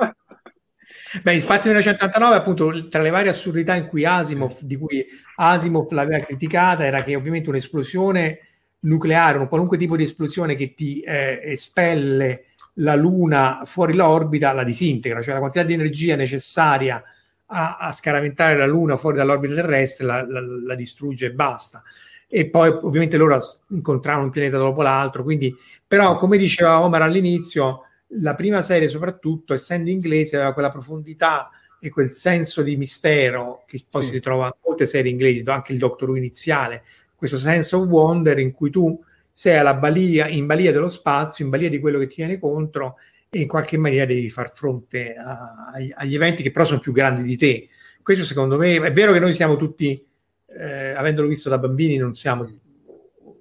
Beh, 1.22 1.34
in 1.34 1.40
Spazio 1.40 1.70
1989, 1.70 2.36
appunto, 2.36 2.88
tra 2.88 3.02
le 3.02 3.10
varie 3.10 3.30
assurdità 3.30 3.74
in 3.74 3.88
cui 3.88 4.04
Asimov, 4.04 4.58
di 4.60 4.76
cui 4.76 5.04
Asimov 5.36 5.90
l'aveva 5.90 6.24
criticata, 6.24 6.84
era 6.84 7.02
che 7.02 7.16
ovviamente 7.16 7.48
un'esplosione 7.48 8.38
nucleare, 8.80 9.38
un 9.38 9.48
qualunque 9.48 9.78
tipo 9.78 9.96
di 9.96 10.04
esplosione 10.04 10.54
che 10.54 10.74
ti 10.74 11.00
eh, 11.00 11.40
espelle 11.42 12.46
la 12.74 12.94
Luna 12.94 13.62
fuori 13.64 13.94
l'orbita, 13.94 14.52
la 14.52 14.64
disintegra, 14.64 15.22
cioè 15.22 15.34
la 15.34 15.40
quantità 15.40 15.64
di 15.64 15.74
energia 15.74 16.16
necessaria 16.16 17.02
a, 17.46 17.76
a 17.76 17.92
scaraventare 17.92 18.56
la 18.56 18.66
Luna 18.66 18.96
fuori 18.96 19.16
dall'orbita 19.16 19.54
terrestre 19.54 20.06
la, 20.06 20.26
la, 20.26 20.40
la, 20.40 20.74
distrugge 20.74 21.26
e 21.26 21.32
basta. 21.32 21.82
E 22.26 22.48
poi 22.48 22.68
ovviamente 22.68 23.16
loro 23.16 23.38
incontravano 23.68 24.24
un 24.24 24.30
pianeta 24.30 24.58
dopo 24.58 24.82
l'altro, 24.82 25.22
quindi 25.22 25.54
però 25.86 26.16
come 26.16 26.36
diceva 26.36 26.82
Omar 26.82 27.02
all'inizio, 27.02 27.82
la 28.20 28.34
prima 28.34 28.62
serie 28.62 28.88
soprattutto, 28.88 29.54
essendo 29.54 29.90
inglese, 29.90 30.36
aveva 30.36 30.52
quella 30.52 30.70
profondità 30.70 31.50
e 31.78 31.90
quel 31.90 32.12
senso 32.12 32.62
di 32.62 32.76
mistero 32.76 33.64
che 33.66 33.84
poi 33.88 34.02
sì. 34.02 34.08
si 34.08 34.14
ritrova 34.14 34.46
in 34.46 34.52
molte 34.64 34.86
serie 34.86 35.10
inglesi, 35.10 35.42
anche 35.46 35.72
il 35.72 35.78
Doctor 35.78 36.08
Who 36.08 36.16
iniziale, 36.16 36.82
questo 37.14 37.36
sense 37.36 37.76
of 37.76 37.86
wonder 37.86 38.38
in 38.38 38.52
cui 38.52 38.70
tu 38.70 38.98
sei 39.30 39.56
alla 39.58 39.74
balia, 39.74 40.26
in 40.28 40.46
balia 40.46 40.72
dello 40.72 40.88
spazio, 40.88 41.44
in 41.44 41.50
balia 41.50 41.68
di 41.68 41.80
quello 41.80 41.98
che 41.98 42.06
ti 42.06 42.16
viene 42.16 42.38
contro 42.38 42.96
e 43.38 43.42
in 43.42 43.48
qualche 43.48 43.76
maniera 43.76 44.06
devi 44.06 44.30
far 44.30 44.52
fronte 44.54 45.14
a, 45.14 45.70
agli, 45.72 45.92
agli, 45.94 46.14
eventi 46.14 46.42
che 46.42 46.50
però 46.50 46.64
sono 46.64 46.80
più 46.80 46.92
grandi 46.92 47.22
di 47.22 47.36
te. 47.36 47.68
Questo 48.02 48.24
secondo 48.24 48.56
me 48.56 48.76
è 48.76 48.92
vero 48.92 49.12
che 49.12 49.20
noi 49.20 49.34
siamo 49.34 49.56
tutti, 49.56 50.06
eh, 50.46 50.90
avendolo 50.90 51.28
visto 51.28 51.48
da 51.48 51.58
bambini, 51.58 51.96
non 51.96 52.14
siamo 52.14 52.48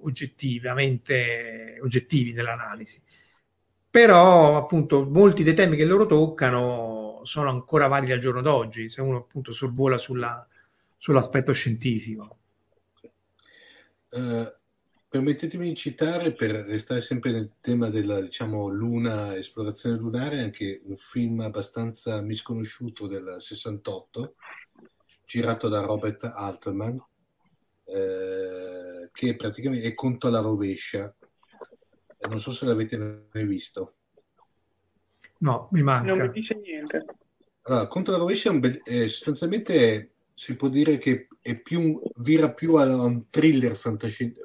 oggettivamente 0.01 1.79
oggettivi 1.81 2.33
nell'analisi. 2.33 3.01
però 3.89 4.57
appunto 4.57 5.07
molti 5.07 5.43
dei 5.43 5.53
temi 5.53 5.75
che 5.75 5.85
loro 5.85 6.07
toccano 6.07 7.21
sono 7.23 7.49
ancora 7.49 7.87
validi 7.87 8.11
al 8.11 8.19
giorno 8.19 8.41
d'oggi, 8.41 8.89
se 8.89 9.01
uno 9.01 9.17
appunto 9.17 9.53
sorvola 9.53 9.97
sulla, 9.97 10.47
sull'aspetto 10.97 11.51
scientifico. 11.53 12.37
Uh, 14.09 14.51
permettetemi 15.13 15.67
di 15.67 15.75
citare, 15.75 16.33
per 16.33 16.49
restare 16.65 16.99
sempre 16.99 17.31
nel 17.31 17.57
tema 17.61 17.89
della 17.89 18.19
diciamo, 18.19 18.67
luna, 18.69 19.35
esplorazione 19.35 19.95
lunare, 19.95 20.41
anche 20.41 20.81
un 20.85 20.95
film 20.95 21.41
abbastanza 21.41 22.19
misconosciuto 22.19 23.05
del 23.05 23.35
68, 23.37 24.33
girato 25.23 25.69
da 25.69 25.81
Robert 25.81 26.23
Altman, 26.23 26.99
eh, 27.83 29.11
che 29.11 29.35
praticamente 29.35 29.85
è 29.85 29.93
Conto 29.93 30.29
alla 30.29 30.39
rovescia. 30.39 31.15
Non 32.27 32.39
so 32.39 32.49
se 32.49 32.65
l'avete 32.65 32.97
mai 33.31 33.45
visto. 33.45 33.97
No, 35.41 35.67
mi 35.73 35.83
manca. 35.83 36.07
Non 36.07 36.25
mi 36.25 36.31
dice 36.31 36.55
niente. 36.55 37.05
Allora, 37.61 37.85
Conto 37.85 38.09
alla 38.09 38.19
rovescia 38.19 38.49
è, 38.49 38.57
be- 38.57 38.81
è 38.83 39.07
sostanzialmente 39.07 40.13
si 40.33 40.55
può 40.55 40.69
dire 40.69 40.97
che 40.97 41.27
è 41.43 41.59
più, 41.59 42.01
vira 42.15 42.53
più 42.53 42.75
a 42.75 42.85
un 42.85 43.29
thriller, 43.29 43.77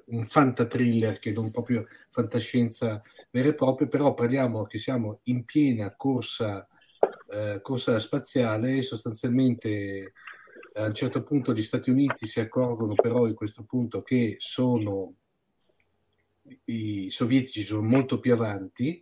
un 0.07 0.26
fantatriller 0.26 1.20
che 1.20 1.30
non 1.30 1.53
proprio 1.53 1.86
fantascienza 2.11 3.01
vera 3.30 3.51
e 3.51 3.55
propria, 3.55 3.86
però 3.86 4.14
parliamo 4.14 4.64
che 4.64 4.78
siamo 4.78 5.20
in 5.24 5.44
piena 5.44 5.94
corsa, 5.94 6.66
eh, 7.30 7.61
corsa 7.62 8.01
spaziale 8.01 8.78
e 8.78 8.82
sostanzialmente 8.82 10.12
a 10.74 10.86
un 10.86 10.94
certo 10.94 11.22
punto 11.22 11.55
gli 11.55 11.62
Stati 11.62 11.90
Uniti 11.90 12.26
si 12.26 12.40
accorgono 12.40 12.94
però 12.94 13.28
in 13.28 13.34
questo 13.34 13.62
punto 13.62 14.03
che 14.03 14.34
sono 14.38 15.14
i 16.64 17.11
sovietici 17.11 17.62
sono 17.62 17.82
molto 17.82 18.18
più 18.18 18.32
avanti, 18.32 19.01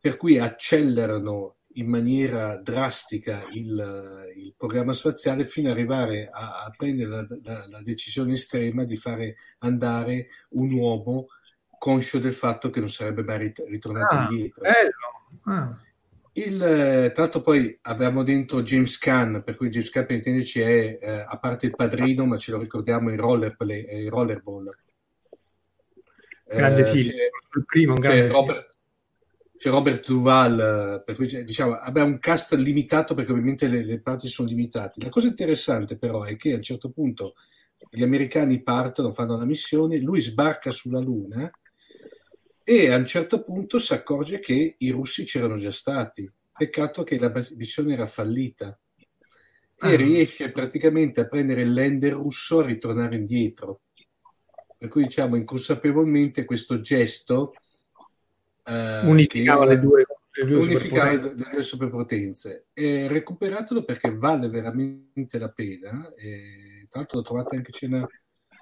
per 0.00 0.16
cui 0.16 0.38
accelerano 0.38 1.56
in 1.74 1.88
maniera 1.88 2.56
drastica 2.56 3.46
il, 3.52 4.32
il 4.36 4.54
programma 4.56 4.92
spaziale 4.92 5.46
fino 5.46 5.70
ad 5.70 5.76
arrivare 5.76 6.28
a, 6.30 6.64
a 6.64 6.72
prendere 6.76 7.10
la, 7.10 7.26
la, 7.42 7.66
la, 7.68 7.82
decisione 7.82 8.34
estrema 8.34 8.84
di 8.84 8.96
fare 8.96 9.36
andare 9.58 10.28
un 10.50 10.72
uomo 10.72 11.26
conscio 11.78 12.18
del 12.18 12.32
fatto 12.32 12.70
che 12.70 12.80
non 12.80 12.88
sarebbe 12.88 13.22
mai 13.22 13.52
ritornato 13.68 14.14
ah, 14.14 14.28
indietro. 14.30 14.62
Bello. 14.62 15.42
Ah. 15.44 15.78
Il, 16.36 16.58
tra 16.58 17.22
l'altro 17.22 17.40
poi 17.42 17.78
abbiamo 17.82 18.22
dentro 18.22 18.62
James 18.62 18.98
Caan, 18.98 19.42
per 19.44 19.56
cui 19.56 19.68
James 19.68 19.90
Caan 19.90 20.06
per 20.06 20.16
intenderci 20.16 20.60
è, 20.60 20.98
eh, 21.00 21.24
a 21.26 21.38
parte 21.38 21.66
il 21.66 21.76
padrino, 21.76 22.26
ma 22.26 22.38
ce 22.38 22.50
lo 22.50 22.58
ricordiamo 22.58 23.10
in 23.10 23.16
rollerplay, 23.16 24.04
il 24.04 24.10
rollerball. 24.10 24.76
Grande 26.46 26.80
eh, 26.80 26.92
film, 26.92 27.10
il 27.56 27.64
primo, 27.64 27.94
un 27.94 28.00
grande 28.00 28.28
Robert, 28.28 28.73
c'è 29.64 29.70
Robert 29.70 30.04
Duval, 30.04 31.02
per 31.06 31.14
cui 31.14 31.42
diciamo, 31.42 31.72
abbiamo 31.72 32.10
un 32.10 32.18
cast 32.18 32.52
limitato 32.52 33.14
perché 33.14 33.32
ovviamente 33.32 33.66
le, 33.66 33.82
le, 33.82 33.98
parti 33.98 34.28
sono 34.28 34.46
limitate. 34.46 35.02
La 35.02 35.08
cosa 35.08 35.26
interessante 35.26 35.96
però 35.96 36.22
è 36.22 36.36
che 36.36 36.52
a 36.52 36.56
un 36.56 36.62
certo 36.62 36.90
punto 36.90 37.32
gli 37.88 38.02
americani 38.02 38.62
partono, 38.62 39.14
fanno 39.14 39.38
la 39.38 39.46
missione, 39.46 39.96
lui 40.00 40.20
sbarca 40.20 40.70
sulla 40.70 41.00
Luna 41.00 41.50
e 42.62 42.90
a 42.90 42.96
un 42.98 43.06
certo 43.06 43.42
punto 43.42 43.78
si 43.78 43.94
accorge 43.94 44.38
che 44.38 44.74
i 44.76 44.90
russi 44.90 45.24
c'erano 45.24 45.56
già 45.56 45.72
stati. 45.72 46.30
Peccato 46.54 47.02
che 47.02 47.18
la 47.18 47.32
missione 47.56 47.94
era 47.94 48.06
fallita 48.06 48.78
e 48.96 49.06
ah. 49.78 49.96
riesce 49.96 50.50
praticamente 50.50 51.22
a 51.22 51.26
prendere 51.26 51.62
il 51.62 51.72
lander 51.72 52.12
russo 52.12 52.60
e 52.60 52.66
ritornare 52.66 53.16
indietro. 53.16 53.80
Per 54.76 54.90
cui 54.90 55.04
diciamo 55.04 55.36
inconsapevolmente 55.36 56.44
questo 56.44 56.82
gesto 56.82 57.54
eh, 58.64 59.06
unificava 59.06 59.64
le 59.64 59.78
due, 59.78 60.06
le 60.30 60.46
due 60.46 60.58
unificava 60.58 61.12
le 61.12 61.34
due 61.34 61.62
superpotenze. 61.62 62.66
E 62.72 63.08
recuperatelo 63.08 63.84
perché 63.84 64.14
vale 64.14 64.48
veramente 64.48 65.38
la 65.38 65.50
pena. 65.50 66.12
E, 66.16 66.86
tra 66.88 67.00
l'altro 67.00 67.18
lo 67.18 67.24
trovate 67.24 67.56
anche 67.56 67.72
c'è 67.72 67.86
una 67.86 68.06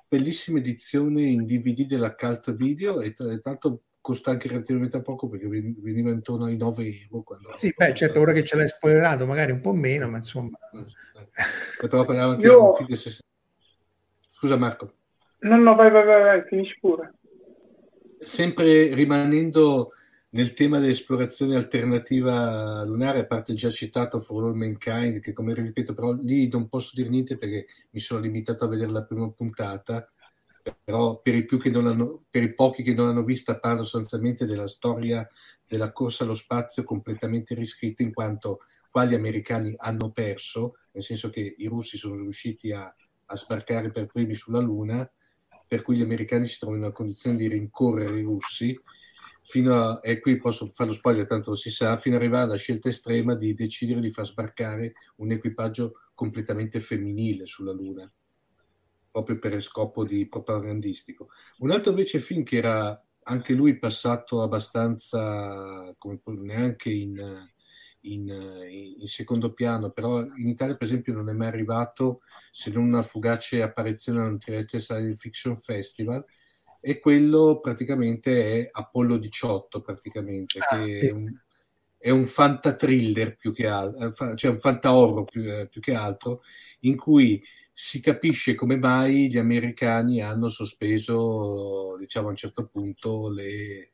bellissima 0.08 0.58
edizione 0.58 1.22
in 1.22 1.46
DVD 1.46 1.86
della 1.86 2.14
Cult 2.14 2.54
Video 2.54 3.00
e 3.00 3.12
tra 3.12 3.26
l'altro 3.42 3.82
costa 4.02 4.32
anche 4.32 4.48
relativamente 4.48 5.00
poco 5.00 5.28
perché 5.28 5.46
veniva 5.48 6.10
intorno 6.10 6.46
ai 6.46 6.56
9 6.56 6.84
euro. 6.84 7.22
Quando 7.22 7.52
sì, 7.56 7.72
beh, 7.74 7.94
certo, 7.94 8.20
ora 8.20 8.32
che 8.32 8.44
ce 8.44 8.56
l'hai 8.56 8.68
spoilerato, 8.68 9.24
magari 9.24 9.52
un 9.52 9.60
po' 9.60 9.72
meno, 9.72 10.08
ma 10.08 10.18
insomma. 10.18 10.58
Anche 11.80 12.46
Io... 12.46 12.76
Scusa 14.30 14.56
Marco. 14.56 14.92
No, 15.38 15.56
no, 15.56 15.74
vai, 15.74 15.90
vai, 15.90 16.04
vai, 16.04 16.22
vai, 16.22 16.42
finisci 16.48 16.76
pure. 16.80 17.14
Sempre 18.24 18.94
rimanendo 18.94 19.92
nel 20.30 20.52
tema 20.54 20.78
dell'esplorazione 20.78 21.56
alternativa 21.56 22.84
lunare, 22.84 23.20
a 23.20 23.26
parte 23.26 23.52
già 23.54 23.68
citato 23.68 24.20
For 24.20 24.44
All 24.44 24.54
Mankind, 24.54 25.18
che 25.18 25.32
come 25.32 25.52
ripeto, 25.54 25.92
però 25.92 26.12
lì 26.12 26.48
non 26.48 26.68
posso 26.68 26.92
dire 26.94 27.08
niente 27.08 27.36
perché 27.36 27.66
mi 27.90 28.00
sono 28.00 28.20
limitato 28.20 28.64
a 28.64 28.68
vedere 28.68 28.92
la 28.92 29.04
prima 29.04 29.28
puntata, 29.30 30.08
però 30.84 31.20
per 31.20 31.34
i, 31.34 31.44
per 31.44 32.42
i, 32.42 32.54
pochi 32.54 32.82
che 32.82 32.94
non 32.94 33.08
l'hanno 33.08 33.24
vista 33.24 33.58
parlo 33.58 33.82
sostanzialmente 33.82 34.46
della 34.46 34.68
storia 34.68 35.28
della 35.66 35.90
corsa 35.90 36.22
allo 36.24 36.34
spazio 36.34 36.84
completamente 36.84 37.54
riscritta 37.54 38.02
in 38.02 38.12
quanto 38.12 38.60
qua 38.90 39.04
gli 39.04 39.14
americani 39.14 39.74
hanno 39.76 40.12
perso, 40.12 40.76
nel 40.92 41.02
senso 41.02 41.28
che 41.28 41.54
i 41.56 41.66
russi 41.66 41.96
sono 41.96 42.16
riusciti 42.16 42.72
a, 42.72 42.94
a 43.24 43.36
sbarcare 43.36 43.90
per 43.90 44.06
primi 44.06 44.34
sulla 44.34 44.60
Luna, 44.60 45.10
per 45.72 45.80
cui 45.80 45.96
gli 45.96 46.02
americani 46.02 46.46
si 46.46 46.58
trovano 46.58 46.80
in 46.80 46.84
una 46.84 46.94
condizione 46.94 47.34
di 47.34 47.48
rincorrere 47.48 48.18
i 48.18 48.24
russi, 48.24 48.78
fino 49.40 49.74
a, 49.74 50.00
e 50.02 50.20
qui 50.20 50.36
posso 50.36 50.70
fare 50.74 50.90
lo 50.90 50.94
spoiler, 50.94 51.24
tanto 51.24 51.54
si 51.54 51.70
sa, 51.70 51.96
fino 51.96 52.16
ad 52.16 52.20
arrivare 52.20 52.44
alla 52.44 52.56
scelta 52.56 52.90
estrema 52.90 53.34
di 53.34 53.54
decidere 53.54 54.00
di 54.00 54.10
far 54.10 54.26
sbarcare 54.26 54.92
un 55.16 55.30
equipaggio 55.30 56.10
completamente 56.12 56.78
femminile 56.78 57.46
sulla 57.46 57.72
Luna 57.72 58.12
proprio 59.10 59.38
per 59.38 59.62
scopo 59.62 60.04
di 60.04 60.28
propagandistico. 60.28 61.28
Un 61.60 61.70
altro 61.70 61.92
invece 61.92 62.18
film 62.18 62.42
che 62.42 62.58
era 62.58 63.02
anche 63.22 63.54
lui 63.54 63.78
passato 63.78 64.42
abbastanza, 64.42 65.94
come 65.96 66.20
neanche 66.26 66.90
in, 66.90 67.18
in, 68.02 68.28
in, 68.98 69.06
secondo 69.06 69.52
piano, 69.52 69.90
però 69.90 70.22
in 70.22 70.48
Italia 70.48 70.76
per 70.76 70.86
esempio 70.86 71.12
non 71.12 71.28
è 71.28 71.32
mai 71.32 71.48
arrivato 71.48 72.20
se 72.50 72.70
non 72.70 72.84
una 72.84 73.02
fugace 73.02 73.62
apparizione 73.62 74.20
un 74.20 74.38
Trieste 74.38 74.78
Science 74.78 75.16
Fiction 75.16 75.56
Festival 75.56 76.24
e 76.80 76.98
quello 76.98 77.60
praticamente 77.60 78.64
è 78.64 78.68
Apollo 78.70 79.16
18 79.16 79.80
praticamente, 79.82 80.58
ah, 80.58 80.84
che 80.84 80.94
sì. 80.96 81.06
è 81.06 81.12
un, 81.12 81.32
è 81.96 82.10
un 82.10 82.26
fantatriller 82.26 83.36
più 83.36 83.52
che 83.52 83.68
altro, 83.68 84.34
cioè 84.34 84.50
un 84.50 84.58
fanta 84.58 84.90
più, 85.24 85.42
eh, 85.44 85.68
più 85.68 85.80
che 85.80 85.94
altro, 85.94 86.42
in 86.80 86.96
cui 86.96 87.40
si 87.72 88.00
capisce 88.00 88.56
come 88.56 88.76
mai 88.76 89.30
gli 89.30 89.38
americani 89.38 90.20
hanno 90.20 90.48
sospeso, 90.48 91.96
diciamo 91.98 92.26
a 92.26 92.30
un 92.30 92.36
certo 92.36 92.66
punto, 92.66 93.32
le, 93.32 93.90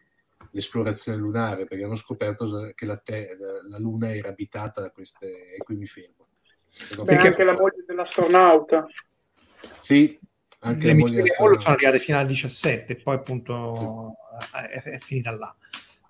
l'esplorazione 0.52 1.18
lunare, 1.18 1.66
perché 1.66 1.84
hanno 1.84 1.94
scoperto 1.94 2.72
che 2.74 2.86
la, 2.86 2.96
te- 2.96 3.36
la 3.68 3.78
Luna 3.78 4.14
era 4.14 4.28
abitata 4.28 4.80
da 4.80 4.90
queste, 4.90 5.54
e 5.54 5.58
qui 5.58 5.76
mi 5.76 5.86
fermo. 5.86 6.26
Beh, 6.96 7.04
perché 7.04 7.28
anche 7.28 7.44
la 7.44 7.52
moglie 7.52 7.84
dell'astronauta. 7.86 8.86
Sì, 9.80 10.18
anche 10.60 10.86
le 10.86 10.94
missioni 10.94 11.22
di 11.22 11.30
Apollo 11.30 11.58
sono 11.58 11.74
arrivate 11.74 11.98
fino 11.98 12.18
al 12.18 12.26
17 12.26 12.92
e 12.92 12.96
poi 12.96 13.14
appunto 13.14 14.16
è, 14.52 14.82
è, 14.82 14.98
finita 14.98 15.30
là. 15.32 15.54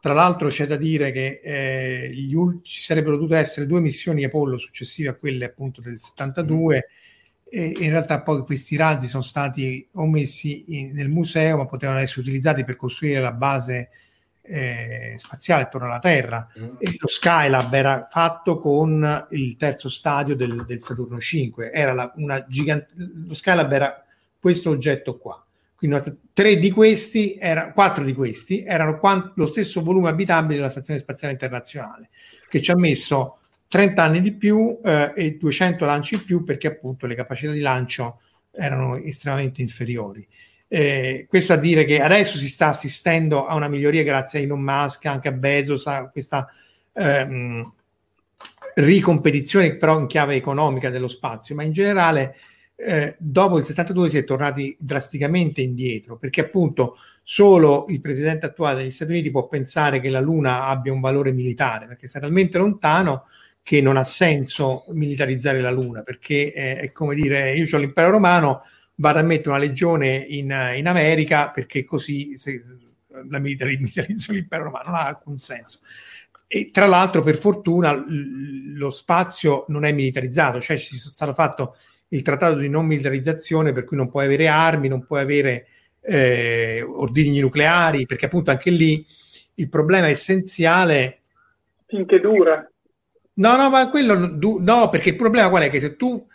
Tra 0.01 0.13
l'altro 0.13 0.49
c'è 0.49 0.67
da 0.67 0.77
dire 0.77 1.11
che 1.11 1.41
eh, 1.43 2.11
gli, 2.13 2.35
ci 2.63 2.83
sarebbero 2.83 3.17
dovute 3.17 3.37
essere 3.37 3.67
due 3.67 3.81
missioni 3.81 4.25
Apollo 4.25 4.59
successive 4.59 5.09
a 5.09 5.15
quelle 5.15 5.47
appunto 5.47 5.81
del 5.81 6.01
72 6.01 6.77
mm 6.77 7.07
e 7.51 7.75
in 7.79 7.91
realtà 7.91 8.21
poi 8.21 8.43
questi 8.43 8.77
razzi 8.77 9.09
sono 9.09 9.23
stati 9.23 9.87
omessi 9.95 10.77
in, 10.77 10.93
nel 10.93 11.09
museo, 11.09 11.57
ma 11.57 11.67
potevano 11.67 11.99
essere 11.99 12.21
utilizzati 12.21 12.63
per 12.63 12.77
costruire 12.77 13.21
la 13.21 13.33
base 13.33 13.91
eh, 14.49 15.15
spaziale 15.19 15.63
attorno 15.63 15.87
alla 15.87 15.99
Terra. 15.99 16.49
Mm. 16.59 16.77
E 16.79 16.97
lo 16.99 17.07
Skylab 17.07 17.73
era 17.73 18.09
fatto 18.11 18.57
con 18.57 19.27
il 19.31 19.57
terzo 19.57 19.89
stadio 19.89 20.35
del, 20.35 20.65
del 20.67 20.81
Saturno 20.81 21.21
5. 21.21 21.71
Era 21.71 21.93
la, 21.93 22.13
una 22.17 22.45
gigante, 22.49 22.89
lo 22.97 23.35
Skylab 23.35 23.73
era 23.73 24.05
questo 24.39 24.71
oggetto 24.71 25.19
qua. 25.19 25.43
Quindi 25.75 25.97
tre 26.33 26.57
di 26.57 26.73
questi, 26.73 27.37
era, 27.39 27.73
quattro 27.73 28.03
di 28.03 28.13
questi 28.13 28.65
erano 28.65 28.99
quant, 28.99 29.33
lo 29.37 29.47
stesso 29.47 29.81
volume 29.81 30.09
abitabile 30.09 30.57
della 30.57 30.71
Stazione 30.71 30.99
Spaziale 30.99 31.35
Internazionale, 31.35 32.09
che 32.49 32.61
ci 32.61 32.73
ha 32.73 32.77
messo 32.77 33.39
30 33.69 34.03
anni 34.03 34.21
di 34.21 34.33
più 34.33 34.81
eh, 34.83 35.13
e 35.15 35.37
200 35.39 35.85
lanci 35.85 36.15
in 36.15 36.25
più 36.25 36.43
perché 36.43 36.67
appunto 36.67 37.07
le 37.07 37.15
capacità 37.15 37.53
di 37.53 37.61
lancio 37.61 38.21
erano 38.51 38.97
estremamente 38.97 39.63
inferiori. 39.63 40.27
Eh, 40.71 41.27
questo 41.29 41.55
a 41.55 41.57
dire 41.57 41.85
che 41.85 42.01
adesso 42.01 42.37
si 42.37 42.49
sta 42.49 42.69
assistendo 42.69 43.47
a 43.47 43.55
una 43.55 43.69
miglioria 43.69 44.03
grazie 44.03 44.41
a 44.41 44.43
Elon 44.43 44.61
Musk, 44.61 45.07
anche 45.07 45.29
a 45.29 45.33
Bezos, 45.33 45.87
a 45.87 46.09
questa 46.11 46.47
ehm, 46.93 47.73
ricompetizione 48.75 49.77
però 49.77 49.99
in 49.99 50.07
chiave 50.07 50.35
economica 50.35 50.91
dello 50.91 51.09
spazio, 51.09 51.55
ma 51.55 51.63
in 51.63 51.73
generale 51.73 52.37
eh, 52.77 53.17
dopo 53.19 53.59
il 53.59 53.65
72 53.65 54.09
si 54.09 54.19
è 54.19 54.25
tornati 54.25 54.77
drasticamente 54.79 55.63
indietro, 55.63 56.17
perché 56.17 56.43
appunto 56.43 56.97
solo 57.23 57.87
il 57.89 58.01
presidente 58.01 58.47
attuale 58.47 58.83
degli 58.83 58.91
Stati 58.91 59.11
Uniti 59.11 59.31
può 59.31 59.49
pensare 59.49 60.01
che 60.01 60.11
la 60.11 60.21
Luna 60.21 60.67
abbia 60.67 60.93
un 60.93 61.01
valore 61.01 61.33
militare, 61.33 61.87
perché 61.87 62.07
sta 62.07 62.21
talmente 62.21 62.59
lontano 62.59 63.27
che 63.63 63.81
non 63.81 63.97
ha 63.97 64.05
senso 64.05 64.85
militarizzare 64.91 65.61
la 65.61 65.71
Luna, 65.71 66.03
perché 66.03 66.53
è, 66.53 66.79
è 66.79 66.93
come 66.93 67.15
dire 67.15 67.55
io 67.57 67.67
ho 67.71 67.81
l'impero 67.81 68.11
romano, 68.11 68.63
vado 69.01 69.19
a 69.19 69.23
mettere 69.23 69.51
una 69.51 69.59
legione 69.59 70.17
in, 70.17 70.55
in 70.77 70.87
America 70.87 71.51
perché 71.51 71.85
così 71.85 72.37
se, 72.37 72.63
la 73.29 73.39
militarizzo 73.39 74.33
l'impero 74.33 74.65
romano, 74.65 74.91
non 74.91 74.95
ha 74.95 75.07
alcun 75.07 75.39
senso. 75.39 75.81
E 76.47 76.71
tra 76.73 76.87
l'altro, 76.87 77.23
per 77.23 77.37
fortuna, 77.37 77.93
l- 77.93 78.77
lo 78.77 78.91
spazio 78.91 79.65
non 79.69 79.85
è 79.85 79.93
militarizzato, 79.93 80.61
cioè 80.61 80.79
ci 80.79 80.95
è 80.95 80.99
stato 80.99 81.35
fatto 81.35 81.77
il 82.09 82.23
trattato 82.23 82.57
di 82.57 82.69
non 82.69 82.87
militarizzazione 82.87 83.73
per 83.73 83.85
cui 83.85 83.97
non 83.97 84.09
puoi 84.09 84.25
avere 84.25 84.49
armi, 84.49 84.89
non 84.89 85.05
puoi 85.05 85.21
avere 85.21 85.67
eh, 86.01 86.83
ordigni 86.83 87.41
nucleari, 87.41 88.07
perché 88.07 88.27
appunto 88.27 88.51
anche 88.51 88.71
lì 88.71 89.05
il 89.55 89.69
problema 89.69 90.09
essenziale... 90.09 91.21
Finché 91.87 92.21
dura. 92.21 92.69
No, 93.35 93.57
no, 93.57 93.71
ma 93.71 93.89
quello 93.91 94.15
no, 94.17 94.89
perché 94.89 95.11
il 95.11 95.17
problema 95.17 95.51
qual 95.51 95.63
è? 95.65 95.71
Che 95.71 95.81
se 95.81 95.97
tu, 95.97 96.27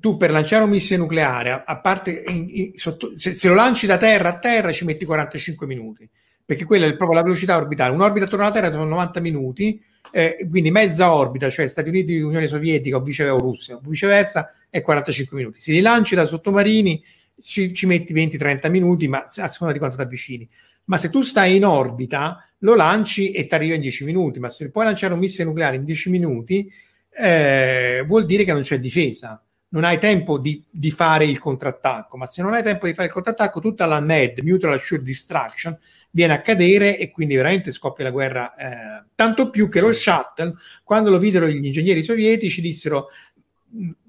tu 0.00 0.16
per 0.16 0.30
lanciare 0.30 0.64
un 0.64 0.70
missile 0.70 0.98
nucleare, 0.98 1.50
a, 1.50 1.64
a 1.66 1.80
parte 1.80 2.24
in, 2.26 2.46
in, 2.48 2.72
sotto, 2.74 3.16
se, 3.16 3.32
se, 3.32 3.48
lo 3.48 3.54
lanci 3.54 3.86
da 3.86 3.96
terra 3.96 4.30
a 4.30 4.38
terra 4.38 4.72
ci 4.72 4.84
metti 4.84 5.04
45 5.04 5.66
minuti, 5.66 6.08
perché 6.44 6.64
quella 6.64 6.86
è 6.86 6.96
proprio 6.96 7.18
la 7.18 7.24
velocità 7.24 7.56
orbitale. 7.56 7.94
Un'orbita 7.94 8.26
attorno 8.26 8.44
alla 8.44 8.54
Terra 8.54 8.70
sono 8.70 8.84
90 8.84 9.20
minuti, 9.20 9.82
eh, 10.10 10.46
quindi 10.48 10.70
mezza 10.70 11.12
orbita, 11.12 11.50
cioè 11.50 11.68
Stati 11.68 11.88
Uniti, 11.88 12.20
Unione 12.20 12.46
Sovietica 12.46 12.96
o 12.96 13.00
viceversa, 13.00 13.38
Russia, 13.38 13.76
o 13.76 13.80
viceversa, 13.84 14.52
è 14.70 14.80
45 14.80 15.36
minuti. 15.36 15.60
Se 15.60 15.72
li 15.72 15.80
lanci 15.80 16.14
da 16.14 16.24
sottomarini 16.24 17.02
ci, 17.40 17.72
ci 17.74 17.86
metti 17.86 18.14
20-30 18.14 18.70
minuti, 18.70 19.08
ma 19.08 19.24
a 19.24 19.48
seconda 19.48 19.72
di 19.72 19.78
quanto 19.78 19.96
ti 19.96 20.02
avvicini. 20.02 20.48
Ma 20.84 20.98
se 20.98 21.10
tu 21.10 21.22
stai 21.22 21.56
in 21.56 21.64
orbita, 21.64 22.48
lo 22.58 22.74
lanci 22.74 23.32
e 23.32 23.46
ti 23.46 23.54
arriva 23.54 23.74
in 23.74 23.80
10 23.80 24.04
minuti, 24.04 24.38
ma 24.38 24.48
se 24.48 24.70
puoi 24.70 24.84
lanciare 24.84 25.12
un 25.12 25.18
missile 25.18 25.44
nucleare 25.44 25.76
in 25.76 25.84
10 25.84 26.10
minuti, 26.10 26.70
eh, 27.18 28.04
vuol 28.06 28.26
dire 28.26 28.44
che 28.44 28.52
non 28.52 28.62
c'è 28.62 28.78
difesa. 28.78 29.40
Non 29.68 29.84
hai 29.84 29.98
tempo 29.98 30.38
di, 30.38 30.62
di, 30.70 30.90
fare 30.90 31.24
il 31.24 31.38
contrattacco, 31.38 32.16
ma 32.16 32.26
se 32.26 32.40
non 32.42 32.54
hai 32.54 32.62
tempo 32.62 32.86
di 32.86 32.94
fare 32.94 33.08
il 33.08 33.12
contrattacco, 33.12 33.60
tutta 33.60 33.84
la 33.84 34.00
MED, 34.00 34.40
Mutual 34.40 34.74
Assured 34.74 35.04
Destruction, 35.04 35.76
viene 36.10 36.34
a 36.34 36.40
cadere 36.40 36.96
e 36.98 37.10
quindi 37.10 37.36
veramente 37.36 37.72
scoppia 37.72 38.04
la 38.04 38.10
guerra. 38.10 38.54
Eh, 38.54 39.04
tanto 39.14 39.50
più 39.50 39.68
che 39.68 39.80
lo 39.80 39.92
shuttle, 39.92 40.54
quando 40.84 41.10
lo 41.10 41.18
videro 41.18 41.48
gli 41.48 41.64
ingegneri 41.64 42.02
sovietici, 42.02 42.60
dissero 42.60 43.08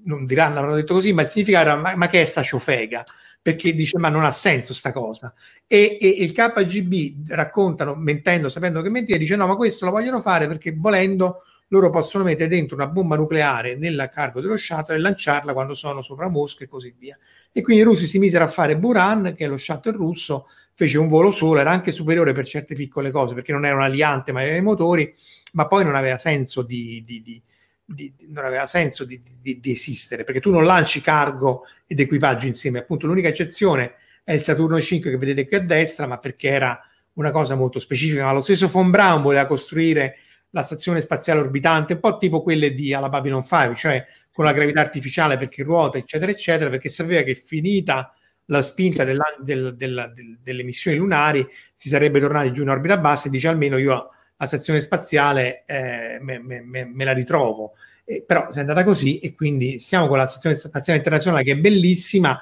non 0.04 0.26
diranno, 0.26 0.58
avranno 0.58 0.76
detto 0.76 0.94
così, 0.94 1.12
ma 1.12 1.26
significa 1.26 1.76
ma, 1.76 1.96
ma 1.96 2.08
che 2.08 2.22
è 2.22 2.24
sta 2.24 2.42
ciofega? 2.42 3.04
Perché 3.40 3.74
dice 3.74 3.98
ma 3.98 4.08
non 4.08 4.24
ha 4.24 4.30
senso 4.30 4.72
sta 4.74 4.92
cosa. 4.92 5.32
E, 5.66 5.98
e, 6.00 6.08
il 6.08 6.32
KGB 6.32 7.28
raccontano, 7.28 7.94
mentendo, 7.94 8.48
sapendo 8.48 8.82
che 8.82 8.90
mentire, 8.90 9.18
dice 9.18 9.36
no 9.36 9.46
ma 9.46 9.56
questo 9.56 9.84
lo 9.84 9.90
vogliono 9.90 10.20
fare 10.20 10.46
perché 10.46 10.72
volendo 10.74 11.42
loro 11.68 11.90
possono 11.90 12.24
mettere 12.24 12.48
dentro 12.48 12.76
una 12.76 12.86
bomba 12.86 13.16
nucleare 13.16 13.76
nella 13.76 14.08
cargo 14.08 14.40
dello 14.40 14.56
shuttle 14.56 14.96
e 14.96 14.98
lanciarla 14.98 15.52
quando 15.52 15.74
sono 15.74 16.02
sopra 16.02 16.28
Mosca 16.28 16.64
e 16.64 16.68
così 16.68 16.94
via. 16.96 17.18
E 17.52 17.60
quindi 17.60 17.82
i 17.82 17.84
russi 17.84 18.06
si 18.06 18.18
misero 18.18 18.44
a 18.44 18.48
fare 18.48 18.76
Buran, 18.76 19.34
che 19.36 19.44
è 19.44 19.48
lo 19.48 19.56
shuttle 19.56 19.92
russo, 19.92 20.48
fece 20.74 20.98
un 20.98 21.08
volo 21.08 21.30
solo, 21.30 21.60
era 21.60 21.70
anche 21.70 21.92
superiore 21.92 22.32
per 22.32 22.46
certe 22.46 22.74
piccole 22.74 23.10
cose, 23.10 23.34
perché 23.34 23.52
non 23.52 23.64
era 23.64 23.76
un 23.76 23.82
aliante 23.82 24.32
ma 24.32 24.40
aveva 24.40 24.56
i 24.56 24.62
motori, 24.62 25.14
ma 25.52 25.66
poi 25.66 25.84
non 25.84 25.94
aveva 25.94 26.18
senso 26.18 26.62
di, 26.62 27.02
di, 27.04 27.22
di 27.22 27.42
di, 27.90 28.12
non 28.28 28.44
aveva 28.44 28.66
senso 28.66 29.04
di, 29.06 29.22
di, 29.40 29.60
di, 29.60 29.70
esistere, 29.72 30.22
perché 30.22 30.40
tu 30.40 30.50
non 30.50 30.66
lanci 30.66 31.00
cargo 31.00 31.64
ed 31.86 31.98
equipaggio 31.98 32.44
insieme. 32.44 32.80
Appunto, 32.80 33.06
l'unica 33.06 33.28
eccezione 33.28 33.94
è 34.22 34.34
il 34.34 34.42
Saturno 34.42 34.78
5 34.78 35.10
che 35.10 35.16
vedete 35.16 35.46
qui 35.46 35.56
a 35.56 35.60
destra, 35.60 36.06
ma 36.06 36.18
perché 36.18 36.48
era 36.48 36.78
una 37.14 37.30
cosa 37.30 37.54
molto 37.54 37.78
specifica. 37.78 38.24
Ma 38.24 38.32
lo 38.32 38.42
stesso 38.42 38.68
Von 38.68 38.90
Braun 38.90 39.22
voleva 39.22 39.46
costruire 39.46 40.18
la 40.50 40.62
stazione 40.62 41.00
spaziale 41.00 41.40
orbitante, 41.40 41.94
un 41.94 42.00
po' 42.00 42.18
tipo 42.18 42.42
quelle 42.42 42.74
di 42.74 42.94
alla 42.94 43.08
Babylon 43.08 43.44
5, 43.44 43.74
cioè 43.76 44.06
con 44.32 44.44
la 44.44 44.52
gravità 44.52 44.80
artificiale 44.80 45.36
perché 45.36 45.62
ruota, 45.62 45.98
eccetera, 45.98 46.30
eccetera, 46.30 46.70
perché 46.70 46.88
sapeva 46.88 47.22
che 47.22 47.34
finita 47.34 48.12
la 48.46 48.62
spinta 48.62 49.04
del, 49.04 49.20
del, 49.40 49.76
del, 49.76 50.38
delle 50.42 50.62
missioni 50.62 50.96
lunari 50.96 51.46
si 51.74 51.88
sarebbe 51.88 52.20
tornati 52.20 52.52
giù 52.52 52.62
in 52.62 52.70
orbita 52.70 52.96
bassa 52.96 53.28
e 53.28 53.30
dice 53.30 53.48
almeno 53.48 53.76
io 53.76 54.10
la 54.36 54.46
stazione 54.46 54.80
spaziale 54.80 55.64
eh, 55.66 56.18
me, 56.20 56.38
me, 56.38 56.62
me, 56.62 57.04
la 57.04 57.12
ritrovo. 57.12 57.74
Eh, 58.04 58.22
però 58.26 58.48
è 58.50 58.58
andata 58.58 58.84
così 58.84 59.18
e 59.18 59.34
quindi 59.34 59.78
siamo 59.80 60.06
con 60.06 60.16
la 60.16 60.26
stazione 60.26 60.56
spaziale 60.56 60.98
internazionale 60.98 61.44
che 61.44 61.52
è 61.52 61.56
bellissima, 61.56 62.40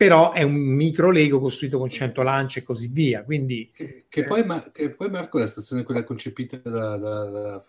però 0.00 0.32
è 0.32 0.40
un 0.40 0.54
micro 0.54 1.10
Lego 1.10 1.38
costruito 1.38 1.76
con 1.76 1.90
100 1.90 2.22
lance 2.22 2.60
e 2.60 2.62
così 2.62 2.88
via. 2.88 3.22
Quindi, 3.22 3.70
che, 3.70 4.06
che, 4.08 4.20
eh, 4.20 4.24
poi, 4.24 4.42
che 4.72 4.88
poi, 4.94 5.10
Marco, 5.10 5.36
la 5.36 5.46
stazione 5.46 5.82
quella 5.82 6.04
concepita 6.04 6.56
da, 6.56 6.96
da, 6.96 7.24
da 7.28 7.62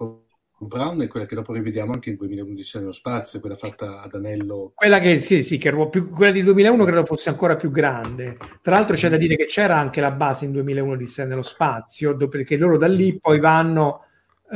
Brown 0.58 1.02
è 1.02 1.10
quella 1.10 1.26
che 1.26 1.36
dopo 1.36 1.52
rivediamo 1.52 1.92
anche 1.92 2.12
in 2.12 2.16
2011 2.16 2.78
nello 2.78 2.94
spazio, 2.94 3.42
quella 3.42 3.58
fatta 3.58 4.02
ad 4.02 4.14
anello. 4.14 4.72
Quella 4.76 5.00
che 5.00 5.20
sì, 5.20 5.44
sì, 5.44 5.58
che 5.58 5.74
più, 5.90 6.10
quella 6.10 6.32
di 6.32 6.42
2001 6.42 6.86
credo 6.86 7.04
fosse 7.04 7.28
ancora 7.28 7.58
più 7.58 7.70
grande. 7.70 8.38
Tra 8.62 8.76
l'altro 8.76 8.96
c'è 8.96 9.10
da 9.10 9.18
dire 9.18 9.36
che 9.36 9.48
c'era 9.48 9.78
anche 9.78 10.00
la 10.00 10.12
base 10.12 10.46
in 10.46 10.54
2001 10.54 10.96
di 10.96 11.08
Sé 11.08 11.26
nello 11.26 11.42
spazio, 11.42 12.16
perché 12.30 12.56
loro 12.56 12.78
da 12.78 12.88
lì 12.88 13.20
poi 13.20 13.42
vanno 13.42 14.06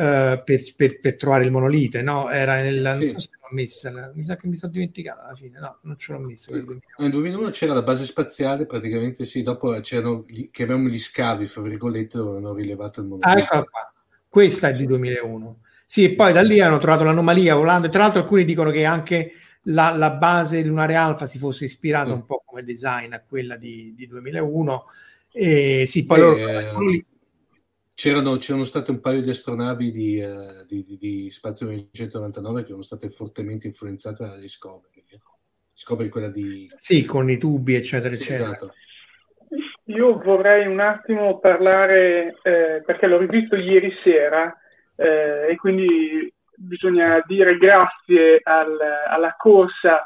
per, 0.02 0.64
per, 0.76 1.00
per, 1.00 1.16
trovare 1.16 1.46
il 1.46 1.52
monolite, 1.52 2.02
no? 2.02 2.30
Era 2.30 2.62
nel, 2.62 2.96
sì. 2.98 3.06
non 3.06 3.20
so 3.20 3.20
se 3.20 3.38
l'ho 3.40 3.48
messa, 3.52 4.12
mi 4.14 4.24
sa 4.24 4.36
che 4.36 4.48
mi 4.48 4.56
sono 4.56 4.72
dimenticato 4.72 5.22
alla 5.22 5.36
fine, 5.36 5.60
no, 5.60 5.78
non 5.82 5.98
ce 5.98 6.12
l'ho 6.12 6.20
messa. 6.20 6.52
Nel 6.54 7.12
2001 7.12 7.50
c'era 7.52 7.74
la 7.74 7.82
base 7.82 8.04
spaziale, 8.04 8.66
praticamente 8.66 9.26
sì, 9.26 9.42
dopo 9.42 9.72
c'erano, 9.82 10.24
gli, 10.28 10.50
chiamiamo 10.52 10.88
gli 10.88 11.00
scavi, 11.00 11.48
fra 11.48 11.62
virgolette, 11.62 12.18
dove 12.18 12.38
hanno 12.38 12.54
rilevato 12.54 13.00
il 13.00 13.08
monolite. 13.08 13.40
Ah, 13.40 13.44
eccola 13.44 13.64
qua. 13.64 13.94
Questa 14.28 14.68
è 14.68 14.76
di 14.76 14.86
2001 14.86 15.60
sì, 15.86 16.04
e 16.04 16.16
poi 16.16 16.34
da 16.34 16.42
lì 16.42 16.60
hanno 16.60 16.80
trovato 16.80 17.04
l'anomalia 17.04 17.56
volando. 17.56 17.90
Tra 17.90 18.04
l'altro, 18.04 18.22
alcuni 18.22 18.44
dicono 18.44 18.72
che 18.72 18.86
anche 18.86 19.34
la, 19.64 19.96
la 19.96 20.12
base 20.12 20.64
lunare 20.64 20.96
alfa 20.96 21.28
si 21.28 21.38
fosse 21.38 21.66
ispirata 21.66 22.10
mm. 22.10 22.14
un 22.14 22.26
po' 22.26 22.44
come 22.46 22.64
design 22.64 23.14
a 23.14 23.22
quella 23.22 23.56
di, 23.56 23.94
di 23.96 24.08
2001. 24.08 24.86
E 25.32 25.86
sì, 25.88 26.06
poi 26.06 26.20
loro, 26.20 26.38
eh, 26.38 26.72
c'erano, 27.96 28.36
c'erano, 28.36 28.66
state 28.66 28.92
un 28.92 29.00
paio 29.00 29.22
di 29.22 29.30
astronavi 29.30 29.90
di, 29.90 30.22
uh, 30.22 30.66
di, 30.68 30.84
di, 30.84 30.98
di 30.98 31.32
Spazio 31.32 31.66
999 31.66 32.62
che 32.62 32.68
erano 32.68 32.84
state 32.84 33.10
fortemente 33.10 33.66
influenzate 33.66 34.24
da 34.24 34.38
Discovery. 34.38 35.04
Discovery 35.74 36.10
quella 36.10 36.30
di... 36.30 36.70
Sì, 36.78 37.04
con 37.06 37.30
i 37.30 37.38
tubi, 37.38 37.76
eccetera, 37.76 38.14
sì, 38.14 38.22
eccetera. 38.22 38.50
Esatto. 38.50 38.74
Io 39.86 40.18
vorrei 40.20 40.68
un 40.68 40.80
attimo 40.80 41.40
parlare, 41.40 42.40
eh, 42.44 42.82
perché 42.86 43.08
l'ho 43.08 43.18
rivisto 43.18 43.56
ieri 43.56 43.92
sera, 44.04 44.54
eh, 44.96 45.48
e 45.50 45.56
quindi 45.56 46.32
bisogna 46.56 47.22
dire 47.26 47.58
grazie 47.58 48.40
al, 48.44 48.78
alla 49.08 49.36
corsa 49.38 50.06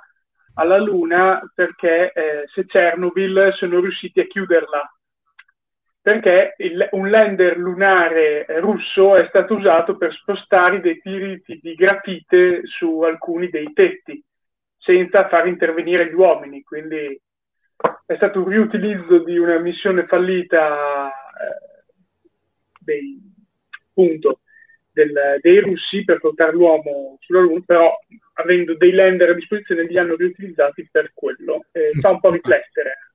alla 0.56 0.78
Luna 0.78 1.42
perché 1.54 2.12
eh, 2.12 2.44
se 2.54 2.66
Chernobyl 2.66 3.54
sono 3.56 3.80
riusciti 3.80 4.20
a 4.20 4.28
chiuderla 4.28 4.94
perché 6.12 6.56
il, 6.58 6.88
un 6.92 7.10
lander 7.10 7.58
lunare 7.58 8.46
russo 8.60 9.16
è 9.16 9.26
stato 9.28 9.56
usato 9.56 9.96
per 9.96 10.14
spostare 10.14 10.80
dei 10.80 11.00
tiri 11.00 11.44
di 11.46 11.74
grafite 11.76 12.62
su 12.66 13.02
alcuni 13.02 13.50
dei 13.50 13.72
tetti 13.74 14.24
senza 14.78 15.28
far 15.28 15.48
intervenire 15.48 16.10
gli 16.10 16.16
uomini 16.16 16.64
quindi 16.64 17.20
è 18.06 18.16
stato 18.16 18.40
un 18.40 18.50
riutilizzo 18.50 19.20
di 19.20 19.38
una 19.38 19.60
missione 19.60 20.06
fallita 20.06 21.10
eh, 21.10 21.84
dei, 22.80 23.22
punto, 23.94 24.42
del, 24.92 25.38
dei 25.42 25.60
russi 25.60 26.04
per 26.04 26.20
portare 26.20 26.52
l'uomo 26.54 27.18
sulla 27.20 27.40
Luna, 27.40 27.64
però 27.66 27.98
avendo 28.34 28.76
dei 28.76 28.92
lander 28.92 29.30
a 29.30 29.34
disposizione 29.34 29.84
li 29.84 29.98
hanno 29.98 30.16
riutilizzati 30.16 30.90
per 30.92 31.12
quello. 31.14 31.66
Eh, 31.72 31.92
fa 32.02 32.12
un 32.12 32.20
po' 32.20 32.32
riflettere. 32.32 33.09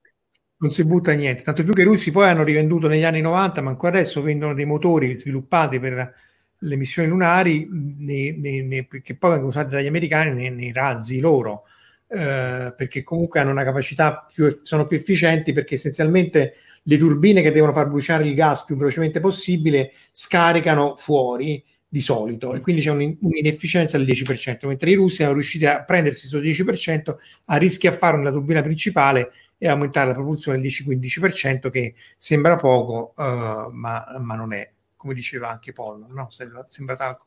Non 0.65 0.73
si 0.73 0.83
butta 0.83 1.13
niente, 1.13 1.43
tanto 1.43 1.63
più 1.63 1.75
che 1.75 1.83
i 1.83 1.85
russi 1.85 2.11
poi 2.11 2.27
hanno 2.27 2.43
rivenduto 2.43 2.89
negli 2.89 3.05
anni 3.05 3.21
90, 3.21 3.61
ma 3.61 3.69
ancora 3.69 3.99
adesso 3.99 4.23
vendono 4.23 4.55
dei 4.55 4.65
motori 4.65 5.13
sviluppati 5.13 5.79
per 5.79 6.15
le 6.57 6.77
missioni 6.77 7.07
lunari 7.07 7.69
nei, 7.99 8.35
nei, 8.39 8.63
nei, 8.65 8.89
che 9.03 9.15
poi 9.15 9.33
vengono 9.33 9.51
usati 9.51 9.75
dagli 9.75 9.87
americani 9.87 10.49
nei, 10.49 10.73
razzi 10.73 11.21
loro. 11.21 11.65
Eh, 12.07 12.73
perché 12.75 13.03
comunque 13.03 13.41
hanno 13.41 13.51
una 13.51 13.63
capacità 13.63 14.27
più, 14.33 14.61
sono 14.63 14.87
più 14.87 14.97
efficienti 14.97 15.53
perché 15.53 15.75
essenzialmente 15.75 16.55
le 16.83 16.97
turbine 16.97 17.43
che 17.43 17.53
devono 17.53 17.75
far 17.75 17.91
bruciare 17.91 18.27
il 18.27 18.35
gas 18.35 18.65
più 18.65 18.77
velocemente 18.77 19.21
possibile 19.21 19.93
scaricano 20.13 20.97
fuori 20.97 21.63
di 21.87 22.01
solito 22.01 22.55
e 22.55 22.61
quindi 22.61 22.81
c'è 22.81 22.91
un'inefficienza 22.91 23.99
del 23.99 24.07
10%, 24.07 24.67
mentre 24.67 24.91
i 24.91 24.95
russi 24.95 25.23
sono 25.23 25.35
riusciti 25.35 25.67
a 25.67 25.85
prendersi 25.85 26.27
questo 26.27 26.41
10%, 26.41 27.17
a 27.45 27.57
rischiaffare 27.57 28.17
nella 28.17 28.31
turbina 28.33 28.63
principale 28.63 29.31
e 29.65 29.69
aumentare 29.69 30.09
la 30.09 30.13
propulsione 30.13 30.61
del 30.61 30.71
10-15% 30.71 31.71
che 31.71 31.95
sembra 32.19 32.57
poco, 32.57 33.15
uh, 33.17 33.71
ma, 33.71 34.05
ma, 34.19 34.35
non 34.35 34.53
è, 34.53 34.71
come 34.95 35.15
diceva 35.15 35.49
anche 35.49 35.73
Paul, 35.73 36.05
no? 36.07 36.31
Sembra, 36.31 36.67
sembra 36.69 36.97
tanto. 36.97 37.25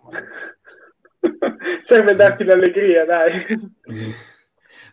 Serve 1.87 2.15
darti 2.15 2.43
l'allegria, 2.43 3.05
dai. 3.05 3.41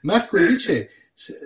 Marco, 0.01 0.39
invece, 0.39 0.89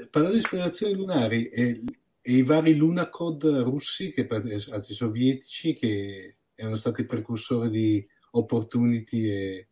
parlando 0.09 0.37
di 0.37 0.45
esplorazioni 0.45 0.95
lunari 0.95 1.49
e, 1.49 1.83
e, 2.23 2.33
i 2.33 2.43
vari 2.45 2.77
Lunacode 2.77 3.59
russi, 3.63 4.13
che, 4.13 4.29
anzi 4.71 4.95
sovietici, 4.95 5.73
che 5.73 6.37
erano 6.55 6.77
stati 6.77 7.05
precursori 7.07 7.71
di 7.71 8.09
Opportunity 8.31 9.29
e... 9.29 9.69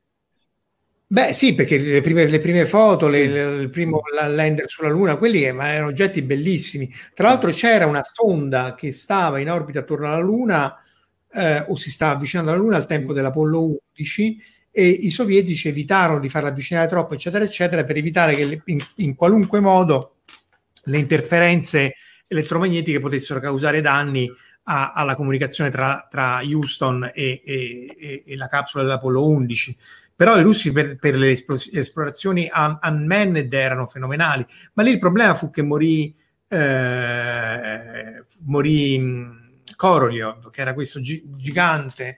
Beh 1.09 1.33
sì, 1.33 1.55
perché 1.55 1.79
le 1.79 2.01
prime, 2.01 2.27
le 2.27 2.41
prime 2.41 2.65
foto, 2.67 3.07
le, 3.07 3.29
le, 3.29 3.63
il 3.63 3.71
primo 3.71 4.01
lander 4.13 4.69
sulla 4.69 4.89
Luna, 4.89 5.17
quelli 5.17 5.43
erano 5.43 5.87
oggetti 5.87 6.21
bellissimi. 6.23 6.93
Tra 7.15 7.29
l'altro 7.29 7.53
c'era 7.53 7.87
una 7.87 8.03
sonda 8.03 8.75
che 8.75 8.91
stava 8.91 9.39
in 9.39 9.49
orbita 9.49 9.81
attorno 9.81 10.09
alla 10.09 10.19
Luna 10.19 10.77
eh, 11.33 11.65
o 11.69 11.77
si 11.77 11.93
stava 11.93 12.15
avvicinando 12.15 12.51
alla 12.51 12.61
Luna 12.61 12.77
al 12.77 12.87
tempo 12.87 13.13
dell'Apollo 13.13 13.79
11 13.95 14.43
e 14.73 14.89
i 14.89 15.11
sovietici 15.11 15.69
evitarono 15.69 16.19
di 16.19 16.29
farla 16.29 16.49
avvicinare 16.49 16.89
troppo, 16.89 17.15
eccetera, 17.15 17.45
eccetera, 17.45 17.85
per 17.85 17.97
evitare 17.97 18.35
che 18.35 18.63
in, 18.65 18.79
in, 18.97 19.15
qualunque 19.15 19.61
modo 19.61 20.17
le 20.85 20.99
interferenze 20.99 21.95
elettromagnetiche 22.27 23.01
potessero 23.01 23.39
causare 23.39 23.81
danni 23.81 24.29
a, 24.65 24.93
alla 24.93 25.15
comunicazione 25.15 25.71
tra, 25.71 26.07
tra 26.11 26.41
Houston 26.43 27.11
e, 27.15 27.43
e, 27.45 28.25
e, 28.27 28.37
la 28.37 28.49
capsula 28.49 28.83
dell'Apollo 28.83 29.27
11. 29.27 29.77
Però 30.17 30.39
i 30.39 30.43
russi 30.43 30.73
per, 30.73 30.97
per 30.97 31.15
le 31.15 31.31
esplorazioni 31.31 32.51
un, 32.53 32.79
unmanned 32.83 33.53
erano 33.53 33.87
fenomenali, 33.87 34.47
ma 34.73 34.83
lì 34.83 34.93
il 34.93 34.99
problema 34.99 35.35
fu 35.35 35.51
che 35.51 35.61
morì, 35.61 36.15
eh, 36.49 38.25
morì 38.45 39.45
Korolev, 39.77 40.51
che 40.51 40.61
era 40.63 40.73
questo 40.73 41.01
gi- 41.01 41.23
gigante 41.37 42.17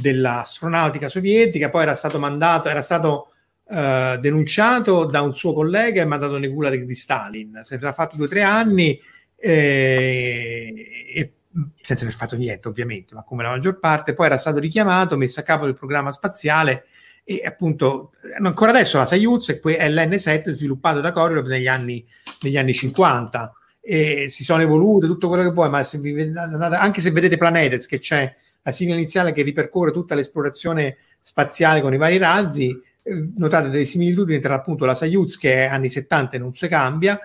dell'astronautica 0.00 1.10
sovietica, 1.10 1.68
poi 1.68 1.82
era 1.82 1.94
stato 1.94 2.18
mandato, 2.18 2.70
era 2.70 2.80
stato 2.80 3.32
uh, 3.64 4.18
denunciato 4.18 5.04
da 5.04 5.20
un 5.20 5.34
suo 5.34 5.52
collega 5.52 6.00
e 6.00 6.06
mandato 6.06 6.38
nei 6.38 6.48
gulag 6.48 6.84
di 6.84 6.94
Stalin. 6.94 7.60
Si 7.62 7.74
era 7.74 7.92
fatto 7.92 8.16
due 8.16 8.26
o 8.26 8.28
tre 8.28 8.42
anni 8.42 8.98
eh, 9.36 11.12
e 11.14 11.32
senza 11.80 12.04
aver 12.04 12.16
fatto 12.16 12.36
niente 12.36 12.68
ovviamente, 12.68 13.14
ma 13.14 13.22
come 13.22 13.42
la 13.42 13.50
maggior 13.50 13.78
parte, 13.78 14.14
poi 14.14 14.26
era 14.26 14.38
stato 14.38 14.58
richiamato, 14.58 15.16
messo 15.16 15.40
a 15.40 15.42
capo 15.42 15.66
del 15.66 15.76
programma 15.76 16.12
spaziale 16.12 16.86
e 17.28 17.42
appunto 17.44 18.12
ancora 18.40 18.70
adesso 18.70 18.98
la 18.98 19.04
Soyuz 19.04 19.50
è, 19.50 19.60
è 19.60 19.90
l'N7 19.90 20.50
sviluppato 20.50 21.00
da 21.00 21.10
Korolev 21.10 21.48
negli 21.48 21.66
anni, 21.66 22.06
negli 22.42 22.56
anni 22.56 22.72
50 22.72 23.52
e 23.80 24.28
si 24.28 24.44
sono 24.44 24.62
evolute 24.62 25.08
tutto 25.08 25.26
quello 25.26 25.42
che 25.42 25.50
vuoi, 25.50 25.68
ma 25.68 25.82
se 25.82 25.98
vi, 25.98 26.32
anche 26.36 27.00
se 27.00 27.10
vedete 27.10 27.36
Planetes 27.36 27.86
che 27.86 27.98
c'è 27.98 28.32
la 28.62 28.70
sigla 28.70 28.94
iniziale 28.94 29.32
che 29.32 29.42
ripercorre 29.42 29.90
tutta 29.90 30.14
l'esplorazione 30.14 30.98
spaziale 31.20 31.80
con 31.80 31.92
i 31.92 31.96
vari 31.96 32.18
razzi, 32.18 32.80
eh, 33.02 33.28
notate 33.36 33.70
delle 33.70 33.84
similitudini 33.84 34.38
tra 34.38 34.54
appunto 34.54 34.84
la 34.84 34.94
Soyuz 34.94 35.36
che 35.36 35.64
è 35.64 35.66
anni 35.66 35.90
70 35.90 36.36
e 36.36 36.38
non 36.38 36.54
si 36.54 36.68
cambia, 36.68 37.18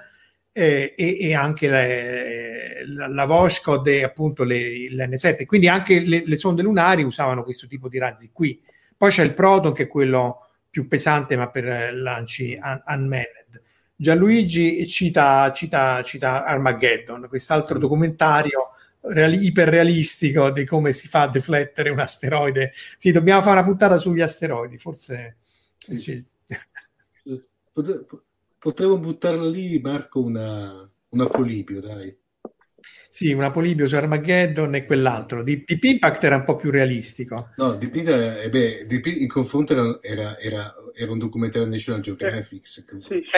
eh, 0.52 0.96
e, 0.98 1.18
e, 1.20 1.34
anche 1.36 1.70
le, 1.70 2.88
la, 2.88 3.08
la 3.08 3.26
Voshkod 3.26 3.88
e 3.88 4.04
appunto 4.04 4.44
le, 4.44 4.90
l'N7. 4.90 5.46
Quindi 5.46 5.68
anche 5.68 6.00
le, 6.00 6.24
le, 6.26 6.36
sonde 6.36 6.64
lunari 6.64 7.04
usavano 7.04 7.44
questo 7.44 7.68
tipo 7.68 7.88
di 7.88 8.00
razzi 8.00 8.32
qui. 8.34 8.60
Poi 9.02 9.10
c'è 9.10 9.24
il 9.24 9.34
Proton 9.34 9.74
che 9.74 9.84
è 9.84 9.88
quello 9.88 10.48
più 10.70 10.88
pesante 10.88 11.36
ma 11.36 11.50
per 11.50 11.92
lanci 11.92 12.56
un, 12.62 12.82
unmanned. 12.86 13.64
Gianluigi 13.96 14.88
cita, 14.88 15.52
cita, 15.54 16.04
cita 16.04 16.46
Armageddon, 16.46 17.28
quest'altro 17.28 17.80
documentario 17.80 18.74
reali- 19.00 19.44
iperrealistico 19.44 20.52
di 20.52 20.66
come 20.66 20.94
si 20.94 21.08
fa 21.08 21.22
a 21.22 21.30
deflettere 21.30 21.90
un 21.90 21.98
asteroide. 21.98 22.74
Sì, 23.00 23.12
dobbiamo 23.12 23.42
fare 23.42 23.54
una 23.54 23.68
puntata 23.68 23.98
sugli 23.98 24.22
asteroidi, 24.22 24.78
forse. 24.78 25.38
Sì. 25.80 25.98
Sì. 25.98 26.24
Potremmo 28.60 29.00
buttarla 29.00 29.50
lì, 29.50 29.80
Marco, 29.80 30.22
una, 30.22 30.88
una 31.10 31.26
Polibio, 31.26 31.82
dai. 31.82 32.16
Sì, 33.10 33.34
una 33.34 33.52
Polibio 33.52 33.86
su 33.86 33.96
Armageddon 33.96 34.76
e 34.76 34.86
quell'altro. 34.86 35.44
Deep, 35.44 35.66
Deep 35.66 35.84
Impact 35.84 36.24
era 36.24 36.38
un 36.38 36.44
po' 36.44 36.56
più 36.56 36.72
realistico. 36.72 37.50
No, 37.58 37.76
Deep 37.76 37.96
Impact, 37.96 38.44
eh, 38.44 38.50
beh, 38.50 38.86
Deep, 38.88 39.06
in 39.06 39.28
confronto 39.28 40.02
era, 40.02 40.38
era, 40.40 40.76
era, 40.94 41.12
un 41.12 41.20
documentario 41.20 41.68
National 41.68 42.02
Geographic. 42.02 42.68
Sì, 42.68 42.84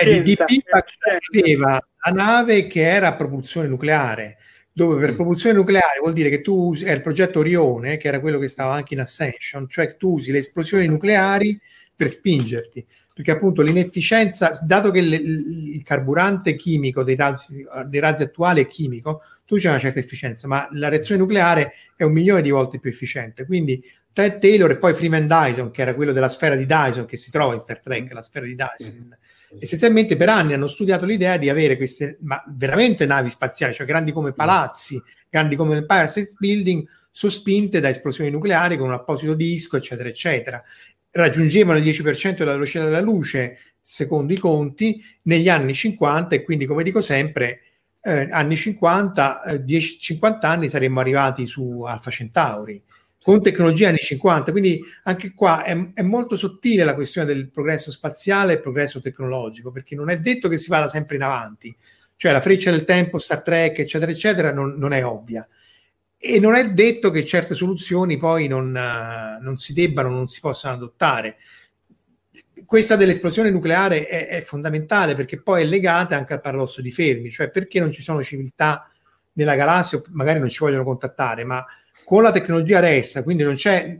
eh, 0.01 0.21
Deep 0.21 0.43
Impact 0.47 0.91
aveva 1.35 1.85
la 2.05 2.11
nave 2.11 2.67
che 2.67 2.81
era 2.81 3.07
a 3.09 3.15
propulsione 3.15 3.67
nucleare 3.67 4.37
dove 4.73 4.99
per 4.99 5.13
propulsione 5.13 5.55
nucleare 5.55 5.99
vuol 5.99 6.13
dire 6.13 6.29
che 6.29 6.41
tu 6.41 6.69
usi, 6.69 6.85
è 6.85 6.91
il 6.91 7.03
progetto 7.03 7.39
Orione, 7.39 7.97
che 7.97 8.07
era 8.07 8.19
quello 8.19 8.39
che 8.39 8.47
stava 8.47 8.73
anche 8.73 8.95
in 8.95 9.01
Ascension, 9.01 9.69
cioè 9.69 9.87
che 9.87 9.97
tu 9.97 10.13
usi 10.13 10.31
le 10.31 10.39
esplosioni 10.39 10.87
nucleari 10.87 11.59
per 11.95 12.09
spingerti, 12.09 12.83
perché 13.13 13.31
appunto 13.31 13.61
l'inefficienza, 13.61 14.59
dato 14.63 14.89
che 14.89 15.01
le, 15.01 15.15
il 15.17 15.83
carburante 15.83 16.55
chimico 16.55 17.03
dei 17.03 17.15
razzi, 17.15 17.63
dei 17.85 17.99
razzi 17.99 18.23
attuali 18.23 18.61
è 18.61 18.67
chimico, 18.67 19.21
tu 19.45 19.57
c'è 19.57 19.69
una 19.69 19.79
certa 19.79 19.99
efficienza, 19.99 20.47
ma 20.47 20.67
la 20.71 20.89
reazione 20.89 21.21
nucleare 21.21 21.73
è 21.95 22.03
un 22.03 22.11
milione 22.11 22.41
di 22.41 22.49
volte 22.49 22.79
più 22.79 22.89
efficiente, 22.89 23.45
quindi 23.45 23.83
Ted 24.13 24.39
Taylor 24.39 24.69
e 24.71 24.77
poi 24.77 24.93
Freeman 24.93 25.27
Dyson, 25.27 25.71
che 25.71 25.81
era 25.81 25.95
quello 25.95 26.13
della 26.13 26.29
sfera 26.29 26.55
di 26.55 26.65
Dyson, 26.65 27.05
che 27.05 27.17
si 27.17 27.31
trova 27.31 27.53
in 27.53 27.59
Star 27.59 27.79
Trek, 27.79 28.11
la 28.13 28.21
sfera 28.21 28.45
di 28.45 28.55
Dyson, 28.55 29.17
essenzialmente 29.59 30.15
per 30.15 30.29
anni 30.29 30.53
hanno 30.53 30.67
studiato 30.67 31.05
l'idea 31.05 31.37
di 31.37 31.49
avere 31.49 31.77
queste 31.77 32.17
ma 32.21 32.43
veramente 32.47 33.05
navi 33.05 33.29
spaziali, 33.29 33.73
cioè 33.73 33.85
grandi 33.85 34.11
come 34.11 34.33
palazzi, 34.33 35.01
grandi 35.29 35.55
come 35.55 35.73
l'Empire 35.73 36.07
State 36.07 36.33
Building, 36.37 36.87
sospinte 37.11 37.79
da 37.79 37.89
esplosioni 37.89 38.29
nucleari 38.29 38.77
con 38.77 38.87
un 38.87 38.93
apposito 38.93 39.33
disco, 39.33 39.77
eccetera, 39.77 40.09
eccetera. 40.09 40.63
Raggiungevano 41.11 41.77
il 41.77 41.85
10% 41.85 42.37
della 42.37 42.53
velocità 42.53 42.85
della 42.85 43.01
luce, 43.01 43.57
secondo 43.79 44.33
i 44.33 44.37
conti, 44.37 45.03
negli 45.23 45.49
anni 45.49 45.73
50 45.73 46.35
e 46.35 46.43
quindi, 46.43 46.65
come 46.65 46.83
dico 46.83 47.01
sempre, 47.01 47.61
eh, 48.03 48.27
anni 48.31 48.57
50, 48.57 49.43
eh, 49.43 49.63
10, 49.63 49.99
50 49.99 50.47
anni 50.47 50.69
saremmo 50.69 50.99
arrivati 50.99 51.45
su 51.45 51.83
Alfa 51.83 52.11
Centauri 52.11 52.81
con 53.23 53.41
tecnologia 53.41 53.87
anni 53.87 53.99
50, 53.99 54.51
quindi 54.51 54.81
anche 55.03 55.33
qua 55.33 55.63
è, 55.63 55.93
è, 55.93 56.01
molto 56.01 56.35
sottile 56.35 56.83
la 56.83 56.93
questione 56.93 57.25
del 57.25 57.49
progresso 57.49 57.89
spaziale 57.89 58.53
e 58.53 58.59
progresso 58.59 58.99
tecnologico, 58.99 59.71
perché 59.71 59.95
non 59.95 60.09
è 60.09 60.19
detto 60.19 60.49
che 60.49 60.57
si 60.57 60.67
vada 60.67 60.89
sempre 60.89 61.15
in 61.15 61.21
avanti, 61.21 61.73
cioè 62.17 62.33
la 62.33 62.41
freccia 62.41 62.69
del 62.69 62.83
tempo, 62.83 63.19
Star 63.19 63.41
Trek, 63.41 63.79
eccetera, 63.79 64.11
eccetera, 64.11 64.51
non, 64.51 64.75
non 64.77 64.91
è 64.91 65.05
ovvia. 65.05 65.47
E 66.17 66.39
non 66.39 66.55
è 66.55 66.69
detto 66.71 67.11
che 67.11 67.25
certe 67.25 67.55
soluzioni 67.55 68.17
poi 68.17 68.47
non, 68.47 68.67
uh, 68.67 69.41
non 69.41 69.57
si 69.57 69.73
debbano, 69.73 70.09
non 70.09 70.27
si 70.27 70.41
possano 70.41 70.75
adottare. 70.75 71.37
Questa 72.73 72.95
dell'esplosione 72.95 73.51
nucleare 73.51 74.07
è, 74.07 74.27
è 74.29 74.41
fondamentale 74.41 75.13
perché 75.13 75.39
poi 75.39 75.61
è 75.61 75.63
legata 75.63 76.17
anche 76.17 76.33
al 76.33 76.41
paradosso 76.41 76.81
di 76.81 76.89
Fermi, 76.89 77.29
cioè 77.29 77.51
perché 77.51 77.79
non 77.79 77.91
ci 77.91 78.01
sono 78.01 78.23
civiltà 78.23 78.89
nella 79.33 79.53
galassia, 79.53 80.01
magari 80.09 80.39
non 80.39 80.49
ci 80.49 80.57
vogliono 80.57 80.83
contattare, 80.83 81.43
ma 81.43 81.63
con 82.03 82.23
la 82.23 82.31
tecnologia 82.31 82.79
ressa, 82.79 83.21
quindi 83.21 83.43
non 83.43 83.57
c'è 83.57 83.95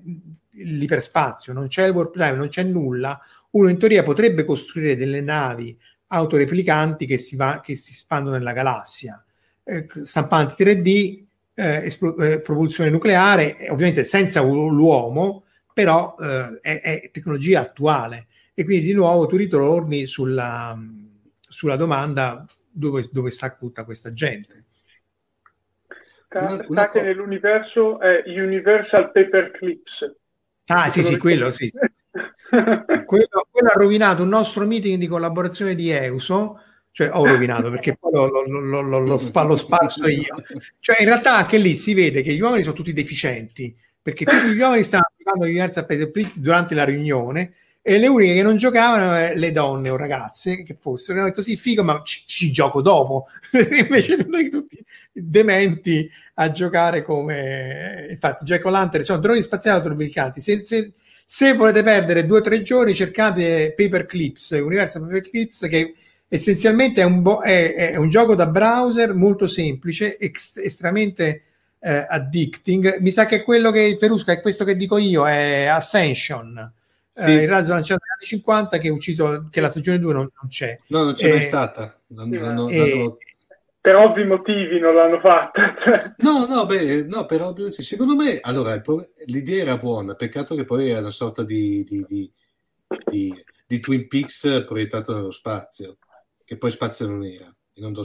l'iperspazio, 0.53 1.53
non 1.53 1.67
c'è 1.67 1.85
il 1.85 1.91
warp 1.93 2.15
time, 2.15 2.33
non 2.33 2.49
c'è 2.49 2.63
nulla, 2.63 3.21
uno 3.51 3.69
in 3.69 3.77
teoria 3.77 4.01
potrebbe 4.01 4.43
costruire 4.43 4.97
delle 4.97 5.21
navi 5.21 5.77
autoreplicanti 6.07 7.05
che 7.05 7.19
si, 7.19 7.35
va, 7.35 7.61
che 7.63 7.75
si 7.75 7.91
espandono 7.91 8.37
nella 8.37 8.53
galassia, 8.53 9.23
eh, 9.65 9.87
stampanti 9.87 10.63
3D, 10.63 11.23
eh, 11.53 11.85
espl- 11.85 12.19
eh, 12.19 12.41
propulsione 12.41 12.89
nucleare, 12.89 13.55
ovviamente 13.69 14.03
senza 14.03 14.41
l'uomo, 14.41 15.43
però 15.71 16.15
eh, 16.19 16.57
è, 16.59 16.81
è, 16.81 17.09
tecnologia 17.11 17.59
attuale. 17.59 18.29
E 18.53 18.63
quindi 18.63 18.85
di 18.85 18.93
nuovo 18.93 19.25
tu 19.25 19.35
ritorni 19.35 20.05
sulla, 20.05 20.77
sulla 21.39 21.75
domanda 21.75 22.45
dove, 22.69 23.07
dove 23.11 23.31
sta 23.31 23.55
tutta 23.55 23.83
questa 23.83 24.13
gente 24.13 24.65
una, 26.39 26.65
una 26.67 26.87
co- 26.87 27.01
nell'universo 27.01 27.99
è 27.99 28.23
Universal 28.25 29.11
Paperclips. 29.11 30.15
Ah, 30.67 30.89
sì, 30.89 31.03
sì, 31.03 31.17
quello 31.17 31.51
sì. 31.51 31.71
quello, 33.05 33.47
quello, 33.51 33.69
ha 33.69 33.73
rovinato 33.73 34.23
un 34.23 34.29
nostro 34.29 34.65
meeting 34.65 34.97
di 34.97 35.07
collaborazione 35.07 35.75
di 35.75 35.89
EUSO, 35.89 36.59
cioè 36.91 37.09
ho 37.11 37.25
rovinato 37.25 37.69
perché 37.69 37.97
poi 37.99 38.11
lo, 38.13 38.27
lo, 38.27 38.59
lo, 38.59 38.81
lo, 38.81 38.99
lo 38.99 39.17
spazio 39.57 40.07
io. 40.07 40.35
Cioè, 40.79 41.01
in 41.01 41.07
realtà 41.07 41.35
anche 41.37 41.57
lì 41.57 41.75
si 41.75 41.93
vede 41.93 42.21
che 42.21 42.33
gli 42.33 42.41
uomini 42.41 42.63
sono 42.63 42.75
tutti 42.75 42.93
deficienti, 42.93 43.75
perché 44.01 44.25
tutti 44.25 44.53
gli 44.53 44.59
uomini 44.59 44.83
stavano 44.83 45.13
giocando 45.17 45.45
Universal 45.45 45.85
Paperclips 45.85 46.37
durante 46.39 46.75
la 46.75 46.85
riunione 46.85 47.53
e 47.85 47.99
le 47.99 48.07
uniche 48.07 48.33
che 48.35 48.43
non 48.43 48.55
giocavano 48.55 49.13
erano 49.13 49.37
le 49.37 49.51
donne 49.51 49.89
o 49.89 49.97
ragazze 49.97 50.63
che 50.63 50.77
fossero, 50.79 51.19
hanno 51.19 51.27
detto 51.27 51.41
sì, 51.41 51.57
figo, 51.57 51.83
ma 51.83 52.01
ci, 52.05 52.23
ci 52.25 52.49
gioco 52.49 52.81
dopo. 52.81 53.27
Invece 53.51 54.25
noi 54.25 54.49
tutti 54.49 54.81
dementi 55.11 56.09
a 56.35 56.49
giocare 56.49 57.03
come... 57.03 58.07
Infatti, 58.09 58.45
Jack 58.45 58.63
O'Lantern 58.63 59.03
sono 59.03 59.19
droni 59.19 59.41
spaziali 59.41 59.79
autoreplicanti. 59.79 60.39
Se, 60.39 60.61
se, 60.61 60.93
se 61.25 61.53
volete 61.55 61.83
perdere 61.83 62.25
due 62.25 62.37
o 62.37 62.41
tre 62.41 62.61
giorni, 62.63 62.95
cercate 62.95 63.73
Paperclips, 63.75 64.51
Universal 64.51 65.01
Paperclips, 65.01 65.67
che 65.67 65.93
essenzialmente 66.29 67.01
è 67.01 67.05
un, 67.05 67.21
bo- 67.21 67.41
è, 67.41 67.73
è 67.73 67.95
un 67.97 68.09
gioco 68.09 68.33
da 68.33 68.47
browser 68.47 69.13
molto 69.13 69.45
semplice, 69.45 70.15
ex- 70.15 70.55
estremamente 70.55 71.41
eh, 71.79 72.05
addicting. 72.07 72.99
Mi 72.99 73.11
sa 73.11 73.25
che 73.25 73.43
quello 73.43 73.71
che 73.71 73.97
Ferusca 73.99 74.31
è 74.31 74.39
questo 74.39 74.63
che 74.63 74.77
dico 74.77 74.97
io, 74.97 75.27
è 75.27 75.65
Ascension 75.65 76.71
sì. 77.13 77.25
eh, 77.25 77.43
il 77.43 77.49
razzo 77.49 77.73
lanciato 77.73 78.01
negli 78.03 78.13
anni 78.19 78.27
50 78.27 78.77
che, 78.79 78.89
ucciso, 78.89 79.47
che 79.49 79.61
la 79.61 79.69
stagione 79.69 79.99
2 79.99 80.13
non, 80.13 80.29
non 80.41 80.49
c'è. 80.49 80.79
No, 80.87 81.03
non 81.03 81.13
c'è 81.13 81.29
mai 81.29 81.41
stata. 81.41 82.01
L'hanno, 82.07 82.39
l'hanno, 82.39 82.69
l'hanno... 82.69 83.17
Per 83.79 83.95
ovvi 83.95 84.23
motivi 84.23 84.79
non 84.79 84.95
l'hanno 84.95 85.19
fatta. 85.19 85.75
Cioè. 85.83 86.13
no, 86.19 86.45
no, 86.45 86.65
beh, 86.65 87.03
no, 87.03 87.25
per 87.25 87.41
ovvi 87.41 87.63
motivi. 87.63 87.83
Secondo 87.83 88.15
me, 88.15 88.39
allora, 88.41 88.81
l'idea 89.25 89.61
era 89.61 89.77
buona, 89.77 90.15
peccato 90.15 90.55
che 90.55 90.63
poi 90.63 90.89
è 90.89 90.97
una 90.97 91.09
sorta 91.09 91.43
di, 91.43 91.83
di, 91.83 92.05
di, 92.07 92.31
di, 93.05 93.45
di 93.67 93.79
Twin 93.79 94.07
Peaks 94.07 94.63
proiettato 94.65 95.13
nello 95.13 95.31
spazio, 95.31 95.97
che 96.45 96.57
poi 96.57 96.71
spazio 96.71 97.07
non 97.07 97.25
era. 97.25 97.53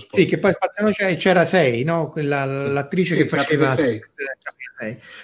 Sì, 0.09 0.25
che 0.25 0.39
poi 0.39 0.53
spaziano 0.53 0.91
c'era 0.93 1.45
6, 1.45 1.85
no? 1.85 2.09
Quella, 2.09 2.45
sì. 2.45 2.73
l'attrice 2.73 3.15
sì, 3.15 3.23
che 3.23 3.29
faceva 3.29 3.75
6. 3.75 4.01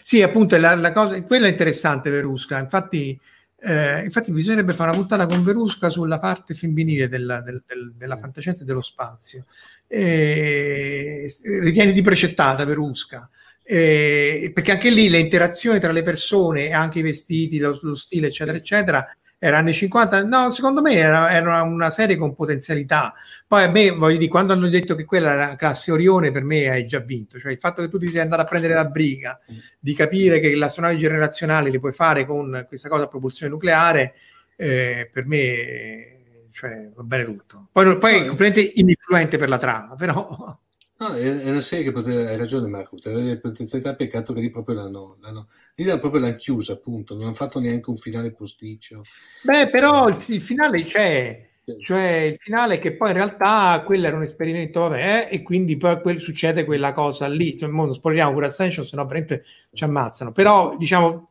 Sì, 0.02 0.22
appunto, 0.22 0.58
la, 0.58 0.74
la 0.74 0.92
cosa, 0.92 1.20
quella 1.24 1.46
è 1.46 1.50
interessante 1.50 2.10
Verusca. 2.10 2.58
Infatti, 2.58 3.18
eh, 3.64 4.04
infatti, 4.04 4.30
bisognerebbe 4.30 4.74
fare 4.74 4.90
una 4.90 4.98
puntata 4.98 5.26
con 5.26 5.42
Verusca 5.42 5.88
sulla 5.88 6.18
parte 6.18 6.54
femminile 6.54 7.08
della, 7.08 7.40
del, 7.40 7.62
del, 7.66 7.94
della 7.96 8.18
fantascienza 8.18 8.62
e 8.62 8.66
dello 8.66 8.82
spazio. 8.82 9.46
Eh, 9.86 11.32
ritieni 11.60 11.92
di 11.92 12.02
precettata 12.02 12.64
Verusca. 12.64 13.28
Eh, 13.62 14.50
perché 14.52 14.72
anche 14.72 14.90
lì 14.90 15.08
le 15.08 15.18
interazioni 15.18 15.80
tra 15.80 15.92
le 15.92 16.02
persone, 16.02 16.72
anche 16.72 16.98
i 16.98 17.02
vestiti, 17.02 17.58
lo, 17.58 17.78
lo 17.80 17.94
stile, 17.94 18.26
eccetera, 18.26 18.58
eccetera, 18.58 19.16
era 19.44 19.58
anni 19.58 19.74
50, 19.74 20.24
no, 20.24 20.48
secondo 20.48 20.80
me 20.80 20.94
era, 20.94 21.30
era, 21.30 21.60
una 21.60 21.90
serie 21.90 22.16
con 22.16 22.34
potenzialità. 22.34 23.12
Poi 23.46 23.64
a 23.64 23.68
me, 23.68 23.90
voglio 23.90 24.16
dire, 24.16 24.30
quando 24.30 24.54
hanno 24.54 24.70
detto 24.70 24.94
che 24.94 25.04
quella 25.04 25.32
era 25.32 25.54
classe 25.54 25.92
Orione, 25.92 26.32
per 26.32 26.42
me 26.44 26.70
hai 26.70 26.86
già 26.86 27.00
vinto. 27.00 27.38
Cioè 27.38 27.52
il 27.52 27.58
fatto 27.58 27.82
che 27.82 27.90
tu 27.90 27.98
ti 27.98 28.08
sei 28.08 28.20
andato 28.20 28.40
a 28.40 28.46
prendere 28.46 28.72
la 28.72 28.86
briga 28.86 29.38
di 29.78 29.92
capire 29.92 30.40
che 30.40 30.56
le 30.56 30.64
astronavi 30.64 30.96
generazionali 30.96 31.70
le 31.70 31.78
puoi 31.78 31.92
fare 31.92 32.24
con 32.24 32.64
questa 32.66 32.88
cosa 32.88 33.04
a 33.04 33.06
propulsione 33.06 33.52
nucleare, 33.52 34.14
eh, 34.56 35.10
per 35.12 35.26
me 35.26 36.48
cioè, 36.50 36.88
va 36.94 37.02
bene 37.02 37.24
tutto. 37.24 37.68
Poi, 37.70 37.98
poi 37.98 38.14
è 38.14 38.24
completamente 38.24 38.80
ininfluente 38.80 39.36
per 39.36 39.50
la 39.50 39.58
trama, 39.58 39.94
però... 39.94 40.58
No, 40.96 41.12
è, 41.12 41.48
una 41.48 41.60
serie 41.60 41.84
che 41.84 41.92
poteva, 41.92 42.28
hai 42.30 42.36
ragione 42.36 42.68
Marco, 42.68 42.94
poteva 42.96 43.18
avere 43.18 43.40
potenzialità, 43.40 43.96
peccato 43.96 44.32
che 44.32 44.40
lì 44.40 44.50
proprio 44.50 44.76
l'hanno, 44.76 45.16
l'hanno, 45.20 45.48
lì 45.74 45.84
proprio 45.84 46.20
l'hanno 46.20 46.36
chiusa, 46.36 46.74
appunto, 46.74 47.14
non 47.14 47.24
hanno 47.24 47.34
fatto 47.34 47.58
neanche 47.58 47.90
un 47.90 47.96
finale 47.96 48.32
posticcio. 48.32 49.02
Beh, 49.42 49.70
però 49.70 50.08
il, 50.08 50.16
il 50.28 50.40
finale 50.40 50.84
c'è, 50.84 51.48
cioè 51.82 52.30
il 52.32 52.36
finale 52.38 52.78
che 52.78 52.94
poi 52.94 53.08
in 53.08 53.16
realtà 53.16 53.82
quello 53.84 54.06
era 54.06 54.16
un 54.16 54.22
esperimento, 54.22 54.80
vabbè, 54.80 55.28
e 55.32 55.42
quindi 55.42 55.76
poi 55.76 56.00
quel, 56.00 56.20
succede 56.20 56.64
quella 56.64 56.92
cosa 56.92 57.26
lì, 57.26 57.52
insomma, 57.52 57.84
non 57.84 57.92
spoileriamo 57.92 58.32
pure 58.32 58.46
Ascension, 58.46 58.84
se 58.84 58.94
no 58.94 59.04
veramente 59.04 59.44
ci 59.72 59.82
ammazzano, 59.82 60.30
però 60.30 60.76
diciamo, 60.76 61.30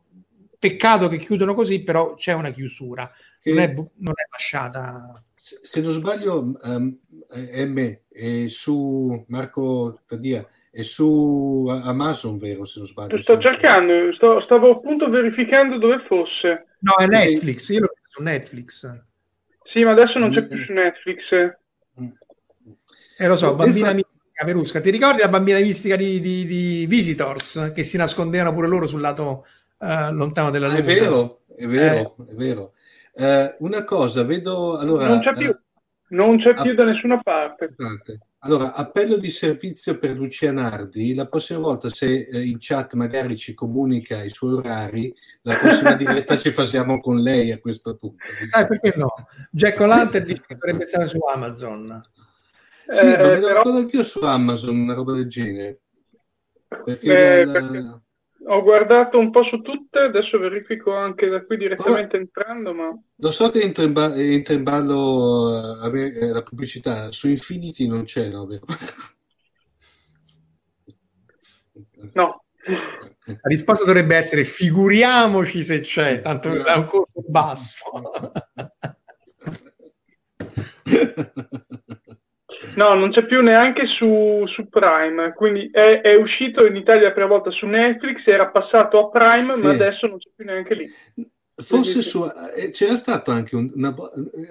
peccato 0.58 1.08
che 1.08 1.18
chiudono 1.18 1.54
così, 1.54 1.82
però 1.82 2.14
c'è 2.16 2.34
una 2.34 2.50
chiusura, 2.50 3.10
che... 3.40 3.50
non, 3.50 3.60
è, 3.60 3.72
non 3.72 4.12
è 4.14 4.28
lasciata 4.30 5.22
se 5.62 5.80
non 5.80 5.92
sbaglio, 5.92 6.54
um, 6.62 6.98
M 7.36 7.98
è 8.10 8.46
su 8.46 9.24
Marco 9.28 10.00
Tadia 10.06 10.46
è 10.74 10.82
su 10.82 11.66
Amazon, 11.68 12.36
vero? 12.36 12.64
Se 12.64 12.80
non 12.80 12.88
sbaglio. 12.88 13.22
Sto 13.22 13.38
cercando, 13.38 14.12
sto, 14.14 14.40
stavo 14.40 14.72
appunto 14.72 15.08
verificando 15.08 15.78
dove 15.78 16.02
fosse. 16.08 16.66
No, 16.80 16.96
è 16.96 17.06
Netflix, 17.06 17.68
io 17.68 17.80
l'ho 17.80 17.92
visto 17.92 18.08
su 18.10 18.22
Netflix. 18.22 19.02
Sì, 19.62 19.84
ma 19.84 19.92
adesso 19.92 20.18
non 20.18 20.32
c'è 20.32 20.42
mm. 20.42 20.48
più 20.48 20.64
su 20.64 20.72
Netflix. 20.72 21.56
Mm. 22.00 22.06
Eh, 23.18 23.26
lo 23.28 23.36
so, 23.36 23.54
bambina 23.54 23.90
fa... 23.90 23.94
mistica, 23.94 24.44
Verusca. 24.44 24.80
Ti 24.80 24.90
ricordi 24.90 25.20
la 25.20 25.28
bambina 25.28 25.60
mistica 25.60 25.94
di, 25.94 26.20
di, 26.20 26.44
di 26.44 26.86
Visitors 26.88 27.70
che 27.72 27.84
si 27.84 27.96
nascondevano 27.96 28.52
pure 28.52 28.66
loro 28.66 28.88
sul 28.88 29.00
lato 29.00 29.46
uh, 29.78 30.12
lontano 30.12 30.50
della? 30.50 30.72
Ah, 30.72 30.76
è 30.76 30.82
vero, 30.82 31.42
è 31.56 31.66
vero, 31.68 32.16
eh. 32.18 32.32
è 32.32 32.34
vero. 32.34 32.72
Eh, 33.14 33.56
una 33.60 33.84
cosa, 33.84 34.24
vedo... 34.24 34.76
Allora, 34.76 35.08
non 35.08 35.20
c'è 35.20 35.32
più, 35.34 35.50
eh, 35.50 35.58
non 36.08 36.38
c'è 36.38 36.54
più 36.54 36.74
da 36.74 36.84
nessuna 36.84 37.20
parte. 37.22 37.72
parte. 37.74 38.18
Allora, 38.40 38.74
appello 38.74 39.16
di 39.16 39.30
servizio 39.30 39.98
per 39.98 40.16
Lucia 40.16 40.52
Nardi. 40.52 41.14
La 41.14 41.26
prossima 41.26 41.60
volta, 41.60 41.88
se 41.88 42.26
eh, 42.30 42.44
in 42.44 42.56
chat 42.58 42.92
magari 42.92 43.38
ci 43.38 43.54
comunica 43.54 44.22
i 44.22 44.28
suoi 44.28 44.54
orari, 44.54 45.14
la 45.42 45.56
prossima 45.56 45.94
diretta 45.96 46.36
ci 46.36 46.50
facciamo 46.50 47.00
con 47.00 47.18
lei 47.18 47.52
a 47.52 47.58
questo 47.58 47.96
punto. 47.96 48.22
Eh, 48.56 48.66
perché 48.66 48.92
no? 48.96 49.12
Jack 49.50 49.80
O'Lantern 49.80 50.24
dice 50.24 50.42
che 50.46 50.56
dovrebbe 50.56 50.86
stare 50.86 51.06
su 51.06 51.18
Amazon. 51.20 52.02
Sì, 52.86 53.00
eh, 53.00 53.04
ma 53.04 53.10
me 53.10 53.16
lo 53.16 53.40
però... 53.40 53.58
ricordo 53.58 53.78
anch'io 53.78 54.04
su 54.04 54.22
Amazon, 54.22 54.76
una 54.76 54.94
roba 54.94 55.14
del 55.14 55.28
genere. 55.28 55.80
Perché, 56.84 57.40
eh, 57.40 57.44
la, 57.46 57.52
perché 57.52 58.02
ho 58.46 58.62
guardato 58.62 59.18
un 59.18 59.30
po' 59.30 59.42
su 59.44 59.60
tutte, 59.60 59.98
adesso 60.00 60.38
verifico 60.38 60.94
anche 60.94 61.28
da 61.28 61.40
qui 61.40 61.56
direttamente 61.56 62.18
Però, 62.18 62.22
entrando, 62.22 62.74
ma... 62.74 62.98
Lo 63.16 63.30
so 63.30 63.50
che 63.50 63.60
entra 63.60 63.84
in, 63.84 63.92
ba- 63.92 64.14
entra 64.14 64.54
in 64.54 64.62
ballo 64.62 65.80
uh, 65.80 66.32
la 66.32 66.42
pubblicità, 66.42 67.10
su 67.10 67.28
Infinity 67.28 67.86
non 67.86 68.04
c'è, 68.04 68.28
no? 68.28 68.46
No. 72.12 72.44
La 73.24 73.38
risposta 73.44 73.84
dovrebbe 73.84 74.14
essere 74.14 74.44
figuriamoci 74.44 75.64
se 75.64 75.80
c'è, 75.80 76.20
tanto 76.20 76.64
è 76.64 76.76
un 76.76 76.84
colpo 76.84 77.24
basso. 77.26 77.82
No, 82.76 82.94
non 82.94 83.10
c'è 83.10 83.24
più 83.24 83.40
neanche 83.42 83.86
su, 83.86 84.44
su 84.46 84.68
Prime, 84.68 85.32
quindi 85.34 85.68
è, 85.72 86.00
è, 86.00 86.14
uscito 86.14 86.66
in 86.66 86.76
Italia 86.76 87.08
la 87.08 87.12
prima 87.12 87.28
volta 87.28 87.50
su 87.50 87.66
Netflix, 87.66 88.26
era 88.26 88.48
passato 88.48 88.98
a 88.98 89.08
Prime, 89.10 89.56
sì. 89.56 89.62
ma 89.62 89.70
adesso 89.70 90.06
non 90.06 90.18
c'è 90.18 90.30
più 90.34 90.44
neanche 90.44 90.74
lì. 90.74 90.90
Forse 91.56 92.02
su, 92.02 92.24
eh, 92.56 92.70
c'era 92.70 92.96
stato 92.96 93.30
anche 93.30 93.54
un, 93.54 93.70
una, 93.74 93.94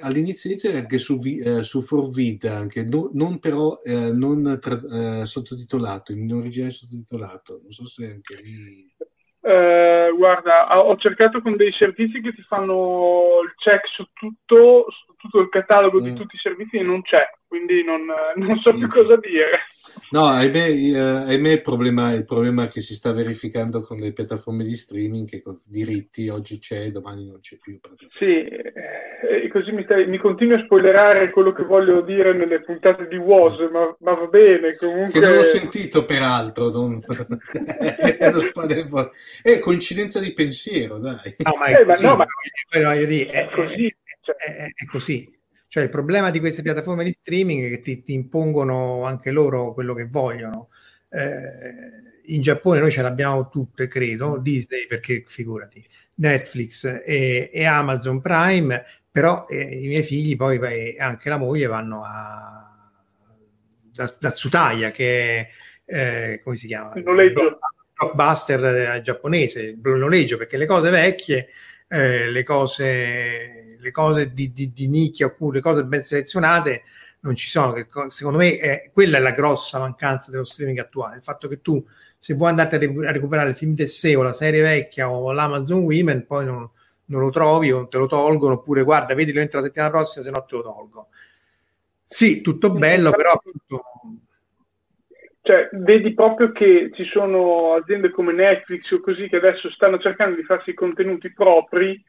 all'inizio, 0.03 0.49
inizio 0.49 0.71
anche 0.71 0.97
su, 0.97 1.19
eh, 1.23 1.61
su 1.61 1.81
Forvid, 1.81 2.45
anche, 2.45 2.83
no, 2.85 3.09
non 3.13 3.39
però 3.39 3.81
eh, 3.83 4.13
non 4.13 4.57
tra, 4.61 4.79
eh, 5.21 5.25
sottotitolato, 5.25 6.13
in 6.13 6.31
originale 6.31 6.71
sottotitolato, 6.71 7.59
non 7.61 7.71
so 7.71 7.85
se 7.85 8.05
anche 8.05 8.35
lì... 8.41 8.91
Eh, 9.45 10.13
guarda, 10.15 10.81
ho 10.81 10.95
cercato 10.95 11.41
con 11.41 11.57
dei 11.57 11.73
servizi 11.73 12.21
che 12.21 12.33
ti 12.33 12.41
fanno 12.43 13.41
il 13.43 13.53
check 13.57 13.85
su 13.89 14.07
tutto, 14.13 14.85
su 14.89 15.13
tutto 15.17 15.41
il 15.41 15.49
catalogo 15.49 15.99
mm. 15.99 16.03
di 16.03 16.13
tutti 16.13 16.35
i 16.35 16.39
servizi 16.39 16.77
e 16.77 16.83
non 16.83 17.01
c'è 17.01 17.27
quindi 17.53 17.83
non, 17.83 18.01
non 18.35 18.57
so 18.61 18.73
più 18.73 18.89
cosa 18.89 19.15
dire. 19.17 19.59
No, 20.09 20.25
ahimè, 20.25 20.69
eh, 20.69 20.97
ahimè 20.97 21.51
il, 21.51 21.61
problema, 21.61 22.11
il 22.11 22.25
problema 22.25 22.65
che 22.67 22.81
si 22.81 22.95
sta 22.95 23.13
verificando 23.13 23.81
con 23.81 23.99
le 23.99 24.11
piattaforme 24.11 24.63
di 24.63 24.75
streaming, 24.75 25.29
che 25.29 25.43
con 25.43 25.59
diritti 25.63 26.29
oggi 26.29 26.57
c'è, 26.57 26.89
domani 26.89 27.27
non 27.27 27.39
c'è 27.41 27.57
più. 27.57 27.79
Sì, 28.17 28.43
e 28.43 29.47
così 29.51 29.71
mi, 29.71 29.83
stai, 29.83 30.07
mi 30.07 30.17
continui 30.17 30.55
a 30.55 30.63
spoilerare 30.63 31.29
quello 31.29 31.51
che 31.51 31.63
voglio 31.63 32.01
dire 32.01 32.33
nelle 32.33 32.61
puntate 32.61 33.07
di 33.07 33.17
WOS, 33.17 33.69
ma, 33.71 33.95
ma 33.99 34.13
va 34.15 34.25
bene 34.25 34.75
comunque. 34.75 35.11
Che 35.11 35.19
non 35.19 35.37
ho 35.37 35.43
sentito 35.43 36.05
peraltro, 36.05 36.71
non... 36.71 36.99
è 39.43 39.59
coincidenza 39.59 40.19
di 40.19 40.33
pensiero, 40.33 40.97
dai. 40.97 41.35
No, 41.37 41.55
ma 41.59 41.65
è 41.65 41.81
eh, 41.81 41.85
così, 41.85 42.03
ma 42.03 42.09
no, 42.09 42.15
ma... 42.17 42.25
è, 42.71 43.47
così. 43.51 43.95
Cioè... 44.21 44.35
È, 44.37 44.65
è 44.73 44.85
così. 44.87 45.41
Cioè 45.73 45.81
il 45.81 45.89
problema 45.89 46.29
di 46.29 46.39
queste 46.39 46.61
piattaforme 46.61 47.03
di 47.03 47.15
streaming 47.17 47.65
è 47.65 47.69
che 47.69 47.81
ti, 47.81 48.03
ti 48.03 48.13
impongono 48.13 49.05
anche 49.05 49.31
loro 49.31 49.73
quello 49.73 49.95
che 49.95 50.05
vogliono. 50.05 50.69
Eh, 51.09 52.31
in 52.31 52.43
Giappone 52.43 52.79
noi 52.79 52.91
ce 52.91 53.01
l'abbiamo 53.01 53.49
tutte, 53.49 53.87
credo, 53.87 54.37
Disney 54.37 54.85
perché 54.85 55.23
figurati, 55.25 55.83
Netflix 56.17 57.01
e, 57.03 57.49
e 57.51 57.65
Amazon 57.65 58.21
Prime, 58.21 58.85
però 59.09 59.47
eh, 59.49 59.79
i 59.79 59.87
miei 59.87 60.03
figli 60.03 60.35
poi 60.35 60.59
e 60.59 60.95
anche 60.99 61.29
la 61.29 61.37
moglie 61.37 61.65
vanno 61.65 62.03
a 62.05 62.91
da, 63.81 64.15
da 64.19 64.29
Tsutaya 64.29 64.91
che 64.91 65.39
è, 65.39 65.49
eh, 65.85 66.39
come 66.43 66.55
si 66.55 66.67
chiama? 66.67 66.93
Il 66.97 67.03
noleggio. 67.03 67.57
Blockbuster 67.95 68.63
eh, 68.63 69.01
giapponese, 69.01 69.61
il 69.61 69.79
noleggio 69.81 70.37
perché 70.37 70.57
le 70.57 70.67
cose 70.67 70.91
vecchie, 70.91 71.47
eh, 71.87 72.29
le 72.29 72.43
cose 72.43 73.62
le 73.83 73.91
cose 73.91 74.33
di, 74.33 74.53
di, 74.53 74.71
di 74.71 74.87
nicchia 74.87 75.27
oppure 75.27 75.57
le 75.57 75.61
cose 75.61 75.83
ben 75.83 76.01
selezionate 76.01 76.83
non 77.19 77.35
ci 77.35 77.49
sono. 77.49 77.73
Che, 77.73 77.87
secondo 78.07 78.37
me 78.37 78.57
è, 78.57 78.89
quella 78.91 79.17
è 79.17 79.21
la 79.21 79.31
grossa 79.31 79.79
mancanza 79.79 80.31
dello 80.31 80.45
streaming 80.45 80.79
attuale. 80.79 81.17
Il 81.17 81.23
fatto 81.23 81.47
che 81.47 81.61
tu, 81.61 81.85
se 82.17 82.33
vuoi 82.33 82.49
andare 82.49 82.77
a, 82.77 83.11
recuperare 83.11 83.49
il 83.49 83.55
film 83.55 83.75
Tesseo, 83.75 84.21
la 84.21 84.33
serie 84.33 84.61
vecchia 84.61 85.09
o 85.09 85.31
l'Amazon 85.31 85.81
Women, 85.81 86.25
poi 86.25 86.45
non, 86.45 86.69
non, 87.05 87.21
lo 87.21 87.29
trovi 87.29 87.71
o 87.71 87.87
te 87.87 87.97
lo 87.97 88.07
tolgono, 88.07 88.55
oppure 88.55 88.83
guarda, 88.83 89.15
vedilo 89.15 89.41
entro 89.41 89.59
la 89.59 89.65
settimana 89.65 89.91
prossima, 89.91 90.23
se 90.23 90.31
no 90.31 90.43
te 90.45 90.55
lo 90.55 90.63
tolgo. 90.63 91.07
Sì, 92.05 92.41
tutto 92.41 92.71
bello, 92.71 93.11
però 93.11 93.31
appunto... 93.31 93.83
Cioè, 95.45 95.67
vedi 95.73 96.13
proprio 96.13 96.53
che 96.53 96.89
ci 96.93 97.03
sono 97.03 97.73
aziende 97.73 98.11
come 98.11 98.31
Netflix 98.31 98.89
o 98.91 99.01
così 99.01 99.27
che 99.27 99.35
adesso 99.35 99.69
stanno 99.71 99.99
cercando 99.99 100.37
di 100.37 100.43
farsi 100.43 100.73
contenuti 100.73 101.33
propri 101.33 102.01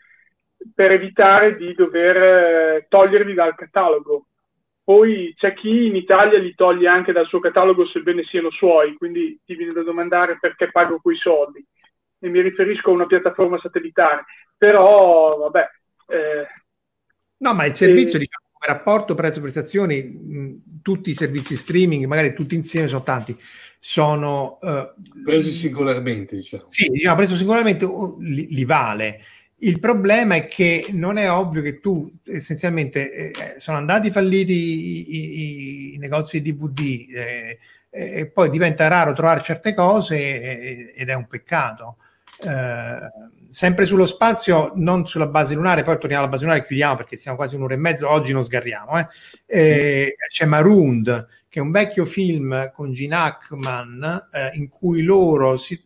per 0.75 0.91
evitare 0.93 1.57
di 1.57 1.75
dover 1.75 2.17
eh, 2.17 2.87
toglierli 2.89 3.35
dal 3.35 3.55
catalogo. 3.55 4.27
Poi 4.85 5.35
c'è 5.37 5.55
chi 5.55 5.87
in 5.87 5.97
Italia 5.97 6.39
li 6.39 6.55
toglie 6.55 6.89
anche 6.89 7.13
dal 7.13 7.27
suo 7.27 7.41
catalogo 7.41 7.87
sebbene 7.87 8.23
siano 8.25 8.51
suoi, 8.51 8.95
quindi 8.95 9.41
ti 9.45 9.55
viene 9.55 9.73
da 9.73 9.83
domandare 9.83 10.39
perché 10.41 10.71
pago 10.71 11.01
quei 11.01 11.17
soldi. 11.17 11.65
E 12.19 12.29
mi 12.29 12.41
riferisco 12.41 12.91
a 12.91 12.95
una 12.95 13.07
piattaforma 13.07 13.59
satellitare. 13.59 14.25
Però, 14.57 15.37
vabbè, 15.39 15.69
Eh, 16.07 16.47
no, 17.39 17.55
ma 17.55 17.65
il 17.65 17.75
servizio, 17.75 18.17
e... 18.17 18.21
diciamo, 18.21 18.47
come 18.53 18.77
rapporto 18.77 19.15
prezzo-prestazioni, 19.15 20.81
tutti 20.83 21.11
i 21.11 21.15
servizi 21.15 21.57
streaming, 21.57 22.05
magari 22.05 22.35
tutti 22.35 22.55
insieme, 22.55 22.89
sono 22.89 23.03
tanti, 23.03 23.37
sono... 23.79 24.59
Uh, 24.61 25.23
presi 25.23 25.51
singolarmente, 25.51 26.37
diciamo. 26.37 26.65
Sì, 26.69 26.89
diciamo, 26.89 27.17
preso 27.17 27.37
singolarmente 27.37 27.87
li, 28.19 28.49
li 28.51 28.65
vale. 28.65 29.21
Il 29.65 29.81
problema 29.81 30.35
è 30.35 30.47
che 30.47 30.89
non 30.91 31.17
è 31.17 31.31
ovvio 31.31 31.63
che 31.63 31.81
tu 31.81 32.13
essenzialmente 32.25 33.13
eh, 33.13 33.25
eh 33.29 33.61
sono 33.61 33.79
andati 33.79 34.11
falliti 34.11 34.53
i, 34.53 35.17
i, 35.17 35.95
i 35.95 35.99
negozi 35.99 36.43
di 36.43 36.55
DVD 36.55 37.07
eh, 37.11 37.59
e 37.89 38.27
poi 38.27 38.51
diventa 38.51 38.89
raro 38.89 39.15
trovare 39.15 39.41
certe 39.41 39.73
cose 39.73 40.17
eh, 40.17 40.93
ed 40.95 41.09
è 41.09 41.15
un 41.15 41.27
peccato. 41.27 41.97
Eh, 42.43 43.33
sempre 43.49 43.87
sullo 43.87 44.05
spazio, 44.05 44.73
non 44.75 45.07
sulla 45.07 45.29
base 45.29 45.55
lunare, 45.55 45.83
poi 45.83 45.97
torniamo 45.99 46.25
alla 46.25 46.33
base 46.33 46.45
lunare 46.45 46.63
e 46.63 46.67
chiudiamo 46.67 46.97
perché 46.97 47.17
siamo 47.17 47.37
quasi 47.37 47.55
un'ora 47.55 47.75
e 47.75 47.79
mezza, 47.79 48.11
oggi 48.11 48.33
non 48.33 48.45
sgarriamo. 48.45 48.99
Eh. 48.99 49.07
Eh, 49.47 50.17
c'è 50.29 50.45
Marooned, 50.45 51.27
che 51.49 51.61
è 51.61 51.63
un 51.63 51.71
vecchio 51.71 52.05
film 52.05 52.71
con 52.75 52.93
Gene 52.93 53.15
Hackman 53.15 54.29
eh, 54.31 54.51
in 54.57 54.69
cui 54.69 55.03
loro 55.03 55.57
si, 55.57 55.83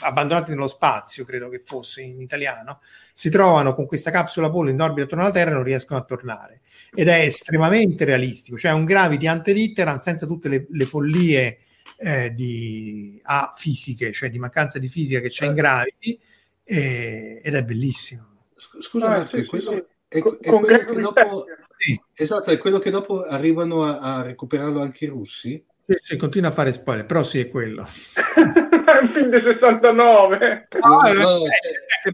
abbandonati 0.00 0.50
nello 0.50 0.66
spazio, 0.66 1.24
credo 1.24 1.48
che 1.48 1.62
fosse 1.64 2.02
in 2.02 2.20
italiano, 2.20 2.80
si 3.12 3.30
trovano 3.30 3.74
con 3.74 3.86
questa 3.86 4.10
capsula 4.10 4.48
Apollo 4.48 4.70
in 4.70 4.80
orbita 4.80 5.04
attorno 5.04 5.24
alla 5.24 5.32
Terra 5.32 5.50
e 5.50 5.54
non 5.54 5.62
riescono 5.62 5.98
a 6.00 6.04
tornare. 6.04 6.60
Ed 6.94 7.08
è 7.08 7.20
estremamente 7.20 8.04
realistico, 8.04 8.56
cioè 8.56 8.72
un 8.72 8.84
gravity 8.84 9.26
ante 9.26 9.52
litteram 9.52 9.98
senza 9.98 10.26
tutte 10.26 10.48
le, 10.48 10.66
le 10.70 10.84
follie 10.84 11.58
eh, 11.98 12.32
di 12.34 13.20
A 13.24 13.52
fisiche, 13.56 14.12
cioè 14.12 14.30
di 14.30 14.38
mancanza 14.38 14.78
di 14.78 14.88
fisica 14.88 15.20
che 15.20 15.28
c'è 15.28 15.46
in 15.46 15.54
Gravity, 15.54 16.18
eh, 16.64 17.40
ed 17.42 17.54
è 17.54 17.64
bellissimo. 17.64 18.34
Scusa, 18.56 19.06
ah, 19.06 19.08
Marco, 19.10 19.36
sì, 19.36 19.46
quello, 19.46 19.70
sì. 19.72 19.84
È, 20.08 20.18
è 20.18 20.20
quello 20.20 20.84
che 20.84 21.00
dopo, 21.00 21.44
sì. 21.78 22.00
esatto, 22.14 22.50
è 22.50 22.58
quello 22.58 22.78
che 22.78 22.90
dopo 22.90 23.24
arrivano 23.24 23.84
a, 23.84 23.98
a 23.98 24.22
recuperarlo 24.22 24.80
anche 24.80 25.04
i 25.04 25.08
russi? 25.08 25.64
Sì, 25.88 25.96
sì, 26.00 26.16
continua 26.16 26.48
a 26.48 26.52
fare 26.52 26.72
spoiler, 26.72 27.06
però 27.06 27.22
sì, 27.22 27.38
è 27.38 27.48
quello. 27.48 27.84
è 27.84 27.84
un 29.02 29.12
film 29.14 29.28
del 29.28 29.42
69. 29.44 30.68
No, 30.82 31.00
no, 31.00 31.38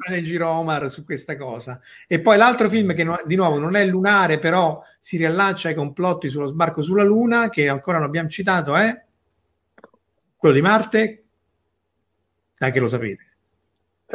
no, 0.09 0.15
in 0.15 0.25
giro 0.25 0.51
Omar 0.51 0.91
su 0.91 1.07
questa 1.07 1.39
cosa. 1.39 1.81
E 2.07 2.21
poi 2.21 2.37
l'altro 2.37 2.69
film 2.69 2.95
che 2.95 3.03
no, 3.03 3.19
di 3.25 3.35
nuovo 3.35 3.59
non 3.59 3.75
è 3.75 3.87
lunare, 3.87 4.39
però 4.39 4.85
si 4.99 5.17
riallaccia 5.17 5.69
ai 5.69 5.75
complotti 5.75 6.29
sullo 6.29 6.49
sbarco 6.49 6.83
sulla 6.83 7.03
Luna, 7.03 7.49
che 7.49 7.71
ancora 7.71 7.97
non 7.97 8.09
abbiamo 8.09 8.29
citato, 8.29 8.77
è 8.77 9.05
quello 10.37 10.55
di 10.55 10.61
Marte. 10.61 11.25
Dai 12.59 12.73
che 12.73 12.81
lo 12.81 12.89
sapete. 12.89 13.27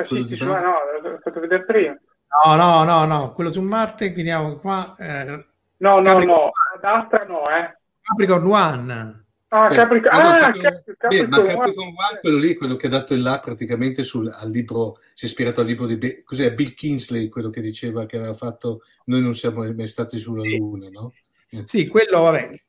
Sì, 0.07 0.25
sì, 0.27 0.37
no, 0.37 0.53
l'ho 1.01 1.19
fatto 1.23 1.39
vedere 1.39 1.65
prima. 1.65 1.97
No, 2.45 2.55
no, 2.55 2.83
no, 2.83 3.05
no, 3.05 3.33
quello 3.33 3.49
su 3.49 3.61
Marte, 3.61 4.11
vediamo 4.11 4.57
qua. 4.57 4.95
Eh, 4.99 5.45
no, 5.77 5.99
no, 5.99 6.03
Capricorn... 6.03 6.27
no, 6.27 6.51
ad 6.75 6.83
Astra 6.83 7.25
no, 7.25 7.41
eh. 7.47 7.75
Capricorn 8.03 8.45
One. 8.45 9.25
Ah, 9.49 9.69
Capricorn, 9.69 10.13
eh, 10.13 10.19
ah, 10.19 10.39
Capricorn, 10.51 10.83
Capricorn, 10.97 11.29
ma 11.29 11.37
Capricorn 11.37 11.87
One, 11.87 12.19
quello 12.19 12.37
lì, 12.37 12.55
quello 12.55 12.75
che 12.75 12.87
ha 12.87 12.89
dato 12.89 13.13
il 13.13 13.21
là 13.21 13.39
praticamente 13.39 14.03
sul, 14.03 14.27
al 14.27 14.51
libro, 14.51 14.99
si 15.13 15.23
è 15.23 15.27
ispirato 15.29 15.61
al 15.61 15.67
libro 15.67 15.85
di 15.85 16.21
cos'è, 16.23 16.53
Bill 16.53 16.73
Kingsley, 16.73 17.29
quello 17.29 17.49
che 17.49 17.61
diceva 17.61 18.05
che 18.05 18.17
aveva 18.17 18.33
fatto 18.33 18.81
Noi 19.05 19.21
non 19.21 19.33
siamo 19.33 19.63
mai 19.71 19.87
stati 19.87 20.17
sulla 20.17 20.43
sì. 20.43 20.57
Luna, 20.57 20.89
no? 20.89 21.13
Eh. 21.49 21.63
Sì, 21.65 21.87
quello, 21.87 22.23
vabbè, 22.23 22.61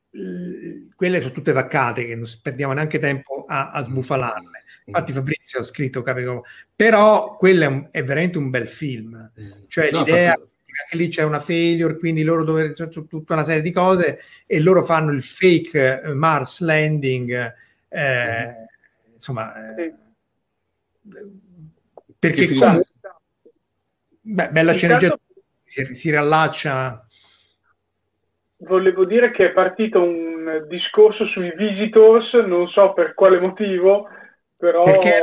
quelle 0.94 1.20
sono 1.20 1.32
tutte 1.32 1.50
vaccate 1.50 2.06
che 2.06 2.14
non 2.14 2.26
perdiamo 2.40 2.72
neanche 2.72 3.00
tempo 3.00 3.44
a, 3.48 3.72
a 3.72 3.82
sbufalarle. 3.82 4.46
Mm. 4.48 4.84
Infatti 4.86 5.12
Fabrizio 5.12 5.58
ha 5.58 5.64
scritto 5.64 6.02
Capricorn, 6.02 6.42
però 6.76 7.34
quello 7.34 7.64
è, 7.64 7.66
un, 7.66 7.88
è 7.90 8.04
veramente 8.04 8.38
un 8.38 8.50
bel 8.50 8.68
film. 8.68 9.32
Mm. 9.40 9.50
Cioè 9.66 9.90
no, 9.90 10.04
l'idea... 10.04 10.30
Fatto 10.34 10.50
che 10.88 10.96
lì 10.96 11.08
c'è 11.08 11.22
una 11.22 11.40
failure, 11.40 11.96
quindi 11.96 12.22
loro 12.22 12.44
dove 12.44 12.72
c'è 12.72 12.88
tutta 12.88 13.34
una 13.34 13.44
serie 13.44 13.62
di 13.62 13.72
cose 13.72 14.20
e 14.46 14.60
loro 14.60 14.84
fanno 14.84 15.12
il 15.12 15.22
fake 15.22 16.02
eh, 16.02 16.14
Mars 16.14 16.60
landing, 16.60 17.54
eh, 17.88 18.46
mm. 18.46 19.12
insomma, 19.14 19.74
eh, 19.74 19.94
perché 22.18 22.48
comunque, 22.48 22.86
beh, 24.20 24.50
bella 24.50 24.72
sceneggiatura, 24.72 25.20
si, 25.64 25.94
si 25.94 26.10
riallaccia. 26.10 27.06
Volevo 28.58 29.04
dire 29.04 29.30
che 29.30 29.46
è 29.46 29.52
partito 29.52 30.02
un 30.02 30.66
discorso 30.68 31.26
sui 31.26 31.54
visitors, 31.56 32.32
non 32.34 32.68
so 32.68 32.92
per 32.92 33.14
quale 33.14 33.38
motivo, 33.38 34.08
però... 34.56 34.82
Perché 34.82 35.20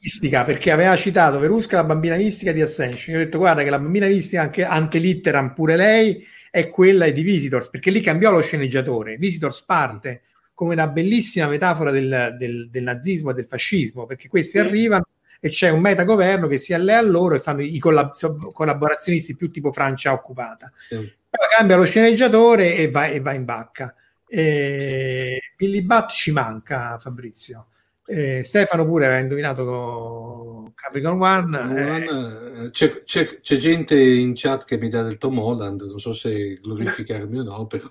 mistica 0.00 0.44
perché 0.44 0.70
aveva 0.70 0.96
citato 0.96 1.38
Verusca 1.38 1.76
la 1.76 1.84
bambina 1.84 2.16
mistica 2.16 2.52
di 2.52 2.60
Ascension. 2.60 3.14
Io 3.16 3.20
ho 3.20 3.24
detto 3.24 3.38
guarda 3.38 3.62
che 3.62 3.70
la 3.70 3.78
bambina 3.78 4.06
mistica 4.06 4.42
anche 4.42 4.64
ante 4.64 4.98
litteram 4.98 5.54
pure 5.54 5.76
lei 5.76 6.24
è 6.50 6.68
quella 6.68 7.08
di 7.10 7.22
Visitors 7.22 7.68
perché 7.68 7.90
lì 7.90 8.00
cambiò 8.00 8.30
lo 8.30 8.42
sceneggiatore. 8.42 9.16
Visitors 9.16 9.62
parte 9.62 10.22
come 10.54 10.74
una 10.74 10.86
bellissima 10.86 11.48
metafora 11.48 11.90
del, 11.90 12.36
del, 12.38 12.68
del 12.70 12.82
nazismo 12.82 13.30
e 13.30 13.34
del 13.34 13.46
fascismo 13.46 14.06
perché 14.06 14.28
questi 14.28 14.58
sì. 14.58 14.58
arrivano 14.58 15.06
e 15.40 15.50
c'è 15.50 15.70
un 15.70 15.80
metagoverno 15.80 16.46
che 16.46 16.58
si 16.58 16.72
allea 16.72 16.98
a 16.98 17.02
loro 17.02 17.34
e 17.34 17.40
fanno 17.40 17.62
i 17.62 17.78
collab- 17.80 18.52
collaborazionisti 18.52 19.34
più 19.34 19.50
tipo 19.50 19.72
Francia 19.72 20.12
occupata. 20.12 20.72
Sì. 20.88 20.96
Poi 20.96 21.46
cambia 21.56 21.76
lo 21.76 21.84
sceneggiatore 21.84 22.76
e 22.76 22.90
va, 22.90 23.08
e 23.08 23.18
va 23.18 23.32
in 23.32 23.44
bacca. 23.44 23.92
E 24.28 25.40
Billy 25.56 25.82
Butt 25.82 26.10
ci 26.10 26.30
manca, 26.30 26.96
Fabrizio. 26.98 27.66
Eh, 28.06 28.42
Stefano 28.42 28.84
pure 28.84 29.06
aveva 29.06 29.20
indovinato 29.20 29.64
con 29.64 30.72
Capricorn 30.74 31.20
One. 31.20 31.58
One 31.58 32.64
eh. 32.64 32.70
c'è, 32.70 33.02
c'è, 33.04 33.40
c'è, 33.40 33.56
gente 33.56 33.98
in 33.98 34.32
chat 34.34 34.64
che 34.64 34.76
mi 34.76 34.88
dà 34.88 35.02
del 35.02 35.18
Tom 35.18 35.38
Holland, 35.38 35.82
non 35.82 35.98
so 35.98 36.12
se 36.12 36.54
glorificarmi 36.54 37.38
o 37.38 37.42
no, 37.42 37.66
però... 37.66 37.90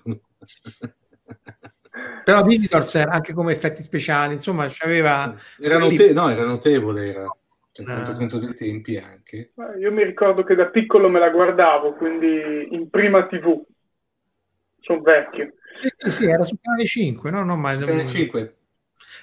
però 2.24 2.42
Visitors 2.44 2.94
era 2.94 3.12
anche 3.12 3.32
come 3.32 3.52
effetti 3.52 3.82
speciali, 3.82 4.34
insomma, 4.34 4.68
c'aveva... 4.70 5.34
Era, 5.58 5.78
note- 5.78 6.12
no, 6.12 6.28
era 6.28 6.44
notevole, 6.44 7.08
era 7.08 7.26
cioè, 7.72 7.86
ah. 7.88 8.14
conto 8.14 8.38
dei 8.38 8.54
tempi 8.54 8.98
anche. 8.98 9.52
Io 9.80 9.90
mi 9.90 10.04
ricordo 10.04 10.44
che 10.44 10.54
da 10.54 10.66
piccolo 10.66 11.08
me 11.08 11.18
la 11.18 11.30
guardavo, 11.30 11.94
quindi 11.94 12.68
in 12.70 12.90
prima 12.90 13.26
tv. 13.26 13.64
Sono 14.80 15.00
vecchio. 15.00 15.54
Sì, 15.80 15.88
sì, 15.96 16.10
sì, 16.10 16.24
era 16.26 16.44
su 16.44 16.58
Canale 16.60 16.84
5, 16.84 17.30
no? 17.30 17.44
no 17.44 17.56
ma... 17.56 17.72
Canale 17.72 18.06
5. 18.06 18.56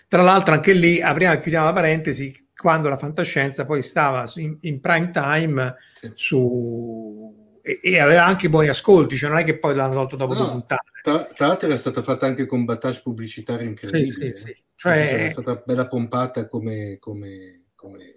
Tra 0.09 0.23
l'altro 0.23 0.55
anche 0.55 0.73
lì, 0.73 0.99
apriamo 0.99 1.35
e 1.35 1.39
chiudiamo 1.39 1.67
la 1.67 1.73
parentesi, 1.73 2.49
quando 2.57 2.89
la 2.89 2.97
fantascienza 2.97 3.63
poi 3.67 3.83
stava 3.83 4.27
in, 4.37 4.57
in 4.61 4.79
prime 4.79 5.11
time 5.11 5.75
sì. 5.93 6.11
su, 6.15 7.59
e, 7.61 7.79
e, 7.79 7.99
aveva 7.99 8.25
anche 8.25 8.49
buoni 8.49 8.69
ascolti, 8.69 9.15
cioè 9.17 9.29
non 9.29 9.37
è 9.37 9.43
che 9.43 9.59
poi 9.59 9.75
l'hanno 9.75 9.93
tolto 9.93 10.15
dopo 10.15 10.33
no, 10.33 10.39
due 10.39 10.51
puntate. 10.53 10.89
Tra, 11.03 11.25
tra, 11.25 11.45
l'altro 11.45 11.67
era 11.67 11.77
stata 11.77 12.01
fatta 12.01 12.25
anche 12.25 12.47
con 12.47 12.65
battage 12.65 13.01
pubblicitario 13.03 13.67
incredibile. 13.67 14.35
Sì, 14.35 14.41
sì, 14.41 14.47
sì. 14.47 14.63
Cioè... 14.75 15.27
È 15.27 15.29
stata 15.29 15.61
bella 15.63 15.87
pompata 15.87 16.47
come... 16.47 16.97
come, 16.97 17.65
come... 17.75 18.13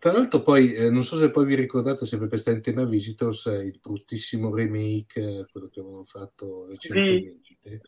Tra 0.00 0.10
l'altro 0.10 0.42
poi, 0.42 0.74
eh, 0.74 0.90
non 0.90 1.04
so 1.04 1.16
se 1.16 1.30
poi 1.30 1.46
vi 1.46 1.54
ricordate, 1.54 2.06
sempre 2.06 2.26
per 2.26 2.40
stare 2.40 2.56
in 2.56 2.62
tema 2.62 2.84
Visitors, 2.84 3.46
eh, 3.46 3.58
il 3.58 3.78
bruttissimo 3.80 4.52
remake, 4.52 5.20
eh, 5.20 5.46
quello 5.48 5.68
che 5.68 5.78
avevano 5.78 6.02
fatto 6.02 6.66
recentemente. 6.66 7.38
Sì 7.62 7.82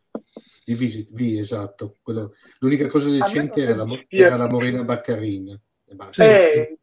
di 0.66 0.74
Visit 0.74 1.12
V, 1.12 1.20
esatto. 1.38 1.96
Quello, 2.02 2.34
l'unica 2.58 2.88
cosa 2.88 3.08
decente 3.08 3.62
era 3.62 3.76
la, 3.76 3.86
era 4.08 4.34
la 4.34 4.48
Morena 4.48 4.82
Baccarina. 4.82 5.52
Eh, 5.52 5.96
cioè, 6.10 6.76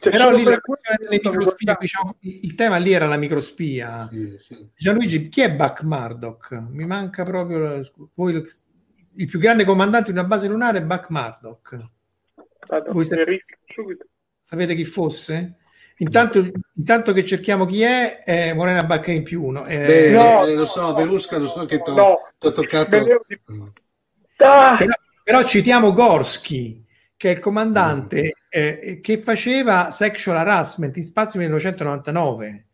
Però 0.00 0.34
lì 0.34 0.42
la 0.42 0.60
microspie, 1.08 1.76
diciamo, 1.78 2.16
il 2.22 2.54
tema 2.56 2.78
lì 2.78 2.92
era 2.92 3.06
la 3.06 3.16
microspia. 3.16 4.08
Sì, 4.08 4.36
sì. 4.38 4.70
Gianluigi, 4.74 5.28
chi 5.28 5.42
è 5.42 5.54
Buck 5.54 5.82
Murdoch? 5.84 6.50
Mi 6.68 6.84
manca 6.84 7.22
proprio 7.22 7.80
poi, 8.12 8.44
il 9.14 9.26
più 9.26 9.38
grande 9.38 9.64
comandante 9.64 10.10
di 10.10 10.18
una 10.18 10.26
base 10.26 10.48
lunare 10.48 10.78
è 10.78 10.82
Buck 10.82 11.10
Murdoch. 11.10 11.78
Voi 12.90 13.04
sapete, 13.04 13.40
sapete 14.40 14.74
chi 14.74 14.84
fosse? 14.84 15.58
Intanto, 16.00 16.48
intanto, 16.74 17.12
che 17.12 17.24
cerchiamo 17.24 17.64
chi 17.64 17.82
è, 17.82 18.22
è 18.22 18.52
Morena 18.52 18.84
Bacca 18.84 19.10
in 19.10 19.24
più 19.24 19.42
uno. 19.42 19.66
Eh, 19.66 19.84
Beh, 19.84 20.10
no, 20.10 20.46
eh, 20.46 20.54
lo 20.54 20.64
so, 20.64 20.80
no, 20.80 20.94
Verusca, 20.94 21.38
lo 21.38 21.46
so 21.46 21.64
che 21.64 21.82
ti 21.82 21.90
ho 21.90 21.94
no, 21.94 22.16
toccato. 22.38 22.98
Mm. 22.98 23.66
Però, 24.36 24.76
però, 25.24 25.44
citiamo 25.44 25.92
Gorski, 25.92 26.84
che 27.16 27.30
è 27.30 27.32
il 27.34 27.40
comandante 27.40 28.22
mm. 28.22 28.48
eh, 28.48 29.00
che 29.02 29.20
faceva 29.20 29.90
sexual 29.90 30.36
harassment 30.36 30.96
in 30.96 31.04
spazio 31.04 31.40
1999. 31.40 32.64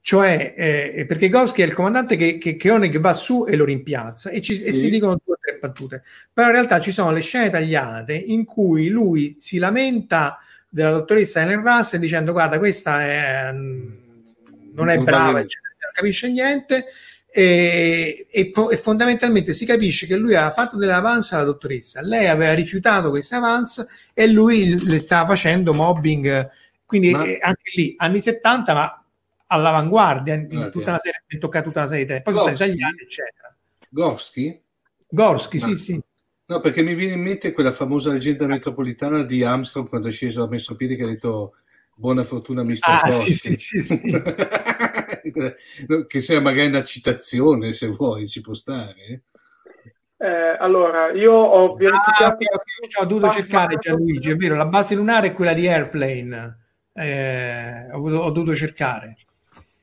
Cioè, 0.00 0.54
eh, 0.56 1.04
perché 1.04 1.28
Gorski 1.28 1.62
è 1.62 1.66
il 1.66 1.74
comandante 1.74 2.16
che, 2.16 2.38
che, 2.38 2.56
che 2.56 2.70
Oneg 2.70 3.00
va 3.00 3.12
su 3.12 3.44
e 3.46 3.56
lo 3.56 3.64
rimpiazza 3.64 4.30
e, 4.30 4.40
ci, 4.40 4.56
sì. 4.56 4.64
e 4.64 4.72
si 4.72 4.88
dicono 4.88 5.20
due 5.22 5.34
o 5.34 5.38
tre 5.38 5.58
battute. 5.58 6.04
Però 6.32 6.46
in 6.46 6.54
realtà 6.54 6.80
ci 6.80 6.92
sono 6.92 7.10
le 7.10 7.20
scene 7.20 7.50
tagliate 7.50 8.14
in 8.14 8.44
cui 8.44 8.88
lui 8.88 9.34
si 9.38 9.58
lamenta 9.58 10.38
della 10.76 10.90
dottoressa 10.90 11.40
Ellen 11.40 11.62
Russell 11.62 12.00
dicendo 12.00 12.32
guarda 12.32 12.58
questa 12.58 13.00
è, 13.00 13.50
non 13.50 14.90
è 14.90 14.98
brava, 14.98 15.40
eccetera, 15.40 15.72
non 15.80 15.90
capisce 15.94 16.28
niente 16.28 16.84
e, 17.32 18.26
e, 18.30 18.52
e, 18.52 18.76
fondamentalmente 18.76 19.54
si 19.54 19.64
capisce 19.64 20.06
che 20.06 20.16
lui 20.16 20.34
aveva 20.34 20.52
fatto 20.52 20.76
delle 20.76 20.92
avance 20.92 21.34
alla 21.34 21.44
dottoressa, 21.44 22.02
lei 22.02 22.26
aveva 22.26 22.52
rifiutato 22.52 23.08
queste 23.08 23.36
avance 23.36 23.86
e 24.12 24.26
lui 24.26 24.84
le 24.84 24.98
stava 24.98 25.28
facendo 25.28 25.72
mobbing 25.72 26.50
Quindi 26.84 27.10
Ma- 27.10 27.24
eh, 27.24 27.38
anche 27.40 27.70
lì, 27.74 27.94
anni 27.96 28.20
70, 28.20 28.74
ma 28.74 29.04
all'avanguardia 29.46 30.34
in, 30.34 30.62
Ah, 30.64 30.68
tutta 30.68 30.90
la 30.90 30.98
serie, 30.98 31.22
tocca 31.38 31.62
tutta 31.62 31.80
la 31.80 31.86
serie 31.86 32.04
tele. 32.04 32.20
Poi 32.20 32.34
sono 32.34 32.54
stati 32.54 32.70
Gorski? 32.70 32.78
tagliati, 32.78 33.02
eccetera. 33.02 33.56
Gorski? 33.88 34.62
Gorski, 35.08 35.58
sì, 35.58 35.74
sì. 35.74 36.00
No, 36.48 36.60
perché 36.60 36.82
mi 36.82 36.94
viene 36.94 37.14
in 37.14 37.22
mente 37.22 37.50
quella 37.52 37.72
famosa 37.72 38.12
leggenda 38.12 38.46
metropolitana 38.46 39.24
di 39.24 39.42
Armstrong 39.42 39.88
quando 39.88 40.06
è 40.08 40.12
sceso, 40.12 40.44
ha 40.44 40.48
messo 40.48 40.76
piede 40.76 40.94
che 40.94 41.02
ha 41.02 41.06
detto 41.06 41.54
buona 41.96 42.22
fortuna 42.22 42.62
Mr. 42.62 42.78
Ah, 42.82 43.02
Gorski. 43.04 43.34
sì, 43.34 43.54
sì, 43.54 43.82
sì, 43.82 44.00
che 46.06 46.20
sia 46.20 46.40
magari 46.40 46.68
una 46.68 46.84
citazione, 46.84 47.72
se 47.72 47.88
vuoi, 47.88 48.28
ci 48.28 48.40
può 48.42 48.54
stare. 48.54 48.94
eh. 49.08 49.20
Eh, 50.18 50.56
allora, 50.60 51.10
io 51.12 51.32
ho 51.32 51.72
Ah, 51.72 51.76
verificato... 51.76 52.34
ok, 52.34 52.54
ok, 52.54 52.88
ci 52.88 53.02
ho 53.02 53.04
dovuto 53.04 53.30
cercare 53.32 53.76
Gianluigi, 53.78 54.30
è 54.30 54.36
vero, 54.36 54.54
la 54.54 54.64
base 54.66 54.94
lunare 54.94 55.26
è 55.28 55.32
quella 55.32 55.52
di 55.52 55.68
Airplane, 55.68 56.58
Eh, 56.92 57.90
ho, 57.92 57.96
dovuto- 57.98 58.22
ho 58.22 58.30
dovuto 58.30 58.54
cercare. 58.56 59.16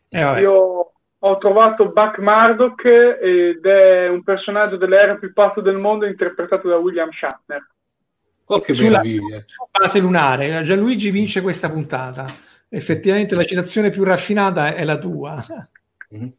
Eh, 0.10 0.24
vabbè. 0.24 0.40
Io 0.42 0.93
ho 1.26 1.38
trovato 1.38 1.90
Buck 1.92 2.18
Murdoch 2.20 2.84
ed 2.86 3.66
è 3.66 4.10
un 4.10 4.24
personaggio 4.24 4.76
dell'era 4.76 5.16
più 5.16 5.32
pazzo 5.32 5.62
del 5.62 5.78
mondo 5.78 6.06
interpretato 6.06 6.68
da 6.68 6.76
William 6.78 7.10
Shatner. 7.12 7.66
Oh, 8.46 8.60
che 8.60 8.74
Sulla- 8.74 8.90
meraviglia! 9.02 9.46
base 9.72 10.00
lunare, 10.00 10.64
Gianluigi 10.66 11.12
vince 11.12 11.42
questa 11.42 11.70
puntata. 11.70 12.26
Effettivamente 12.68 13.36
la 13.36 13.46
citazione 13.46 13.90
più 13.90 14.04
raffinata 14.04 14.76
è 14.76 14.84
la 14.84 14.98
tua. 14.98 15.46
Mhm. 16.10 16.34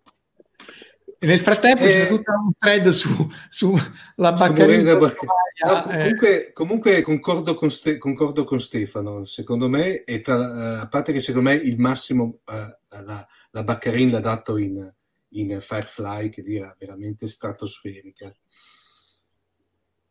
E 1.19 1.27
nel 1.27 1.40
frattempo 1.40 1.85
Eh, 1.85 1.86
c'è 1.89 2.09
tutto 2.09 2.32
un 2.32 2.51
thread 2.59 2.89
su, 2.90 3.09
sulla 3.48 3.81
Su 3.81 4.12
Baccarina. 4.16 4.65
Morena 4.66 4.97
Bacc- 4.97 5.24
No, 5.65 5.90
eh, 5.90 5.98
comunque, 6.02 6.51
comunque 6.52 7.01
concordo, 7.02 7.55
con 7.55 7.70
Ste- 7.70 7.97
concordo 7.97 8.44
con 8.44 8.59
Stefano, 8.61 9.24
secondo 9.24 9.69
me, 9.69 10.02
e 10.05 10.20
tra- 10.20 10.35
eh, 10.35 10.81
a 10.82 10.89
parte 10.89 11.12
che 11.12 11.20
secondo 11.20 11.48
me 11.48 11.55
il 11.55 11.78
massimo 11.78 12.40
eh, 12.52 12.77
la, 13.02 13.27
la 13.55 13.62
Baccarin 13.62 14.10
l'ha 14.10 14.18
dato 14.20 14.56
in, 14.56 14.93
in 15.31 15.60
Firefly, 15.60 16.28
che 16.28 16.43
era 16.44 16.74
veramente 16.76 17.28
stratosferica. 17.28 18.35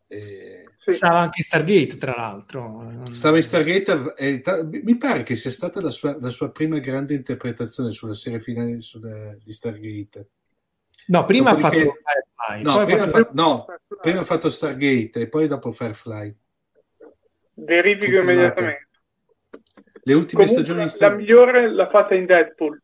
Eh, 0.07 0.65
Sì. 0.78 0.91
Stava 0.94 1.20
anche 1.20 1.40
in 1.40 1.44
Stargate, 1.45 1.98
tra 1.98 2.14
l'altro. 2.15 2.90
Stava 3.11 3.38
in 3.38 3.44
Stargate, 3.44 4.14
e 4.18 4.40
ta- 4.41 4.64
mi 4.64 4.98
pare 4.98 5.24
che 5.24 5.36
sia 5.36 5.52
stata 5.52 5.82
la 5.82 5.90
sua, 5.90 6.18
la 6.20 6.30
sua 6.30 6.52
prima 6.52 6.80
grande 6.80 7.14
interpretazione 7.15 7.91
sulla 7.91 8.14
serie 8.14 8.40
finale 8.40 8.80
sulla- 8.82 9.36
di 9.41 9.52
Stargate. 9.52 10.30
No, 11.07 11.26
prima 11.26 11.49
ha 11.52 11.56
fatto 11.56 11.76
Firefly, 11.76 12.64
No, 12.64 12.86
prima, 12.86 13.07
fatto- 13.07 13.18
ha 13.18 13.24
fatto, 13.24 13.32
no, 13.34 13.65
prima 14.02 14.20
ha 14.20 14.24
fatto 14.24 14.49
Stargate 14.49 15.20
e 15.22 15.28
poi 15.28 15.48
dopo 15.48 15.72
Firefly. 15.72 16.38
Verifico 17.56 18.20
immediatamente. 18.20 18.88
Le 20.06 20.14
ultime 20.14 20.45
Comunque, 20.45 20.65
stagioni 20.65 20.90
di 20.90 20.98
la 20.99 21.10
migliore 21.15 21.72
l'ha 21.74 21.90
fatta 21.90 22.14
in 22.14 22.26
Deadpool. 22.26 22.82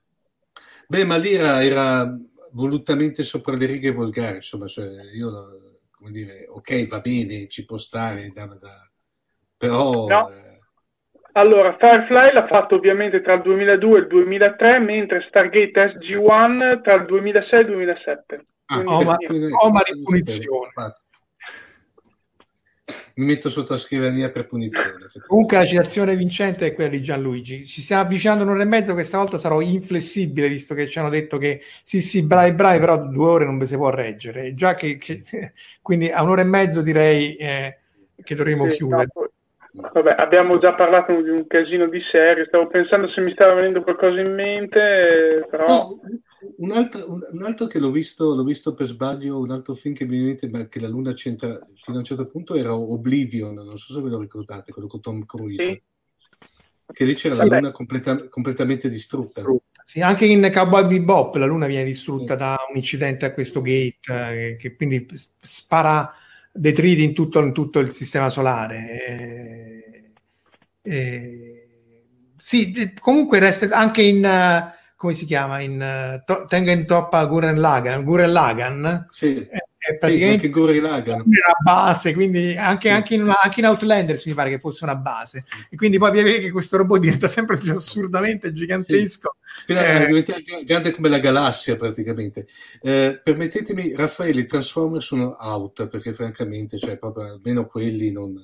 Beh, 0.92 1.06
ma 1.06 1.18
lì 1.18 1.34
era, 1.34 1.64
era 1.64 2.18
volutamente 2.54 3.24
sopra 3.24 3.56
le 3.56 3.66
righe 3.68 3.92
volgari, 3.92 4.38
insomma, 4.38 4.68
cioè, 4.68 4.88
io, 5.14 5.78
come 5.92 6.10
dire, 6.12 6.48
ok, 6.50 6.88
va 6.88 7.00
bene, 7.00 7.48
ci 7.48 7.64
può 7.66 7.78
stare, 7.78 8.32
da, 8.32 8.46
da- 8.48 8.90
però... 9.56 10.08
No. 10.08 10.28
eh, 10.30 10.58
Allora, 11.34 11.76
Firefly 11.78 12.34
l'ha 12.34 12.48
fatto 12.48 12.76
ovviamente 12.76 13.22
tra 13.22 13.34
il 13.34 13.42
2002 13.42 13.98
e 13.98 14.02
il 14.02 14.08
2003, 14.08 14.80
mentre 14.80 15.22
Stargate 15.28 15.90
SG-1 15.90 16.82
tra 16.82 16.96
il 16.96 17.06
2006 17.06 17.60
e 17.60 17.62
il 17.62 17.68
2007. 17.68 18.46
ah, 18.68 18.84
Oh, 18.88 19.04
ma- 19.04 19.18
oh, 19.64 19.72
ma 19.72 19.82
di 19.86 20.02
punizione. 20.04 20.66
Infatti. 20.68 21.02
Mi 23.20 23.26
metto 23.26 23.50
sotto 23.50 23.74
la 23.74 23.80
scrivania 23.80 24.30
per 24.32 24.46
punizione. 24.46 25.08
Comunque 25.28 25.58
la 25.58 25.66
citazione 25.66 26.16
vincente 26.16 26.68
è 26.68 26.74
quella 26.74 26.90
di 26.90 27.04
Gianluigi. 27.04 27.66
Ci 27.66 27.82
stiamo 27.82 28.02
avvicinando 28.04 28.44
un'ora 28.44 28.64
e 28.64 28.66
mezza, 28.66 28.94
questa 28.94 29.18
volta 29.18 29.38
sarò 29.38 29.60
inflessibile, 29.60 30.48
visto 30.48 30.74
che 30.74 30.88
ci 30.88 31.00
hanno 31.00 31.10
detto 31.10 31.38
che 31.38 31.62
sì, 31.84 32.00
sì, 32.02 32.24
bravi, 32.26 32.54
bravi, 32.54 32.80
però 32.80 32.98
due 32.98 33.26
ore 33.30 33.46
non 33.46 33.58
vi 33.58 33.66
si 33.66 33.76
può 33.76 33.90
reggere. 33.90 34.54
Già 34.56 34.76
che, 34.76 34.98
che- 34.98 35.22
quindi 35.82 36.10
a 36.10 36.24
un'ora 36.24 36.42
e 36.42 36.46
mezzo 36.46 36.82
direi 36.82 37.36
eh, 37.36 37.78
che 38.24 38.36
dovremmo 38.36 38.68
Sì, 38.68 38.78
chiudere. 38.78 39.08
no, 39.74 39.92
Vabbè, 39.92 40.16
abbiamo 40.18 40.58
già 40.58 40.74
parlato 40.74 41.22
di 41.22 41.30
un 41.30 41.46
casino 41.46 41.88
di 41.88 42.02
serie, 42.02 42.46
stavo 42.46 42.68
pensando 42.68 43.08
se 43.10 43.22
mi 43.22 43.32
stava 43.34 43.54
venendo 43.54 43.84
qualcosa 43.84 44.20
in 44.20 44.34
mente, 44.34 45.40
eh, 45.40 45.46
però... 45.48 45.68
No, 45.68 46.00
un, 46.58 46.72
altro, 46.72 47.12
un- 47.12 47.28
un 47.32 47.44
altro 47.44 47.68
che 47.68 47.80
l'ho 47.80 47.92
visto, 47.92 48.34
l'ho 48.36 48.44
visto 48.44 48.74
per 48.74 48.88
sbaglio, 48.88 49.40
un 49.40 49.52
altro 49.52 49.74
film 49.74 49.94
che 49.94 50.06
mi 50.06 50.12
viene 50.12 50.24
in 50.24 50.38
mente, 50.38 50.50
ma 50.50 50.68
che 50.68 50.80
la 50.80 50.88
luna 50.88 51.14
c'entra 51.14 51.60
fino 51.76 51.98
a 51.98 52.00
un 52.00 52.06
certo 52.06 52.26
punto, 52.26 52.56
era 52.56 52.76
Oblivion, 52.76 53.54
non 53.56 53.78
so 53.78 53.94
se 53.94 54.02
ve 54.02 54.10
lo 54.10 54.20
ricordate, 54.20 54.72
quello 54.72 54.88
con 54.88 55.02
Tom 55.02 55.26
Cruise. 55.26 55.64
Sì. 55.64 55.82
Che 56.92 57.06
lì 57.06 57.14
c'era 57.14 57.36
Sì, 57.36 57.42
la 57.42 57.48
beh. 57.48 57.56
luna 57.58 57.72
completa- 57.72 58.28
completamente 58.30 58.90
distrutta. 58.90 59.44
Sì, 59.86 60.02
anche 60.02 60.26
in 60.26 60.50
Cowboy 60.54 60.88
Bebop 60.88 61.36
la 61.36 61.46
luna 61.46 61.66
viene 61.68 61.84
distrutta 61.84 62.36
da 62.36 62.58
un 62.70 62.78
incidente 62.78 63.26
a 63.26 63.34
questo 63.34 63.62
gate 63.62 64.00
eh, 64.08 64.56
che 64.58 64.76
quindi 64.76 65.08
spara 65.40 66.12
detriti 66.52 67.04
in 67.04 67.14
tutto, 67.14 67.40
in 67.42 67.54
tutto 67.54 67.80
il 67.80 67.90
sistema 67.92 68.30
solare. 68.30 69.06
Eh, 69.08 70.12
eh, 70.82 71.68
sì, 72.38 72.72
eh, 72.74 72.94
comunque 73.00 73.40
resta 73.40 73.68
anche 73.76 74.02
in 74.02 74.24
eh, 74.24 74.74
come 75.00 75.14
si 75.14 75.24
chiama 75.26 75.62
in 75.62 76.22
to- 76.26 76.46
Tengen 76.46 76.86
Toppa 76.86 77.24
Guren 77.24 77.58
Lagan, 77.62 78.04
Guren 78.04 78.34
Lagan 78.34 79.08
Sì, 79.10 79.38
è, 79.38 79.48
è 79.56 79.58
sì, 79.92 79.96
praticamente 79.98 80.34
anche 80.34 80.50
Gurren 80.50 80.82
Lagann. 80.82 81.22
una 81.22 81.56
base, 81.64 82.14
quindi 82.14 82.54
anche, 82.58 82.90
Sì. 82.90 82.94
anche, 82.94 83.14
in, 83.16 83.22
una- 83.22 83.40
anche 83.42 83.62
in 83.62 83.68
Outlanders 83.68 84.26
mi 84.26 84.34
pare 84.34 84.50
che 84.50 84.60
fosse 84.60 84.84
una 84.84 84.98
base. 84.98 85.46
E 85.70 85.78
quindi 85.78 85.98
poi 85.98 86.12
vedi 86.12 86.40
che 86.42 86.52
questo 86.52 86.76
robot 86.76 87.00
diventa 87.00 87.30
sempre 87.30 87.56
più 87.56 87.72
assurdamente 87.72 88.52
gigantesco. 88.52 89.38
A 89.70 89.74
Eh, 90.02 90.06
diventare 90.08 90.44
grande 90.66 90.92
come 90.92 91.08
la 91.08 91.20
galassia 91.20 91.78
praticamente. 91.78 92.46
Eh, 92.82 93.22
permettetemi, 93.24 93.96
Raffaele, 93.96 94.42
i 94.42 94.46
Transformers 94.46 95.06
sono 95.06 95.38
out 95.40 95.88
perché 95.88 96.14
francamente, 96.14 96.78
cioè, 96.78 96.98
proprio, 96.98 97.32
almeno 97.32 97.66
quelli 97.68 98.12
non... 98.12 98.36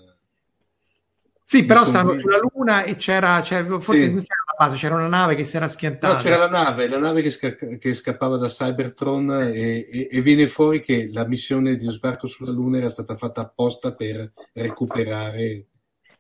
Sì, 1.48 1.66
però 1.66 1.86
stavano 1.86 2.18
sulla 2.18 2.40
Luna 2.40 2.84
e 2.84 2.96
c'era, 2.96 3.40
c'era- 3.42 3.80
forse 3.82 4.00
Sì. 4.08 4.14
c'era 4.14 4.44
una 4.58 4.68
base, 4.68 4.78
c'era 4.78 4.96
una 4.96 5.08
nave 5.08 5.36
che 5.36 5.44
si 5.46 5.56
era 5.58 5.68
schiantata. 5.68 6.14
No, 6.14 6.20
c'era 6.20 6.38
la 6.38 6.50
nave, 6.50 6.88
la 6.88 6.98
nave 6.98 7.22
che, 7.22 7.30
sca- 7.30 7.56
che 7.56 7.94
scappava 7.94 8.38
da 8.38 8.48
Cybertron 8.48 9.32
e, 9.54 9.88
e- 9.90 10.08
e 10.12 10.22
viene 10.22 10.48
fuori 10.48 10.80
che 10.82 11.10
la 11.12 11.26
missione 11.28 11.76
di 11.76 11.90
sbarco 11.90 12.28
sulla 12.28 12.52
Luna 12.52 12.78
era 12.78 12.90
stata 12.90 13.16
fatta 13.18 13.42
apposta 13.42 13.94
per 13.94 14.32
recuperare, 14.54 15.66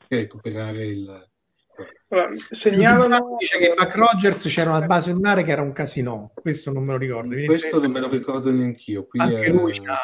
per 0.07 0.19
recuperare 0.19 0.85
il... 0.85 1.29
Allora, 2.09 2.29
segnalano... 2.61 3.35
Dice 3.39 3.57
che 3.57 3.73
Buck 3.75 3.95
Rogers 3.95 4.43
c'era 4.47 4.69
una 4.69 4.85
base 4.85 5.11
lunare 5.11 5.43
che 5.43 5.51
era 5.51 5.61
un 5.61 5.71
casino, 5.73 6.31
questo 6.33 6.71
non 6.71 6.83
me 6.83 6.91
lo 6.93 6.97
ricordo. 6.99 7.35
Questo 7.45 7.79
non 7.79 7.91
me 7.91 7.99
lo 7.99 8.09
ricordo 8.09 8.51
neanch'io. 8.51 9.05
Qui 9.07 9.19
Anche 9.19 9.39
è- 9.39 9.51
lui 9.51 9.71
c'ha... 9.73 9.97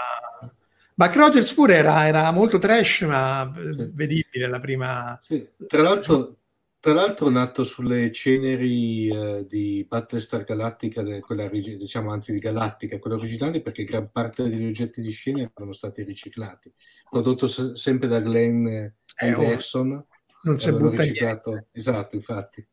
Buck 0.94 1.16
Rogers 1.16 1.54
pure 1.54 1.76
era, 1.76 2.06
era 2.06 2.30
molto 2.32 2.58
trash, 2.58 3.02
ma 3.02 3.52
eh, 3.56 3.62
Sì. 3.76 3.90
vedibile 3.94 4.48
la 4.48 4.60
prima... 4.60 5.18
Sì, 5.22 5.48
Tra 5.68 5.82
l'altro, 5.82 6.38
tra 6.82 6.94
l'altro 6.94 7.30
nato 7.30 7.64
sulle 7.64 8.12
ceneri 8.12 9.08
eh, 9.08 9.46
di 9.48 9.86
Battlestar 9.88 10.44
Galactica, 10.44 11.04
quella 11.22 11.48
diciamo 11.48 12.12
anzi 12.12 12.34
di 12.34 12.40
Galactica, 12.40 13.00
quella 13.00 13.16
originale, 13.18 13.62
perché 13.62 13.84
gran 13.86 14.12
parte 14.12 14.50
degli 14.50 14.66
oggetti 14.66 15.00
di 15.02 15.12
scena 15.12 15.50
erano 15.56 15.72
stati 15.74 16.04
riciclati. 16.04 16.74
Prodotto 17.10 17.48
se- 17.48 17.76
sempre 17.76 18.08
da 18.08 18.20
Glenn 18.20 18.66
eh, 18.68 18.96
Eh, 19.16 19.28
Anderson, 19.28 20.06
Non 20.44 20.58
si 20.58 20.70
avevano 20.70 20.90
butta 20.90 21.04
niente. 21.04 21.04
riciclato. 21.04 21.68
Esatto, 21.72 22.16
infatti. 22.16 22.68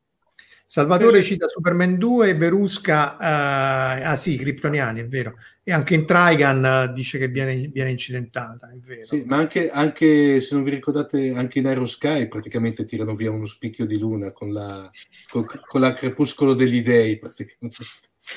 Salvatore 0.70 1.22
cita 1.22 1.48
Superman 1.48 1.96
2 1.96 2.28
e 2.28 2.34
Verusca, 2.34 3.16
eh, 3.16 4.04
ah 4.04 4.16
sì, 4.16 4.36
Kryptoniani, 4.36 5.00
è 5.00 5.08
vero. 5.08 5.36
E 5.62 5.72
anche 5.72 5.94
in 5.94 6.04
Trigan 6.04 6.62
eh, 6.62 6.92
dice 6.92 7.16
che 7.16 7.28
viene, 7.28 7.56
viene 7.68 7.90
incidentata, 7.90 8.70
è 8.70 8.76
vero. 8.76 9.06
Sì, 9.06 9.22
ma 9.24 9.38
anche, 9.38 9.70
anche, 9.70 10.42
se 10.42 10.54
non 10.54 10.64
vi 10.64 10.70
ricordate, 10.72 11.32
anche 11.34 11.60
in 11.60 11.68
Aero 11.68 11.86
Sky 11.86 12.28
praticamente 12.28 12.84
tirano 12.84 13.14
via 13.14 13.30
uno 13.30 13.46
spicchio 13.46 13.86
di 13.86 13.98
luna 13.98 14.30
con 14.32 14.52
la, 14.52 14.90
con, 15.30 15.46
con 15.46 15.80
la 15.80 15.94
crepuscolo 15.94 16.52
degli 16.52 16.82
dei. 16.82 17.18
praticamente. 17.18 17.84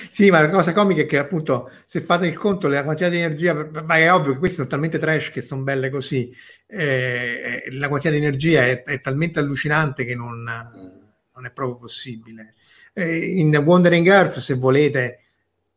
Sì, 0.10 0.30
ma 0.30 0.40
la 0.40 0.50
cosa 0.50 0.72
comica 0.72 1.02
è 1.02 1.06
che 1.06 1.18
appunto 1.18 1.70
se 1.84 2.00
fate 2.00 2.28
il 2.28 2.38
conto 2.38 2.70
la 2.70 2.86
quantità 2.86 3.10
di 3.10 3.18
energia, 3.18 3.54
ma 3.54 3.98
è 3.98 4.10
ovvio 4.10 4.32
che 4.32 4.40
queste 4.40 4.56
sono 4.56 4.70
talmente 4.70 5.00
trash 5.00 5.32
che 5.32 5.42
sono 5.42 5.64
belle 5.64 5.90
così, 5.90 6.34
eh, 6.66 7.64
la 7.72 7.90
quantità 7.90 8.10
di 8.10 8.20
energia 8.20 8.66
è, 8.66 8.84
è 8.84 9.02
talmente 9.02 9.40
allucinante 9.40 10.06
che 10.06 10.16
non, 10.16 11.01
non 11.42 11.46
è 11.48 11.52
proprio 11.52 11.78
possibile. 11.78 12.54
Eh, 12.94 13.40
in 13.40 13.56
Wandering 13.56 14.08
Earth, 14.08 14.38
se 14.40 14.54
volete, 14.54 15.18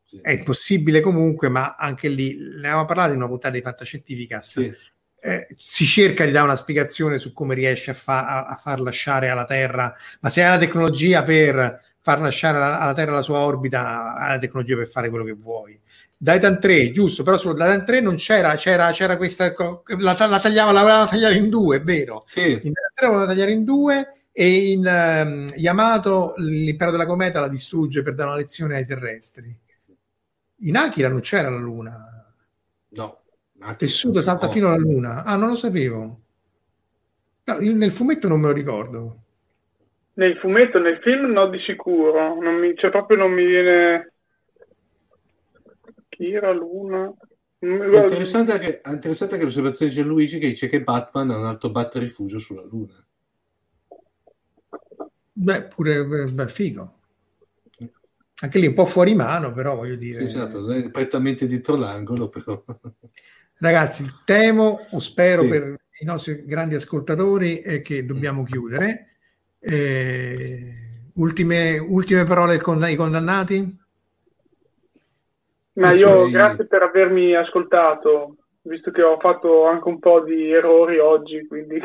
Sì. 0.04 0.18
è 0.22 0.38
possibile 0.40 1.00
comunque, 1.00 1.48
ma 1.48 1.74
anche 1.76 2.08
lì 2.08 2.36
ne 2.36 2.66
avevamo 2.68 2.84
parlato 2.84 3.10
in 3.12 3.16
una 3.16 3.26
puntata 3.28 3.54
di 3.54 3.62
Fantascientificast. 3.62 4.60
Sì. 4.60 4.74
Eh, 5.26 5.46
si 5.56 5.86
cerca 5.86 6.26
di 6.26 6.30
dare 6.32 6.44
una 6.44 6.54
spiegazione 6.56 7.16
su 7.18 7.32
come 7.32 7.54
riesce 7.54 7.92
a, 7.92 7.94
fa- 7.94 8.26
a- 8.26 8.46
a 8.46 8.56
far 8.56 8.80
lasciare 8.80 9.30
alla 9.30 9.46
Terra, 9.46 9.94
ma 10.20 10.28
se 10.28 10.42
hai 10.44 10.50
la 10.50 10.58
tecnologia 10.58 11.22
per 11.22 11.80
far 12.00 12.20
lasciare 12.20 12.58
alla, 12.58 12.78
alla 12.78 12.92
Terra 12.92 13.12
la 13.12 13.22
sua 13.22 13.38
orbita, 13.38 14.14
hai 14.16 14.32
la 14.34 14.38
tecnologia 14.38 14.76
per 14.76 14.86
fare 14.88 15.08
quello 15.08 15.24
che 15.24 15.32
vuoi. 15.32 15.80
Titan 16.18 16.60
3, 16.60 16.90
giusto, 16.92 17.22
però 17.22 17.38
sullo 17.38 17.54
Titan 17.54 17.84
3 17.86 18.00
non 18.00 18.16
c'era, 18.16 18.54
c'era, 18.56 18.90
c'era 18.92 19.16
questa, 19.16 19.52
co- 19.54 19.82
la, 19.98 20.14
la 20.28 20.38
tagliava, 20.40 20.72
la 20.72 20.80
voleva 20.82 21.06
tagliare 21.06 21.36
in 21.36 21.48
due, 21.48 21.78
è 21.78 21.82
vero. 21.82 22.22
Sì. 22.26 22.50
In 22.52 22.58
Titan 22.60 22.92
3 22.94 23.06
la 23.06 23.12
voleva 23.12 23.26
tagliare 23.30 23.52
in 23.52 23.64
due, 23.64 24.12
e 24.36 24.72
in 24.72 24.84
um, 24.84 25.46
Yamato 25.54 26.34
l'impero 26.38 26.90
della 26.90 27.06
cometa 27.06 27.38
la 27.38 27.46
distrugge 27.46 28.02
per 28.02 28.16
dare 28.16 28.30
una 28.30 28.38
lezione 28.38 28.74
ai 28.74 28.84
terrestri. 28.84 29.56
In 30.62 30.76
Akira 30.76 31.08
non 31.08 31.20
c'era 31.20 31.48
la 31.48 31.58
luna. 31.58 32.34
No. 32.88 33.20
Tessuto 33.76 34.20
salta 34.20 34.48
fino 34.48 34.66
alla 34.66 34.76
luna. 34.76 35.22
Ah, 35.22 35.36
non 35.36 35.50
lo 35.50 35.54
sapevo. 35.54 36.20
No, 37.44 37.58
nel 37.58 37.92
fumetto 37.92 38.26
non 38.26 38.40
me 38.40 38.48
lo 38.48 38.52
ricordo. 38.52 39.22
Nel 40.14 40.36
fumetto, 40.38 40.80
nel 40.80 40.98
film 40.98 41.26
no 41.30 41.48
di 41.48 41.60
sicuro. 41.60 42.40
Non 42.40 42.56
mi, 42.56 42.74
cioè 42.76 42.90
proprio 42.90 43.18
non 43.18 43.30
mi 43.30 43.46
viene... 43.46 44.12
Kira, 46.08 46.50
Luna... 46.50 47.12
È 47.58 47.66
interessante 47.66 48.52
anche, 48.52 48.80
è 48.80 48.90
interessante 48.90 49.34
anche 49.34 49.46
l'osservazione 49.46 49.90
di 49.90 49.96
Gianluigi 49.96 50.38
che 50.38 50.48
dice 50.48 50.68
che 50.68 50.82
Batman 50.82 51.30
ha 51.30 51.38
un 51.38 51.46
alto 51.46 51.70
bat 51.70 51.94
rifugio 51.96 52.38
sulla 52.38 52.64
Luna. 52.64 53.03
Beh, 55.36 55.62
pure 55.64 56.04
beh, 56.04 56.48
figo. 56.48 56.92
Anche 58.40 58.58
lì 58.58 58.66
un 58.66 58.74
po' 58.74 58.86
fuori 58.86 59.14
mano, 59.14 59.52
però 59.52 59.74
voglio 59.74 59.96
dire. 59.96 60.22
Esatto, 60.22 60.70
è 60.70 60.90
prettamente 60.90 61.46
dietro 61.46 61.76
l'angolo, 61.76 62.28
però. 62.28 62.62
Ragazzi, 63.58 64.06
temo 64.24 64.86
o 64.90 65.00
spero 65.00 65.42
sì. 65.42 65.48
per 65.48 65.80
i 66.00 66.04
nostri 66.04 66.44
grandi 66.44 66.76
ascoltatori 66.76 67.60
eh, 67.60 67.82
che 67.82 68.04
dobbiamo 68.04 68.44
chiudere. 68.44 69.16
Eh, 69.58 71.10
ultime, 71.14 71.78
ultime 71.78 72.24
parole 72.24 72.54
ai 72.54 72.96
condannati? 72.96 73.78
Ma 75.74 75.92
io 75.92 76.30
grazie 76.30 76.66
per 76.66 76.82
avermi 76.82 77.34
ascoltato, 77.34 78.36
visto 78.62 78.92
che 78.92 79.02
ho 79.02 79.18
fatto 79.18 79.66
anche 79.66 79.88
un 79.88 79.98
po' 79.98 80.20
di 80.20 80.52
errori 80.52 80.98
oggi, 80.98 81.44
quindi 81.48 81.80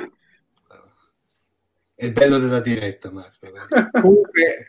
è 2.00 2.06
il 2.06 2.14
bello 2.14 2.40
della 2.40 2.62
diretta, 2.62 3.12
Marco. 3.12 3.52
Comunque, 4.00 4.68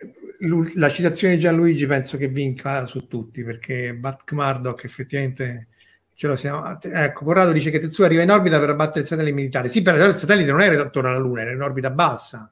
la 0.75 0.89
citazione 0.89 1.35
di 1.35 1.41
Gianluigi 1.41 1.87
penso 1.87 2.17
che 2.17 2.27
vinca 2.27 2.87
su 2.87 3.07
tutti, 3.07 3.45
perché 3.45 3.95
Bat 3.95 4.33
Murdoch 4.33 4.83
effettivamente 4.83 5.69
ce 6.13 6.27
lo 6.27 6.35
siamo. 6.35 6.77
Ecco, 6.83 7.25
Corrado 7.25 7.53
dice 7.53 7.71
che 7.71 7.79
Tetsuo 7.79 8.05
arriva 8.05 8.23
in 8.23 8.33
orbita 8.33 8.59
per 8.59 8.71
abbattere 8.71 9.03
il 9.03 9.07
satellite 9.07 9.37
militare. 9.37 9.69
Sì, 9.69 9.81
però 9.81 10.05
il 10.05 10.17
satellite 10.17 10.51
non 10.51 10.61
era 10.61 10.83
attorno 10.83 11.09
alla 11.09 11.19
Luna, 11.19 11.43
era 11.43 11.53
in 11.53 11.63
orbita 11.63 11.91
bassa. 11.91 12.51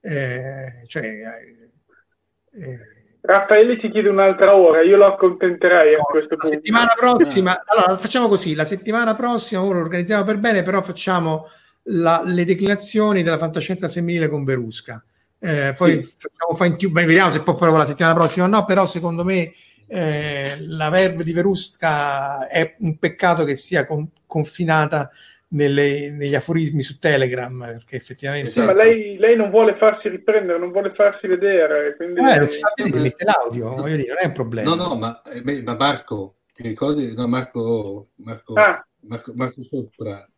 Eh, 0.00 0.84
cioè, 0.88 1.04
eh, 1.04 2.64
eh, 2.64 2.78
Raffaele 3.20 3.78
ti 3.78 3.90
chiede 3.92 4.08
un'altra 4.08 4.56
ora, 4.56 4.82
io 4.82 4.96
lo 4.96 5.06
accontenterei 5.06 5.94
a 5.94 5.98
questo 5.98 6.34
la 6.34 6.40
punto. 6.40 6.56
settimana 6.56 6.94
prossima, 6.96 7.62
allora 7.64 7.96
facciamo 7.96 8.26
così, 8.26 8.56
la 8.56 8.64
settimana 8.64 9.14
prossima 9.14 9.62
ora 9.62 9.78
lo 9.78 9.84
organizziamo 9.84 10.24
per 10.24 10.38
bene, 10.38 10.64
però 10.64 10.82
facciamo 10.82 11.48
la, 11.86 12.22
le 12.24 12.44
declinazioni 12.44 13.22
della 13.22 13.38
fantascienza 13.38 13.88
femminile 13.88 14.28
con 14.28 14.44
Verusca. 14.44 15.02
Eh, 15.38 15.74
poi 15.76 16.02
sì. 16.02 16.14
facciamo 16.16 16.56
fine 16.56 16.76
tube, 16.76 17.04
vediamo 17.04 17.30
se 17.30 17.42
può 17.42 17.54
provare 17.54 17.82
la 17.82 17.88
settimana 17.88 18.14
prossima 18.14 18.46
o 18.46 18.48
no, 18.48 18.64
però 18.64 18.86
secondo 18.86 19.22
me 19.22 19.52
eh, 19.86 20.56
la 20.60 20.88
verve 20.88 21.22
di 21.22 21.32
Verusca 21.32 22.48
è 22.48 22.76
un 22.78 22.98
peccato 22.98 23.44
che 23.44 23.54
sia 23.56 23.84
con, 23.86 24.08
confinata 24.26 25.10
nelle, 25.48 26.10
negli 26.10 26.34
aforismi 26.34 26.82
su 26.82 26.98
Telegram, 26.98 27.58
perché 27.58 27.96
effettivamente... 27.96 28.50
Sì, 28.50 28.60
ma 28.60 28.72
lei, 28.72 29.16
lei, 29.18 29.36
non 29.36 29.50
vuole 29.50 29.76
farsi 29.76 30.08
riprendere, 30.08 30.58
non 30.58 30.72
vuole 30.72 30.92
farsi 30.94 31.26
vedere. 31.26 31.94
Quindi... 31.96 32.20
Eh, 32.20 32.38
non 32.38 32.48
si 32.48 32.58
fa 32.58 32.72
vedere, 32.74 33.02
mette 33.02 33.24
l'audio, 33.24 33.74
voglio 33.74 33.96
dire, 33.96 34.08
non 34.08 34.18
è 34.22 34.26
un 34.26 34.32
problema. 34.32 34.74
No, 34.74 34.88
no, 34.88 34.96
ma, 34.96 35.22
eh, 35.22 35.62
ma 35.62 35.76
Marco, 35.76 36.36
ti 36.52 36.62
ricordi? 36.62 37.14
No, 37.14 37.28
Marco, 37.28 38.08
Marco, 38.16 38.54
ah. 38.54 38.84
Marco, 39.02 39.32
Marco 39.34 39.62
Sopra 39.62 40.28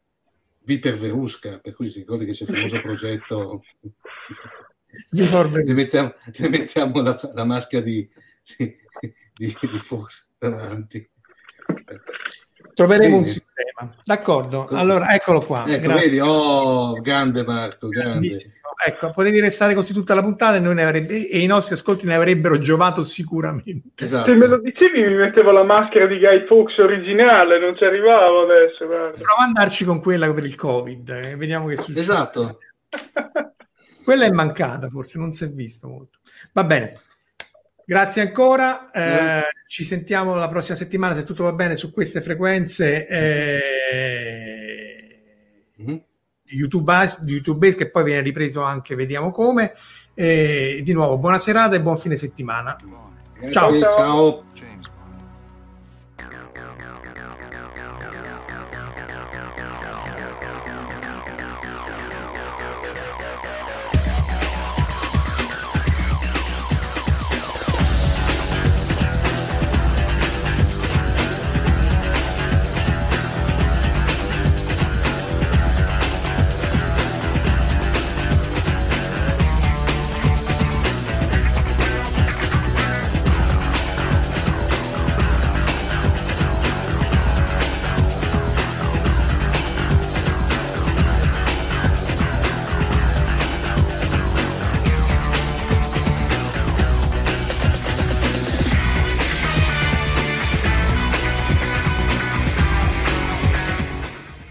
Viper 0.69 0.99
Verusca, 0.99 1.59
per 1.61 1.75
cui 1.75 1.89
si 1.89 2.01
ricordi 2.01 2.27
che 2.27 2.33
c'è 2.33 2.45
il 2.45 2.51
famoso 2.51 2.79
progetto 2.79 3.63
ne 5.11 5.73
mettiamo, 5.73 6.15
ne 6.37 6.49
mettiamo 6.51 7.01
la, 7.01 7.19
la, 7.33 7.45
maschera 7.45 7.83
di, 7.83 8.07
di, 8.59 8.77
di, 9.35 9.57
di 9.61 9.79
Fox 9.79 10.29
davanti. 10.37 11.11
Troveremo 12.75 13.17
Bene. 13.17 13.27
un 13.27 13.33
sistema, 13.33 13.97
d'accordo. 14.05 14.67
Allora, 14.67 15.15
eccolo 15.15 15.41
qua. 15.41 15.67
Ecco, 15.67 15.95
vedi, 15.95 16.21
oh, 16.21 17.01
grande 17.01 17.45
Marco, 17.45 17.89
grande. 17.89 18.58
Ecco, 18.81 19.11
potevi 19.11 19.41
restare 19.41 19.75
così 19.75 19.93
tutta 19.93 20.15
la 20.15 20.23
puntata 20.23 20.57
e, 20.57 20.83
avrebbe, 20.83 21.29
e, 21.29 21.41
i 21.41 21.47
nostri 21.47 21.75
ascolti 21.75 22.07
ne 22.07 22.15
avrebbero 22.15 22.61
giovato 22.61 23.03
sicuramente. 23.03 24.05
Esatto. 24.05 24.31
Se 24.31 24.37
me 24.37 24.47
lo 24.47 24.61
dicevi 24.61 25.03
mi 25.03 25.17
mettevo 25.17 25.51
la 25.51 25.65
maschera 25.65 26.07
di 26.07 26.17
Guy 26.19 26.47
Fawkes 26.47 26.79
originale, 26.79 27.59
non 27.59 27.77
ci 27.77 27.83
arrivavo 27.85 28.43
adesso. 28.43 28.87
Guarda. 28.87 29.19
Prova 29.19 29.43
ad 29.43 29.49
andarci 29.49 29.85
con 29.85 30.01
quella 30.01 30.33
per 30.33 30.45
il 30.45 30.55
Covid, 30.55 31.09
eh, 31.09 31.35
vediamo 31.35 31.67
che 31.67 31.77
succede. 31.77 32.01
Esatto. 32.01 32.61
quella 34.05 34.27
è 34.27 34.31
mancata, 34.31 34.89
forse 34.89 35.19
non 35.19 35.33
si 35.33 35.43
è 35.43 35.49
visto 35.51 35.89
molto. 35.89 36.21
Va 36.53 36.63
bene. 36.63 37.01
Grazie 37.85 38.23
ancora, 38.23 38.93
eh, 38.93 39.43
ci 39.67 39.83
sentiamo 39.83 40.37
la 40.37 40.49
prossima 40.49 40.77
settimana 40.77 41.15
se 41.15 41.25
tutto 41.25 41.43
va 41.43 41.53
bene 41.53 41.75
su 41.75 41.91
queste 41.91 42.21
frequenze. 42.21 43.09
Eh, 43.09 44.43
mm. 45.83 45.97
YouTube, 46.49 46.93
YouTube 47.27 47.75
che 47.75 47.91
poi 47.91 48.05
viene 48.05 48.23
ripreso 48.23 48.63
anche, 48.63 48.95
vediamo 48.95 49.31
come. 49.31 49.75
E 50.15 50.81
di 50.85 50.93
nuovo, 50.93 51.19
buona 51.19 51.39
serata 51.39 51.77
e 51.77 51.81
buon 51.81 51.99
fine 51.99 52.17
settimana. 52.17 52.77
Ciao. 53.51 53.81
ciao. 53.81 54.45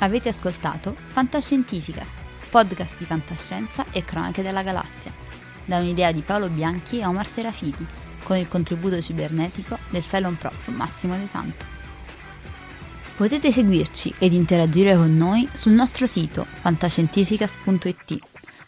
Avete 0.07 0.29
ascoltato 0.29 0.95
Fantascientifica, 0.95 2.05
podcast 2.49 2.97
di 2.97 3.03
fantascienza 3.03 3.83
e 3.91 4.05
cronache 4.05 4.41
della 4.41 4.63
galassia, 4.63 5.11
da 5.65 5.79
un'idea 5.79 6.13
di 6.13 6.21
Paolo 6.21 6.47
Bianchi 6.47 6.99
e 6.99 7.05
Omar 7.05 7.27
Serafiti, 7.27 7.85
con 8.23 8.37
il 8.37 8.47
contributo 8.47 9.01
cibernetico 9.01 9.77
del 9.89 10.01
Cylon 10.01 10.37
Prof. 10.37 10.69
Massimo 10.69 11.17
De 11.17 11.27
Santo. 11.29 11.65
Potete 13.17 13.51
seguirci 13.51 14.13
ed 14.17 14.31
interagire 14.31 14.95
con 14.95 15.17
noi 15.17 15.45
sul 15.51 15.73
nostro 15.73 16.07
sito 16.07 16.45
fantascientificast.it, 16.45 18.17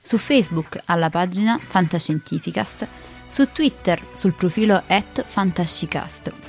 su 0.03 0.18
Facebook 0.18 0.82
alla 0.88 1.10
pagina 1.10 1.57
Fantascientificast, 1.57 2.86
su 3.30 3.49
Twitter 3.53 4.06
sul 4.14 4.34
profilo 4.34 4.84
at 4.88 5.24
Fantascicast 5.26 6.49